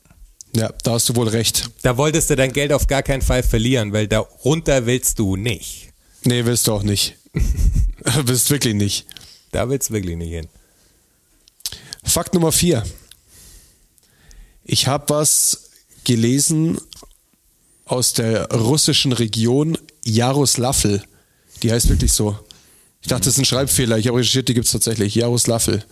Ja, 0.56 0.72
da 0.84 0.92
hast 0.92 1.10
du 1.10 1.16
wohl 1.16 1.28
recht. 1.28 1.70
Da 1.82 1.98
wolltest 1.98 2.30
du 2.30 2.36
dein 2.36 2.54
Geld 2.54 2.72
auf 2.74 2.86
gar 2.88 3.02
keinen 3.02 3.22
Fall 3.24 3.42
verlieren, 3.44 3.92
weil 3.92 4.08
da 4.08 4.20
runter 4.20 4.86
willst 4.86 5.18
du 5.20 5.36
nicht. 5.36 5.90
Nee, 6.26 6.46
willst 6.46 6.68
du 6.68 6.74
auch 6.74 6.84
nicht. 6.84 7.18
willst 8.24 8.50
wirklich 8.52 8.76
nicht. 8.76 9.08
Da 9.52 9.68
willst 9.70 9.90
du 9.90 9.94
wirklich 9.96 10.16
nicht 10.16 10.30
hin. 10.30 10.48
Fakt 12.04 12.34
Nummer 12.34 12.52
vier. 12.52 12.84
Ich 14.64 14.88
habe 14.88 15.06
was 15.10 15.70
gelesen 16.04 16.80
aus 17.86 18.14
der 18.14 18.50
russischen 18.52 19.12
Region 19.12 19.78
Jaroslavl. 20.06 21.04
Die 21.62 21.72
heißt 21.72 21.90
wirklich 21.90 22.14
so. 22.14 22.38
Ich 23.02 23.08
dachte, 23.08 23.26
das 23.26 23.34
ist 23.34 23.40
ein 23.40 23.46
Schreibfehler. 23.46 23.98
Ich 23.98 24.08
habe 24.08 24.20
recherchiert, 24.20 24.48
die 24.48 24.54
gibt 24.54 24.66
es 24.66 24.72
tatsächlich. 24.72 25.16
Jaroslavl. 25.16 25.84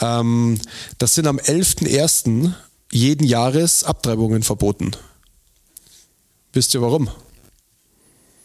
Ähm, 0.00 0.60
das 0.98 1.14
sind 1.14 1.26
am 1.26 1.38
11.01. 1.38 2.52
jeden 2.90 3.26
Jahres 3.26 3.84
Abtreibungen 3.84 4.42
verboten. 4.42 4.92
Wisst 6.52 6.74
ihr 6.74 6.82
warum? 6.82 7.08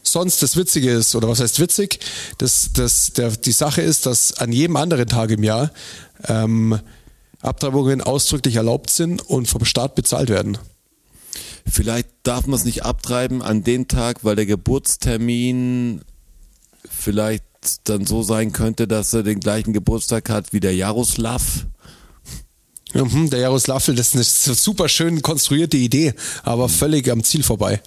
Sonst 0.01 0.41
das 0.41 0.55
Witzige 0.55 0.91
ist, 0.91 1.13
oder 1.15 1.27
was 1.27 1.39
heißt 1.39 1.59
witzig? 1.59 1.99
Das, 2.37 2.71
das, 2.73 3.13
der, 3.13 3.31
die 3.31 3.51
Sache 3.51 3.81
ist, 3.81 4.05
dass 4.05 4.33
an 4.33 4.51
jedem 4.51 4.75
anderen 4.75 5.07
Tag 5.07 5.29
im 5.29 5.43
Jahr 5.43 5.71
ähm, 6.27 6.79
Abtreibungen 7.41 8.01
ausdrücklich 8.01 8.55
erlaubt 8.55 8.89
sind 8.89 9.21
und 9.21 9.47
vom 9.47 9.65
Staat 9.65 9.95
bezahlt 9.95 10.29
werden. 10.29 10.57
Vielleicht 11.65 12.10
darf 12.23 12.45
man 12.48 12.57
es 12.60 12.65
nicht 12.65 12.84
abtreiben 12.86 13.41
an 13.41 13.64
dem 13.64 13.88
Tag, 13.88 14.23
weil 14.23 14.36
der 14.36 14.45
Geburtstermin 14.45 16.02
vielleicht 16.90 17.44
dann 17.86 18.06
so 18.06 18.23
sein 18.23 18.52
könnte, 18.52 18.88
dass 18.88 19.14
er 19.14 19.23
den 19.23 19.40
gleichen 19.40 19.73
Geburtstag 19.73 20.30
hat 20.30 20.53
wie 20.53 20.60
der 20.60 20.76
Jaroslav. 20.76 21.65
Mhm, 22.94 23.30
der 23.30 23.40
Jaroslavl, 23.41 23.94
das 23.95 24.15
ist 24.15 24.48
eine 24.48 24.56
super 24.56 24.90
schön 24.90 25.22
konstruierte 25.22 25.77
Idee, 25.77 26.14
aber 26.44 26.69
völlig 26.69 27.10
am 27.11 27.23
Ziel 27.23 27.44
vorbei. 27.44 27.81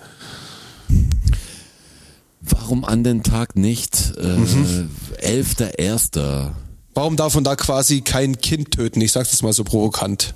Warum 2.41 2.85
an 2.85 3.05
den 3.05 3.23
Tag 3.23 3.57
nicht? 3.57 4.13
Äh, 4.17 4.37
Mhm. 4.37 4.91
11.1. 5.21 6.53
Warum 6.95 7.17
darf 7.17 7.35
man 7.35 7.45
da 7.45 7.57
quasi 7.57 8.03
kein 8.03 8.39
Kind 8.39 8.73
töten? 8.73 9.01
Ich 9.01 9.13
sag's 9.13 9.33
jetzt 9.33 9.43
mal 9.43 9.53
so 9.53 9.65
provokant, 9.65 10.35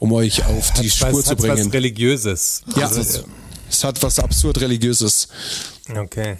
um 0.00 0.12
euch 0.12 0.44
auf 0.44 0.72
die 0.72 0.90
Hat 0.90 0.96
Spur 0.96 1.12
was, 1.14 1.24
zu 1.26 1.30
hat 1.30 1.38
bringen. 1.38 1.66
was 1.66 1.72
Religiöses. 1.72 2.62
Ja, 2.76 2.88
Also, 2.88 3.24
es 3.68 3.84
hat 3.84 4.02
was 4.02 4.18
absurd 4.18 4.60
religiöses. 4.60 5.28
okay. 5.96 6.38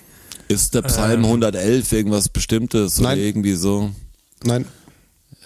Ist 0.49 0.75
der 0.75 0.83
Psalm 0.83 1.25
111 1.25 1.93
irgendwas 1.93 2.29
Bestimmtes 2.29 2.99
Nein. 2.99 3.13
oder 3.19 3.23
irgendwie 3.25 3.55
so? 3.55 3.93
Nein, 4.43 4.65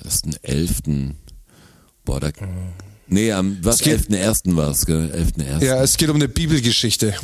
Das 0.03 0.15
ist 0.15 0.25
ein 0.27 0.37
11. 0.43 1.15
Boah, 2.07 2.21
da. 2.21 2.31
Nee, 3.07 3.33
am 3.33 3.59
was? 3.63 3.77
Es 3.77 3.83
geht- 3.83 4.09
11.1. 4.11 4.57
war 4.57 4.71
es, 4.71 4.87
gell? 4.87 5.11
11.1. 5.13 5.63
ja, 5.63 5.83
es 5.83 5.97
geht 5.99 6.09
um 6.09 6.17
eine 6.17 6.29
Bibelgeschichte. 6.29 7.15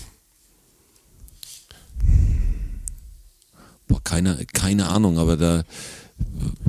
Boah, 3.88 4.02
keine, 4.04 4.44
keine 4.52 4.88
Ahnung, 4.88 5.18
aber 5.18 5.36
da. 5.36 5.64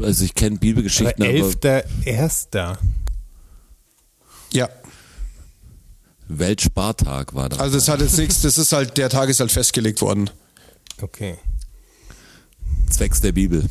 Also 0.01 0.23
ich 0.23 0.33
kenne 0.33 0.57
Bibelgeschichten, 0.57 1.23
aber, 1.23 1.33
elfter 1.33 1.83
Erster. 2.05 2.77
Ja, 4.53 4.69
Weltspartag 6.27 7.33
war 7.33 7.49
das. 7.49 7.59
also 7.59 7.75
das 7.77 7.87
hat 7.87 8.01
jetzt 8.01 8.17
nichts, 8.17 8.41
das 8.41 8.57
ist 8.57 8.71
halt, 8.71 8.97
der 8.97 9.09
Tag 9.09 9.29
ist 9.29 9.39
halt 9.39 9.51
festgelegt 9.51 10.01
worden. 10.01 10.29
Okay. 11.01 11.37
zwecks 12.89 13.21
der 13.21 13.31
Bibel. 13.33 13.65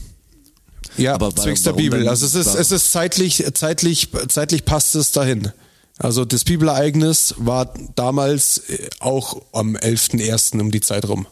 Ja, 0.97 1.15
Aber 1.15 1.35
zwecks 1.35 1.63
der 1.63 1.73
Bibel. 1.73 2.01
denn- 2.01 2.09
Also 2.09 2.27
es 2.27 2.35
ist, 2.35 2.55
es 2.55 2.73
ist 2.73 2.93
zeitlich, 2.93 3.45
zeitlich, 3.55 4.09
zeitlich 4.29 4.65
passt 4.65 4.95
es 4.95 5.13
dahin. 5.13 5.53
Also 5.99 6.25
das 6.25 6.45
Bibelereignis 6.45 7.35
war 7.39 7.73
damals 7.95 8.59
äh, 8.69 8.89
auch 9.01 9.43
am 9.53 9.77
11.01. 9.77 10.61
um 10.61 10.71
die 10.71 10.81
Zeit 10.81 11.07
rum. 11.07 11.27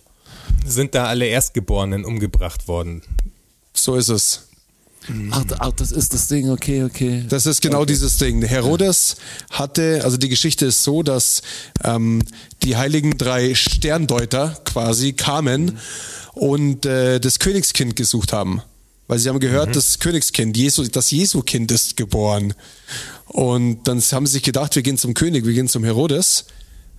Sind 0.67 0.95
da 0.95 1.07
alle 1.07 1.27
Erstgeborenen 1.27 2.05
umgebracht 2.05 2.69
worden? 2.69 3.03
So 3.75 3.97
ist 3.97 4.09
es. 4.09 4.48
Ach, 5.31 5.45
ach, 5.59 5.73
das 5.73 5.93
ist 5.93 6.13
das 6.13 6.29
Ding, 6.29 6.51
okay, 6.51 6.85
okay. 6.85 7.25
Das 7.29 7.47
ist 7.47 7.63
genau 7.63 7.85
dieses 7.85 8.19
Ding. 8.19 8.43
Herodes 8.43 9.17
hatte, 9.51 10.03
also 10.05 10.17
die 10.17 10.29
Geschichte 10.29 10.67
ist 10.67 10.83
so, 10.85 11.03
dass 11.03 11.43
ähm, 11.83 12.23
die 12.63 12.77
heiligen 12.77 13.17
drei 13.17 13.55
Sterndeuter 13.55 14.59
quasi 14.65 15.15
kamen 15.15 15.79
und 16.35 16.85
äh, 16.85 17.21
das 17.21 17.39
Königskind 17.39 17.97
gesucht 17.97 18.33
haben. 18.33 18.63
Weil 19.07 19.19
sie 19.19 19.31
haben 19.31 19.41
gehört, 19.41 19.75
das 19.75 19.99
Königskind, 19.99 20.57
Jesu, 20.57 20.85
das 20.85 21.11
Jesu-Kind 21.11 21.73
ist 21.73 21.97
geboren. 21.97 22.53
Und 23.27 23.89
dann 23.89 24.01
haben 24.01 24.27
sie 24.27 24.35
sich 24.35 24.43
gedacht, 24.43 24.75
wir 24.75 24.83
gehen 24.83 24.99
zum 24.99 25.15
König, 25.15 25.47
wir 25.47 25.55
gehen 25.55 25.69
zum 25.69 25.85
Herodes 25.85 26.45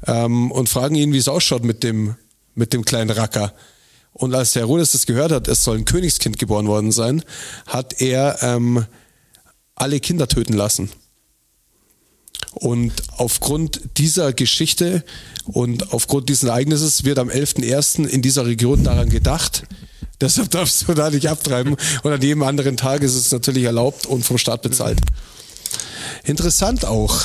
ähm, 0.07 0.51
und 0.51 0.69
fragen 0.69 0.95
ihn, 0.95 1.13
wie 1.13 1.19
es 1.19 1.27
ausschaut 1.27 1.63
mit 1.63 1.83
dem, 1.83 2.15
mit 2.55 2.73
dem 2.73 2.83
kleinen 2.83 3.11
Racker. 3.11 3.53
Und 4.19 4.35
als 4.35 4.53
Herodes 4.55 4.91
das 4.91 5.05
gehört 5.05 5.31
hat, 5.31 5.47
es 5.47 5.63
soll 5.63 5.77
ein 5.77 5.85
Königskind 5.85 6.37
geboren 6.37 6.67
worden 6.67 6.91
sein, 6.91 7.23
hat 7.65 8.01
er 8.01 8.37
ähm, 8.41 8.85
alle 9.75 9.99
Kinder 9.99 10.27
töten 10.27 10.53
lassen. 10.53 10.91
Und 12.51 12.93
aufgrund 13.17 13.81
dieser 13.97 14.33
Geschichte 14.33 15.03
und 15.45 15.93
aufgrund 15.93 16.29
dieses 16.29 16.43
Ereignisses 16.43 17.05
wird 17.05 17.17
am 17.19 17.29
11.01. 17.29 18.05
in 18.07 18.21
dieser 18.21 18.45
Region 18.45 18.83
daran 18.83 19.09
gedacht. 19.09 19.63
Deshalb 20.21 20.51
darfst 20.51 20.85
du 20.87 20.93
da 20.93 21.09
nicht 21.09 21.29
abtreiben. 21.29 21.77
Und 22.03 22.11
an 22.11 22.21
jedem 22.21 22.43
anderen 22.43 22.75
Tag 22.75 23.03
ist 23.03 23.15
es 23.15 23.31
natürlich 23.31 23.63
erlaubt 23.63 24.05
und 24.05 24.25
vom 24.25 24.37
Staat 24.37 24.61
bezahlt. 24.63 24.99
Interessant 26.25 26.83
auch. 26.83 27.21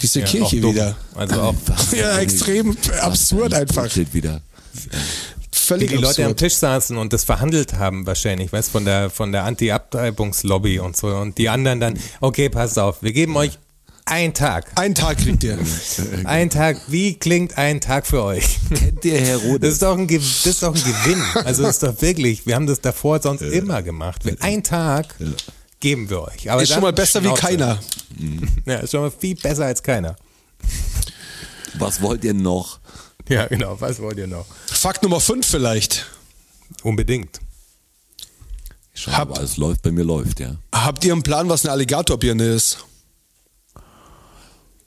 Diese 0.00 0.20
Ja, 0.20 0.26
Kirche 0.26 0.62
wieder. 0.62 0.96
Also 1.14 1.40
auch, 1.40 1.54
Ja, 1.92 2.18
extrem 2.18 2.76
absurd 3.00 3.52
einfach. 3.52 3.90
Wieder. 4.12 4.42
Wie 5.66 5.74
Völlig 5.74 5.90
die 5.90 5.96
Leute 5.96 6.24
am. 6.24 6.36
Tisch 6.36 6.54
saßen 6.54 6.96
und 6.96 7.12
das 7.12 7.24
verhandelt 7.24 7.74
haben 7.74 8.06
wahrscheinlich, 8.06 8.52
weißt 8.52 8.70
von 8.70 8.84
der 8.84 9.10
von 9.10 9.32
der 9.32 9.44
Anti-Abtreibungslobby 9.44 10.78
und 10.78 10.96
so 10.96 11.08
und 11.08 11.38
die 11.38 11.48
anderen 11.48 11.80
dann, 11.80 11.98
okay, 12.20 12.48
passt 12.48 12.78
auf, 12.78 13.02
wir 13.02 13.12
geben 13.12 13.36
euch 13.36 13.58
Ein 14.08 14.34
Tag. 14.34 14.66
Einen 14.76 14.94
Tag 14.94 15.18
kriegt 15.18 15.42
ihr. 15.42 15.58
Ein 16.24 16.48
Tag. 16.48 16.80
Wie 16.86 17.14
klingt 17.18 17.58
ein 17.58 17.80
Tag 17.80 18.06
für 18.06 18.22
euch? 18.22 18.58
Kennt 18.72 19.04
ihr 19.04 19.18
Das 19.18 19.28
Herodes? 19.28 19.72
ist 19.74 19.82
doch 19.82 19.98
ein, 19.98 20.06
Ge- 20.06 20.18
das 20.18 20.46
ist 20.46 20.62
doch 20.62 20.72
ein 20.76 20.80
Gewinn. 20.82 21.20
Also 21.44 21.62
das 21.64 21.72
ist 21.76 21.82
doch 21.82 22.00
wirklich, 22.00 22.46
wir 22.46 22.54
haben 22.54 22.68
das 22.68 22.80
davor 22.80 23.20
sonst 23.20 23.42
immer 23.42 23.82
gemacht. 23.82 24.22
Für 24.22 24.36
einen 24.42 24.62
Tag 24.62 25.16
geben 25.80 26.08
wir 26.08 26.22
euch. 26.22 26.48
Aber 26.50 26.62
Ist 26.62 26.72
schon 26.72 26.82
mal 26.82 26.92
besser 26.92 27.20
wie 27.22 27.26
Schnauze. 27.26 27.42
keiner. 27.42 27.80
Ja, 28.64 28.76
ist 28.76 28.92
schon 28.92 29.00
mal 29.00 29.10
viel 29.10 29.34
besser 29.34 29.64
als 29.66 29.82
keiner. 29.82 30.14
Was 31.78 32.00
wollt 32.00 32.22
ihr 32.24 32.32
noch? 32.34 32.78
Ja, 33.28 33.46
genau. 33.46 33.80
Was 33.80 34.00
wollt 34.00 34.18
ihr 34.18 34.26
noch? 34.26 34.46
Fakt 34.66 35.02
Nummer 35.02 35.20
5 35.20 35.44
vielleicht. 35.46 36.06
Unbedingt. 36.82 37.40
Schau, 38.94 39.12
Hab- 39.12 39.30
aber 39.32 39.42
es 39.42 39.56
läuft, 39.56 39.82
bei 39.82 39.90
mir 39.92 40.04
läuft, 40.04 40.40
ja. 40.40 40.56
Habt 40.72 41.04
ihr 41.04 41.12
einen 41.12 41.22
Plan, 41.22 41.48
was 41.48 41.64
eine 41.64 41.72
Alligatorbirne 41.72 42.44
ist? 42.44 42.78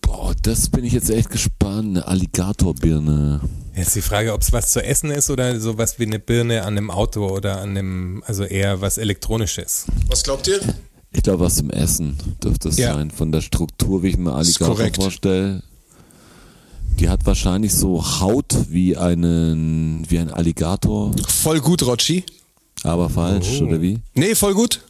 Boah, 0.01 0.33
das 0.41 0.69
bin 0.69 0.83
ich 0.85 0.93
jetzt 0.93 1.09
echt 1.09 1.29
gespannt. 1.29 1.97
Eine 1.97 2.07
Alligatorbirne. 2.07 3.41
Jetzt 3.75 3.95
die 3.95 4.01
Frage, 4.01 4.33
ob 4.33 4.41
es 4.41 4.51
was 4.51 4.71
zu 4.71 4.83
essen 4.83 5.11
ist 5.11 5.29
oder 5.29 5.59
sowas 5.59 5.99
wie 5.99 6.03
eine 6.05 6.19
Birne 6.19 6.63
an 6.63 6.77
einem 6.77 6.91
Auto 6.91 7.27
oder 7.29 7.61
an 7.61 7.69
einem, 7.77 8.23
also 8.25 8.43
eher 8.43 8.81
was 8.81 8.97
Elektronisches. 8.97 9.85
Was 10.07 10.23
glaubt 10.23 10.47
ihr? 10.47 10.59
Ich 11.11 11.23
glaube, 11.23 11.43
was 11.45 11.55
zum 11.55 11.69
Essen 11.69 12.17
dürfte 12.43 12.69
es 12.69 12.77
Ja. 12.77 12.93
sein. 12.95 13.11
Von 13.11 13.31
der 13.31 13.41
Struktur, 13.41 14.03
wie 14.03 14.09
ich 14.09 14.17
mir 14.17 14.33
Alligator 14.33 14.75
vorstelle. 14.93 15.63
Die 16.99 17.09
hat 17.09 17.25
wahrscheinlich 17.25 17.73
so 17.73 18.03
Haut 18.19 18.53
wie 18.69 18.97
einen, 18.97 20.05
wie 20.09 20.19
ein 20.19 20.29
Alligator, 20.29 21.13
Voll 21.27 21.61
gut, 21.61 21.83
Rotschi. 21.83 22.25
aber 22.83 23.09
falsch, 23.09 23.59
Oh. 23.61 23.65
oder 23.65 23.81
wie? 23.81 23.99
Nee, 24.15 24.35
voll 24.35 24.53
gut. 24.53 24.81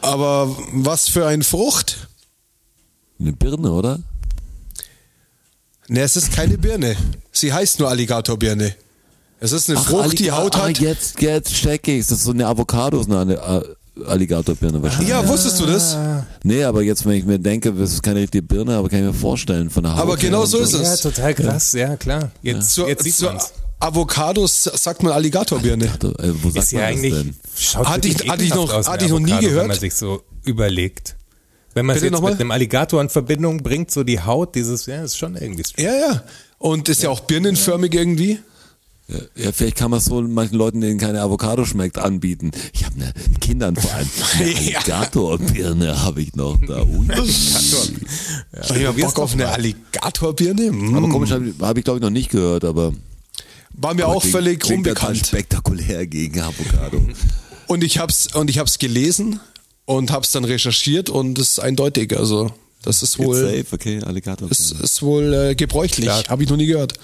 Aber 0.00 0.54
was 0.72 1.08
für 1.08 1.26
ein 1.26 1.42
Frucht? 1.42 2.08
Eine 3.20 3.32
Birne, 3.32 3.70
oder? 3.72 4.00
Ne, 5.88 6.00
es 6.00 6.16
ist 6.16 6.32
keine 6.32 6.58
Birne. 6.58 6.96
Sie 7.32 7.52
heißt 7.52 7.78
nur 7.78 7.88
Alligatorbirne. 7.90 8.74
Es 9.38 9.52
ist 9.52 9.68
eine 9.68 9.78
Frucht, 9.78 10.18
die 10.18 10.30
Alliga- 10.32 10.36
Haut 10.44 10.56
ah, 10.56 10.68
hat. 10.68 10.78
jetzt, 10.80 11.20
jetzt 11.20 11.52
check 11.54 11.86
ich. 11.88 12.06
Das 12.06 12.18
ist 12.18 12.24
so 12.24 12.30
eine 12.32 12.46
Avocado, 12.46 13.00
ist 13.00 13.10
eine 13.10 13.34
äh, 13.34 13.64
Alligatorbirne 14.04 14.82
wahrscheinlich. 14.82 15.08
Ja, 15.08 15.26
wusstest 15.26 15.58
du 15.60 15.66
das? 15.66 15.96
Nee, 16.42 16.64
aber 16.64 16.82
jetzt, 16.82 17.06
wenn 17.06 17.12
ich 17.14 17.24
mir 17.24 17.38
denke, 17.38 17.72
das 17.72 17.92
ist 17.94 18.02
keine 18.02 18.20
richtige 18.20 18.42
Birne, 18.42 18.76
aber 18.76 18.88
kann 18.88 18.98
ich 19.00 19.06
mir 19.06 19.14
vorstellen 19.14 19.70
von 19.70 19.84
der 19.84 19.94
Haut. 19.94 20.02
Aber 20.02 20.16
genau 20.16 20.44
so 20.44 20.58
ist 20.58 20.74
es. 20.74 20.82
Ja, 21.02 21.10
total 21.10 21.34
krass, 21.34 21.72
ja, 21.72 21.96
klar. 21.96 22.30
Jetzt, 22.42 22.74
Zur, 22.74 22.88
jetzt 22.88 23.04
sieht 23.04 23.20
man's. 23.22 23.52
Avocados 23.78 24.64
sagt 24.64 25.02
man 25.02 25.12
Alligatorbirne. 25.12 25.84
Äh, 25.86 25.88
wo 26.42 26.50
sagt 26.50 26.64
Ist 26.64 26.72
ja 26.72 26.80
man 26.80 26.88
das 26.92 26.96
eigentlich, 26.98 27.12
denn? 27.14 27.36
schaut 27.58 27.86
Hatte 27.88 28.08
ich- 28.08 28.28
hatte 28.28 28.42
ich 28.44 28.54
noch- 28.54 28.72
hatte 28.86 29.04
ich 29.04 29.10
noch 29.10 29.18
nie 29.20 29.38
gehört. 29.38 29.62
Wenn 29.62 29.66
man 29.68 29.78
sich 29.78 29.94
so 29.94 30.22
überlegt. 30.44 31.16
Wenn 31.74 31.84
man 31.84 31.94
es 31.94 32.00
Bitte 32.00 32.06
jetzt 32.06 32.12
nochmal? 32.14 32.32
mit 32.32 32.40
einem 32.40 32.50
Alligator 32.52 33.02
in 33.02 33.10
Verbindung 33.10 33.62
bringt, 33.62 33.90
so 33.90 34.02
die 34.02 34.18
Haut, 34.20 34.54
dieses, 34.54 34.86
ja, 34.86 35.02
ist 35.04 35.18
schon 35.18 35.36
irgendwie. 35.36 35.62
Ja, 35.76 35.94
ja. 35.94 36.22
Und 36.58 36.88
ist 36.88 37.02
ja 37.02 37.10
auch 37.10 37.20
birnenförmig 37.20 37.92
irgendwie. 37.94 38.38
Ja, 39.08 39.18
ja, 39.44 39.52
vielleicht 39.52 39.76
kann 39.76 39.92
man 39.92 39.98
es 40.00 40.06
so 40.06 40.20
manchen 40.20 40.56
Leuten, 40.56 40.80
denen 40.80 40.98
keine 40.98 41.20
Avocado 41.22 41.64
schmeckt, 41.64 41.96
anbieten. 41.96 42.50
Ich 42.72 42.84
habe 42.84 42.96
eine 42.96 43.12
Kindern 43.40 43.76
vor 43.76 43.92
allem 43.94 44.08
eine 44.34 44.50
Ja. 44.50 44.78
Alligatorbirne 44.80 46.02
habe 46.02 46.22
ich 46.22 46.34
noch 46.34 46.58
da. 46.66 46.82
Ui. 46.82 47.06
ich 48.52 48.86
hab 48.86 48.96
Bock 48.96 49.18
auf 49.18 49.32
eine 49.34 49.48
Alligatorbirne. 49.48 50.72
Mm. 50.72 50.96
Aber 50.96 51.08
komisch 51.08 51.30
habe 51.30 51.52
hab 51.60 51.78
ich 51.78 51.84
glaube 51.84 51.98
ich 51.98 52.02
noch 52.02 52.10
nicht 52.10 52.30
gehört, 52.30 52.64
aber 52.64 52.92
War 53.74 53.94
mir 53.94 54.08
auch 54.08 54.20
klingt- 54.20 54.32
völlig 54.32 54.60
klingt 54.60 54.86
total 54.86 55.08
unbekannt. 55.10 55.26
spektakulär 55.28 56.06
gegen 56.06 56.40
Avocado. 56.40 57.00
Und 57.68 57.82
ich 57.82 57.98
hab's 57.98 58.28
und 58.32 58.48
ich 58.48 58.58
hab's 58.60 58.78
gelesen 58.78 59.40
und 59.86 60.12
hab's 60.12 60.30
dann 60.30 60.44
recherchiert 60.44 61.10
und 61.10 61.36
es 61.36 61.52
ist 61.52 61.58
eindeutig. 61.58 62.16
Also 62.16 62.52
das 62.82 63.02
ist 63.02 63.16
It's 63.16 63.26
wohl 63.26 63.34
safe, 63.40 63.66
okay, 63.72 64.00
Alligator. 64.04 64.48
ist, 64.48 64.70
ist 64.70 65.02
wohl 65.02 65.34
äh, 65.34 65.54
gebräuchlich. 65.56 66.06
Klar. 66.06 66.22
Habe 66.28 66.44
ich 66.44 66.48
noch 66.48 66.56
nie 66.56 66.66
gehört. 66.66 66.94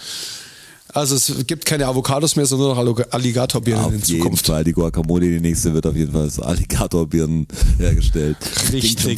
Also 0.94 1.14
es 1.16 1.46
gibt 1.46 1.64
keine 1.64 1.86
Avocados 1.86 2.36
mehr, 2.36 2.44
sondern 2.44 2.68
noch 2.68 2.78
Alliga- 2.78 3.06
Alligatorbirnen 3.10 3.84
Auf 3.84 3.92
in 3.94 4.00
jeden 4.00 4.20
Zukunft. 4.22 4.46
Fall, 4.46 4.62
die 4.64 4.72
Guacamole, 4.72 5.26
die 5.30 5.40
nächste 5.40 5.72
wird 5.72 5.86
auf 5.86 5.96
jeden 5.96 6.12
Fall 6.12 6.26
aus 6.26 6.38
Alligatorbirnen 6.38 7.46
hergestellt. 7.78 8.36
Richtig 8.72 9.16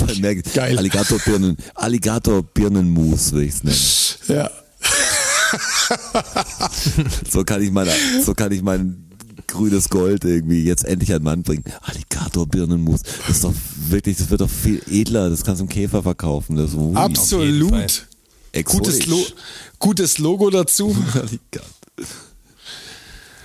geil. 0.54 0.78
Alligatorbirnen, 0.78 1.56
Alligatorbirnenmus 1.74 3.32
will 3.32 3.42
ich 3.42 3.54
es 3.54 3.64
nennen. 3.64 3.76
Ja. 4.40 4.50
So 7.30 7.44
kann 7.44 7.62
ich 7.62 7.70
meine, 7.70 7.90
so 8.24 8.34
kann 8.34 8.52
ich 8.52 8.62
mein 8.62 9.04
grünes 9.46 9.88
Gold 9.88 10.24
irgendwie 10.24 10.64
jetzt 10.64 10.84
endlich 10.84 11.12
an 11.12 11.22
Mann 11.22 11.42
bringen. 11.42 11.64
Alligatorbirnenmus, 11.82 13.02
das 13.26 13.36
ist 13.36 13.44
doch 13.44 13.54
wirklich, 13.88 14.16
das 14.16 14.30
wird 14.30 14.40
doch 14.40 14.50
viel 14.50 14.82
edler, 14.90 15.30
das 15.30 15.44
kannst 15.44 15.60
du 15.60 15.64
im 15.64 15.68
Käfer 15.68 16.02
verkaufen. 16.02 16.56
Das, 16.56 16.74
ui, 16.74 16.86
jeden 16.86 16.96
Absolut. 16.96 18.06
Gutes, 18.62 19.06
Lo 19.06 19.18
gutes 19.78 20.18
Logo 20.18 20.50
dazu. 20.50 20.94
Alligator. 21.14 21.66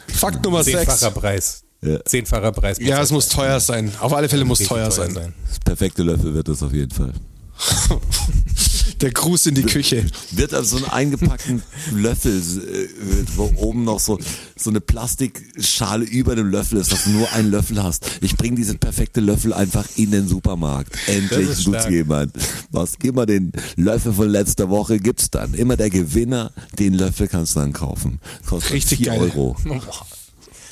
Fakt 0.07 0.43
Nummer 0.43 0.63
6. 0.63 0.75
Zehnfacher 0.75 1.11
Preis. 1.11 1.63
Ja. 1.81 2.03
Zehnfacher 2.03 2.51
Preis. 2.51 2.77
Ja, 2.79 3.01
es 3.01 3.11
muss 3.11 3.29
teuer 3.29 3.59
sein. 3.59 3.91
Auf 3.99 4.13
alle 4.13 4.27
Fälle 4.27 4.45
muss 4.45 4.59
Richtig 4.59 4.75
teuer 4.75 4.91
sein. 4.91 5.33
Das 5.47 5.59
perfekte 5.59 6.03
Löffel 6.03 6.33
wird 6.33 6.47
das 6.47 6.61
auf 6.61 6.73
jeden 6.73 6.91
Fall. 6.91 7.13
Der 9.01 9.11
Gruß 9.11 9.45
in 9.47 9.55
die 9.55 9.63
Küche. 9.63 10.05
Wird 10.31 10.53
also 10.53 10.77
so 10.77 10.83
einen 10.85 10.91
eingepackten 10.91 11.61
Löffel, 11.95 12.37
äh, 12.37 12.89
wo 13.35 13.51
oben 13.55 13.83
noch 13.85 13.99
so, 13.99 14.19
so 14.57 14.69
eine 14.69 14.81
Plastikschale 14.81 16.05
über 16.05 16.35
dem 16.35 16.49
Löffel 16.49 16.79
ist, 16.79 16.91
dass 16.91 17.05
du 17.05 17.11
nur 17.11 17.31
einen 17.31 17.49
Löffel 17.49 17.81
hast. 17.81 18.05
Ich 18.21 18.35
bringe 18.35 18.57
diesen 18.57 18.77
perfekte 18.77 19.21
Löffel 19.21 19.53
einfach 19.53 19.85
in 19.95 20.11
den 20.11 20.27
Supermarkt. 20.27 20.97
Endlich 21.07 21.63
tut's 21.63 21.87
jemand. 21.89 22.33
Was 22.71 22.95
immer 23.01 23.25
den 23.25 23.53
Löffel 23.77 24.13
von 24.13 24.29
letzter 24.29 24.69
Woche 24.69 24.99
gibt's 24.99 25.29
dann. 25.29 25.53
Immer 25.53 25.77
der 25.77 25.89
Gewinner, 25.89 26.51
den 26.77 26.93
Löffel 26.93 27.27
kannst 27.27 27.55
du 27.55 27.61
dann 27.61 27.73
kaufen. 27.73 28.19
Kostet 28.45 28.73
Richtig 28.73 28.99
4 28.99 29.07
geil. 29.07 29.19
Euro. 29.19 29.55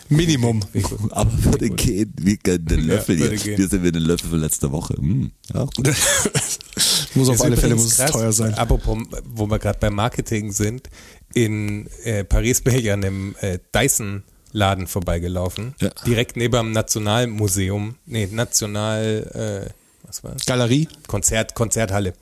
Minimum. 0.09 0.61
Aber 1.11 1.31
würde 1.43 1.69
gehen, 1.69 2.13
wie 2.21 2.37
den 2.37 2.87
Löffel 2.87 3.19
würde 3.19 3.35
hier. 3.35 3.55
Hier 3.55 3.67
sind 3.67 3.83
wir 3.83 3.91
den 3.91 4.03
Löffel 4.03 4.29
von 4.29 4.39
letzter 4.39 4.71
Woche. 4.71 4.95
Hm, 4.95 5.31
ja, 5.53 5.65
gut. 5.65 5.89
muss 7.17 7.29
auf 7.29 7.41
alle 7.41 7.57
Fälle 7.57 7.75
muss 7.75 7.85
es 7.85 7.97
krass, 7.97 8.11
teuer 8.11 8.31
sein. 8.31 8.53
Apropos, 8.53 8.97
wo 9.25 9.47
wir 9.47 9.59
gerade 9.59 9.79
beim 9.79 9.95
Marketing 9.95 10.51
sind, 10.51 10.89
in 11.33 11.89
äh, 12.03 12.23
Paris 12.23 12.61
bin 12.61 12.75
ich 12.75 12.91
an 12.91 13.03
einem 13.03 13.35
äh, 13.41 13.59
Dyson-Laden 13.73 14.87
vorbeigelaufen. 14.87 15.75
Ja. 15.79 15.89
Direkt 16.05 16.37
neben 16.37 16.55
dem 16.55 16.71
Nationalmuseum, 16.71 17.95
nee, 18.05 18.27
National, 18.31 19.67
äh, 19.67 19.73
was 20.03 20.23
war 20.23 20.31
das? 20.31 20.45
Galerie. 20.45 20.87
Konzert, 21.07 21.53
Konzerthalle. 21.55 22.13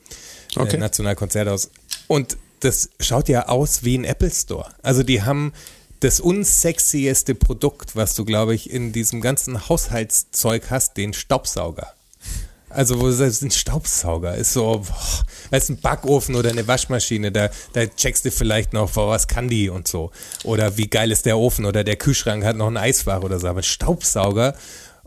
Okay. 0.56 0.76
Äh, 0.76 0.80
Nationalkonzerthaus. 0.80 1.70
Und 2.08 2.36
das 2.60 2.90
schaut 3.00 3.28
ja 3.28 3.48
aus 3.48 3.84
wie 3.84 3.96
ein 3.96 4.04
Apple 4.04 4.30
Store. 4.30 4.70
Also 4.82 5.02
die 5.02 5.22
haben 5.22 5.52
das 6.00 6.20
unsexieste 6.20 7.34
Produkt, 7.34 7.96
was 7.96 8.14
du, 8.14 8.24
glaube 8.24 8.54
ich, 8.54 8.70
in 8.70 8.92
diesem 8.92 9.20
ganzen 9.20 9.68
Haushaltszeug 9.68 10.70
hast, 10.70 10.96
den 10.96 11.12
Staubsauger. 11.12 11.95
Also, 12.76 13.00
wo 13.00 13.06
du 13.06 13.12
sagst, 13.12 13.42
ein 13.42 13.50
Staubsauger 13.50 14.34
ist 14.34 14.52
so, 14.52 14.82
boah, 14.86 15.24
weißt 15.50 15.70
du, 15.70 15.72
ein 15.72 15.80
Backofen 15.80 16.34
oder 16.34 16.50
eine 16.50 16.68
Waschmaschine, 16.68 17.32
da, 17.32 17.48
da 17.72 17.86
checkst 17.86 18.26
du 18.26 18.30
vielleicht 18.30 18.74
noch, 18.74 18.90
boah, 18.90 19.08
was 19.08 19.28
kann 19.28 19.48
die 19.48 19.70
und 19.70 19.88
so. 19.88 20.10
Oder 20.44 20.76
wie 20.76 20.86
geil 20.86 21.10
ist 21.10 21.24
der 21.24 21.38
Ofen 21.38 21.64
oder 21.64 21.84
der 21.84 21.96
Kühlschrank 21.96 22.44
hat 22.44 22.56
noch 22.56 22.66
ein 22.66 22.76
Eisfach 22.76 23.22
oder 23.22 23.40
so. 23.40 23.48
Aber 23.48 23.60
ein 23.60 23.62
Staubsauger 23.62 24.54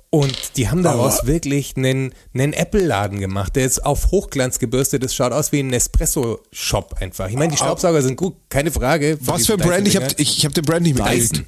und 0.10 0.58
die 0.58 0.68
haben 0.68 0.82
daraus 0.82 1.28
wirklich 1.28 1.78
einen, 1.78 2.16
einen 2.34 2.54
Apple-Laden 2.54 3.20
gemacht, 3.20 3.56
der 3.56 3.66
ist 3.66 3.86
auf 3.86 4.10
Hochglanz 4.10 4.58
gebürstet, 4.58 5.04
das 5.04 5.14
schaut 5.14 5.32
aus 5.32 5.52
wie 5.52 5.60
ein 5.60 5.68
Nespresso-Shop 5.68 6.96
einfach. 7.00 7.30
Ich 7.30 7.36
meine, 7.36 7.52
die 7.52 7.58
Staubsauger 7.58 8.02
sind 8.02 8.16
gut, 8.16 8.36
keine 8.50 8.72
Frage. 8.72 9.20
Was 9.22 9.46
für 9.46 9.54
ein 9.54 9.60
Brand? 9.60 9.88
Ich 9.88 9.96
habe 9.96 10.08
ich, 10.18 10.40
ich 10.40 10.46
hab 10.46 10.56
den 10.56 10.66
Brand 10.66 10.82
nicht 10.82 10.98
Dyson. 10.98 11.14
mitgekriegt. 11.14 11.46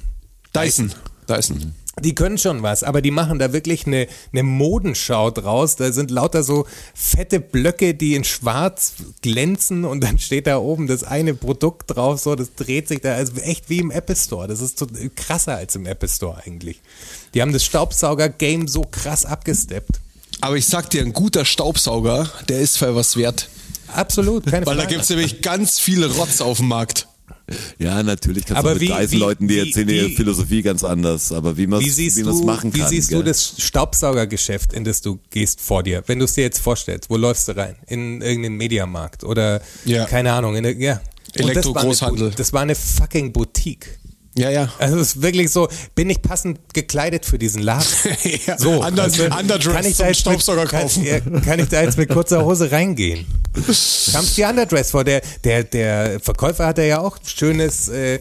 Dyson. 0.54 0.92
Dyson. 1.28 1.74
Die 2.00 2.14
können 2.14 2.38
schon 2.38 2.62
was, 2.62 2.82
aber 2.84 3.02
die 3.02 3.10
machen 3.10 3.38
da 3.38 3.52
wirklich 3.52 3.86
eine, 3.86 4.06
eine 4.32 4.42
Modenschau 4.42 5.30
draus. 5.30 5.76
Da 5.76 5.92
sind 5.92 6.10
lauter 6.10 6.42
so 6.42 6.66
fette 6.94 7.38
Blöcke, 7.38 7.94
die 7.94 8.14
in 8.14 8.24
schwarz 8.24 8.94
glänzen 9.20 9.84
und 9.84 10.02
dann 10.02 10.18
steht 10.18 10.46
da 10.46 10.56
oben 10.56 10.86
das 10.86 11.04
eine 11.04 11.34
Produkt 11.34 11.94
drauf, 11.94 12.18
so, 12.18 12.34
das 12.34 12.54
dreht 12.54 12.88
sich 12.88 13.02
da, 13.02 13.14
also 13.14 13.34
echt 13.42 13.68
wie 13.68 13.78
im 13.78 13.90
Apple 13.90 14.16
Store. 14.16 14.48
Das 14.48 14.62
ist 14.62 14.78
so 14.78 14.86
krasser 15.14 15.56
als 15.56 15.76
im 15.76 15.84
Apple 15.84 16.08
Store 16.08 16.42
eigentlich. 16.44 16.80
Die 17.34 17.42
haben 17.42 17.52
das 17.52 17.64
Staubsauger-Game 17.64 18.68
so 18.68 18.82
krass 18.82 19.26
abgesteppt. 19.26 20.00
Aber 20.40 20.56
ich 20.56 20.66
sag 20.66 20.88
dir, 20.90 21.02
ein 21.02 21.12
guter 21.12 21.44
Staubsauger, 21.44 22.28
der 22.48 22.60
ist 22.60 22.78
für 22.78 22.96
was 22.96 23.16
wert. 23.16 23.48
Absolut, 23.88 24.46
keine 24.46 24.64
Weil 24.64 24.76
da 24.76 24.82
Frage. 24.82 24.94
gibt's 24.94 25.10
nämlich 25.10 25.42
ganz 25.42 25.78
viele 25.78 26.10
Rotz 26.10 26.40
auf 26.40 26.56
dem 26.56 26.68
Markt. 26.68 27.06
Ja, 27.78 28.02
natürlich 28.02 28.44
kannst 28.44 28.58
Aber 28.58 28.74
du 28.74 28.80
mit 28.80 28.88
wie- 28.88 28.92
Dyson-Leuten, 28.94 29.48
die 29.48 29.54
wie- 29.56 29.58
erzählen 29.68 29.88
wie- 29.88 29.96
ihre 29.96 30.08
Philosophie 30.10 30.62
ganz 30.62 30.84
anders. 30.84 31.32
Aber 31.32 31.56
wie 31.56 31.66
man 31.66 31.80
Wie 31.80 31.88
es 31.88 31.96
siehst, 31.96 32.16
wie 32.18 32.22
man's 32.24 32.40
du, 32.40 32.46
machen 32.46 32.74
wie 32.74 32.80
kann. 32.80 32.88
siehst 32.88 33.08
gell? 33.10 33.18
du 33.18 33.24
das 33.24 33.54
Staubsaugergeschäft, 33.58 34.72
in 34.72 34.84
das 34.84 35.00
du 35.02 35.18
gehst 35.30 35.60
vor 35.60 35.82
dir? 35.82 36.02
Wenn 36.06 36.18
du 36.18 36.24
es 36.24 36.34
dir 36.34 36.42
jetzt 36.42 36.58
vorstellst, 36.60 37.10
wo 37.10 37.16
läufst 37.16 37.48
du 37.48 37.56
rein? 37.56 37.76
In 37.86 38.20
irgendeinen 38.22 38.56
Mediamarkt 38.56 39.24
oder 39.24 39.60
Ja. 39.84 40.04
keine 40.06 40.32
Ahnung, 40.32 40.56
in 40.56 40.64
eine, 40.66 40.76
ja. 40.80 40.94
Und 40.94 41.00
das 41.00 41.40
war 41.40 41.42
eine 41.44 41.52
Elektrogroßhandel. 41.52 42.30
Das 42.36 42.52
war 42.52 42.60
eine 42.62 42.74
fucking 42.74 43.32
Boutique. 43.32 43.98
Ja, 44.34 44.50
ja. 44.50 44.72
Also 44.78 44.98
es 44.98 45.08
ist 45.16 45.22
wirklich 45.22 45.50
so, 45.50 45.68
bin 45.94 46.08
ich 46.08 46.22
passend 46.22 46.58
gekleidet 46.72 47.26
für 47.26 47.38
diesen 47.38 47.62
Laden? 47.62 47.84
Ja, 48.46 48.58
So, 48.58 48.82
under, 48.82 49.02
also, 49.04 49.24
underdress 49.24 49.74
kann 49.74 49.84
ich 49.86 49.96
da 49.96 50.06
jetzt 50.08 50.20
Staubsauger 50.20 50.62
mit, 50.62 50.70
kaufen. 50.70 51.04
Kann, 51.04 51.42
kann 51.42 51.58
ich 51.60 51.68
da 51.68 51.82
jetzt 51.82 51.98
mit 51.98 52.08
kurzer 52.08 52.44
Hose 52.44 52.70
reingehen? 52.72 53.26
Kam's 53.54 54.34
die 54.36 54.42
Underdress 54.44 54.90
vor? 54.92 55.04
Der, 55.04 55.20
der, 55.44 55.64
der 55.64 56.20
Verkäufer 56.20 56.66
hatte 56.66 56.82
ja 56.82 57.00
auch 57.00 57.18
schönes 57.24 57.88
äh, 57.88 58.20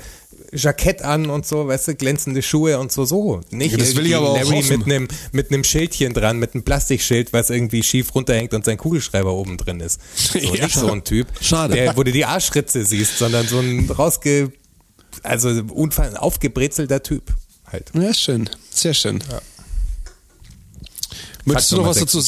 Jackett 0.53 1.01
an 1.01 1.29
und 1.29 1.45
so, 1.45 1.67
weißt 1.67 1.87
du, 1.89 1.95
glänzende 1.95 2.41
Schuhe 2.41 2.77
und 2.77 2.91
so, 2.91 3.05
so. 3.05 3.39
Nicht 3.51 3.71
Ja, 3.71 3.77
das 3.77 3.95
will 3.95 4.05
ich 4.07 4.15
aber 4.17 4.31
auch 4.31 4.35
Larry 4.37 4.61
hoffen. 4.61 4.79
mit 4.79 4.85
einem 4.85 5.07
mit 5.31 5.49
einem 5.49 5.63
Schildchen 5.63 6.13
dran, 6.13 6.39
mit 6.39 6.53
einem 6.53 6.63
Plastikschild, 6.63 7.31
was 7.31 7.49
irgendwie 7.49 7.83
schief 7.83 8.13
runterhängt 8.13 8.53
und 8.53 8.65
sein 8.65 8.75
Kugelschreiber 8.77 9.31
oben 9.31 9.55
drin 9.55 9.79
ist. 9.79 10.01
So, 10.13 10.37
Ja. 10.39 10.65
nicht 10.65 10.75
so 10.75 10.91
ein 10.91 11.05
Typ, 11.05 11.27
Schade. 11.39 11.75
der, 11.75 11.95
wo 11.95 12.03
du 12.03 12.11
die 12.11 12.25
Arschritze 12.25 12.83
siehst, 12.83 13.17
sondern 13.17 13.47
so 13.47 13.59
ein 13.59 13.89
rausge, 13.89 14.51
also 15.23 15.49
unfall, 15.49 16.17
aufgebrezelter 16.17 17.03
Typ 17.03 17.33
halt. 17.71 17.91
Ja, 17.93 18.13
schön. 18.13 18.49
Sehr 18.69 18.93
schön. 18.93 19.23
Möchtest 21.45 21.71
du 21.71 21.77
noch 21.77 21.85
was 21.85 21.97
dazu. 21.99 22.21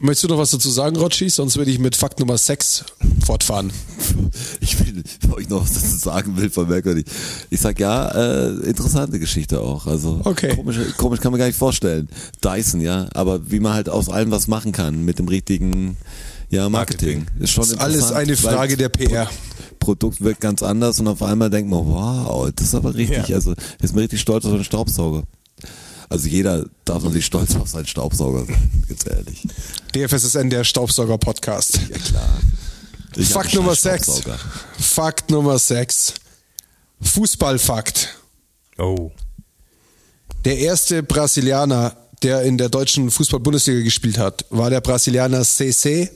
Möchtest 0.00 0.24
du 0.24 0.28
noch 0.28 0.38
was 0.38 0.50
dazu 0.50 0.70
sagen, 0.70 0.96
Rotschi? 0.96 1.30
Sonst 1.30 1.56
würde 1.56 1.70
ich 1.70 1.78
mit 1.78 1.96
Fakt 1.96 2.18
Nummer 2.18 2.36
6 2.36 2.84
fortfahren. 3.24 3.72
Ich 4.60 4.78
will, 4.78 5.02
bevor 5.20 5.38
ich 5.38 5.48
noch 5.48 5.62
was 5.62 5.72
dazu 5.74 5.96
sagen 5.96 6.36
will, 6.36 6.50
vermerke 6.50 6.98
ich. 6.98 7.06
Ich 7.50 7.60
sag 7.60 7.78
ja, 7.80 8.08
äh, 8.08 8.48
interessante 8.68 9.18
Geschichte 9.18 9.60
auch. 9.60 9.86
Also 9.86 10.20
Okay. 10.24 10.54
komisch, 10.54 10.76
komisch 10.96 11.20
kann 11.20 11.32
man 11.32 11.38
gar 11.38 11.46
nicht 11.46 11.58
vorstellen. 11.58 12.08
Dyson, 12.42 12.80
ja, 12.80 13.08
aber 13.14 13.50
wie 13.50 13.60
man 13.60 13.72
halt 13.72 13.88
aus 13.88 14.08
allem 14.08 14.30
was 14.30 14.46
machen 14.46 14.72
kann 14.72 15.04
mit 15.04 15.18
dem 15.18 15.28
richtigen 15.28 15.96
ja, 16.50 16.68
Marketing. 16.68 17.26
Ist 17.38 17.52
schon 17.52 17.62
Das 17.62 17.72
ist 17.72 17.80
alles 17.80 18.12
eine 18.12 18.36
Frage 18.36 18.76
der 18.76 18.88
PR. 18.88 19.30
Produkt 19.84 20.22
wirkt 20.22 20.40
ganz 20.40 20.62
anders 20.62 20.98
und 20.98 21.08
auf 21.08 21.22
einmal 21.22 21.50
denkt 21.50 21.70
man, 21.70 21.86
wow, 21.86 22.50
das 22.56 22.68
ist 22.68 22.74
aber 22.74 22.94
richtig, 22.94 23.28
Ja. 23.28 23.36
also 23.36 23.54
ist 23.82 23.94
mir 23.94 24.00
richtig 24.02 24.20
stolz 24.20 24.44
auf 24.46 24.52
einen 24.52 24.64
Staubsauger. 24.64 25.24
Also 26.08 26.28
jeder 26.28 26.64
darf 26.84 27.02
natürlich 27.02 27.26
stolz 27.26 27.54
auf 27.56 27.68
seinen 27.68 27.86
Staubsauger 27.86 28.46
sein, 28.46 28.84
ganz 28.88 29.06
ehrlich. 29.06 29.46
DFSSN, 29.94 30.48
der 30.50 30.64
Staubsauger-Podcast. 30.64 31.80
Ja 31.90 31.98
klar. 31.98 32.38
Ich 33.16 33.28
Fakt 33.28 33.54
Nummer 33.54 33.74
scheiß 33.76 33.82
6. 33.82 34.04
Staubsauger. 34.04 34.38
Fakt 34.78 35.30
Nummer 35.30 35.58
6. 35.58 36.14
Fußballfakt. 37.00 38.08
Oh. 38.78 39.10
Der 40.44 40.58
erste 40.58 41.02
Brasilianer, 41.02 41.96
der 42.22 42.42
in 42.42 42.58
der 42.58 42.68
deutschen 42.70 43.10
Fußball-Bundesliga 43.10 43.82
gespielt 43.82 44.18
hat, 44.18 44.44
war 44.50 44.70
der 44.70 44.80
Brasilianer 44.80 45.42
CC 45.42 46.10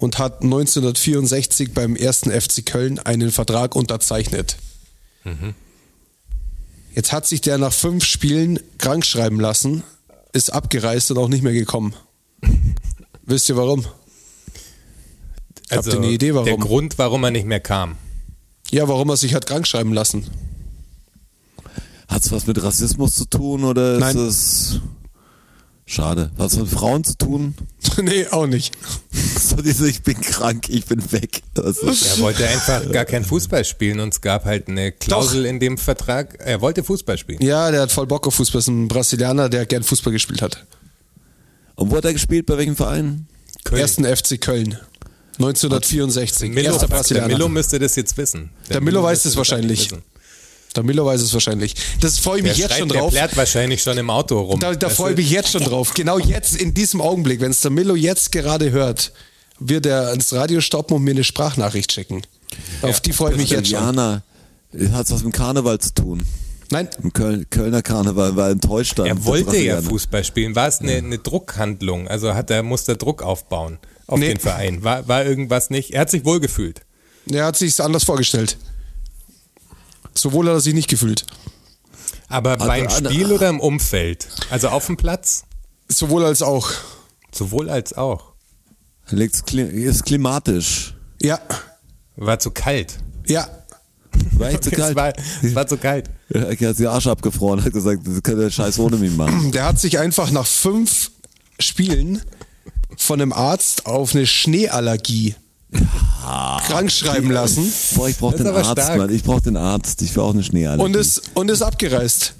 und 0.00 0.18
hat 0.18 0.42
1964 0.42 1.72
beim 1.72 1.94
ersten 1.94 2.30
FC 2.30 2.64
Köln 2.64 2.98
einen 2.98 3.30
Vertrag 3.30 3.76
unterzeichnet. 3.76 4.56
Jetzt 6.94 7.12
hat 7.12 7.26
sich 7.26 7.42
der 7.42 7.58
nach 7.58 7.72
fünf 7.72 8.04
Spielen 8.04 8.58
krank 8.78 9.04
schreiben 9.04 9.38
lassen, 9.38 9.84
ist 10.32 10.52
abgereist 10.52 11.10
und 11.10 11.18
auch 11.18 11.28
nicht 11.28 11.42
mehr 11.42 11.52
gekommen. 11.52 11.94
Wisst 13.26 13.48
ihr 13.48 13.56
warum? 13.56 13.84
Habt 15.70 15.86
ihr 15.86 15.94
eine 15.94 16.10
Idee, 16.10 16.34
warum? 16.34 16.46
Also, 16.48 16.56
Der 16.56 16.66
Grund, 16.66 16.98
warum 16.98 17.22
er 17.22 17.30
nicht 17.30 17.46
mehr 17.46 17.60
kam. 17.60 17.96
Ja, 18.70 18.88
warum 18.88 19.10
er 19.10 19.16
sich 19.16 19.34
hat 19.34 19.46
krank 19.46 19.66
schreiben 19.68 19.92
lassen. 19.92 20.26
Hat's 22.08 22.32
was 22.32 22.46
mit 22.46 22.60
Rassismus 22.60 23.14
zu 23.14 23.26
tun 23.26 23.64
oder 23.64 23.94
ist 23.94 24.00
Nein. 24.00 24.16
es 24.16 24.80
schade? 25.86 26.32
Was 26.36 26.56
mit 26.56 26.68
Frauen 26.68 27.04
zu 27.04 27.16
tun? 27.16 27.54
nee, 28.02 28.26
auch 28.28 28.46
nicht. 28.46 28.76
So 29.50 29.56
diese, 29.62 29.88
ich 29.88 30.02
bin 30.02 30.20
krank, 30.20 30.68
ich 30.68 30.84
bin 30.86 31.10
weg. 31.12 31.42
Das 31.54 31.78
Er 31.82 32.18
wollte 32.20 32.46
einfach 32.46 32.90
gar 32.92 33.04
kein 33.04 33.24
Fußball 33.24 33.64
spielen 33.64 33.98
und 34.00 34.14
es 34.14 34.20
gab 34.20 34.44
halt 34.44 34.68
eine 34.68 34.92
Klausel 34.92 35.44
in 35.44 35.58
dem 35.58 35.76
Vertrag. 35.76 36.36
Er 36.38 36.60
wollte 36.60 36.84
Fußball 36.84 37.18
spielen. 37.18 37.42
Ja, 37.42 37.70
der 37.70 37.82
hat 37.82 37.92
voll 37.92 38.06
Bock 38.06 38.26
auf 38.26 38.34
Fußball. 38.34 38.60
Ist 38.60 38.68
ein 38.68 38.86
Brasilianer, 38.88 39.48
der 39.48 39.66
gern 39.66 39.82
Fußball 39.82 40.12
gespielt 40.12 40.40
hat. 40.42 40.64
und 41.74 41.90
wo 41.90 41.96
hat 41.96 42.04
er 42.04 42.12
gespielt? 42.12 42.46
Bei 42.46 42.56
welchem 42.58 42.76
Verein? 42.76 43.26
Köln. 43.64 43.80
Ersten 43.80 44.04
FC 44.04 44.40
Köln. 44.40 44.78
1964. 45.38 46.50
Milo, 46.50 46.72
Erster 46.72 46.86
der 46.86 46.94
Brasilianer. 46.96 47.28
Milo 47.28 47.48
müsste 47.48 47.78
das 47.78 47.96
jetzt 47.96 48.16
wissen. 48.16 48.50
Der 48.68 48.80
Milo 48.80 49.02
weiß 49.02 49.10
müsste 49.12 49.28
es 49.28 49.32
das 49.34 49.38
wahrscheinlich. 49.38 49.88
Der 50.76 50.82
Milo 50.84 51.04
weiß 51.04 51.20
es 51.20 51.32
wahrscheinlich. 51.32 51.74
Das 52.00 52.18
freue 52.18 52.38
ich 52.38 52.42
mich 52.44 52.52
Der 52.52 52.68
jetzt 52.68 52.78
schon 52.78 52.88
schreibt, 52.88 53.00
drauf. 53.02 53.12
Der 53.12 53.36
wahrscheinlich 53.36 53.82
schon 53.82 53.98
im 53.98 54.08
Auto 54.10 54.38
rum. 54.40 54.60
Da, 54.60 54.74
da 54.74 54.88
freue 54.88 55.12
ich 55.12 55.16
mich 55.16 55.30
jetzt 55.30 55.50
schon 55.50 55.64
drauf. 55.64 55.94
Genau 55.94 56.18
jetzt, 56.18 56.56
in 56.56 56.74
diesem 56.74 57.00
Augenblick, 57.00 57.40
wenn 57.40 57.50
es 57.50 57.60
der 57.60 57.72
Milo 57.72 57.96
jetzt 57.96 58.30
gerade 58.30 58.70
hört, 58.70 59.12
wird 59.60 59.86
er 59.86 60.12
ins 60.12 60.32
Radio 60.32 60.60
stoppen 60.60 60.96
und 60.96 61.04
mir 61.04 61.12
eine 61.12 61.24
Sprachnachricht 61.24 61.92
schicken. 61.92 62.22
Auf 62.82 63.00
die 63.00 63.12
freue 63.12 63.32
ich 63.32 63.36
mich 63.38 63.50
jetzt 63.50 63.68
schon. 63.70 63.78
Jana, 63.78 64.22
hat's 64.92 65.10
was 65.12 65.22
mit 65.22 65.34
Karneval 65.34 65.78
zu 65.78 65.94
tun? 65.94 66.22
Nein, 66.72 66.88
Im 67.02 67.12
Köln, 67.12 67.46
Kölner 67.50 67.82
Karneval 67.82 68.36
war 68.36 68.50
enttäuscht 68.50 68.98
dann. 68.98 69.06
Er 69.06 69.24
wollte 69.24 69.56
ja. 69.56 69.82
Fußball 69.82 70.22
spielen. 70.24 70.54
War 70.54 70.68
es 70.68 70.80
eine, 70.80 70.92
eine 70.94 71.18
Druckhandlung? 71.18 72.06
Also 72.06 72.34
hat 72.34 72.50
er, 72.50 72.62
musste 72.62 72.92
er 72.92 72.96
Druck 72.96 73.22
aufbauen 73.22 73.78
auf 74.06 74.18
Nee. 74.20 74.28
den 74.28 74.38
Verein? 74.38 74.82
War, 74.84 75.06
war 75.08 75.24
irgendwas 75.24 75.70
nicht? 75.70 75.90
Er 75.92 76.02
hat 76.02 76.10
sich 76.10 76.24
wohlgefühlt. 76.24 76.82
er 77.30 77.46
hat 77.46 77.56
sich 77.56 77.80
anders 77.82 78.04
vorgestellt. 78.04 78.56
So 80.14 80.32
wohl 80.32 80.46
hat 80.46 80.54
er 80.54 80.60
sich 80.60 80.74
nicht 80.74 80.88
gefühlt. 80.88 81.26
Aber 82.28 82.56
beim 82.56 82.84
er- 82.84 82.90
Spiel 82.90 83.32
oder 83.32 83.48
im 83.48 83.58
Umfeld? 83.60 84.28
Also 84.50 84.68
auf 84.68 84.86
dem 84.86 84.96
Platz? 84.96 85.44
Sowohl 85.88 86.24
als 86.24 86.40
auch. 86.42 86.70
Sowohl 87.32 87.68
als 87.68 87.94
auch. 87.96 88.29
Ist 89.12 90.04
klimatisch. 90.04 90.94
Ja, 91.22 91.38
War 92.16 92.38
zu 92.38 92.50
kalt. 92.50 92.96
ja. 93.26 93.48
War 94.32 94.48
echt 94.50 94.64
zu 94.64 94.70
Es 94.70 94.76
kalt. 94.76 94.96
war, 94.96 95.12
es 95.42 95.54
war 95.54 95.66
zu 95.66 95.76
kalt. 95.76 96.10
Er 96.30 96.42
hat 96.50 96.58
sich 96.58 96.76
den 96.76 96.86
Arsch 96.88 97.06
abgefroren, 97.06 97.64
hat 97.64 97.72
gesagt, 97.72 98.02
das 98.06 98.22
kann 98.22 98.38
der 98.38 98.50
Scheiß 98.50 98.78
ohne 98.80 98.96
mich 98.96 99.16
machen. 99.16 99.52
Der 99.52 99.64
hat 99.64 99.78
sich 99.78 99.98
einfach 99.98 100.30
nach 100.32 100.46
fünf 100.46 101.10
Spielen 101.60 102.20
von 102.96 103.20
einem 103.20 103.32
Arzt 103.32 103.86
auf 103.86 104.14
eine 104.14 104.26
Schneeallergie 104.26 105.36
krank 106.66 106.90
schreiben 106.90 107.30
lassen 107.30 107.72
Boah, 107.94 108.08
ich 108.08 108.18
brauch 108.18 108.32
Das 108.32 108.40
ist 108.40 108.46
den 108.46 108.56
Arzt, 108.56 108.72
stark. 108.82 108.98
Mann. 108.98 109.14
Ich 109.14 109.22
brauch 109.22 109.40
den 109.40 109.56
Arzt. 109.56 110.02
Ich 110.02 110.14
will 110.16 110.22
auch 110.24 110.34
eine 110.34 110.42
Schneeallergie. 110.42 110.84
und 110.84 110.96
ist, 110.96 111.22
und 111.34 111.48
ist 111.50 111.62
abgereist. 111.62 112.34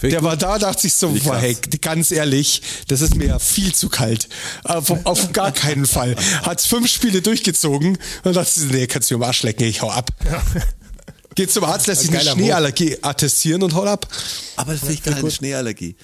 Ich 0.00 0.10
Der 0.10 0.22
war 0.22 0.36
da, 0.36 0.58
dachte 0.58 0.86
ich 0.86 0.94
so, 0.94 1.10
boah, 1.24 1.38
hey, 1.38 1.56
ganz 1.80 2.12
ehrlich, 2.12 2.62
das 2.86 3.00
ist 3.00 3.16
mir 3.16 3.26
ja 3.26 3.38
viel 3.40 3.74
zu 3.74 3.88
kalt. 3.88 4.28
Auf, 4.62 4.90
auf 5.04 5.32
gar 5.32 5.50
keinen 5.50 5.86
Fall. 5.86 6.14
Hat 6.42 6.60
fünf 6.60 6.88
Spiele 6.88 7.20
durchgezogen 7.20 7.98
und 8.22 8.36
dachte 8.36 8.50
ich, 8.60 8.70
nee, 8.70 8.86
kannst 8.86 9.10
du 9.10 9.18
mir 9.18 9.24
am 9.24 9.28
Arsch 9.28 9.42
lecken, 9.42 9.64
ich 9.64 9.82
hau 9.82 9.90
ab. 9.90 10.10
Geht 11.34 11.52
zum 11.52 11.64
Arzt, 11.64 11.86
lässt 11.88 12.02
sich 12.02 12.10
eine 12.10 12.18
Geiler 12.18 12.34
Move. 12.34 12.44
Schneeallergie 12.44 12.98
attestieren 13.02 13.62
und 13.62 13.74
haut 13.74 13.88
ab. 13.88 14.08
Aber 14.56 14.72
das 14.72 14.80
finde 14.80 14.94
ich 14.94 15.02
keine 15.02 15.30
Schneeallergie. 15.30 15.96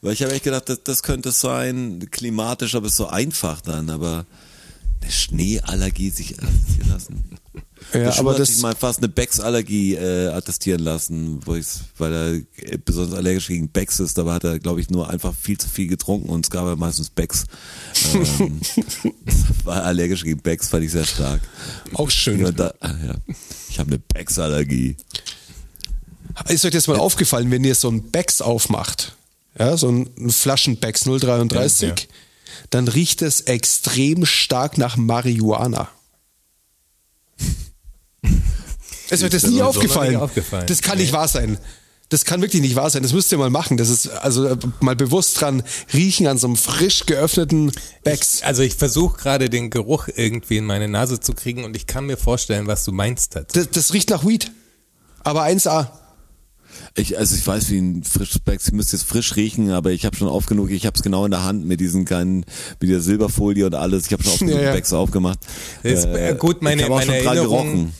Weil 0.00 0.14
ich 0.14 0.22
habe 0.22 0.32
echt 0.32 0.44
gedacht, 0.44 0.68
das, 0.68 0.80
das 0.84 1.02
könnte 1.02 1.30
sein, 1.30 2.08
klimatisch, 2.10 2.74
aber 2.74 2.88
ist 2.88 2.96
so 2.96 3.06
einfach 3.06 3.60
dann, 3.60 3.88
aber 3.88 4.26
eine 5.00 5.10
Schneeallergie 5.10 6.10
sich 6.10 6.38
attestieren 6.38 6.88
lassen. 6.90 7.38
Ja, 7.92 8.00
Der 8.00 8.12
Schuh 8.12 8.20
aber 8.20 8.38
hat 8.38 8.46
sich 8.46 8.58
mal 8.58 8.74
fast 8.74 8.98
eine 8.98 9.08
Becks-Allergie 9.08 9.94
äh, 9.94 10.28
attestieren 10.28 10.80
lassen, 10.82 11.40
weil 11.46 12.12
er 12.12 12.78
besonders 12.84 13.16
allergisch 13.16 13.48
gegen 13.48 13.68
Becks 13.68 14.00
ist, 14.00 14.18
aber 14.18 14.34
hat 14.34 14.44
er, 14.44 14.58
glaube 14.58 14.80
ich, 14.80 14.90
nur 14.90 15.08
einfach 15.10 15.34
viel 15.34 15.58
zu 15.58 15.68
viel 15.68 15.88
getrunken 15.88 16.28
und 16.28 16.46
es 16.46 16.50
gab 16.50 16.66
ja 16.66 16.76
meistens 16.76 17.10
Becks. 17.10 17.44
Ähm, 18.14 18.60
war 19.64 19.82
allergisch 19.84 20.24
gegen 20.24 20.40
Becks, 20.40 20.68
fand 20.68 20.84
ich 20.84 20.92
sehr 20.92 21.04
stark. 21.04 21.40
auch 21.94 22.10
schön. 22.10 22.40
Ja, 22.40 22.50
da, 22.52 22.72
ah, 22.80 22.94
ja. 23.06 23.14
Ich 23.68 23.78
habe 23.78 23.90
eine 23.90 23.98
Becks-Allergie. 23.98 24.96
Ist 26.48 26.64
euch 26.64 26.72
das 26.72 26.88
mal 26.88 26.96
aufgefallen, 26.98 27.50
wenn 27.50 27.62
ihr 27.64 27.74
so 27.74 27.88
ein 27.90 28.10
Becks 28.10 28.40
aufmacht, 28.40 29.16
ja, 29.58 29.76
so 29.76 29.90
ein 29.90 30.30
Flaschenbecks 30.30 31.04
033, 31.04 31.82
Ja, 31.82 31.94
ja. 31.94 31.94
dann 32.70 32.88
riecht 32.88 33.20
es 33.22 33.42
extrem 33.42 34.24
stark 34.24 34.78
nach 34.78 34.96
Marihuana. 34.96 35.90
Ist 39.10 39.22
euch 39.22 39.30
das 39.30 39.46
nie 39.46 39.62
aufgefallen? 39.62 40.16
aufgefallen. 40.16 40.66
Das 40.66 40.80
kann 40.80 40.98
nicht 40.98 41.12
wahr 41.12 41.28
sein. 41.28 41.58
Das 42.08 42.24
kann 42.26 42.42
wirklich 42.42 42.60
nicht 42.60 42.76
wahr 42.76 42.90
sein. 42.90 43.02
Das 43.02 43.14
müsst 43.14 43.32
ihr 43.32 43.38
mal 43.38 43.48
machen. 43.48 43.78
Das 43.78 43.88
ist 43.88 44.08
also 44.08 44.46
äh, 44.46 44.56
mal 44.80 44.94
bewusst 44.96 45.40
dran 45.40 45.62
riechen 45.94 46.26
an 46.26 46.36
so 46.36 46.46
einem 46.46 46.56
frisch 46.56 47.06
geöffneten 47.06 47.72
Becks. 48.04 48.42
Also 48.42 48.62
ich 48.62 48.74
versuche 48.74 49.18
gerade 49.18 49.48
den 49.48 49.70
Geruch 49.70 50.08
irgendwie 50.14 50.58
in 50.58 50.66
meine 50.66 50.88
Nase 50.88 51.20
zu 51.20 51.32
kriegen 51.32 51.64
und 51.64 51.74
ich 51.74 51.86
kann 51.86 52.04
mir 52.06 52.18
vorstellen, 52.18 52.66
was 52.66 52.84
du 52.84 52.92
meinst. 52.92 53.34
Hat. 53.36 53.56
Das, 53.56 53.70
das 53.70 53.94
riecht 53.94 54.10
nach 54.10 54.26
Weed. 54.26 54.50
Aber 55.24 55.44
1A. 55.44 55.88
Ich, 56.96 57.16
also 57.18 57.34
ich 57.34 57.46
weiß, 57.46 57.70
wie 57.70 57.78
ein 57.78 58.04
frisches 58.04 58.38
Becks, 58.40 58.66
ich 58.66 58.72
müsste 58.74 58.96
jetzt 58.96 59.06
frisch 59.06 59.36
riechen, 59.36 59.70
aber 59.70 59.90
ich 59.90 60.04
habe 60.04 60.16
schon 60.16 60.28
oft 60.28 60.48
genug, 60.48 60.70
ich 60.70 60.84
habe 60.84 60.96
es 60.96 61.02
genau 61.02 61.24
in 61.24 61.30
der 61.30 61.44
Hand 61.44 61.64
mit 61.64 61.80
diesen 61.80 62.04
kleinen, 62.04 62.44
mit 62.80 62.90
der 62.90 63.00
Silberfolie 63.00 63.64
und 63.64 63.74
alles. 63.74 64.06
Ich 64.06 64.12
habe 64.12 64.22
schon 64.22 64.32
oft 64.32 64.40
genug 64.40 64.54
Ja, 64.56 64.62
ja. 64.62 64.72
Becks 64.72 64.92
aufgemacht. 64.92 65.38
Ist, 65.82 66.04
äh, 66.04 66.34
gut, 66.38 66.60
meine, 66.60 66.82
ich 66.82 66.88
meine 66.88 67.22
gerochen. 67.22 67.94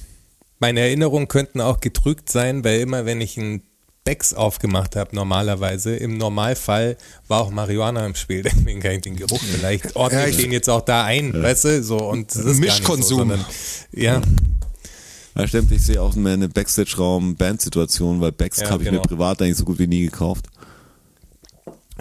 Meine 0.62 0.80
Erinnerungen 0.80 1.26
könnten 1.28 1.60
auch 1.60 1.80
getrügt 1.80 2.30
sein, 2.30 2.62
weil 2.64 2.80
immer 2.80 3.04
wenn 3.04 3.20
ich 3.20 3.36
einen 3.36 3.62
Becks 4.04 4.32
aufgemacht 4.32 4.94
habe, 4.96 5.14
normalerweise, 5.14 5.94
im 5.96 6.16
Normalfall 6.16 6.96
war 7.28 7.40
auch 7.40 7.50
Marihuana 7.50 8.06
im 8.06 8.14
Spiel, 8.14 8.42
deswegen 8.44 8.80
kann 8.80 8.92
ich 8.92 9.00
den 9.02 9.16
Geruch 9.16 9.40
vielleicht 9.42 9.94
ordne 9.96 10.20
Ja, 10.20 10.26
ich 10.26 10.36
ich- 10.38 10.42
den 10.44 10.52
jetzt 10.52 10.70
auch 10.70 10.80
da 10.80 11.04
ein, 11.04 11.32
weißt 11.34 11.64
du, 11.64 11.82
so 11.82 11.98
und 11.98 12.28
das 12.30 12.36
ist 12.36 12.44
gar 12.44 12.50
nicht 12.52 12.60
Mischkonsum. 12.60 13.08
So, 13.08 13.16
sondern, 13.18 13.44
ja. 13.92 14.22
Ja, 15.36 15.48
stimmt, 15.48 15.72
ich 15.72 15.82
sehe 15.82 16.00
auch 16.00 16.14
mehr 16.14 16.34
eine 16.34 16.48
Backstage-Raum-Band-Situation, 16.48 18.20
weil 18.20 18.32
Backs 18.32 18.60
Ja, 18.60 18.70
habe 18.70 18.82
ich 18.84 18.88
genau. 18.88 19.02
mir 19.02 19.08
privat 19.08 19.40
eigentlich 19.42 19.56
so 19.56 19.64
gut 19.64 19.78
wie 19.78 19.86
nie 19.86 20.02
gekauft. 20.02 20.46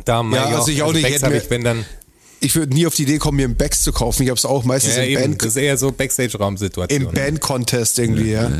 Da 0.06 0.22
Ja, 0.24 0.50
ich 0.50 0.56
also 0.56 0.72
ich 0.72 0.82
auch 0.84 0.94
nicht, 0.94 1.02
Bags 1.04 1.16
hätte 1.16 1.26
habe 1.28 1.38
ich, 1.38 1.50
wenn 1.50 1.64
dann, 1.64 1.86
Ich 2.44 2.56
würde 2.56 2.74
nie 2.74 2.88
auf 2.88 2.96
die 2.96 3.04
Idee 3.04 3.20
kommen, 3.20 3.38
mir 3.38 3.46
einen 3.46 3.56
Bags 3.56 3.84
zu 3.84 3.92
kaufen. 3.92 4.24
Ich 4.24 4.30
habe 4.30 4.38
es 4.38 4.46
auch 4.46 4.64
meistens 4.64 4.96
ja, 4.96 5.04
im, 5.04 5.10
eben, 5.12 5.22
Band, 5.22 5.42
das 5.44 5.50
ist 5.50 5.58
eher 5.58 5.78
so 5.78 5.92
Backstage-Raum-Situation. 5.92 7.02
im 7.02 7.12
Band-Contest 7.12 8.00
irgendwie, 8.00 8.32
ja. 8.32 8.52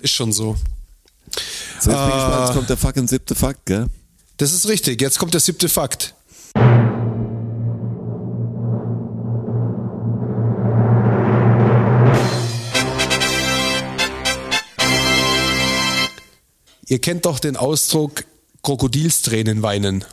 Ist 0.00 0.14
schon 0.14 0.32
so. 0.32 0.56
So, 1.78 1.90
jetzt 1.92 1.98
bin 2.00 2.08
ich 2.08 2.14
gespannt, 2.14 2.46
jetzt 2.46 2.54
kommt 2.56 2.68
der 2.68 2.76
fucking 2.76 3.06
siebte 3.06 3.34
Fakt, 3.36 3.66
gell? 3.66 3.86
Das 4.36 4.52
ist 4.52 4.66
richtig. 4.66 5.00
Jetzt 5.00 5.20
kommt 5.20 5.32
der 5.32 5.40
siebte 5.40 5.68
Fakt. 5.68 6.14
Ihr 16.88 16.98
kennt 17.00 17.26
doch 17.26 17.38
den 17.38 17.56
Ausdruck 17.56 18.24
Krokodilstränen 18.64 19.62
weinen. 19.62 20.04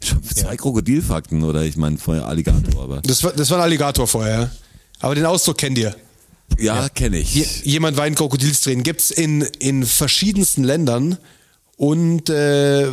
Zwei 0.00 0.56
Krokodilfakten, 0.56 1.42
oder? 1.42 1.62
Ich 1.64 1.76
meine, 1.76 1.98
vorher 1.98 2.26
Alligator, 2.26 2.82
aber. 2.82 3.00
Das 3.02 3.22
war, 3.24 3.32
das 3.32 3.50
war 3.50 3.58
ein 3.58 3.64
Alligator 3.64 4.06
vorher. 4.06 4.40
ja. 4.40 4.50
Aber 5.00 5.14
den 5.14 5.26
Ausdruck 5.26 5.58
kennt 5.58 5.76
ihr. 5.78 5.94
Ja, 6.58 6.88
kenne 6.88 7.18
ich. 7.18 7.34
Je, 7.34 7.44
jemand 7.64 7.96
weint 7.96 8.16
Krokodilstränen. 8.16 8.82
Gibt's 8.82 9.10
in, 9.10 9.42
in 9.58 9.84
verschiedensten 9.84 10.64
Ländern 10.64 11.18
und 11.76 12.30
äh, 12.30 12.86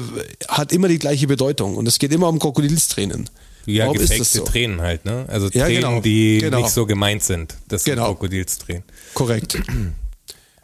hat 0.50 0.72
immer 0.74 0.88
die 0.88 1.00
gleiche 1.00 1.28
Bedeutung. 1.28 1.78
Und 1.78 1.88
es 1.88 2.00
geht 2.00 2.12
immer 2.12 2.28
um 2.28 2.40
Krokodilstränen. 2.40 3.30
ja, 3.66 3.84
Warum 3.86 3.96
ist 3.98 4.02
gefakte 4.10 4.20
das 4.20 4.34
so? 4.34 4.44
Tränen 4.44 4.82
halt, 4.82 5.06
ne? 5.06 5.26
Also 5.30 5.48
Ja, 5.54 5.66
Tränen, 5.66 5.82
genau, 5.82 6.02
die 6.02 6.40
genau. 6.40 6.58
nicht 6.62 6.72
so 6.72 6.86
gemeint 6.86 7.24
sind. 7.24 7.56
Das 7.70 7.84
sind 7.84 7.94
Genau. 7.96 8.08
Krokodilstränen. 8.08 8.84
Korrekt. 9.14 9.62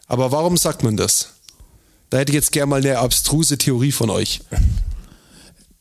Aber 0.08 0.32
warum 0.32 0.58
sagt 0.58 0.84
man 0.84 0.98
das? 0.98 1.34
Da 2.10 2.18
hätte 2.18 2.32
ich 2.32 2.36
jetzt 2.36 2.52
gerne 2.52 2.66
mal 2.72 2.82
eine 2.82 2.98
abstruse 2.98 3.58
Theorie 3.58 3.92
von 3.92 4.10
euch. 4.10 4.42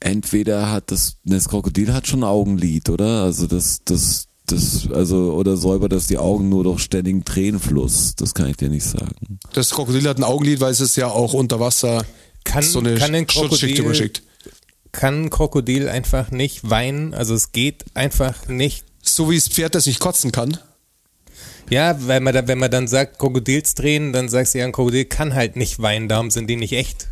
Entweder 0.00 0.70
hat 0.70 0.90
das, 0.90 1.16
das 1.24 1.48
Krokodil 1.48 1.92
hat 1.92 2.06
schon 2.06 2.22
Augenlid, 2.24 2.88
oder? 2.88 3.24
Also 3.24 3.46
das, 3.46 3.80
das, 3.84 4.28
das, 4.46 4.88
also, 4.92 5.32
oder 5.34 5.56
säubert 5.56 5.92
das 5.92 6.06
die 6.06 6.18
Augen 6.18 6.48
nur 6.48 6.64
durch 6.64 6.80
ständigen 6.80 7.24
Tränenfluss? 7.24 8.14
Das 8.16 8.32
kann 8.34 8.48
ich 8.48 8.56
dir 8.56 8.68
nicht 8.68 8.84
sagen. 8.84 9.38
Das 9.52 9.70
Krokodil 9.70 10.08
hat 10.08 10.18
ein 10.18 10.24
Augenlid, 10.24 10.60
weil 10.60 10.70
es 10.70 10.80
ist 10.80 10.96
ja 10.96 11.08
auch 11.08 11.34
unter 11.34 11.58
Wasser 11.60 12.04
Kann- 12.44 12.62
so 12.62 12.78
eine 12.78 12.94
kann 12.94 13.14
ein 13.14 13.28
Schutzschicht 13.28 13.74
Krokodil- 13.76 13.80
überschickt. 13.84 14.22
Kann 14.92 15.24
ein 15.24 15.30
Krokodil 15.30 15.88
einfach 15.88 16.30
nicht 16.30 16.70
weinen? 16.70 17.12
Also 17.12 17.34
es 17.34 17.52
geht 17.52 17.84
einfach 17.94 18.48
nicht. 18.48 18.84
So 19.02 19.30
wie 19.30 19.34
das 19.36 19.48
Pferd 19.48 19.74
das 19.74 19.86
nicht 19.86 20.00
kotzen 20.00 20.32
kann. 20.32 20.56
Ja, 21.70 21.98
weil 22.06 22.20
man 22.20 22.32
da, 22.34 22.46
wenn 22.48 22.58
man 22.58 22.70
dann 22.70 22.88
sagt 22.88 23.18
Krokodilstränen, 23.18 24.12
dann 24.14 24.28
sagst 24.30 24.54
du 24.54 24.58
ja, 24.58 24.64
ein 24.64 24.72
Krokodil 24.72 25.04
kann 25.04 25.34
halt 25.34 25.56
nicht 25.56 25.80
weinen, 25.82 26.08
darum 26.08 26.30
sind 26.30 26.46
die 26.48 26.56
nicht 26.56 26.72
echt. 26.72 27.08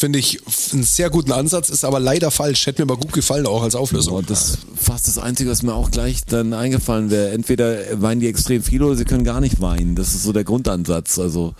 Finde 0.00 0.18
ich 0.18 0.40
einen 0.72 0.82
sehr 0.82 1.10
guten 1.10 1.30
Ansatz, 1.30 1.68
ist 1.68 1.84
aber 1.84 2.00
leider 2.00 2.30
falsch. 2.30 2.66
Hätte 2.66 2.80
mir 2.80 2.86
mal 2.86 2.96
gut 2.96 3.12
gefallen, 3.12 3.46
auch 3.46 3.62
als 3.62 3.74
Auflösung. 3.74 4.14
Und 4.14 4.30
das 4.30 4.48
ist 4.52 4.58
fast 4.74 5.06
das 5.06 5.18
Einzige, 5.18 5.50
was 5.50 5.62
mir 5.62 5.74
auch 5.74 5.90
gleich 5.90 6.24
dann 6.24 6.54
eingefallen 6.54 7.10
wäre. 7.10 7.32
Entweder 7.32 8.00
weinen 8.00 8.18
die 8.22 8.26
extrem 8.28 8.62
viel 8.62 8.82
oder 8.82 8.96
sie 8.96 9.04
können 9.04 9.24
gar 9.24 9.42
nicht 9.42 9.60
weinen. 9.60 9.96
Das 9.96 10.14
ist 10.14 10.22
so 10.22 10.32
der 10.32 10.44
Grundansatz. 10.44 11.18
Also 11.18 11.54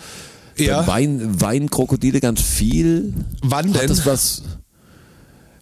Ja. 0.57 0.87
weinen, 0.87 1.39
weinen 1.43 1.69
Krokodile 1.69 2.19
ganz 2.21 2.41
viel. 2.41 3.12
Wann 3.43 3.75
Hat 3.75 3.83
denn? 3.83 3.89
das 3.89 4.07
was 4.07 4.43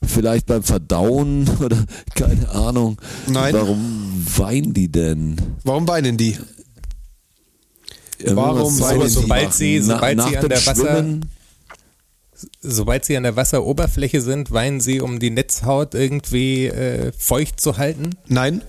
vielleicht 0.06 0.46
beim 0.46 0.62
Verdauen 0.62 1.50
oder 1.60 1.84
keine 2.14 2.48
Ahnung. 2.50 2.96
Nein. 3.26 3.54
Warum 3.54 4.24
weinen 4.36 4.72
die 4.72 4.86
denn? 4.86 5.34
Warum 5.64 5.88
weinen 5.88 6.16
die? 6.16 6.38
Warum 8.24 8.78
weinen 8.80 9.00
die? 9.02 9.08
Sobald 9.08 9.52
sie- 9.52 9.80
sobald 9.80 10.16
nach 10.16 10.28
sie 10.28 10.36
an 10.36 10.42
dem 10.42 10.48
der 10.48 10.64
Wasser- 10.64 10.74
Schwimmen? 10.76 11.24
Sobald 12.60 13.04
sie 13.04 13.16
an 13.16 13.24
der 13.24 13.36
Wasseroberfläche 13.36 14.20
sind, 14.20 14.50
weinen 14.52 14.80
sie, 14.80 15.00
um 15.00 15.18
die 15.18 15.30
Netzhaut 15.30 15.94
irgendwie 15.94 16.66
äh, 16.66 17.12
feucht 17.16 17.60
zu 17.60 17.78
halten. 17.78 18.16
Nein. 18.26 18.62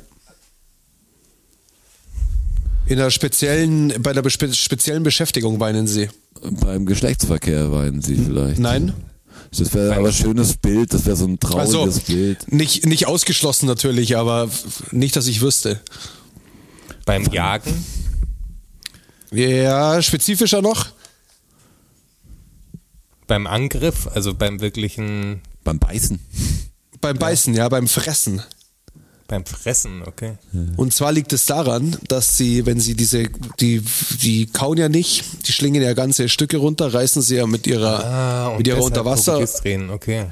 In 2.87 2.97
einer 2.99 3.11
speziellen, 3.11 3.93
bei 4.01 4.11
einer 4.11 4.23
bespe 4.23 4.51
speziellen 4.53 5.03
Beschäftigung 5.03 5.59
weinen 5.59 5.85
sie. 5.85 6.09
Beim 6.41 6.85
Geschlechtsverkehr 6.87 7.71
weinen 7.71 8.01
sie 8.01 8.15
vielleicht. 8.15 8.59
Nein. 8.59 8.93
Das 9.55 9.73
wäre 9.73 9.95
aber 9.95 10.07
ein 10.07 10.13
schönes 10.13 10.57
Bild, 10.57 10.93
das 10.93 11.05
wäre 11.05 11.15
so 11.15 11.25
ein 11.25 11.39
trauriges 11.39 11.75
Also 11.75 12.01
Bild. 12.07 12.51
nicht, 12.51 12.85
nicht 12.85 13.07
ausgeschlossen 13.07 13.65
natürlich, 13.67 14.17
aber 14.17 14.49
nicht, 14.91 15.15
dass 15.15 15.27
ich 15.27 15.41
wüsste. 15.41 15.79
Beim 17.05 17.25
Jagen. 17.31 17.85
Ja, 19.31 20.01
spezifischer 20.01 20.61
noch? 20.61 20.87
Beim 23.30 23.47
Angriff, 23.47 24.07
also 24.14 24.34
beim 24.34 24.60
wirklichen, 24.60 25.39
Beim 25.64 25.80
Beißen. 25.80 26.19
Beim 26.99 27.18
Beißen, 27.18 27.53
ja, 27.53 27.69
beim 27.69 27.88
Fressen. 27.88 28.41
beim 29.27 29.45
Fressen, 29.45 30.01
okay. 30.07 30.34
Und 30.77 30.91
zwar 30.93 31.11
liegt 31.11 31.31
es 31.34 31.45
daran, 31.45 31.95
dass 32.07 32.35
sie, 32.38 32.65
wenn 32.65 32.80
sie 32.80 32.95
diese, 32.95 33.30
die, 33.60 33.84
die 34.23 34.47
kauen 34.47 34.77
ja 34.80 34.89
nicht, 34.89 35.23
die 35.47 35.51
schlingen 35.51 35.84
ja 35.84 35.93
ganze 35.93 36.27
Stücke 36.27 36.57
runter, 36.57 36.91
reißen 36.91 37.22
sie 37.22 37.35
ja 37.35 37.45
mit 37.45 37.68
ihrer, 37.68 38.03
Ah, 38.03 38.57
mit 38.57 38.65
ihrer 38.68 38.80
Krokodilstränen, 39.35 39.91
okay. 39.91 40.26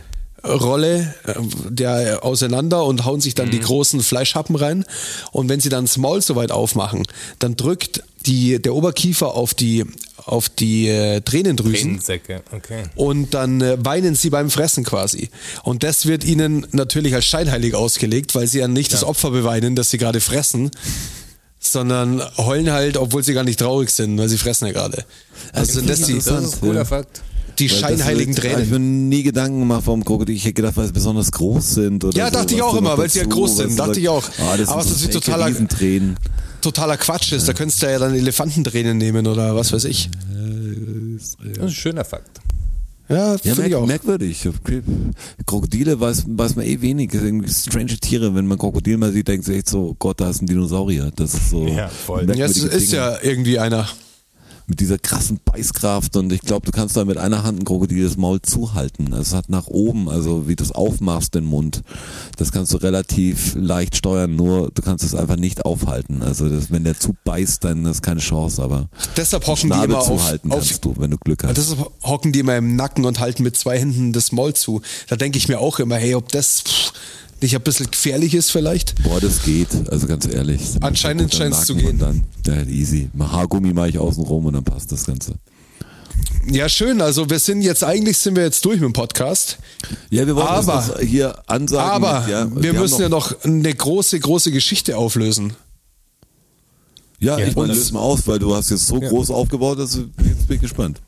äh, 1.25 1.33
der 1.69 2.23
auseinander 2.23 2.83
und 2.85 3.05
hauen 3.05 3.21
sich 3.21 3.35
dann 3.35 3.51
die 3.51 3.59
Mhm. 3.59 3.63
großen 3.63 4.01
Fleischhappen 4.01 4.55
rein. 4.55 4.85
Und 5.31 5.49
wenn 5.49 5.59
sie 5.59 5.69
dann 5.69 5.85
das 5.85 5.97
Maul 5.97 6.21
so 6.23 6.35
weit 6.35 6.51
aufmachen, 6.51 7.05
dann 7.39 7.55
drückt 7.55 8.01
die, 8.25 8.59
der 8.61 8.73
Oberkiefer 8.73 9.35
auf 9.35 9.53
die, 9.53 9.85
auf 10.25 10.49
die 10.49 10.87
äh, 10.87 11.21
Tränendrüsen. 11.21 11.73
Tränensäcke, 11.99 12.41
okay. 12.51 12.83
Und 12.95 13.33
dann 13.33 13.61
äh, 13.61 13.77
weinen 13.83 14.15
sie 14.15 14.29
beim 14.29 14.49
Fressen 14.49 14.83
quasi. 14.83 15.29
Und 15.63 15.83
das 15.83 16.05
wird 16.05 16.23
ihnen 16.23 16.65
natürlich 16.71 17.13
als 17.15 17.25
scheinheilig 17.25 17.75
ausgelegt, 17.75 18.35
weil 18.35 18.47
sie 18.47 18.59
ja 18.59 18.67
nicht 18.67 18.91
das 18.93 19.03
Opfer 19.03 19.31
beweinen, 19.31 19.75
dass 19.75 19.89
sie 19.91 19.97
gerade 19.97 20.19
fressen, 20.19 20.71
sondern 21.59 22.21
heulen 22.37 22.71
halt, 22.71 22.97
obwohl 22.97 23.23
sie 23.23 23.33
gar 23.33 23.43
nicht 23.43 23.59
traurig 23.59 23.89
sind, 23.89 24.17
weil 24.17 24.29
sie 24.29 24.37
fressen 24.37 24.67
ja 24.67 24.73
gerade. 24.73 25.05
Also 25.53 25.73
sind 25.73 25.89
das 25.89 26.01
die, 26.01 26.15
Das 26.15 26.27
ist 26.27 26.53
ein 26.55 26.59
cooler 26.61 26.75
Ja. 26.79 26.85
Fakt. 26.85 27.21
die 27.59 27.69
Weil 27.71 27.77
scheinheiligen 27.77 28.35
das, 28.35 28.43
Ich 28.45 28.51
habe 28.51 28.63
Tränen. 28.65 29.09
mir 29.09 29.15
nie 29.15 29.23
Gedanken 29.23 29.59
gemacht 29.59 29.83
vom 29.85 30.03
Krokodil. 30.05 30.35
Ich 30.35 30.43
hätte 30.43 30.53
gedacht, 30.53 30.77
weil 30.77 30.87
sie 30.87 30.93
besonders 30.93 31.31
groß 31.31 31.71
sind. 31.75 32.03
Oder 32.03 32.17
Ja, 32.17 32.27
so, 32.27 32.33
dachte 32.33 32.53
ich 32.55 32.61
auch 32.61 32.75
immer, 32.75 32.97
weil 32.97 33.09
sie 33.09 33.19
ja 33.19 33.25
dazu, 33.25 33.35
groß 33.37 33.57
sind, 33.57 33.77
dachte 33.79 33.99
ich 33.99 34.07
auch. 34.09 34.23
Ah, 34.39 34.55
das 34.57 34.69
Aber 34.69 34.83
so 34.83 34.93
ist 34.93 35.01
fake 35.03 35.11
totaler- 35.13 35.47
Riesentränen. 35.47 36.17
Totaler 36.61 36.97
Quatsch 36.97 37.31
ist. 37.33 37.47
Da 37.47 37.53
könntest 37.53 37.81
du 37.81 37.91
ja 37.91 37.99
dann 37.99 38.13
Elefantentränen 38.15 38.97
nehmen 38.97 39.27
oder 39.27 39.55
was 39.55 39.71
weiß 39.73 39.85
ich. 39.85 40.09
Das 41.17 41.23
ist 41.23 41.37
ein 41.61 41.69
schöner 41.69 42.05
Fakt. 42.05 42.39
Ja, 43.09 43.33
Ja, 43.33 43.37
finde 43.37 43.51
ich 43.63 43.69
merk, 43.69 43.73
auch. 43.75 43.87
merkwürdig. 43.87 44.47
Krokodile 45.45 45.99
weiß, 45.99 46.25
weiß 46.27 46.55
man 46.57 46.65
eh 46.65 46.81
wenig. 46.81 47.09
Das 47.11 47.21
sind 47.21 47.27
irgendwie 47.29 47.53
strange 47.53 47.97
Tiere. 47.99 48.35
Wenn 48.35 48.47
man 48.47 48.57
Krokodil 48.57 48.97
mal 48.97 49.13
sieht, 49.13 49.27
denkt 49.29 49.45
sich 49.45 49.57
echt 49.57 49.69
so, 49.69 49.95
Gott, 49.97 50.19
da 50.19 50.29
ist 50.29 50.41
ein 50.41 50.45
Dinosaurier. 50.47 51.11
Das 51.15 51.33
ist 51.33 51.49
so. 51.49 51.65
Ja, 51.67 51.87
voll. 51.87 52.29
Ja, 52.35 52.45
es 52.45 52.57
ist 52.57 52.91
Dinge. 52.91 53.01
ja 53.01 53.17
irgendwie 53.21 53.59
einer. 53.59 53.87
Mit 54.67 54.81
dieser 54.81 54.97
krassen 54.97 55.39
Beißkraft 55.43 56.15
und 56.17 56.31
ich 56.33 56.41
glaube, 56.41 56.65
du 56.65 56.71
kannst 56.71 56.97
da 56.97 57.05
mit 57.05 57.17
einer 57.17 57.43
Hand 57.43 57.61
ein 57.61 57.65
Krokodil 57.65 58.03
das 58.03 58.17
Maul 58.17 58.41
zuhalten. 58.41 59.13
Es 59.13 59.33
hat 59.33 59.49
nach 59.49 59.67
oben, 59.67 60.09
also 60.09 60.49
wie 60.49 60.57
du 60.57 60.63
es 60.63 60.73
aufmachst, 60.73 61.35
den 61.35 61.45
Mund. 61.45 61.83
Das 62.35 62.51
kannst 62.51 62.73
du 62.73 62.77
relativ 62.77 63.55
leicht 63.55 63.95
steuern, 63.95 64.35
nur 64.35 64.69
du 64.71 64.81
kannst 64.81 65.05
es 65.05 65.15
einfach 65.15 65.37
nicht 65.37 65.65
aufhalten. 65.65 66.21
Also 66.21 66.49
das, 66.49 66.69
wenn 66.69 66.83
der 66.83 66.99
zubeißt, 66.99 67.63
dann 67.63 67.85
ist 67.85 68.01
keine 68.01 68.19
Chance, 68.19 68.61
aber 68.61 68.89
Deshalb 69.15 69.47
hocken 69.47 69.71
die 69.71 69.83
immer 69.85 69.99
auf, 69.99 70.07
zuhalten 70.07 70.51
auf 70.51 70.59
kannst 70.59 70.83
du, 70.83 70.95
wenn 70.97 71.11
du 71.11 71.17
Glück 71.17 71.45
hast. 71.45 71.57
Deshalb 71.57 71.89
hocken 72.03 72.33
die 72.33 72.39
immer 72.39 72.57
im 72.57 72.75
Nacken 72.75 73.05
und 73.05 73.19
halten 73.21 73.43
mit 73.43 73.55
zwei 73.55 73.79
Händen 73.79 74.11
das 74.11 74.33
Maul 74.33 74.53
zu. 74.53 74.81
Da 75.07 75.15
denke 75.15 75.37
ich 75.37 75.47
mir 75.47 75.59
auch 75.59 75.79
immer, 75.79 75.95
hey, 75.95 76.15
ob 76.15 76.29
das 76.33 76.61
pff, 76.61 76.93
nicht 77.41 77.55
ein 77.55 77.61
bisschen 77.61 77.89
gefährlich 77.91 78.33
ist 78.33 78.51
vielleicht. 78.51 79.01
Boah, 79.03 79.19
das 79.19 79.43
geht, 79.43 79.67
also 79.89 80.07
ganz 80.07 80.25
ehrlich. 80.27 80.61
Anscheinend 80.81 81.23
Guter 81.31 81.37
scheint's 81.37 81.65
zu 81.65 81.75
gehen. 81.75 81.89
Und 81.91 81.99
dann, 81.99 82.23
ja, 82.45 82.63
easy. 82.63 83.09
Haargummi 83.19 83.73
mache 83.73 83.89
ich 83.89 83.97
außen 83.99 84.23
rum 84.23 84.45
und 84.45 84.53
dann 84.53 84.63
passt 84.63 84.91
das 84.91 85.05
Ganze. 85.05 85.35
Ja, 86.49 86.67
schön. 86.69 87.01
Also 87.01 87.29
wir 87.29 87.39
sind 87.39 87.61
jetzt, 87.61 87.83
eigentlich 87.83 88.17
sind 88.17 88.35
wir 88.35 88.43
jetzt 88.43 88.63
durch 88.65 88.75
mit 88.79 88.85
dem 88.85 88.93
Podcast. 88.93 89.57
Ja, 90.09 90.25
wir 90.25 90.35
wollen 90.35 90.47
Aber- 90.47 90.85
das 90.97 90.99
hier 91.07 91.37
ansagen. 91.47 91.91
Aber 91.91 92.21
mit, 92.21 92.29
ja, 92.29 92.49
wir 92.63 92.69
haben 92.69 92.79
müssen 92.79 93.01
ja 93.01 93.09
noch 93.09 93.43
eine 93.43 93.73
große, 93.73 94.19
große 94.19 94.51
Geschichte 94.51 94.97
auflösen. 94.97 95.53
Ja, 97.19 97.37
Ja, 97.37 97.47
ich 97.47 97.55
meine, 97.55 97.73
löse 97.73 97.93
mal 97.93 97.99
aus, 97.99 98.27
weil 98.27 98.39
du 98.39 98.55
hast 98.55 98.69
jetzt 98.69 98.87
so 98.87 98.99
groß 98.99 99.31
aufgebaut, 99.31 99.79
dass 99.79 99.91
du, 99.91 100.09
jetzt 100.23 100.47
bin 100.47 100.55
ich 100.55 100.61
gespannt. 100.61 101.01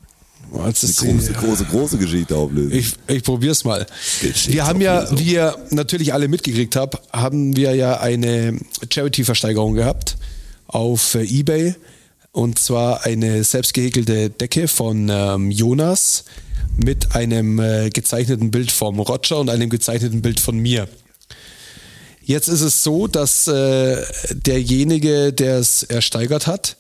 Jetzt 0.65 0.83
ist 0.83 1.01
Eine 1.03 1.13
große, 1.13 1.33
große, 1.33 1.65
große 1.65 1.97
Geschichte 1.97 2.35
auflösen. 2.35 2.71
Ich, 2.73 2.93
ich 3.07 3.23
probier's 3.23 3.63
mal. 3.63 3.85
Geschichte 4.21 4.53
Wir 4.53 4.65
haben 4.65 4.81
ja, 4.81 5.07
wie 5.17 5.33
ihr 5.33 5.55
natürlich 5.69 6.13
alle 6.13 6.27
mitgekriegt 6.27 6.75
habt, 6.75 6.99
haben 7.13 7.55
wir 7.55 7.75
ja 7.75 7.99
eine 7.99 8.57
Charity-Versteigerung 8.91 9.73
gehabt 9.73 10.17
auf 10.67 11.15
äh, 11.15 11.23
Ebay. 11.23 11.75
Und 12.31 12.59
zwar 12.59 13.05
eine 13.05 13.43
selbst 13.43 13.73
gehäkelte 13.73 14.29
Decke 14.29 14.67
von 14.67 15.09
ähm, 15.11 15.51
Jonas 15.51 16.25
mit 16.77 17.15
einem 17.15 17.59
äh, 17.59 17.89
gezeichneten 17.89 18.51
Bild 18.51 18.71
vom 18.71 18.99
Roger 18.99 19.39
und 19.39 19.49
einem 19.49 19.69
gezeichneten 19.69 20.21
Bild 20.21 20.39
von 20.39 20.57
mir. 20.57 20.87
Jetzt 22.21 22.47
ist 22.47 22.61
es 22.61 22.83
so, 22.83 23.07
dass 23.07 23.47
äh, 23.47 24.03
derjenige, 24.31 25.33
der 25.33 25.57
es 25.57 25.81
ersteigert 25.81 26.45
hat, 26.45 26.77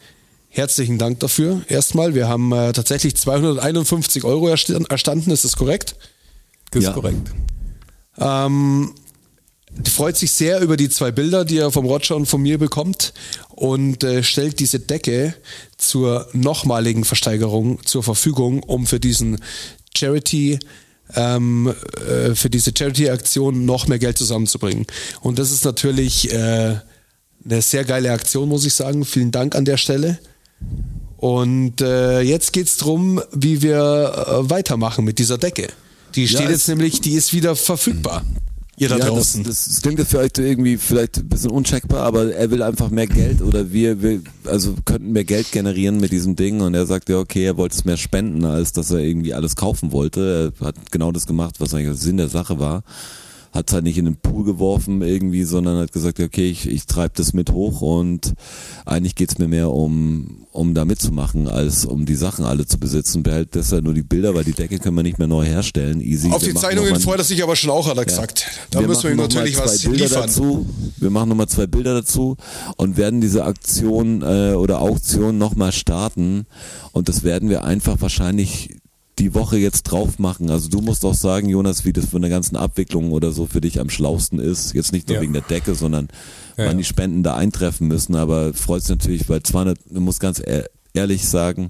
Herzlichen 0.49 0.97
Dank 0.97 1.19
dafür. 1.19 1.61
Erstmal, 1.67 2.15
wir 2.15 2.27
haben 2.27 2.51
äh, 2.51 2.73
tatsächlich 2.73 3.15
251 3.15 4.23
Euro 4.23 4.49
erst- 4.49 4.69
erstanden, 4.71 5.31
ist 5.31 5.45
das 5.45 5.55
korrekt? 5.55 5.95
Das 6.71 6.81
ist 6.83 6.87
Ja. 6.87 6.93
korrekt. 6.93 7.31
Ähm, 8.17 8.93
die 9.71 9.91
freut 9.91 10.17
sich 10.17 10.31
sehr 10.31 10.59
über 10.61 10.75
die 10.75 10.89
zwei 10.89 11.11
Bilder, 11.11 11.45
die 11.45 11.57
er 11.59 11.71
vom 11.71 11.85
Roger 11.85 12.15
und 12.15 12.25
von 12.25 12.41
mir 12.41 12.57
bekommt 12.57 13.13
und 13.49 14.03
äh, 14.03 14.23
stellt 14.23 14.59
diese 14.59 14.79
Decke 14.79 15.35
zur 15.77 16.27
nochmaligen 16.33 17.03
Versteigerung 17.05 17.79
zur 17.85 18.01
Verfügung, 18.03 18.63
um 18.63 18.87
für 18.87 18.99
diesen 18.99 19.39
Charity 19.95 20.59
ähm, 21.15 21.73
äh, 22.07 22.35
für 22.35 22.49
diese 22.49 22.71
Charity-Aktion 22.77 23.65
noch 23.65 23.87
mehr 23.87 23.97
Geld 23.99 24.17
zusammenzubringen. 24.17 24.85
Und 25.21 25.39
das 25.39 25.51
ist 25.51 25.65
natürlich 25.65 26.31
äh, 26.31 26.77
eine 27.45 27.61
sehr 27.61 27.83
geile 27.85 28.11
Aktion, 28.11 28.49
muss 28.49 28.65
ich 28.65 28.73
sagen. 28.73 29.05
Vielen 29.05 29.31
Dank 29.31 29.55
an 29.55 29.65
der 29.65 29.77
Stelle. 29.77 30.19
Und 31.17 31.81
äh, 31.81 32.21
jetzt 32.21 32.53
geht's 32.53 32.77
drum, 32.77 33.21
wie 33.33 33.61
wir 33.61 33.75
äh, 34.45 34.49
weitermachen 34.49 35.03
mit 35.03 35.19
dieser 35.19 35.37
Decke. 35.37 35.67
Die 36.15 36.27
steht 36.27 36.45
es- 36.45 36.51
jetzt 36.51 36.67
nämlich, 36.69 37.01
die 37.01 37.13
ist 37.13 37.33
wieder 37.33 37.55
verfügbar. 37.55 38.23
Ihr 38.77 38.87
da 38.87 38.95
ja, 38.97 39.05
das, 39.07 39.09
draußen. 39.13 39.43
das, 39.43 39.65
das 39.65 39.81
klingt 39.81 39.99
jetzt 39.99 40.11
vielleicht 40.11 40.37
irgendwie 40.37 40.77
vielleicht 40.77 41.17
ein 41.17 41.27
bisschen 41.27 41.51
uncheckbar, 41.51 42.03
aber 42.03 42.33
er 42.33 42.49
will 42.49 42.63
einfach 42.63 42.89
mehr 42.89 43.07
Geld 43.07 43.41
oder 43.41 43.73
wir, 43.73 44.01
wir 44.01 44.21
also 44.45 44.73
könnten 44.85 45.11
mehr 45.11 45.25
Geld 45.25 45.51
generieren 45.51 45.99
mit 45.99 46.13
diesem 46.13 46.37
Ding 46.37 46.61
und 46.61 46.73
er 46.75 46.85
sagt 46.85 47.09
ja, 47.09 47.17
okay, 47.17 47.43
er 47.43 47.57
wollte 47.57 47.75
es 47.75 47.83
mehr 47.83 47.97
spenden, 47.97 48.45
als 48.45 48.71
dass 48.71 48.89
er 48.91 48.99
irgendwie 48.99 49.33
alles 49.33 49.57
kaufen 49.57 49.91
wollte. 49.91 50.53
Er 50.61 50.67
hat 50.67 50.75
genau 50.91 51.11
das 51.11 51.27
gemacht, 51.27 51.55
was 51.59 51.73
eigentlich 51.73 51.87
der 51.87 51.95
Sinn 51.95 52.15
der 52.15 52.29
Sache 52.29 52.57
war. 52.59 52.83
Hat 53.51 53.67
es 53.69 53.73
halt 53.73 53.83
nicht 53.83 53.97
in 53.97 54.05
den 54.05 54.15
Pool 54.17 54.43
geworfen 54.43 55.01
irgendwie, 55.01 55.43
sondern 55.43 55.77
hat 55.79 55.91
gesagt, 55.91 56.19
okay, 56.19 56.49
ich, 56.49 56.67
ich 56.69 56.85
treibe 56.85 57.13
das 57.15 57.33
mit 57.33 57.51
hoch 57.51 57.81
und 57.81 58.33
eigentlich 58.85 59.15
geht's 59.15 59.39
mir 59.39 59.47
mehr 59.47 59.71
um, 59.71 60.45
um 60.51 60.73
da 60.75 60.85
mitzumachen, 60.85 61.47
als 61.47 61.83
um 61.85 62.05
die 62.05 62.15
Sachen 62.15 62.45
alle 62.45 62.67
zu 62.67 62.77
besitzen. 62.79 63.23
Behält 63.23 63.55
deshalb 63.55 63.83
nur 63.83 63.93
die 63.95 64.03
Bilder, 64.03 64.35
weil 64.35 64.43
die 64.43 64.53
Decke 64.53 64.77
können 64.77 64.95
wir 64.95 65.03
nicht 65.03 65.17
mehr 65.17 65.27
neu 65.27 65.45
herstellen. 65.45 65.99
Easy. 65.99 66.29
Auf 66.29 66.41
Wir 66.45 66.53
die 66.53 66.59
Zeichnungen 66.59 66.89
nochmal- 66.89 67.01
freut 67.01 67.17
er 67.19 67.23
sich 67.23 67.41
aber 67.41 67.55
schon 67.55 67.71
auch, 67.71 67.87
hat 67.87 67.97
er 67.97 68.05
gesagt. 68.05 68.45
Da 68.71 68.81
müssen 68.81 69.03
wir 69.03 69.11
ihm 69.11 69.17
natürlich 69.17 69.57
mal 69.57 69.65
was 69.65 69.81
Bilder 69.81 70.05
liefern. 70.05 70.21
Dazu. 70.27 70.65
Wir 70.97 71.09
machen 71.09 71.29
nochmal 71.29 71.47
zwei 71.47 71.65
Bilder 71.65 71.93
dazu 71.95 72.37
und 72.77 72.97
werden 72.97 73.19
diese 73.21 73.45
Aktion 73.45 74.21
äh, 74.21 74.53
oder 74.53 74.81
Auktion 74.81 75.37
nochmal 75.37 75.71
starten. 75.71 76.45
Und 76.91 77.09
das 77.09 77.23
werden 77.23 77.49
wir 77.49 77.63
einfach 77.63 77.99
wahrscheinlich 77.99 78.75
die 79.19 79.33
Woche 79.35 79.57
jetzt 79.57 79.83
drauf 79.83 80.17
machen. 80.19 80.49
Also 80.49 80.69
du 80.69 80.81
musst 80.81 81.03
auch 81.05 81.13
sagen, 81.13 81.49
Jonas, 81.49 81.85
wie 81.85 81.93
das 81.93 82.05
von 82.05 82.21
der 82.21 82.31
ganzen 82.31 82.55
Abwicklung 82.55 83.11
oder 83.11 83.31
so 83.31 83.45
für 83.45 83.61
dich 83.61 83.79
am 83.79 83.89
schlausten 83.89 84.39
ist. 84.39 84.73
Jetzt 84.73 84.91
nicht 84.93 85.07
nur 85.07 85.15
Ja. 85.17 85.21
wegen 85.21 85.33
der 85.33 85.41
Decke, 85.43 85.75
sondern 85.75 86.07
Ja, 86.57 86.65
wann 86.65 86.71
ja. 86.73 86.77
die 86.79 86.83
Spenden 86.83 87.21
da 87.23 87.35
eintreffen 87.35 87.87
müssen. 87.87 88.15
Aber 88.15 88.53
freut 88.53 88.81
sich 88.81 88.89
natürlich, 88.89 89.29
weil 89.29 89.43
200, 89.43 89.77
du 89.89 90.01
musst 90.01 90.19
ganz 90.19 90.39
ehr- 90.39 90.69
ehrlich 90.93 91.27
sagen, 91.27 91.69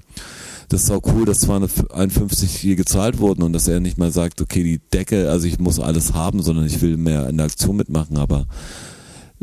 das 0.68 0.84
ist 0.84 0.90
auch 0.90 1.02
cool, 1.12 1.24
dass 1.24 1.40
251 1.40 2.54
hier 2.54 2.76
gezahlt 2.76 3.18
wurden 3.18 3.42
und 3.42 3.52
dass 3.52 3.66
er 3.68 3.80
nicht 3.80 3.98
mal 3.98 4.12
sagt, 4.12 4.40
okay, 4.40 4.62
die 4.62 4.78
Decke, 4.92 5.28
also 5.30 5.46
ich 5.46 5.58
muss 5.58 5.80
alles 5.80 6.14
haben, 6.14 6.42
sondern 6.42 6.64
ich 6.66 6.80
will 6.80 6.96
mehr 6.96 7.28
in 7.28 7.36
der 7.36 7.46
Aktion 7.46 7.76
mitmachen, 7.76 8.16
aber 8.18 8.46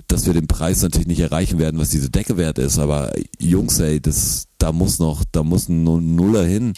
dass 0.08 0.26
wir 0.26 0.34
den 0.34 0.48
Preis 0.48 0.82
natürlich 0.82 1.08
nicht 1.08 1.20
erreichen 1.20 1.58
werden, 1.58 1.80
was 1.80 1.90
diese 1.90 2.10
Decke 2.10 2.38
wert 2.38 2.60
ist, 2.60 2.78
aber 2.78 3.14
Jungs, 3.40 3.80
ey, 3.80 4.00
das, 4.00 4.48
da 4.60 4.72
muss 4.72 5.00
noch, 5.00 5.24
da 5.32 5.44
muss 5.44 5.70
ein 5.70 5.84
Nuller 5.84 6.46
hin. 6.46 6.74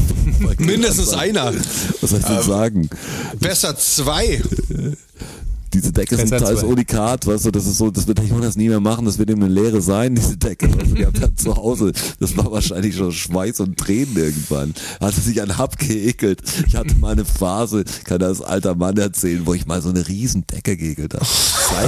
Mindestens 0.58 1.10
einer. 1.10 1.54
Was 2.00 2.10
soll 2.10 2.18
ich 2.18 2.26
denn 2.26 2.42
sagen? 2.42 2.90
Besser 3.38 3.76
zwei. 3.76 4.42
Diese 5.76 5.92
Decke 5.92 6.16
teils 6.16 6.60
zwei. 6.60 6.66
Unikat, 6.66 7.26
weißt 7.26 7.44
du, 7.44 7.50
das 7.50 7.66
ist 7.66 7.76
so, 7.76 7.90
das 7.90 8.06
wird 8.06 8.18
der 8.18 8.24
Jonas 8.24 8.56
nie 8.56 8.68
mehr 8.68 8.80
machen, 8.80 9.04
das 9.04 9.18
wird 9.18 9.28
ihm 9.30 9.42
eine 9.42 9.52
Leere 9.52 9.80
sein, 9.82 10.14
diese 10.16 10.36
Decke. 10.38 10.66
Also, 10.66 10.94
die 10.94 11.04
hat 11.06 11.20
er 11.20 11.34
zu 11.36 11.54
Hause, 11.56 11.92
das 12.18 12.36
war 12.36 12.50
wahrscheinlich 12.50 12.96
schon 12.96 13.12
Schweiß 13.12 13.60
und 13.60 13.76
Tränen 13.78 14.16
irgendwann. 14.16 14.72
Hat 15.00 15.14
er 15.16 15.22
sich 15.22 15.42
an 15.42 15.58
Hab 15.58 15.78
geekelt. 15.78 16.40
Ich 16.66 16.76
hatte 16.76 16.94
mal 16.96 17.12
eine 17.12 17.24
Phase, 17.24 17.84
kann 18.04 18.20
er 18.20 18.28
als 18.28 18.40
alter 18.40 18.74
Mann 18.74 18.96
erzählen, 18.96 19.42
wo 19.44 19.52
ich 19.54 19.66
mal 19.66 19.82
so 19.82 19.90
eine 19.90 20.08
riesen 20.08 20.46
Decke 20.46 20.76
geekelt 20.76 21.12
habe. 21.14 21.26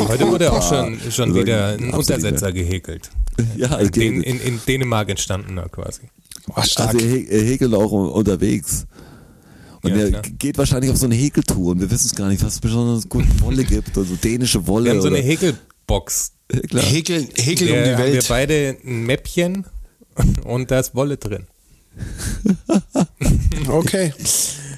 Heute 0.09 0.28
wurde 0.28 0.52
auch 0.52 0.69
schon, 0.69 0.98
schon 1.10 1.31
Also, 1.31 1.40
wieder 1.40 1.69
ein 1.69 1.94
Untersetzer 1.94 2.52
gehäkelt. 2.52 3.10
Ja, 3.56 3.77
In, 3.78 4.23
in, 4.23 4.40
in 4.40 4.60
Dänemark 4.66 5.09
entstandener 5.09 5.69
quasi. 5.69 6.02
Oh, 6.55 6.62
stark. 6.62 6.89
Also 6.94 6.98
er, 6.98 7.10
hä- 7.12 7.27
er 7.31 7.43
häkelt 7.43 7.74
auch 7.74 7.90
unterwegs. 7.93 8.86
Und 9.83 9.91
Ja, 9.91 9.97
er 9.99 10.09
klar. 10.11 10.23
geht 10.39 10.59
wahrscheinlich 10.59 10.91
auf 10.91 10.97
so 10.97 11.07
eine 11.07 11.15
Häkeltour 11.15 11.73
und 11.73 11.81
wir 11.81 11.91
wissen 11.91 12.07
es 12.07 12.15
gar 12.15 12.29
nicht, 12.29 12.43
was 12.45 12.55
es 12.55 12.61
besonders 12.61 13.09
gute 13.09 13.29
Wolle 13.41 13.65
gibt, 13.65 13.97
also 13.97 14.15
dänische 14.17 14.67
Wolle. 14.67 14.87
Wir 14.87 14.93
haben 14.93 15.01
so 15.03 15.09
eine 15.09 15.19
Häkelbox. 15.19 16.33
Ja, 16.53 16.61
klar. 16.61 16.85
Häkeln, 16.85 17.29
häkeln 17.37 17.71
um 17.71 17.85
die 17.85 17.91
haben 17.95 18.05
wir 18.05 18.13
Welt. 18.15 18.27
beide 18.29 18.77
ein 18.85 19.07
Mäppchen 19.07 19.65
und 20.45 20.71
da 20.71 20.81
ist 20.81 20.95
Wolle 20.95 21.17
drin. 21.17 21.47
Okay. 23.69 24.13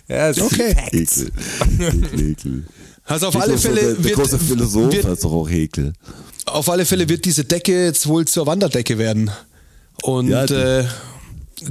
Ja, 0.08 0.28
ist 0.30 0.40
Okay. 0.40 0.74
Häkel. 0.74 1.30
Häkel. 2.16 2.64
Also 3.04 3.28
auf 3.28 3.36
alle 3.40 3.58
Fälle 3.58 3.80
der, 3.80 3.94
der 3.94 4.04
wird, 4.04 4.14
große 4.14 4.38
Philosoph 4.38 4.92
wird, 4.92 5.04
heißt 5.04 5.24
doch 5.24 5.32
auch 5.32 5.48
Häkel. 5.48 5.92
auf 6.46 6.68
alle 6.68 6.84
Fälle 6.84 7.08
wird 7.08 7.24
diese 7.24 7.44
Decke 7.44 7.84
jetzt 7.86 8.06
wohl 8.06 8.26
zur 8.26 8.46
Wanderdecke 8.46 8.98
werden. 8.98 9.30
Und 10.02 10.28
Ja, 10.28 10.46
die- 10.46 10.54
äh, 10.54 10.84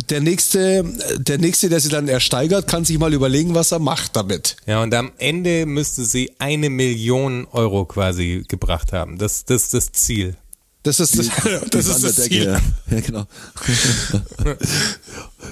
der 0.10 0.22
nächste, 0.22 0.84
der 1.18 1.38
nächste, 1.38 1.70
der 1.70 1.80
sie 1.80 1.90
dann 1.90 2.08
ersteigert, 2.08 2.68
kann 2.68 2.86
sich 2.86 2.98
mal 2.98 3.14
überlegen, 3.14 3.56
was 3.56 3.72
er 3.72 3.80
macht 3.80 4.16
damit. 4.16 4.58
Ja, 4.66 4.82
und 4.84 4.94
am 4.94 5.12
Ende 5.18 5.66
müsste 5.66 6.06
sie 6.06 6.32
eine 6.40 6.70
Million 6.70 7.48
Euro 7.52 7.86
quasi 7.86 8.44
gebracht 8.48 8.94
haben. 8.94 9.18
Das, 9.18 9.46
das 9.46 9.64
ist 9.64 9.74
das 9.74 9.92
Ziel. 9.92 10.36
Das 10.84 11.02
ist 11.02 11.20
das, 11.20 11.30
das, 11.72 11.88
ist 11.88 12.04
das 12.04 12.16
Ziel. 12.16 12.46
Ja, 12.46 12.60
ja, 12.90 13.02
genau. 13.02 13.26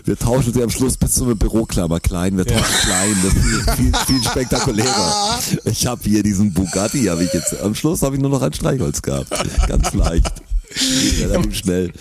Wir 0.06 0.18
tauschen 0.18 0.54
sie 0.54 0.64
am 0.64 0.70
Schluss 0.70 0.96
bis 0.96 1.16
zu 1.16 1.26
einer 1.26 1.36
Büroklammer 1.36 2.00
klein. 2.00 2.38
Wir 2.38 2.46
tauschen 2.46 2.76
klein. 2.82 3.16
Das 3.24 3.34
ist 3.34 3.44
viel, 3.44 3.76
viel, 3.76 3.94
viel 4.06 4.24
spektakulärer. 4.24 5.40
Ich 5.66 5.86
habe 5.86 6.02
hier 6.04 6.24
diesen 6.24 6.54
Bugatti, 6.54 7.06
habe 7.06 7.26
ich 7.26 7.34
jetzt. 7.34 7.60
Am 7.60 7.76
Schluss 7.76 8.04
habe 8.04 8.16
ich 8.16 8.22
nur 8.22 8.32
noch 8.32 8.42
ein 8.42 8.54
Streichholz 8.54 9.02
gehabt. 9.02 9.30
Ganz 9.68 9.94
leicht. 9.94 10.32
Geht 10.74 11.30
relativ 11.30 11.56
schnell. 11.56 11.92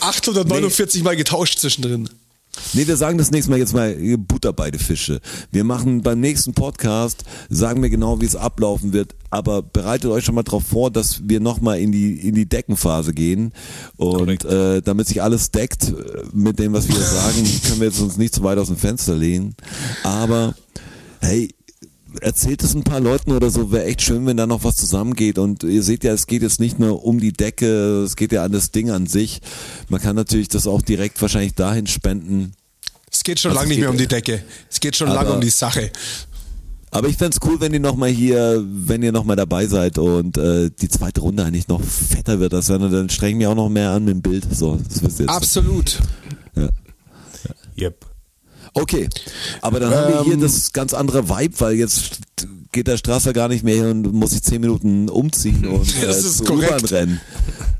849 0.00 1.02
Mal 1.02 1.16
getauscht 1.16 1.58
zwischendrin. 1.58 2.08
Nee, 2.72 2.86
wir 2.86 2.96
sagen 2.96 3.18
das 3.18 3.30
nächste 3.30 3.50
Mal 3.50 3.58
jetzt 3.58 3.74
mal 3.74 3.96
Butter 4.16 4.52
bei 4.52 4.70
die 4.70 4.78
Fische. 4.78 5.20
Wir 5.50 5.64
machen 5.64 6.02
beim 6.02 6.20
nächsten 6.20 6.54
Podcast, 6.54 7.24
sagen 7.48 7.82
wir 7.82 7.90
genau, 7.90 8.20
wie 8.20 8.26
es 8.26 8.36
ablaufen 8.36 8.92
wird, 8.92 9.14
aber 9.30 9.62
bereitet 9.62 10.10
euch 10.10 10.24
schon 10.24 10.34
mal 10.34 10.42
drauf 10.42 10.64
vor, 10.64 10.90
dass 10.90 11.28
wir 11.28 11.40
nochmal 11.40 11.80
in 11.80 11.92
die, 11.92 12.14
in 12.20 12.34
die 12.34 12.48
Deckenphase 12.48 13.12
gehen. 13.12 13.52
Und 13.96 14.44
äh, 14.44 14.82
damit 14.82 15.08
sich 15.08 15.22
alles 15.22 15.50
deckt 15.50 15.88
äh, 15.88 15.94
mit 16.32 16.58
dem, 16.58 16.72
was 16.72 16.88
wir 16.88 16.94
sagen, 16.94 17.44
können 17.66 17.80
wir 17.80 17.88
jetzt 17.88 18.00
uns 18.00 18.16
nicht 18.16 18.34
zu 18.34 18.42
weit 18.42 18.58
aus 18.58 18.68
dem 18.68 18.76
Fenster 18.76 19.14
lehnen, 19.14 19.54
aber 20.02 20.54
hey, 21.20 21.54
erzählt 22.20 22.62
es 22.62 22.74
ein 22.74 22.84
paar 22.84 23.00
Leuten 23.00 23.32
oder 23.32 23.50
so, 23.50 23.72
wäre 23.72 23.84
echt 23.84 24.02
schön, 24.02 24.26
wenn 24.26 24.36
da 24.36 24.46
noch 24.46 24.64
was 24.64 24.76
zusammengeht. 24.76 25.38
Und 25.38 25.62
ihr 25.62 25.82
seht 25.82 26.04
ja, 26.04 26.12
es 26.12 26.26
geht 26.26 26.42
jetzt 26.42 26.60
nicht 26.60 26.78
nur 26.78 27.04
um 27.04 27.20
die 27.20 27.32
Decke, 27.32 28.02
es 28.02 28.16
geht 28.16 28.32
ja 28.32 28.44
an 28.44 28.52
das 28.52 28.70
Ding 28.70 28.90
an 28.90 29.06
sich. 29.06 29.40
Man 29.88 30.00
kann 30.00 30.16
natürlich 30.16 30.48
das 30.48 30.66
auch 30.66 30.82
direkt 30.82 31.20
wahrscheinlich 31.20 31.54
dahin 31.54 31.86
spenden. 31.86 32.52
Es 33.10 33.22
geht 33.22 33.40
schon 33.40 33.50
Also 33.50 33.60
lange 33.60 33.72
es 33.72 33.76
nicht 33.76 33.80
mehr 33.80 33.90
um 33.90 33.96
die 33.96 34.08
Decke. 34.08 34.42
Es 34.70 34.80
geht 34.80 34.96
schon 34.96 35.08
lange 35.08 35.32
um 35.32 35.40
die 35.40 35.50
Sache. 35.50 35.90
Aber 36.90 37.08
ich 37.08 37.16
fänd's 37.16 37.38
cool, 37.44 37.60
wenn 37.60 37.72
ihr 37.74 37.80
nochmal 37.80 38.10
hier, 38.10 38.62
wenn 38.64 39.02
ihr 39.02 39.10
nochmal 39.10 39.34
dabei 39.34 39.66
seid 39.66 39.98
und 39.98 40.38
äh, 40.38 40.70
die 40.70 40.88
zweite 40.88 41.22
Runde 41.22 41.44
eigentlich 41.44 41.66
noch 41.66 41.82
fetter 41.82 42.38
wird, 42.38 42.54
als 42.54 42.68
wenn 42.68 42.80
dann 42.80 43.10
streng 43.10 43.30
ich 43.30 43.36
mich 43.38 43.46
auch 43.48 43.56
noch 43.56 43.68
mehr 43.68 43.90
an 43.90 44.04
mit 44.04 44.14
dem 44.14 44.22
Bild. 44.22 44.46
So, 44.52 44.78
das 44.88 45.02
wisst 45.02 45.18
ihr 45.18 45.26
jetzt. 45.26 45.34
Absolut. 45.34 45.98
Ja. 46.54 46.68
Yep. 47.76 48.13
Okay, 48.74 49.08
aber 49.60 49.78
dann 49.80 49.94
haben 49.94 50.12
wir 50.12 50.24
hier 50.24 50.34
Ähm, 50.34 50.40
das 50.40 50.72
ganz 50.72 50.94
andere 50.94 51.28
Vibe, 51.28 51.54
weil 51.60 51.74
jetzt 51.74 52.18
geht 52.72 52.88
der 52.88 52.96
Strasser 52.96 53.32
gar 53.32 53.46
nicht 53.48 53.62
mehr 53.64 53.76
hin 53.76 54.04
und 54.04 54.12
muss 54.14 54.32
sich 54.32 54.42
zehn 54.42 54.60
Minuten 54.60 55.08
umziehen 55.08 55.64
und 55.68 55.86
Das 56.02 56.16
äh, 56.24 56.26
ist 56.28 56.36
zur 56.38 56.46
korrekt. 56.46 56.70
U-Bahn 56.72 56.84
rennen. 56.86 57.20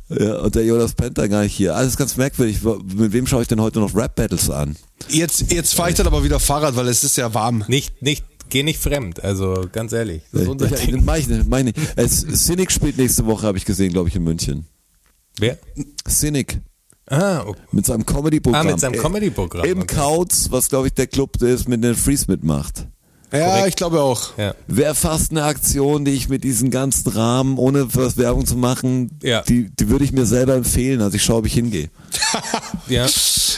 Ja, 0.08 0.38
und 0.40 0.54
der 0.54 0.64
Jonas 0.64 0.92
Penta 0.94 1.26
gar 1.26 1.42
nicht 1.42 1.54
hier. 1.54 1.74
Alles 1.74 1.96
ganz 1.96 2.16
merkwürdig. 2.16 2.58
Mit 2.62 3.12
wem 3.12 3.26
schaue 3.26 3.42
ich 3.42 3.48
denn 3.48 3.60
heute 3.60 3.80
noch 3.80 3.94
Rap-Battles 3.94 4.50
an? 4.50 4.76
Jetzt, 5.08 5.50
jetzt 5.50 5.74
fahre 5.74 5.90
ich 5.90 5.96
dann 5.96 6.06
aber 6.06 6.22
wieder 6.22 6.38
Fahrrad, 6.38 6.76
weil 6.76 6.86
es 6.88 7.02
ist 7.02 7.16
ja 7.16 7.34
warm. 7.34 7.64
Nicht, 7.68 8.00
nicht, 8.02 8.24
geh 8.50 8.62
nicht 8.62 8.78
fremd, 8.80 9.24
also 9.24 9.66
ganz 9.72 9.92
ehrlich. 9.92 10.22
Das 10.30 10.42
ist 10.42 10.48
unser 10.48 10.68
Ja, 10.70 10.76
Ding. 10.76 11.04
mach 11.04 11.16
ich 11.16 11.26
nicht, 11.26 11.48
mach 11.48 11.58
ich 11.58 11.64
nicht. 11.64 11.78
Es, 11.96 12.20
Cynic 12.46 12.70
spielt 12.70 12.98
nächste 12.98 13.26
Woche, 13.26 13.46
habe 13.46 13.58
ich 13.58 13.64
gesehen, 13.64 13.92
glaube 13.92 14.08
ich, 14.10 14.14
in 14.14 14.22
München. 14.22 14.66
Wer? 15.40 15.58
Cynic. 16.08 16.58
Ah, 17.06 17.42
okay. 17.46 17.60
Mit 17.72 17.84
seinem 17.86 18.06
Comedy-Programm. 18.06 18.66
Ah, 18.66 18.70
mit 18.70 18.80
seinem 18.80 18.98
Comedy-Programm, 19.00 19.64
Im 19.66 19.82
okay. 19.82 19.94
Kauz, 19.96 20.48
was 20.50 20.68
glaube 20.68 20.86
ich 20.88 20.94
der 20.94 21.06
Club 21.06 21.40
ist, 21.42 21.68
mit 21.68 21.84
den 21.84 21.94
Freeze 21.94 22.26
mitmacht. 22.28 22.86
Ja, 23.32 23.46
Korrekt. 23.46 23.68
ich 23.68 23.76
glaube 23.76 24.00
auch. 24.00 24.38
ja. 24.38 24.54
Wäre 24.68 24.94
fast 24.94 25.32
eine 25.32 25.42
Aktion, 25.42 26.04
die 26.04 26.12
ich 26.12 26.28
mit 26.28 26.44
diesen 26.44 26.70
ganzen 26.70 27.08
Rahmen, 27.10 27.58
ohne 27.58 27.92
was 27.94 28.16
Werbung 28.16 28.46
zu 28.46 28.56
machen, 28.56 29.10
Ja. 29.22 29.42
die, 29.42 29.70
die 29.74 29.88
würde 29.88 30.04
ich 30.04 30.12
mir 30.12 30.24
selber 30.24 30.54
empfehlen. 30.54 31.02
Also 31.02 31.16
ich 31.16 31.24
schaue, 31.24 31.38
ob 31.38 31.46
ich 31.46 31.54
hingehe. 31.54 31.90
ja. 32.88 33.06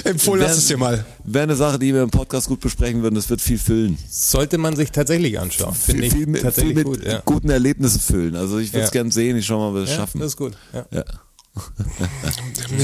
Empfohlen 0.05 0.41
Wär- 0.41 0.49
lass 0.49 0.57
es 0.59 0.67
dir 0.69 0.79
mal. 0.79 1.05
Wäre 1.25 1.43
eine 1.45 1.57
Sache, 1.57 1.79
die 1.79 1.93
wir 1.93 2.03
im 2.03 2.11
Podcast 2.11 2.49
gut 2.49 2.61
besprechen 2.61 3.03
würden. 3.03 3.17
Das 3.17 3.29
wird 3.29 3.41
viel 3.43 3.59
füllen. 3.59 3.99
Sollte 4.09 4.57
man 4.57 4.77
sich 4.77 4.93
tatsächlich 4.93 5.39
anschauen. 5.39 5.75
Finde 5.75 6.03
Viel, 6.03 6.07
ich 6.09 6.13
viel, 6.15 6.27
mit, 6.27 6.37
viel 6.37 6.45
tatsächlich 6.45 6.75
mit 6.75 6.85
gut. 6.87 7.05
Ja. 7.05 7.21
guten 7.27 7.51
Erlebnissen 7.51 8.01
füllen. 8.01 8.35
Also 8.35 8.59
ich 8.59 8.73
würde 8.73 8.85
es 8.85 8.89
Ja. 8.95 9.03
gern 9.03 9.11
sehen. 9.11 9.37
Ich 9.37 9.45
schau 9.47 9.59
mal, 9.59 9.69
ob 9.69 9.75
wir 9.75 9.83
es 9.83 9.91
Ja, 9.91 9.97
schaffen. 9.97 10.21
das 10.21 10.29
ist 10.29 10.37
gut. 10.37 10.55
Ja. 10.73 11.05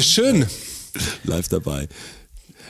Schön. 0.01 0.47
Live 1.24 1.49
dabei. 1.49 1.89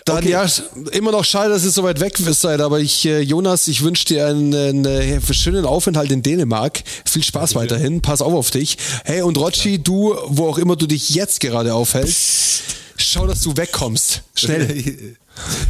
Dann 0.05 0.19
Okay. 0.19 0.31
ja, 0.31 0.47
immer 0.93 1.13
noch 1.13 1.25
schade, 1.25 1.51
dass 1.51 1.65
ihr 1.65 1.71
so 1.71 1.85
weit 1.85 2.01
weg 2.01 2.17
seid, 2.19 2.61
aber 2.61 2.81
ich, 2.81 3.05
äh, 3.05 3.21
Jonas, 3.21 3.69
ich 3.69 3.83
wünsche 3.83 4.05
dir 4.07 4.27
einen, 4.27 4.53
einen 4.53 5.23
schönen 5.33 5.65
Aufenthalt 5.65 6.11
in 6.11 6.23
Dänemark. 6.23 6.83
Viel 7.05 7.23
Spaß 7.23 7.55
weiterhin. 7.55 8.01
Pass 8.01 8.21
auf 8.21 8.35
auf 8.35 8.51
dich. 8.51 8.79
Hey, 9.05 9.23
und 9.23 9.39
Rotschi, 9.39 9.79
du, 9.79 10.17
wo 10.27 10.49
auch 10.49 10.59
immer 10.59 10.75
du 10.75 10.87
dich 10.87 11.11
jetzt 11.11 11.41
gerade 11.41 11.75
aufhältst, 11.75 12.63
schau, 12.97 13.27
dass 13.27 13.43
du 13.43 13.57
wegkommst. 13.57 14.23
Schnell. 14.35 15.17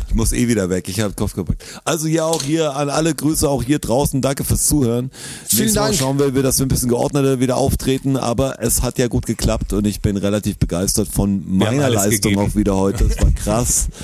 Ich 0.08 0.14
muss 0.14 0.32
eh 0.32 0.48
wieder 0.48 0.68
weg. 0.68 0.88
Ich 0.88 1.00
habe 1.00 1.14
Kopf 1.14 1.34
gepackt. 1.34 1.62
Also 1.84 2.06
ja, 2.06 2.24
auch 2.24 2.42
hier 2.42 2.76
an 2.76 2.90
alle 2.90 3.14
Grüße, 3.14 3.48
auch 3.48 3.62
hier 3.62 3.78
draußen. 3.78 4.20
Danke 4.20 4.44
fürs 4.44 4.66
Zuhören. 4.66 5.10
Vielen 5.46 5.62
Nächstes 5.62 5.74
Mal 5.74 5.86
Dank. 5.88 5.98
schauen 5.98 6.18
wir, 6.18 6.42
dass 6.42 6.58
wir 6.58 6.66
ein 6.66 6.68
bisschen 6.68 6.88
geordneter 6.88 7.40
wieder 7.40 7.56
auftreten. 7.56 8.16
Aber 8.16 8.60
es 8.60 8.82
hat 8.82 8.98
ja 8.98 9.08
gut 9.08 9.26
geklappt 9.26 9.72
und 9.72 9.86
ich 9.86 10.00
bin 10.00 10.16
relativ 10.16 10.58
begeistert 10.58 11.08
von 11.08 11.42
meiner 11.46 11.88
Leistung 11.88 12.32
gegeben. 12.32 12.40
auch 12.50 12.54
wieder 12.54 12.76
heute. 12.76 13.04
Es 13.04 13.18
war 13.20 13.30
krass. 13.32 13.88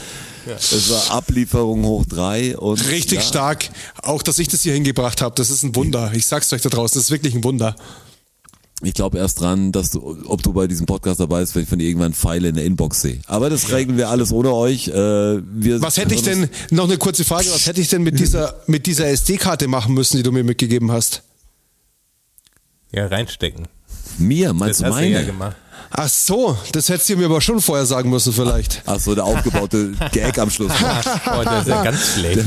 Es 0.56 0.88
war 0.90 1.18
Ablieferung 1.18 1.84
hoch 1.84 2.06
drei 2.06 2.56
und 2.56 2.88
Richtig 2.88 3.18
ja, 3.18 3.22
stark. 3.22 3.68
Auch, 4.00 4.22
dass 4.22 4.38
ich 4.38 4.48
das 4.48 4.62
hier 4.62 4.72
hingebracht 4.72 5.20
habe, 5.20 5.34
das 5.34 5.50
ist 5.50 5.62
ein 5.62 5.76
Wunder. 5.76 6.10
Ich 6.14 6.26
sag's 6.26 6.50
euch 6.54 6.62
da 6.62 6.70
draußen, 6.70 6.98
das 6.98 7.04
ist 7.04 7.10
wirklich 7.10 7.34
ein 7.34 7.44
Wunder. 7.44 7.76
Ich 8.82 8.94
glaube 8.94 9.18
erst 9.18 9.40
dran, 9.40 9.72
dass 9.72 9.90
du, 9.90 10.24
ob 10.26 10.42
du 10.42 10.52
bei 10.52 10.68
diesem 10.68 10.86
Podcast 10.86 11.18
dabei 11.18 11.40
bist, 11.40 11.54
wenn 11.56 11.64
ich 11.64 11.68
von 11.68 11.80
dir 11.80 11.88
irgendwann 11.88 12.12
Pfeile 12.12 12.48
in 12.48 12.54
der 12.54 12.64
Inbox 12.64 13.00
sehe. 13.02 13.18
Aber 13.26 13.50
das 13.50 13.72
regeln 13.72 13.98
wir 13.98 14.08
alles 14.08 14.30
ohne 14.30 14.52
euch. 14.52 14.86
Äh, 14.86 14.92
wir 14.92 15.82
Was 15.82 15.96
hätte 15.96 16.14
ich 16.14 16.22
denn, 16.22 16.48
noch 16.70 16.84
eine 16.84 16.96
kurze 16.96 17.24
Frage, 17.24 17.46
was 17.50 17.66
hätte 17.66 17.80
ich 17.80 17.88
denn 17.88 18.04
mit 18.04 18.20
dieser, 18.20 18.54
mit 18.68 18.86
dieser 18.86 19.08
SD-Karte 19.08 19.66
machen 19.66 19.94
müssen, 19.94 20.18
die 20.18 20.22
du 20.22 20.30
mir 20.30 20.44
mitgegeben 20.44 20.92
hast? 20.92 21.22
Ja, 22.92 23.06
reinstecken. 23.06 23.66
Mir, 24.18 24.52
meinst 24.52 24.80
Das 24.80 24.88
du 24.90 24.94
hast 24.94 25.00
du 25.02 25.08
ja 25.08 25.14
meine? 25.18 25.26
gemacht. 25.26 25.56
Ach 25.90 26.08
so, 26.08 26.56
das 26.72 26.88
hättest 26.90 27.08
du 27.08 27.16
mir 27.16 27.24
aber 27.26 27.40
schon 27.40 27.60
vorher 27.60 27.86
sagen 27.86 28.10
müssen 28.10 28.32
vielleicht. 28.32 28.82
Ach 28.86 29.00
so, 29.00 29.14
der 29.14 29.24
aufgebaute 29.24 29.92
Gag 30.12 30.38
am 30.38 30.50
Schluss. 30.50 30.72
Oh, 31.26 31.42
das 31.44 31.62
ist 31.62 31.68
ja 31.68 31.82
ganz 31.84 32.14
schlecht. 32.14 32.40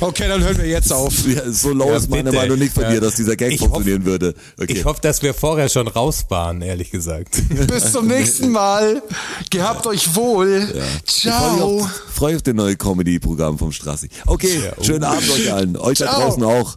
Okay, 0.00 0.28
dann 0.28 0.42
hören 0.42 0.56
wir 0.58 0.66
jetzt 0.66 0.92
auf. 0.92 1.12
Ja, 1.26 1.42
so 1.50 1.70
low 1.72 1.90
Ja, 1.90 1.96
ist 1.96 2.08
meine 2.10 2.24
bitte. 2.24 2.36
Meinung 2.36 2.58
nicht 2.58 2.72
von 2.74 2.84
Ja. 2.84 2.90
dir, 2.90 3.00
dass 3.00 3.14
dieser 3.16 3.36
Gag 3.36 3.52
Ich 3.52 3.60
funktionieren 3.60 4.04
würde. 4.04 4.34
Okay. 4.60 4.72
Ich 4.72 4.84
hoffe, 4.84 5.00
dass 5.00 5.22
wir 5.22 5.34
vorher 5.34 5.68
schon 5.68 5.88
raus 5.88 6.26
waren, 6.28 6.62
ehrlich 6.62 6.90
gesagt. 6.90 7.36
Bis 7.68 7.92
zum 7.92 8.06
nächsten 8.06 8.50
Mal. 8.50 9.02
Gehabt 9.50 9.86
euch 9.86 10.14
wohl. 10.14 10.48
Ich 10.58 10.68
freue 10.70 10.82
mich 10.92 11.04
Ciao. 11.06 11.80
auf, 11.82 12.42
das 12.44 12.54
neue 12.54 12.76
Comedy-Programm 12.76 13.58
vom 13.58 13.72
Strassi. 13.72 14.08
Okay, 14.26 14.60
Ja, 14.64 14.72
oh. 14.76 14.84
schönen 14.84 15.04
Abend 15.04 15.30
euch 15.30 15.52
allen. 15.52 15.76
Euch 15.76 15.98
da 15.98 16.06
Ciao. 16.06 16.20
draußen 16.20 16.42
auch. 16.44 16.76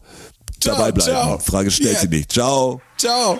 Ciao, 0.59 0.75
dabei 0.75 0.91
bleiben. 0.91 1.11
ciao. 1.11 1.39
Frage 1.39 1.71
stellt 1.71 1.91
Yeah. 1.93 2.01
sie 2.01 2.07
nicht. 2.07 2.31
Ciao. 2.31 2.81
Ciao. 2.97 3.39